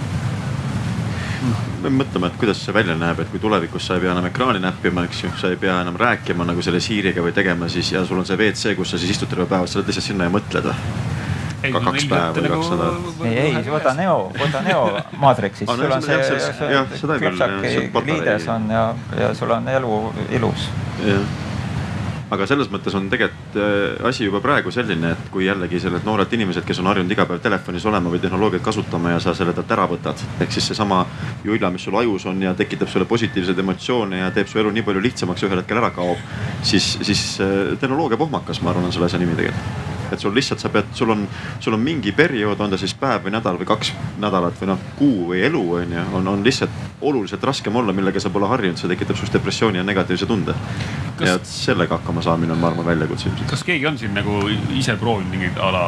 me 1.83 1.91
mõtleme, 1.91 2.29
et 2.31 2.37
kuidas 2.39 2.61
see 2.62 2.74
välja 2.74 2.95
näeb, 2.95 3.19
et 3.19 3.31
kui 3.33 3.41
tulevikus 3.43 3.89
sa 3.89 3.97
ei 3.99 4.05
pea 4.05 4.12
enam 4.15 4.29
ekraani 4.29 4.61
näppima, 4.62 5.03
eks 5.09 5.24
ju, 5.24 5.31
sa 5.41 5.51
ei 5.51 5.57
pea 5.59 5.81
enam 5.83 5.99
rääkima 5.99 6.47
nagu 6.47 6.62
selle 6.62 6.79
Siiriga 6.79 7.24
või 7.24 7.35
tegema 7.35 7.66
siis 7.73 7.91
ja 7.91 8.05
sul 8.07 8.20
on 8.23 8.29
see 8.29 8.39
WC, 8.39 8.77
kus 8.79 8.95
sa 8.95 9.01
siis 9.03 9.16
istud 9.16 9.33
terve 9.33 9.49
päeva, 9.51 9.66
sa 9.66 9.81
oled 9.81 9.91
lihtsalt 9.91 10.07
sinna 10.07 10.31
ja 10.31 10.35
mõtled 10.37 10.70
või? 10.70 10.77
ka 11.62 11.83
kaks 11.83 12.07
päeva 12.12 12.31
või 12.37 12.55
kaks 12.55 12.70
nädalat. 12.70 13.11
ei, 13.27 13.37
ei, 13.43 13.61
võta 13.74 13.95
Neo, 13.99 14.16
võta 14.39 14.62
Neo 14.69 14.83
Matrixist, 15.19 15.74
sul 15.74 15.97
on 15.99 16.07
see, 16.07 16.19
see 16.31 17.23
klõpsaki 17.27 18.07
liides 18.07 18.51
on 18.55 18.70
ja, 18.70 18.89
ja 19.19 19.35
sul 19.39 19.59
on 19.59 19.66
elu 19.74 20.03
ilus. 20.39 20.70
jah 21.03 21.51
aga 22.33 22.47
selles 22.49 22.71
mõttes 22.73 22.95
on 22.97 23.09
tegelikult 23.13 23.59
äh, 23.61 24.07
asi 24.09 24.25
juba 24.27 24.41
praegu 24.45 24.73
selline, 24.75 25.13
et 25.13 25.31
kui 25.33 25.47
jällegi 25.47 25.81
sellised 25.83 26.07
noored 26.09 26.33
inimesed, 26.33 26.65
kes 26.69 26.81
on 26.81 26.89
harjunud 26.91 27.13
iga 27.13 27.27
päev 27.29 27.43
telefonis 27.45 27.87
olema 27.89 28.13
või 28.13 28.23
tehnoloogiat 28.23 28.65
kasutama 28.65 29.15
ja 29.15 29.21
sa 29.23 29.37
selle 29.37 29.55
talt 29.57 29.77
ära 29.77 29.87
võtad. 29.91 30.25
ehk 30.41 30.53
siis 30.55 30.71
seesama 30.73 31.05
julla, 31.45 31.71
mis 31.71 31.85
sul 31.89 31.99
ajus 32.01 32.27
on 32.33 32.43
ja 32.43 32.55
tekitab 32.59 32.89
sulle 32.89 33.09
positiivseid 33.11 33.59
emotsioone 33.59 34.25
ja 34.25 34.31
teeb 34.31 34.49
su 34.49 34.61
elu 34.63 34.73
nii 34.73 34.87
palju 34.89 35.05
lihtsamaks, 35.09 35.45
ühel 35.49 35.61
hetkel 35.61 35.83
ära 35.83 35.93
kaob. 35.95 36.21
siis, 36.63 36.95
siis 37.03 37.25
äh, 37.41 37.79
tehnoloogia 37.81 38.21
pohmakas, 38.21 38.63
ma 38.63 38.73
arvan, 38.73 38.89
on 38.89 38.97
selle 38.97 39.11
asja 39.11 39.21
nimi 39.21 39.37
tegelikult 39.37 39.91
et 40.13 40.21
sul 40.21 40.35
lihtsalt 40.35 40.61
sa 40.61 40.71
pead, 40.73 40.91
sul 40.97 41.11
on, 41.15 41.27
sul 41.61 41.77
on 41.77 41.81
mingi 41.81 42.13
periood, 42.13 42.61
on 42.61 42.73
ta 42.73 42.79
siis 42.81 42.95
päev 42.99 43.27
või 43.27 43.35
nädal 43.35 43.59
või 43.61 43.69
kaks 43.69 43.93
nädalat 44.23 44.59
või 44.61 44.73
noh, 44.73 44.87
kuu 44.99 45.29
või 45.33 45.43
elu 45.47 45.63
on 45.79 45.95
ju, 45.97 46.05
on, 46.19 46.29
on 46.35 46.45
lihtsalt 46.45 46.71
oluliselt 47.01 47.45
raskem 47.45 47.77
olla, 47.77 47.93
millega 47.93 48.21
sa 48.21 48.31
pole 48.31 48.49
harjunud, 48.51 48.79
see 48.79 48.91
tekitab 48.93 49.19
sinust 49.19 49.37
depressiooni 49.37 49.81
ja 49.81 49.87
negatiivse 49.87 50.27
tunde 50.27 50.55
kas.... 51.17 51.29
ja 51.29 51.39
sellega 51.47 51.99
hakkama 51.99 52.23
saamine 52.23 52.55
on, 52.55 52.61
ma 52.63 52.71
arvan, 52.71 52.87
väljakutse 52.87 53.29
ilmselt. 53.31 53.51
kas 53.51 53.65
keegi 53.67 53.87
on 53.91 53.99
siin 53.99 54.15
nagu 54.17 54.39
ise 54.79 54.97
proovinud 55.01 55.33
mingit 55.33 55.59
a 55.59 55.73
la 55.75 55.85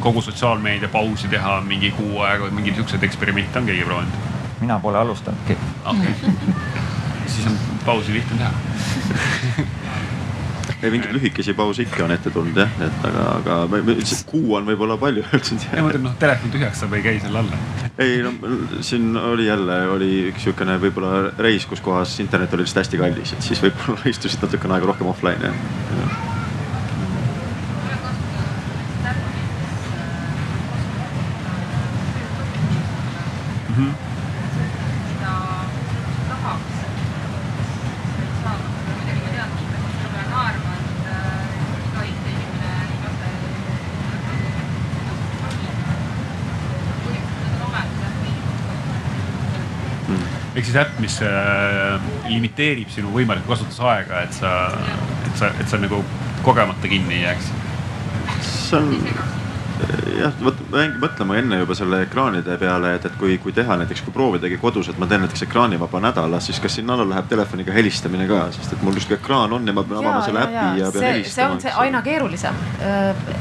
kogu 0.00 0.22
sotsiaalmeedia 0.22 0.88
pausi 0.92 1.30
teha 1.32 1.60
mingi 1.66 1.92
kuu 1.96 2.22
aega 2.26 2.46
või 2.46 2.60
mingeid 2.60 2.80
siukseid 2.80 3.04
eksperimente 3.08 3.58
on 3.58 3.70
keegi 3.70 3.86
proovinud? 3.88 4.30
mina 4.60 4.78
pole 4.82 4.98
alustanudki 4.98 5.58
okay. 5.84 6.34
siis 7.32 7.46
on 7.50 7.58
pausi 7.86 8.14
lihtne 8.14 8.38
teha 8.38 9.70
ei 10.82 10.90
mingeid 10.90 11.14
lühikesi 11.14 11.54
pause 11.54 11.84
ikka 11.84 12.04
on 12.04 12.14
ette 12.14 12.30
tulnud 12.34 12.58
jah, 12.58 12.72
et 12.82 13.04
aga, 13.06 13.26
aga 13.36 13.58
ma 13.70 13.80
ütlesin, 13.82 14.18
et 14.18 14.26
kuu 14.30 14.56
on 14.58 14.66
võib-olla 14.66 14.96
palju 15.00 15.22
öeldud. 15.28 15.66
ei 15.70 15.78
ma 15.78 15.86
mõtlen 15.86 16.06
noh, 16.08 16.16
telefon 16.18 16.54
tühjaks 16.54 16.82
saab, 16.82 16.96
ei 16.98 17.06
käi 17.06 17.20
seal 17.22 17.38
alla. 17.42 17.60
ei 18.02 18.18
no 18.24 18.34
siin 18.82 19.16
oli 19.16 19.46
jälle 19.46 19.78
oli 19.94 20.10
üks 20.32 20.46
sihukene 20.46 20.78
võib-olla 20.82 21.32
reis, 21.38 21.66
kus 21.70 21.84
kohas 21.84 22.18
internet 22.24 22.54
oli 22.56 22.66
lihtsalt 22.66 22.84
hästi 22.84 23.02
kallis, 23.04 23.34
et 23.36 23.50
siis 23.50 23.62
võib-olla 23.62 24.06
istusid 24.14 24.42
natukene 24.42 24.78
aega 24.78 24.92
rohkem 24.92 25.12
offline 25.14 25.52
jah 25.52 25.66
ja. 26.02 26.14
Mm 33.72 33.76
-hmm. 33.76 34.12
ehk 50.54 50.58
ehk 50.61 50.61
siis 50.72 50.80
äpp, 50.80 51.00
mis 51.04 51.18
äh, 51.22 52.00
limiteerib 52.32 52.88
sinu 52.92 53.12
võimalikku 53.12 53.52
kasutusaega, 53.52 54.22
et 54.24 54.36
sa, 54.36 54.52
et 55.26 55.36
sa, 55.36 55.50
et 55.60 55.68
sa 55.68 55.80
nagu 55.80 56.00
kogemata 56.46 56.88
kinni 56.88 57.18
ei 57.18 57.26
jääks. 57.26 57.52
see 58.42 58.78
on 58.78 58.88
jah, 60.18 60.32
vot 60.44 60.58
ma 60.70 60.82
jäingi 60.82 61.00
mõtlema 61.02 61.36
enne 61.40 61.58
juba 61.62 61.76
selle 61.78 62.02
ekraanide 62.06 62.56
peale, 62.60 62.94
et, 62.98 63.06
et 63.08 63.16
kui, 63.20 63.36
kui 63.42 63.52
teha 63.56 63.76
näiteks, 63.82 64.02
kui 64.06 64.14
proovidagi 64.14 64.58
kodus, 64.62 64.88
et 64.92 64.98
ma 65.00 65.08
teen 65.10 65.24
näiteks 65.24 65.46
ekraanivaba 65.46 66.00
nädala, 66.04 66.40
siis 66.40 66.60
kas 66.62 66.76
sinna 66.78 66.96
alla 66.96 67.08
läheb 67.14 67.28
telefoniga 67.30 67.72
helistamine 67.76 68.26
ka, 68.30 68.44
sest 68.56 68.76
et 68.76 68.82
mul 68.86 68.96
justkui 68.98 69.16
ekraan 69.18 69.52
on 69.52 69.66
ja 69.66 69.74
ma 69.76 69.84
pean 69.88 70.02
avama 70.02 70.22
selle 70.26 70.44
äpi 70.46 70.82
ja, 70.82 70.90
pean 70.90 70.98
see, 70.98 71.12
helistama. 71.12 71.34
see 71.34 71.48
on 71.54 71.60
see 71.66 71.74
aina 71.84 72.02
keerulisem. 72.02 72.62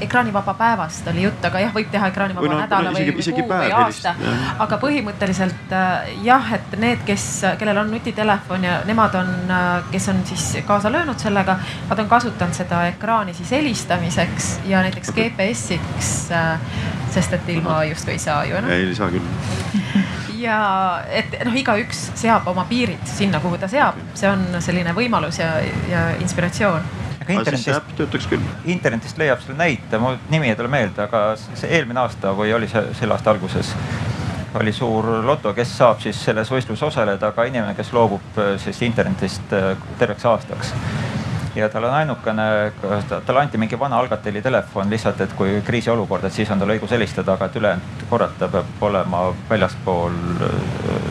ekraanivaba 0.01 0.53
päevast 0.59 1.07
oli 1.13 1.25
jutt, 1.27 1.45
aga 1.45 1.63
jah, 1.65 1.73
võib 1.75 1.91
teha 1.91 2.11
ekraanivaba 2.13 2.45
Või 2.45 2.53
no- 2.53 2.61
nädala 2.63 2.91
no 2.91 2.95
või, 2.97 3.05
isegi- 3.05 3.15
või 3.15 3.25
isegi 3.25 3.41
kuu 3.41 3.51
või 3.51 3.71
aasta 3.81 4.15
aga 4.59 4.77
põhimõtteliselt 4.81 5.75
äh, 5.75 6.11
jah, 6.25 6.53
et 6.57 6.77
need, 6.79 7.03
kes, 7.07 7.25
kellel 7.59 7.81
on 7.83 7.91
nutitelefon 7.91 8.63
ja 8.65 8.79
nemad 8.87 9.15
on, 9.19 9.31
kes 9.91 10.09
on 10.13 10.21
siis 10.25 10.45
kaasa 10.67 10.91
löönud 10.91 11.19
sellega, 11.21 11.57
nad 11.89 11.99
on 11.99 12.09
kasutanud 12.11 12.55
seda 12.57 12.85
ekraani 12.91 13.33
siis 13.37 13.51
helistamiseks 13.51 14.51
ja 14.69 14.81
näiteks 14.85 15.13
GPS-iks. 15.15 16.11
Sest 17.11 17.33
et 17.37 17.49
ilma 17.55 17.81
justkui 17.89 18.15
ei 18.15 18.23
saa 18.23 18.43
ju 18.47 18.57
enam. 18.59 18.71
ei, 18.71 18.87
ei 18.87 18.95
saa 18.95 19.11
küll. 19.13 19.25
ja 20.45 20.57
et 21.09 21.37
noh, 21.45 21.55
igaüks 21.57 22.09
seab 22.19 22.47
oma 22.51 22.65
piirid 22.69 23.05
sinna, 23.09 23.41
kuhu 23.43 23.59
ta 23.61 23.69
seab, 23.71 23.99
see 24.17 24.29
on 24.31 24.47
selline 24.59 24.95
võimalus 24.97 25.41
ja, 25.41 25.53
ja 25.91 26.09
inspiratsioon 26.21 26.89
aga 27.21 27.35
internetist, 27.37 27.91
töötaks 27.97 28.29
küll. 28.31 28.53
internetist 28.73 29.19
leiab 29.21 29.43
selle 29.43 29.59
näite, 29.59 29.99
mul 30.01 30.17
nimi 30.33 30.49
ei 30.49 30.57
tule 30.57 30.71
meelde, 30.71 31.05
aga 31.05 31.35
see 31.37 31.69
eelmine 31.69 32.01
aasta 32.01 32.33
või 32.37 32.53
oli 32.55 32.69
see 32.71 32.81
selle 32.97 33.17
aasta 33.17 33.33
alguses 33.35 33.75
oli 34.59 34.73
suur 34.75 35.05
loto, 35.23 35.53
kes 35.55 35.69
saab 35.77 36.01
siis 36.03 36.17
selles 36.25 36.49
võistluses 36.51 36.83
osaleda, 36.89 37.31
aga 37.31 37.45
inimene, 37.47 37.75
kes 37.77 37.93
loobub 37.95 38.39
äh, 38.41 38.55
siis 38.59 38.81
internetist 38.83 39.53
äh, 39.55 39.71
terveks 39.99 40.25
aastaks. 40.27 40.73
Ja 41.55 41.69
tal 41.69 41.83
on 41.83 41.93
ainukene, 41.93 42.43
talle 43.25 43.41
anti 43.41 43.57
mingi 43.57 43.79
vana 43.79 43.99
Alcateli 43.99 44.41
telefon 44.41 44.89
lihtsalt, 44.89 45.21
et 45.21 45.33
kui 45.37 45.61
kriisiolukord, 45.65 46.25
et 46.25 46.33
siis 46.33 46.51
on 46.51 46.59
tal 46.59 46.71
õigus 46.75 46.93
helistada, 46.95 47.35
aga 47.35 47.49
et 47.49 47.57
ülejäänud 47.59 48.05
korrata 48.09 48.45
ta 48.45 48.51
peab 48.55 48.83
olema 48.87 49.23
väljaspool 49.49 50.15
äh, 50.47 51.01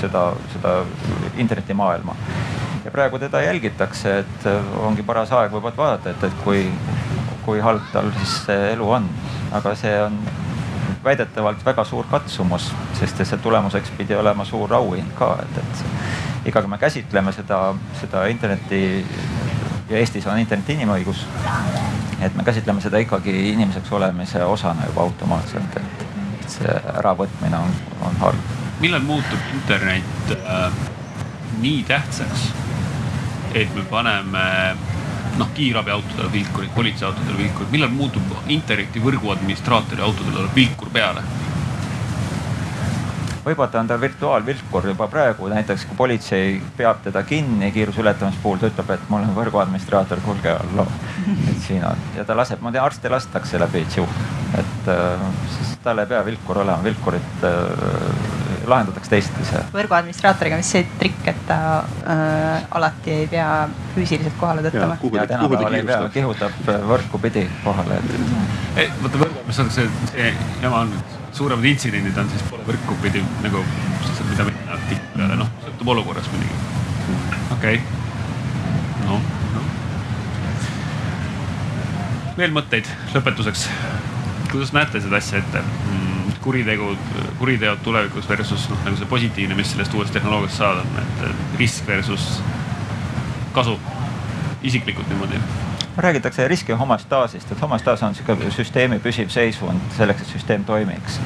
seda, 0.00 0.30
seda 0.54 0.76
internetimaailma 1.36 2.16
ja 2.84 2.90
praegu 2.90 3.18
teda 3.18 3.40
jälgitakse, 3.42 4.18
et 4.18 4.48
ongi 4.80 5.02
paras 5.02 5.32
aeg 5.32 5.52
võib-olla 5.52 5.76
vaadata, 5.76 6.10
et, 6.12 6.24
et 6.28 6.40
kui, 6.44 6.66
kui 7.44 7.60
halb 7.64 7.84
tal 7.92 8.10
siis 8.18 8.40
see 8.48 8.72
elu 8.74 8.90
on. 8.98 9.08
aga 9.54 9.74
see 9.78 9.94
on 10.02 10.18
väidetavalt 11.04 11.64
väga 11.64 11.84
suur 11.84 12.06
katsumus, 12.10 12.70
sest 12.98 13.20
see 13.24 13.40
tulemuseks 13.42 13.92
pidi 13.98 14.16
olema 14.16 14.44
suur 14.48 14.72
auhind 14.72 15.12
ka, 15.18 15.34
et, 15.42 15.58
et 15.62 16.48
ikkagi 16.50 16.68
me 16.68 16.78
käsitleme 16.78 17.32
seda, 17.32 17.60
seda 18.00 18.26
interneti 18.32 19.04
ja 19.88 19.98
Eestis 19.98 20.26
on 20.26 20.38
internet 20.38 20.68
inimõigus. 20.68 21.26
et 22.20 22.34
me 22.34 22.44
käsitleme 22.44 22.80
seda 22.80 22.98
ikkagi 22.98 23.50
inimeseks 23.52 23.92
olemise 23.92 24.44
osana 24.44 24.86
juba 24.86 25.02
automaatselt, 25.02 25.76
et 25.76 26.48
see 26.48 26.80
äravõtmine 26.98 27.58
on, 27.58 27.74
on 28.08 28.16
halb. 28.22 28.52
millal 28.80 29.02
muutub 29.02 29.54
internet 29.54 30.34
äh, 30.38 30.72
nii 31.60 31.82
tähtsaks, 31.88 32.48
et 33.54 33.74
me 33.74 33.84
paneme 33.90 34.44
noh, 35.38 35.48
kiirabiautodele 35.54 36.32
vilkurid, 36.32 36.70
politseiautodele 36.74 37.38
vilkurid, 37.38 37.70
millal 37.74 37.90
muutub 37.90 38.36
interneti 38.48 39.02
võrguadministraatori 39.02 40.02
autodele 40.02 40.48
vilkur 40.54 40.90
peale? 40.94 41.22
Võib-olla 43.44 43.80
on 43.80 43.88
ta 43.88 43.98
virtuaalvilkur 44.00 44.88
juba 44.88 45.08
praegu, 45.12 45.48
näiteks 45.52 45.84
kui 45.88 45.96
politsei 45.96 46.54
peab 46.76 47.02
teda 47.04 47.22
kinni 47.28 47.70
kiiruse 47.74 48.00
ületamise 48.02 48.40
puhul, 48.42 48.60
ta 48.60 48.70
ütleb, 48.70 48.94
et 48.96 49.08
mul 49.12 49.24
on 49.26 49.34
võrguadministraator, 49.36 50.22
kuulge, 50.24 50.54
halloo, 50.54 50.86
et 51.50 51.60
siin 51.66 51.84
on. 51.86 52.06
Ja 52.16 52.24
ta 52.24 52.36
laseb, 52.36 52.62
ma 52.64 52.72
tean, 52.72 52.84
arste 52.86 53.12
lastakse 53.12 53.60
läbi 53.60 53.84
tšiu, 53.90 54.06
et 54.58 54.88
äh, 54.92 55.26
siis 55.56 55.74
tal 55.84 56.00
ei 56.00 56.08
pea 56.10 56.22
vilkur 56.26 56.62
olema, 56.64 56.80
vilkurit 56.84 57.44
äh, 57.48 58.62
lahendatakse 58.66 59.10
teistpidi. 59.12 59.64
võrguadministraatoriga 59.74 60.56
on 60.56 60.62
vist 60.64 60.76
see 60.76 60.86
trikk, 61.00 61.26
et 61.34 61.42
ta 61.48 61.58
äh, 61.80 62.64
alati 62.78 63.18
ei 63.18 63.26
pea 63.30 63.50
füüsiliselt 63.96 64.38
kohale 64.40 64.64
tõttama. 64.64 64.96
ja 64.96 65.10
ta, 65.10 65.26
ta 65.26 65.26
tänapäeval 65.34 65.76
ei 65.80 65.84
pea, 65.90 66.00
kihutab 66.14 66.72
võrku 66.88 67.20
pidi 67.20 67.44
kohale, 67.64 68.00
et 68.76 68.96
vaata 69.02 69.20
võrguadministraator, 69.20 69.76
see, 69.76 70.08
see 70.14 70.32
jama 70.64 70.86
on, 70.86 70.96
suuremad 71.34 71.66
intsidendid 71.66 72.18
on 72.18 72.30
siis 72.30 72.44
võrku 72.66 72.96
pidi 73.02 73.22
nagu, 73.42 73.62
mida 74.28 74.46
minna 74.46 74.78
tihtipeale, 74.88 75.38
noh, 75.40 75.50
sõltub 75.64 75.90
olukorrast 75.94 76.30
muidugi. 76.32 76.58
okei 77.56 77.80
okay., 77.80 78.02
noh, 79.04 79.24
noh. 79.56 79.66
veel 82.38 82.54
mõtteid 82.54 82.90
lõpetuseks. 83.16 83.66
kuidas 84.52 84.72
näete 84.76 85.02
seda 85.02 85.18
asja 85.18 85.42
ette 85.42 85.62
mm,? 85.64 86.38
kuritegud, 86.44 87.12
kuriteod 87.40 87.82
tulevikus 87.82 88.28
versus 88.28 88.68
noh, 88.70 88.80
nagu 88.86 89.00
see 89.00 89.10
positiivne, 89.10 89.58
mis 89.58 89.74
sellest 89.74 89.94
uuest 89.96 90.14
tehnoloogiast 90.14 90.60
saada 90.60 90.84
on, 90.84 90.98
et 91.02 91.58
risk 91.58 91.86
versus 91.88 92.28
kasu, 93.54 93.78
isiklikult 94.62 95.08
niimoodi 95.10 95.40
räägitakse 95.96 96.48
riski 96.48 96.72
homostaasist, 96.72 97.52
et 97.52 97.62
homostaas 97.62 98.02
on 98.02 98.14
sihuke 98.14 98.50
süsteemi 98.50 98.98
püsiv 98.98 99.28
seisund 99.28 99.80
selleks, 99.96 100.22
et 100.22 100.28
süsteem 100.28 100.64
toimiks. 100.64 101.20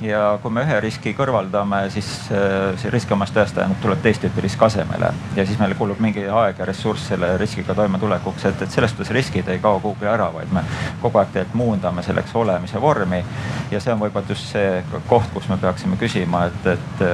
Ja 0.00 0.38
kui 0.42 0.52
me 0.52 0.62
ühe 0.66 0.76
riski 0.84 1.12
kõrvaldame, 1.16 1.78
siis 1.92 2.08
äh, 2.34 2.74
see 2.80 2.90
riski 2.92 3.14
homostaas 3.14 3.54
tähendab, 3.56 3.78
tuleb 3.80 4.02
teist 4.04 4.20
tüüpi 4.24 4.44
risk 4.44 4.62
asemele 4.66 5.08
ja 5.36 5.46
siis 5.46 5.58
meil 5.60 5.72
kulub 5.78 6.00
mingi 6.04 6.26
aeg 6.28 6.60
ja 6.60 6.66
ressurss 6.68 7.08
selle 7.12 7.32
riskiga 7.40 7.74
toimetulekuks, 7.74 8.44
et, 8.50 8.64
et 8.66 8.74
selles 8.74 8.92
suhtes 8.92 9.12
riskid 9.16 9.48
ei 9.52 9.60
kao 9.62 9.80
kuhugi 9.80 10.08
ära, 10.10 10.28
vaid 10.34 10.52
me 10.52 10.64
kogu 11.02 11.20
aeg 11.20 11.32
tegelikult 11.32 11.60
muundame 11.62 12.04
selleks 12.04 12.34
olemise 12.36 12.80
vormi. 12.80 13.22
ja 13.70 13.80
see 13.80 13.94
on 13.94 14.02
võib-olla 14.02 14.34
just 14.34 14.52
see 14.52 14.82
koht, 15.08 15.30
kus 15.32 15.48
me 15.48 15.56
peaksime 15.62 15.96
küsima, 16.00 16.44
et, 16.50 16.68
et, 16.76 17.06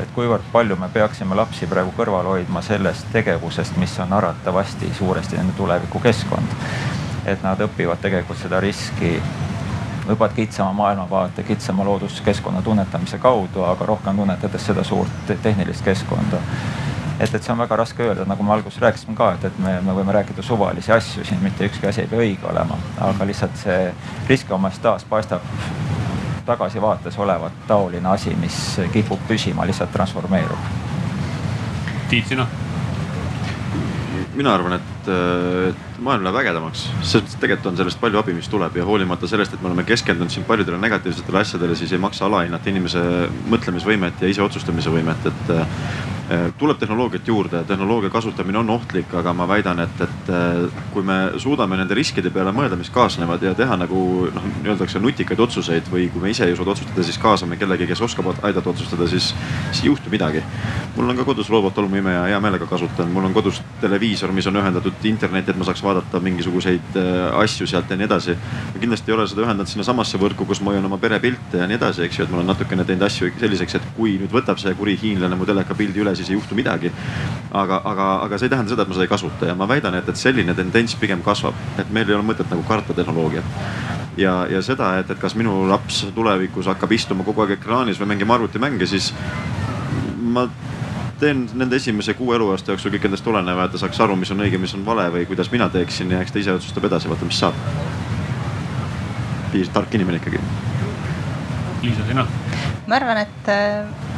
et 0.00 0.16
kuivõrd 0.16 0.48
palju 0.52 0.80
me 0.80 0.88
peaksime 0.92 1.36
lapsi 1.36 1.68
praegu 1.68 1.92
kõrval 1.96 2.32
hoidma 2.32 2.64
sellest 2.64 3.12
tegevusest, 3.12 3.76
mis 3.76 3.98
on 4.00 4.16
arvatavasti 4.16 4.94
suuresti 4.98 5.36
nende 5.36 5.52
tulevikukeskkond. 5.60 6.58
et 7.28 7.42
nad 7.44 7.60
õpivad 7.60 8.00
tegelikult 8.00 8.38
seda 8.40 8.60
riski 8.64 9.18
võib-olla 10.10 10.34
kitsama 10.36 10.72
maailmavaate, 10.72 11.42
kitsama 11.42 11.84
looduskeskkonna 11.84 12.62
tunnetamise 12.62 13.18
kaudu, 13.18 13.64
aga 13.64 13.86
rohkem 13.86 14.16
tunnetades 14.16 14.66
seda 14.66 14.84
suurt 14.84 15.26
te- 15.26 15.38
tehnilist 15.42 15.84
keskkonda. 15.84 16.40
et, 17.20 17.34
et 17.34 17.42
see 17.42 17.52
on 17.52 17.58
väga 17.58 17.76
raske 17.76 18.02
öelda, 18.02 18.24
nagu 18.28 18.42
me 18.42 18.52
alguses 18.52 18.80
rääkisime 18.80 19.16
ka, 19.16 19.32
et, 19.36 19.44
et 19.44 19.58
me, 19.58 19.74
me 19.84 19.94
võime 19.96 20.12
rääkida 20.16 20.42
suvalisi 20.42 20.92
asju 20.92 21.24
siin, 21.24 21.42
mitte 21.42 21.64
ükski 21.68 21.86
asi 21.86 22.00
ei 22.00 22.08
pea 22.08 22.22
õige 22.24 22.48
olema, 22.50 22.78
aga 23.00 23.26
lihtsalt 23.28 23.56
see 23.60 23.92
riskiomastaas 24.28 25.04
paistab 25.04 25.44
tagasivaates 26.46 27.18
olevat 27.18 27.52
taoline 27.68 28.08
asi, 28.08 28.34
mis 28.40 28.80
kipub 28.92 29.20
püsima, 29.28 29.66
lihtsalt 29.68 29.92
transformeerub. 29.92 30.72
Tiit, 32.10 32.26
sina? 32.26 32.46
Mina 34.40 34.54
arvan, 34.56 34.78
et, 34.78 35.10
et 35.70 36.00
maailm 36.00 36.24
läheb 36.24 36.38
ägedamaks, 36.40 36.86
selles 37.02 37.24
mõttes, 37.24 37.36
et 37.36 37.42
tegelikult 37.44 37.70
on 37.72 37.80
sellest 37.80 38.00
palju 38.00 38.20
abi, 38.22 38.36
mis 38.36 38.48
tuleb 38.48 38.78
ja 38.80 38.86
hoolimata 38.88 39.28
sellest, 39.28 39.54
et 39.54 39.62
me 39.62 39.68
oleme 39.70 39.84
keskendunud 39.88 40.32
siin 40.32 40.46
paljudele 40.48 40.80
negatiivsetele 40.80 41.42
asjadele, 41.42 41.76
siis 41.76 41.92
ei 41.92 42.00
maksa 42.00 42.26
alahinnata 42.28 42.72
inimese 42.72 43.02
mõtlemisvõimet 43.52 44.24
ja 44.24 44.32
ise 44.32 44.44
otsustamise 44.44 44.92
võimet, 44.92 45.28
et 45.28 45.52
tuleb 46.58 46.78
tehnoloogiat 46.78 47.28
juurde, 47.28 47.64
tehnoloogia 47.64 48.10
kasutamine 48.10 48.58
on 48.58 48.70
ohtlik, 48.70 49.10
aga 49.18 49.32
ma 49.34 49.48
väidan, 49.50 49.80
et, 49.82 50.02
et 50.04 50.28
äh, 50.30 50.82
kui 50.94 51.02
me 51.02 51.16
suudame 51.42 51.74
nende 51.78 51.94
riskide 51.98 52.30
peale 52.30 52.52
mõelda, 52.54 52.78
mis 52.78 52.90
kaasnevad 52.94 53.42
ja 53.42 53.54
teha 53.58 53.74
nagu 53.80 54.02
noh, 54.30 54.46
öeldakse 54.62 55.02
nutikaid 55.02 55.40
otsuseid 55.42 55.90
või 55.90 56.06
kui 56.12 56.22
me 56.22 56.30
ise 56.30 56.46
ei 56.46 56.54
suuda 56.54 56.76
otsustada, 56.76 57.02
siis 57.06 57.18
kaasame 57.18 57.58
kellegi, 57.58 57.88
kes 57.90 58.02
oskab 58.06 58.30
aidata 58.46 58.70
otsustada, 58.70 59.08
siis, 59.10 59.32
siis 59.72 59.82
ei 59.82 59.90
juhtu 59.90 60.12
midagi. 60.12 60.44
mul 60.96 61.10
on 61.10 61.18
ka 61.18 61.24
kodus 61.24 61.50
robottolmuimeja, 61.50 62.22
hea 62.30 62.40
meelega 62.40 62.66
kasutan, 62.70 63.10
mul 63.10 63.26
on 63.26 63.34
kodus 63.34 63.58
televiisor, 63.80 64.30
mis 64.32 64.46
on 64.46 64.60
ühendatud 64.62 65.10
internetti, 65.10 65.50
et 65.50 65.58
ma 65.58 65.66
saaks 65.66 65.82
vaadata 65.82 66.22
mingisuguseid 66.22 67.00
äh, 67.00 67.40
asju 67.42 67.66
sealt 67.66 67.90
ja 67.90 67.98
nii 67.98 68.06
edasi. 68.06 68.36
ma 68.74 68.84
kindlasti 68.84 69.10
ei 69.10 69.16
ole 69.18 69.26
seda 69.26 69.46
ühendanud 69.48 69.72
sinnasamasse 69.72 70.20
võrku, 70.22 70.46
kus 70.46 70.62
ma 70.62 70.76
hoian 70.76 70.86
oma 70.86 70.98
perepilte 70.98 71.58
ja 71.64 71.66
nii 71.66 71.80
edasi, 71.80 72.06
eks 72.06 72.22
ju, 72.22 72.28
et 72.28 72.30
ma 72.30 72.38
olen 72.38 72.52
natukene 72.54 72.86
teinud 72.86 73.08
asju 73.08 73.34
selliseks, 73.40 73.80
et 73.80 73.90
kui 73.98 74.14
nüüd 74.22 74.30
võtab 74.30 74.62
see 74.62 74.78
kuri 74.78 74.94
hiinlane 75.00 75.34
mu 75.38 75.48
telekapildi 75.48 76.04
üle, 76.04 76.14
siis 76.20 76.30
ei 76.30 76.38
juhtu 76.38 76.58
midagi. 76.58 76.92
aga, 77.50 77.80
aga, 77.84 78.08
aga 78.24 78.38
see 78.38 78.46
ei 78.46 78.54
tähenda 78.54 78.70
seda, 78.70 78.84
et 78.86 78.92
ma 78.92 78.94
seda 78.94 79.08
ei 79.08 79.10
kasuta 79.10 79.48
ja 79.50 79.54
ma 79.58 79.66
väidan, 79.68 79.96
et, 79.98 80.08
et 80.08 80.16
selline 80.16 80.54
tendents 80.54 80.94
pigem 81.00 81.22
kasvab, 81.26 81.56
et 81.82 81.90
meil 81.90 82.08
ei 82.08 82.14
ole 82.14 82.26
mõtet 82.28 82.46
nagu 82.52 82.62
karta 82.68 82.94
tehnoloogiat 82.94 83.98
ja, 84.20 84.34
ja 84.50 84.62
seda, 84.62 84.92
et, 85.00 85.10
et 85.10 85.20
kas 85.20 85.34
minu 85.38 85.64
laps 85.68 86.04
tulevikus 86.14 86.68
hakkab 86.70 86.92
istuma 86.94 87.26
kogu 87.26 87.44
aeg 87.44 87.56
ekraanis 87.58 88.00
või 88.00 88.12
mängima 88.14 88.36
arvutimänge, 88.36 88.86
siis 88.90 89.10
ma 90.30 90.46
teen 91.20 91.44
nende 91.54 91.76
esimese 91.76 92.14
kuue 92.16 92.36
eluaasta 92.36 92.72
jooksul 92.72 92.94
kõik 92.94 93.10
endast 93.10 93.26
oleneva, 93.28 93.66
et 93.66 93.74
ta 93.74 93.80
saaks 93.82 94.00
aru, 94.00 94.16
mis 94.16 94.30
on 94.32 94.40
õige, 94.44 94.60
mis 94.60 94.74
on 94.76 94.84
vale 94.86 95.06
või 95.12 95.26
kuidas 95.28 95.50
mina 95.52 95.68
teeksin 95.72 96.12
ja 96.14 96.22
eks 96.24 96.32
ta 96.32 96.40
ise 96.40 96.54
otsustab 96.56 96.88
edasi, 96.88 97.10
vaata, 97.12 97.28
mis 97.28 97.40
saab. 97.40 97.58
piisavalt 99.50 99.74
tark 99.74 99.94
inimene 99.98 100.20
ikkagi. 100.20 100.40
Liisa, 101.82 102.06
sina? 102.08 102.26
ma 102.86 102.96
arvan, 102.96 103.20
et 103.24 103.50
äh, 103.52 104.09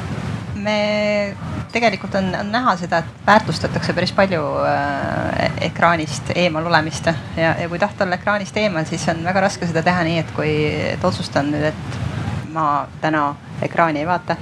me 0.62 1.34
tegelikult 1.72 2.14
on, 2.18 2.30
on 2.39 2.51
näha 2.52 2.74
seda, 2.80 3.01
et 3.02 3.26
väärtustatakse 3.26 3.94
päris 3.97 4.12
palju 4.16 4.43
äh, 4.66 5.59
ekraanist 5.68 6.32
eemal 6.36 6.66
olemist 6.68 7.09
ja, 7.09 7.55
ja 7.59 7.68
kui 7.68 7.80
tahta 7.80 8.05
olla 8.05 8.18
ekraanist 8.20 8.56
eemal, 8.60 8.86
siis 8.89 9.06
on 9.12 9.22
väga 9.24 9.47
raske 9.47 9.68
seda 9.68 9.84
teha 9.86 10.05
nii, 10.09 10.18
et 10.22 10.34
kui, 10.36 10.52
et 10.93 11.05
otsustan 11.05 11.51
nüüd, 11.52 11.70
et 11.72 12.52
ma 12.52 12.86
täna 13.01 13.32
ekraani 13.64 14.02
ei 14.02 14.06
vaata. 14.06 14.36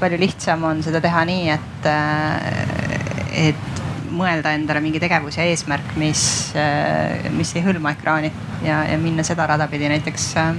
palju 0.00 0.16
lihtsam 0.20 0.64
on 0.64 0.82
seda 0.82 1.00
teha 1.00 1.24
nii, 1.28 1.50
et 1.52 1.88
äh,, 1.90 3.50
et 3.50 3.82
mõelda 4.10 4.54
endale 4.56 4.80
mingi 4.82 5.00
tegevus 5.02 5.36
ja 5.38 5.44
eesmärk, 5.46 5.94
mis 6.00 6.22
äh,, 6.58 7.28
mis 7.34 7.52
ei 7.56 7.64
hõlma 7.66 7.94
ekraani 7.98 8.32
ja, 8.64 8.84
ja 8.88 8.98
minna 8.98 9.26
seda 9.26 9.46
rada 9.50 9.68
pidi 9.68 9.90
näiteks 9.92 10.30
äh, 10.40 10.54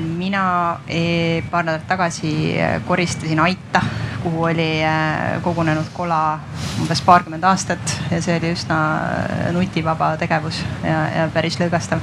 mina 0.00 0.80
e, 0.88 1.42
paar 1.50 1.64
nädalat 1.64 1.86
tagasi 1.88 2.30
äh, 2.60 2.80
koristasin 2.86 3.40
aita, 3.40 3.82
kuhu 4.22 4.44
oli 4.44 4.84
äh, 4.84 5.42
kogunenud 5.42 5.90
kola 5.92 6.40
umbes 6.80 7.02
paarkümmend 7.04 7.44
aastat 7.44 7.94
ja 8.10 8.22
see 8.24 8.38
oli 8.38 8.52
üsna 8.56 8.78
äh, 8.96 9.50
nutivaba 9.52 10.14
tegevus 10.20 10.62
ja, 10.82 11.02
ja 11.16 11.28
päris 11.34 11.58
lõõgastav. 11.60 12.00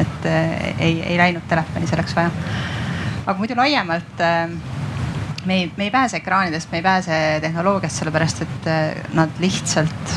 et 0.00 0.24
ei, 0.78 1.02
ei 1.04 1.18
läinud 1.18 1.44
telefoni 1.48 1.86
selleks 1.86 2.16
vaja. 2.16 2.30
aga 3.26 3.38
muidu 3.38 3.56
laiemalt 3.56 4.22
me 5.44 5.54
ei, 5.54 5.72
me 5.76 5.84
ei 5.84 5.90
pääse 5.90 6.16
ekraanidest, 6.16 6.70
me 6.72 6.78
ei 6.78 6.82
pääse 6.82 7.18
tehnoloogiast, 7.44 7.98
sellepärast 8.00 8.42
et 8.42 8.70
nad 9.12 9.42
lihtsalt 9.42 10.16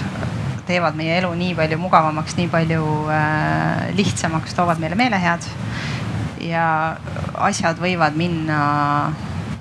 teevad 0.66 0.96
meie 0.98 1.18
elu 1.20 1.30
nii 1.38 1.54
palju 1.58 1.78
mugavamaks, 1.78 2.36
nii 2.40 2.48
palju 2.52 2.86
äh, 3.14 3.86
lihtsamaks, 3.98 4.56
toovad 4.58 4.82
meile 4.82 4.98
meelehead 4.98 5.46
ja 6.46 6.66
asjad 7.48 7.80
võivad 7.82 8.18
minna 8.18 8.60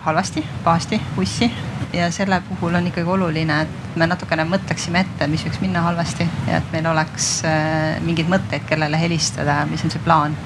halvasti, 0.04 0.44
pahasti, 0.64 1.00
ussi 1.16 1.48
ja 1.92 2.10
selle 2.12 2.42
puhul 2.48 2.74
on 2.74 2.86
ikkagi 2.86 3.08
oluline, 3.08 3.60
et 3.64 3.96
me 3.96 4.06
natukene 4.06 4.44
mõtleksime 4.48 5.00
ette, 5.04 5.28
mis 5.30 5.44
võiks 5.46 5.60
minna 5.62 5.84
halvasti 5.86 6.26
ja 6.48 6.58
et 6.58 6.72
meil 6.74 6.86
oleks 6.90 7.28
äh, 7.48 7.96
mingeid 8.04 8.28
mõtteid, 8.30 8.66
kellele 8.68 9.00
helistada, 9.00 9.62
mis 9.70 9.84
on 9.86 9.94
see 9.94 10.02
plaan, 10.04 10.36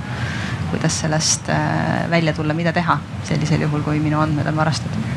kuidas 0.70 1.00
sellest 1.02 1.50
äh, 1.50 2.06
välja 2.10 2.34
tulla, 2.36 2.54
mida 2.54 2.72
teha 2.76 2.98
sellisel 3.28 3.64
juhul, 3.66 3.82
kui 3.86 4.00
minu 4.04 4.20
andmed 4.22 4.46
on 4.46 4.60
varastatud. 4.62 5.14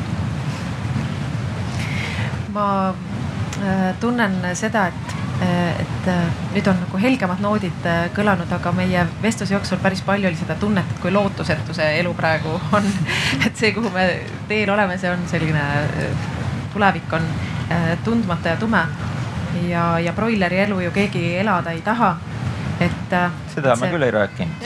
ma 2.52 2.66
äh, 2.90 3.92
tunnen 4.00 4.40
seda, 4.58 4.88
et 4.88 5.11
et 5.42 6.08
äh, 6.08 6.24
nüüd 6.54 6.66
on 6.70 6.80
nagu 6.84 6.98
helgemad 7.00 7.40
noodid 7.42 7.86
äh, 7.88 8.04
kõlanud, 8.16 8.50
aga 8.52 8.72
meie 8.76 9.04
vestluse 9.22 9.54
jooksul 9.54 9.80
päris 9.82 10.02
palju 10.06 10.28
oli 10.28 10.38
seda 10.38 10.56
tunnet, 10.60 10.90
et 10.90 11.00
kui 11.02 11.12
lootusetu 11.14 11.74
see 11.76 11.88
elu 12.00 12.12
praegu 12.18 12.54
on. 12.76 12.86
et 13.46 13.56
see, 13.56 13.72
kuhu 13.76 13.90
me 13.94 14.06
teel 14.50 14.70
oleme, 14.74 14.98
see 14.98 15.10
on 15.10 15.24
selline, 15.30 15.64
tulevik 16.72 17.12
on 17.18 17.26
tundmata 18.04 18.52
ja 18.52 18.56
tume. 18.60 18.82
ja, 19.68 19.98
ja 19.98 20.12
broileri 20.12 20.58
elu 20.66 20.80
ju 20.80 20.90
keegi 20.90 21.36
elada 21.36 21.70
ei 21.70 21.80
taha 21.84 22.16
et. 22.80 23.14
seda 23.54 23.74
see... 23.76 23.80
ma 23.80 23.90
küll 23.92 24.06
ei 24.06 24.12
rääkinud 24.14 24.64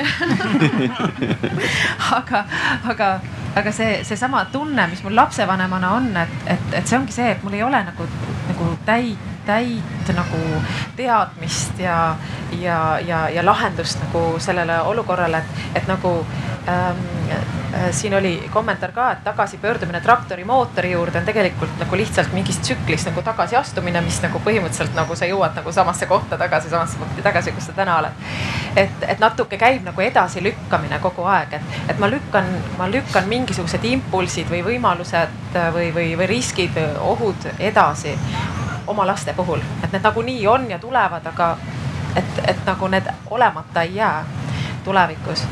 aga, 2.18 2.42
aga, 2.92 3.08
aga 3.58 3.72
see, 3.74 4.04
seesama 4.06 4.44
tunne, 4.52 4.86
mis 4.90 5.02
mul 5.04 5.16
lapsevanemana 5.18 5.90
on, 5.98 6.10
et, 6.22 6.36
et, 6.54 6.68
et 6.80 6.86
see 6.86 6.98
ongi 6.98 7.14
see, 7.14 7.30
et 7.34 7.42
mul 7.46 7.58
ei 7.58 7.64
ole 7.66 7.82
nagu, 7.90 8.08
nagu 8.50 8.70
täit 8.86 9.35
täit 9.46 10.10
nagu 10.14 10.40
teadmist 10.96 11.78
ja, 11.78 12.16
ja, 12.60 12.98
ja, 13.06 13.28
ja 13.28 13.44
lahendust 13.46 14.00
nagu 14.06 14.40
sellele 14.42 14.80
olukorrale, 14.90 15.38
et, 15.38 15.62
et 15.80 15.88
nagu 15.90 16.12
ähm, 16.68 17.04
äh, 17.30 17.90
siin 17.90 18.14
oli 18.14 18.48
kommentaar 18.52 18.92
ka, 18.92 19.10
et 19.12 19.24
tagasipöördumine 19.24 20.00
traktori 20.00 20.44
mootori 20.44 20.92
juurde 20.92 21.18
on 21.18 21.28
tegelikult 21.28 21.78
nagu 21.78 21.96
lihtsalt 21.96 22.32
mingist 22.34 22.62
tsüklist 22.62 23.10
nagu 23.10 23.22
tagasiastumine, 23.22 24.00
mis 24.00 24.18
nagu 24.24 24.42
põhimõtteliselt 24.44 24.98
nagu 24.98 25.16
sa 25.16 25.30
jõuad 25.30 25.54
nagu 25.58 25.72
samasse 25.72 26.10
kohta 26.10 26.38
tagasi, 26.38 26.70
samasse 26.72 26.98
punkti 26.98 27.22
tagasi, 27.22 27.54
kus 27.54 27.70
sa 27.70 27.76
täna 27.76 27.98
oled. 28.02 28.26
et, 28.76 29.06
et 29.08 29.22
natuke 29.22 29.58
käib 29.58 29.86
nagu 29.86 30.00
edasilükkamine 30.00 30.98
kogu 31.02 31.24
aeg, 31.30 31.58
et, 31.60 31.80
et 31.88 32.02
ma 32.02 32.10
lükkan, 32.10 32.50
ma 32.78 32.90
lükkan 32.90 33.28
mingisugused 33.30 33.84
impulsid 33.84 34.50
või 34.50 34.62
võimalused 34.72 35.58
või, 35.74 35.90
või, 35.94 36.12
või 36.18 36.30
riskid, 36.34 36.78
ohud 37.00 37.50
edasi 37.58 38.16
oma 38.86 39.06
laste 39.06 39.34
puhul, 39.34 39.60
et 39.84 39.92
need 39.92 40.02
nagunii 40.02 40.46
on 40.46 40.70
ja 40.70 40.78
tulevad, 40.78 41.26
aga 41.26 41.56
et, 42.16 42.42
et 42.48 42.66
nagu 42.66 42.88
need 42.88 43.08
olemata 43.30 43.82
ei 43.82 43.94
jää 43.94 44.24
tulevikus. 44.84 45.46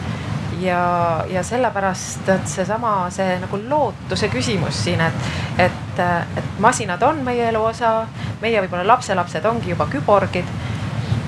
ja, 0.60 1.24
ja 1.28 1.42
sellepärast, 1.42 2.28
et 2.28 2.46
seesama, 2.48 3.10
see 3.10 3.38
nagu 3.42 3.58
lootuse 3.68 4.28
küsimus 4.28 4.84
siin, 4.84 5.00
et, 5.00 5.14
et, 5.58 5.98
et 6.36 6.60
masinad 6.62 7.02
on 7.02 7.24
meie 7.26 7.48
elu 7.48 7.64
osa, 7.64 8.06
meie 8.40 8.62
võib-olla 8.62 8.86
lapselapsed 8.86 9.44
ongi 9.50 9.74
juba 9.74 9.88
küborgid, 9.90 10.54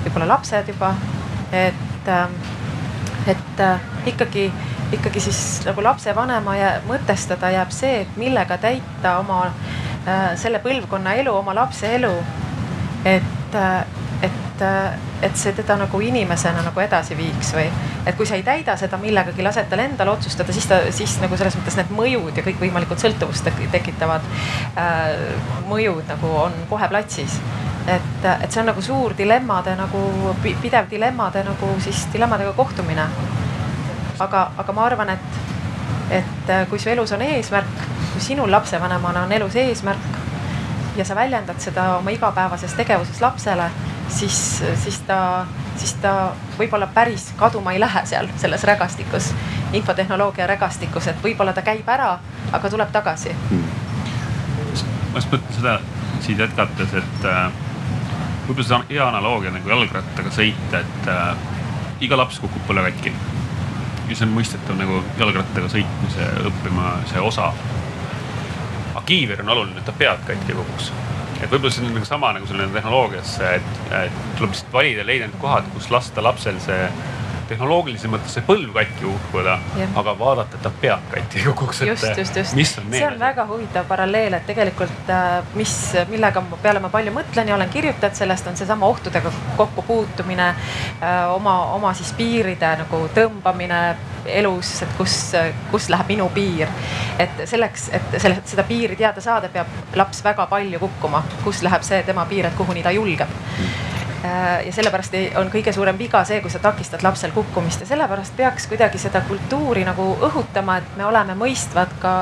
võib-olla 0.05 0.29
lapsed 0.37 0.71
juba, 0.71 0.95
et, 1.53 2.13
et 3.27 3.67
ikkagi 4.07 4.47
ikkagi 4.93 5.21
siis 5.21 5.41
nagu 5.67 5.83
lapsevanema 5.83 6.55
mõtestada 6.87 7.51
jääb 7.51 7.73
see, 7.75 8.05
et 8.05 8.19
millega 8.21 8.59
täita 8.63 9.19
oma 9.19 9.49
selle 10.39 10.61
põlvkonna 10.63 11.17
elu, 11.21 11.33
oma 11.35 11.55
lapse 11.55 11.89
elu. 11.97 12.13
et, 13.05 13.55
äh, 13.55 13.85
et, 14.23 14.63
äh, 14.63 14.99
et 15.23 15.37
see 15.37 15.53
teda 15.53 15.77
nagu 15.77 16.01
inimesena 16.01 16.63
nagu 16.65 16.81
edasi 16.81 17.17
viiks 17.17 17.53
või, 17.55 17.67
et 18.07 18.17
kui 18.17 18.27
sa 18.27 18.35
ei 18.35 18.43
täida 18.43 18.77
seda 18.77 18.99
millegagi, 18.99 19.43
lased 19.43 19.69
tal 19.71 19.83
endal 19.85 20.09
otsustada, 20.15 20.53
siis 20.53 20.67
ta, 20.67 20.81
siis 20.91 21.19
nagu 21.23 21.37
selles 21.37 21.55
mõttes 21.59 21.77
need 21.79 21.93
mõjud 21.95 22.37
ja 22.37 22.45
kõikvõimalikud 22.47 22.99
sõltuvust 23.03 23.47
tekitavad 23.73 24.27
äh, 24.79 25.15
mõjud 25.69 26.03
nagu 26.09 26.33
on 26.47 26.59
kohe 26.71 26.89
platsis 26.89 27.39
et, 27.87 28.25
et 28.43 28.51
see 28.51 28.61
on 28.61 28.71
nagu 28.73 28.83
suur 28.83 29.15
dilemmade 29.19 29.77
nagu 29.79 30.35
pidev 30.43 30.91
dilemmade 30.91 31.45
nagu 31.47 31.75
siis 31.81 32.07
dilemmadega 32.13 32.53
kohtumine. 32.53 33.07
aga, 34.19 34.51
aga 34.59 34.73
ma 34.73 34.85
arvan, 34.87 35.11
et, 35.13 35.41
et 36.11 36.53
kui 36.71 36.79
su 36.79 36.89
elus 36.89 37.13
on 37.13 37.23
eesmärk 37.23 37.96
kui 38.17 38.25
sinul 38.25 38.51
lapsevanemana 38.51 39.23
on 39.23 39.33
elus 39.33 39.57
eesmärk 39.61 40.15
ja 40.97 41.05
sa 41.05 41.15
väljendad 41.15 41.59
seda 41.61 41.99
oma 41.99 42.11
igapäevases 42.11 42.73
tegevuses 42.73 43.21
lapsele, 43.21 43.67
siis, 44.09 44.63
siis 44.85 45.03
ta, 45.05 45.19
siis 45.77 45.93
ta 46.01 46.33
võib-olla 46.57 46.89
päris 46.95 47.27
kaduma 47.37 47.75
ei 47.77 47.81
lähe 47.81 48.07
seal 48.09 48.31
selles 48.41 48.65
rägastikus, 48.65 49.29
infotehnoloogia 49.77 50.47
rägastikus, 50.49 51.11
et 51.13 51.21
võib-olla 51.21 51.53
ta 51.53 51.61
käib 51.67 51.89
ära, 51.93 52.15
aga 52.57 52.73
tuleb 52.73 52.97
tagasi. 52.97 53.37
Hmm.. 53.51 53.69
ma 55.13 55.21
just 55.21 55.37
mõtlen 55.37 55.61
seda 55.61 55.79
siit 56.25 56.41
jätkates, 56.41 56.97
et 56.97 57.29
äh, 57.29 57.51
võib-olla 58.49 58.71
see 58.71 58.79
on 58.81 58.91
hea 58.95 59.09
analoogia 59.13 59.53
nagu 59.53 59.77
jalgrattaga 59.77 60.33
sõita, 60.41 60.81
et 60.81 61.11
äh, 61.13 61.49
iga 62.01 62.17
laps 62.17 62.41
kukub 62.41 62.65
põle 62.65 62.89
katki. 62.89 63.13
Ja 64.09 64.17
see 64.17 64.25
on 64.25 64.39
mõistetav 64.39 64.81
nagu 64.81 65.03
jalgrattaga 65.21 65.69
sõitmise, 65.69 66.37
õppima 66.49 67.03
see 67.13 67.21
osa 67.21 67.53
kiiver 69.07 69.43
on 69.43 69.53
oluline, 69.55 69.79
et 69.81 69.89
ta 69.89 69.95
pead 69.97 70.25
katki 70.27 70.57
kukuks. 70.57 70.93
et 71.37 71.51
võib-olla 71.51 71.73
see 71.73 71.85
on 71.85 71.93
nagu 71.95 72.09
sama 72.09 72.33
nagu 72.33 72.47
selline 72.49 72.73
tehnoloogiasse, 72.73 73.51
et, 73.59 73.81
et 74.03 74.21
tuleb 74.39 74.55
lihtsalt 74.55 74.73
valida, 74.73 75.05
leida 75.07 75.29
need 75.29 75.41
kohad, 75.41 75.69
kus 75.75 75.91
lasta 75.93 76.25
lapsel 76.25 76.61
see 76.65 76.89
tehnoloogilises 77.49 78.11
mõttes 78.11 78.35
see 78.37 78.45
põlv 78.47 78.73
katki 78.75 79.05
kukkuda, 79.05 79.57
aga 80.01 80.15
vaadata, 80.19 80.59
et 80.59 80.65
ta 80.67 80.73
peab 80.83 81.05
katki 81.13 81.45
kukuks. 81.47 81.83
just, 81.87 82.07
just, 82.19 82.37
just. 82.37 82.57
see 82.91 83.07
on 83.07 83.19
väga 83.21 83.47
huvitav 83.51 83.87
paralleel, 83.89 84.39
et 84.39 84.47
tegelikult 84.49 85.13
äh, 85.13 85.39
mis, 85.59 85.75
millega 86.11 86.43
peale 86.63 86.83
ma 86.83 86.91
palju 86.93 87.15
mõtlen 87.15 87.51
ja 87.51 87.57
olen 87.57 87.73
kirjutanud 87.73 88.19
sellest, 88.19 88.51
on 88.51 88.59
seesama 88.59 88.91
ohtudega 88.91 89.33
kokkupuutumine, 89.57 90.49
äh, 90.51 91.17
oma, 91.35 91.57
oma 91.77 91.95
siis 91.95 92.13
piiride 92.19 92.75
nagu 92.83 93.03
tõmbamine 93.17 93.81
elus, 94.27 94.81
et 94.83 94.95
kus, 94.99 95.17
kus 95.71 95.91
läheb 95.93 96.15
minu 96.17 96.29
piir. 96.35 96.71
et 97.19 97.47
selleks, 97.49 97.89
et 97.97 98.21
selle, 98.21 98.41
seda 98.45 98.67
piiri 98.67 98.97
teada 98.97 99.23
saada, 99.25 99.49
peab 99.53 99.97
laps 99.97 100.25
väga 100.25 100.47
palju 100.51 100.83
kukkuma, 100.83 101.23
kus 101.45 101.63
läheb 101.67 101.87
see 101.87 102.03
tema 102.07 102.27
piir, 102.27 102.51
et 102.51 102.59
kuhuni 102.59 102.83
ta 102.83 102.93
julgeb 102.95 103.31
äh, 103.31 103.96
ja 104.27 104.73
sellepärast 104.75 105.15
on 105.41 105.51
kõige 105.53 105.73
suurem 105.75 105.99
viga 105.99 106.23
see, 106.29 106.41
kui 106.45 106.53
sa 106.53 106.61
takistad 106.63 107.05
lapsel 107.07 107.35
kukkumist 107.35 107.85
ja 107.85 107.91
sellepärast 107.91 108.37
peaks 108.37 108.69
kuidagi 108.71 108.99
seda 109.03 109.23
kultuuri 109.29 109.85
nagu 109.89 110.09
õhutama, 110.29 110.79
et 110.83 110.97
me 110.99 111.07
oleme 111.09 111.37
mõistvad 111.39 111.93
ka 112.03 112.17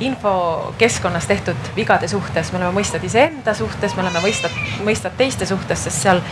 infokeskkonnas 0.00 1.28
tehtud 1.30 1.72
vigade 1.76 2.08
suhtes, 2.08 2.52
me 2.52 2.60
oleme 2.62 2.80
mõistvad 2.80 3.04
iseenda 3.06 3.54
suhtes, 3.54 3.96
me 3.96 4.04
oleme 4.06 4.24
mõistvad, 4.24 4.56
mõistvad 4.86 5.18
teiste 5.20 5.48
suhtes, 5.48 5.84
sest 5.88 6.06
seal 6.06 6.24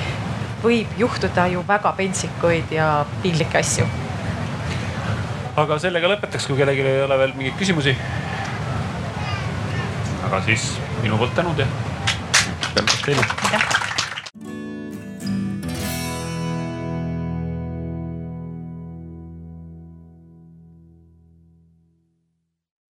võib 0.65 0.99
juhtuda 0.99 1.47
ju 1.53 1.65
väga 1.69 1.93
pentsikuid 1.99 2.73
ja 2.73 3.05
piinlikke 3.23 3.61
asju 3.61 3.89
aga 5.61 5.79
sellega 5.79 6.11
lõpetaks, 6.11 6.49
kui 6.51 6.59
kellelgi 6.59 6.87
ei 6.89 7.03
ole 7.05 7.19
veel 7.21 7.35
mingeid 7.39 7.59
küsimusi. 7.61 7.95
aga 10.25 10.41
siis 10.47 10.71
minu 11.03 11.19
poolt 11.21 11.35
tänud 11.37 11.59
ja. 11.59 11.67
teile. 13.05 13.94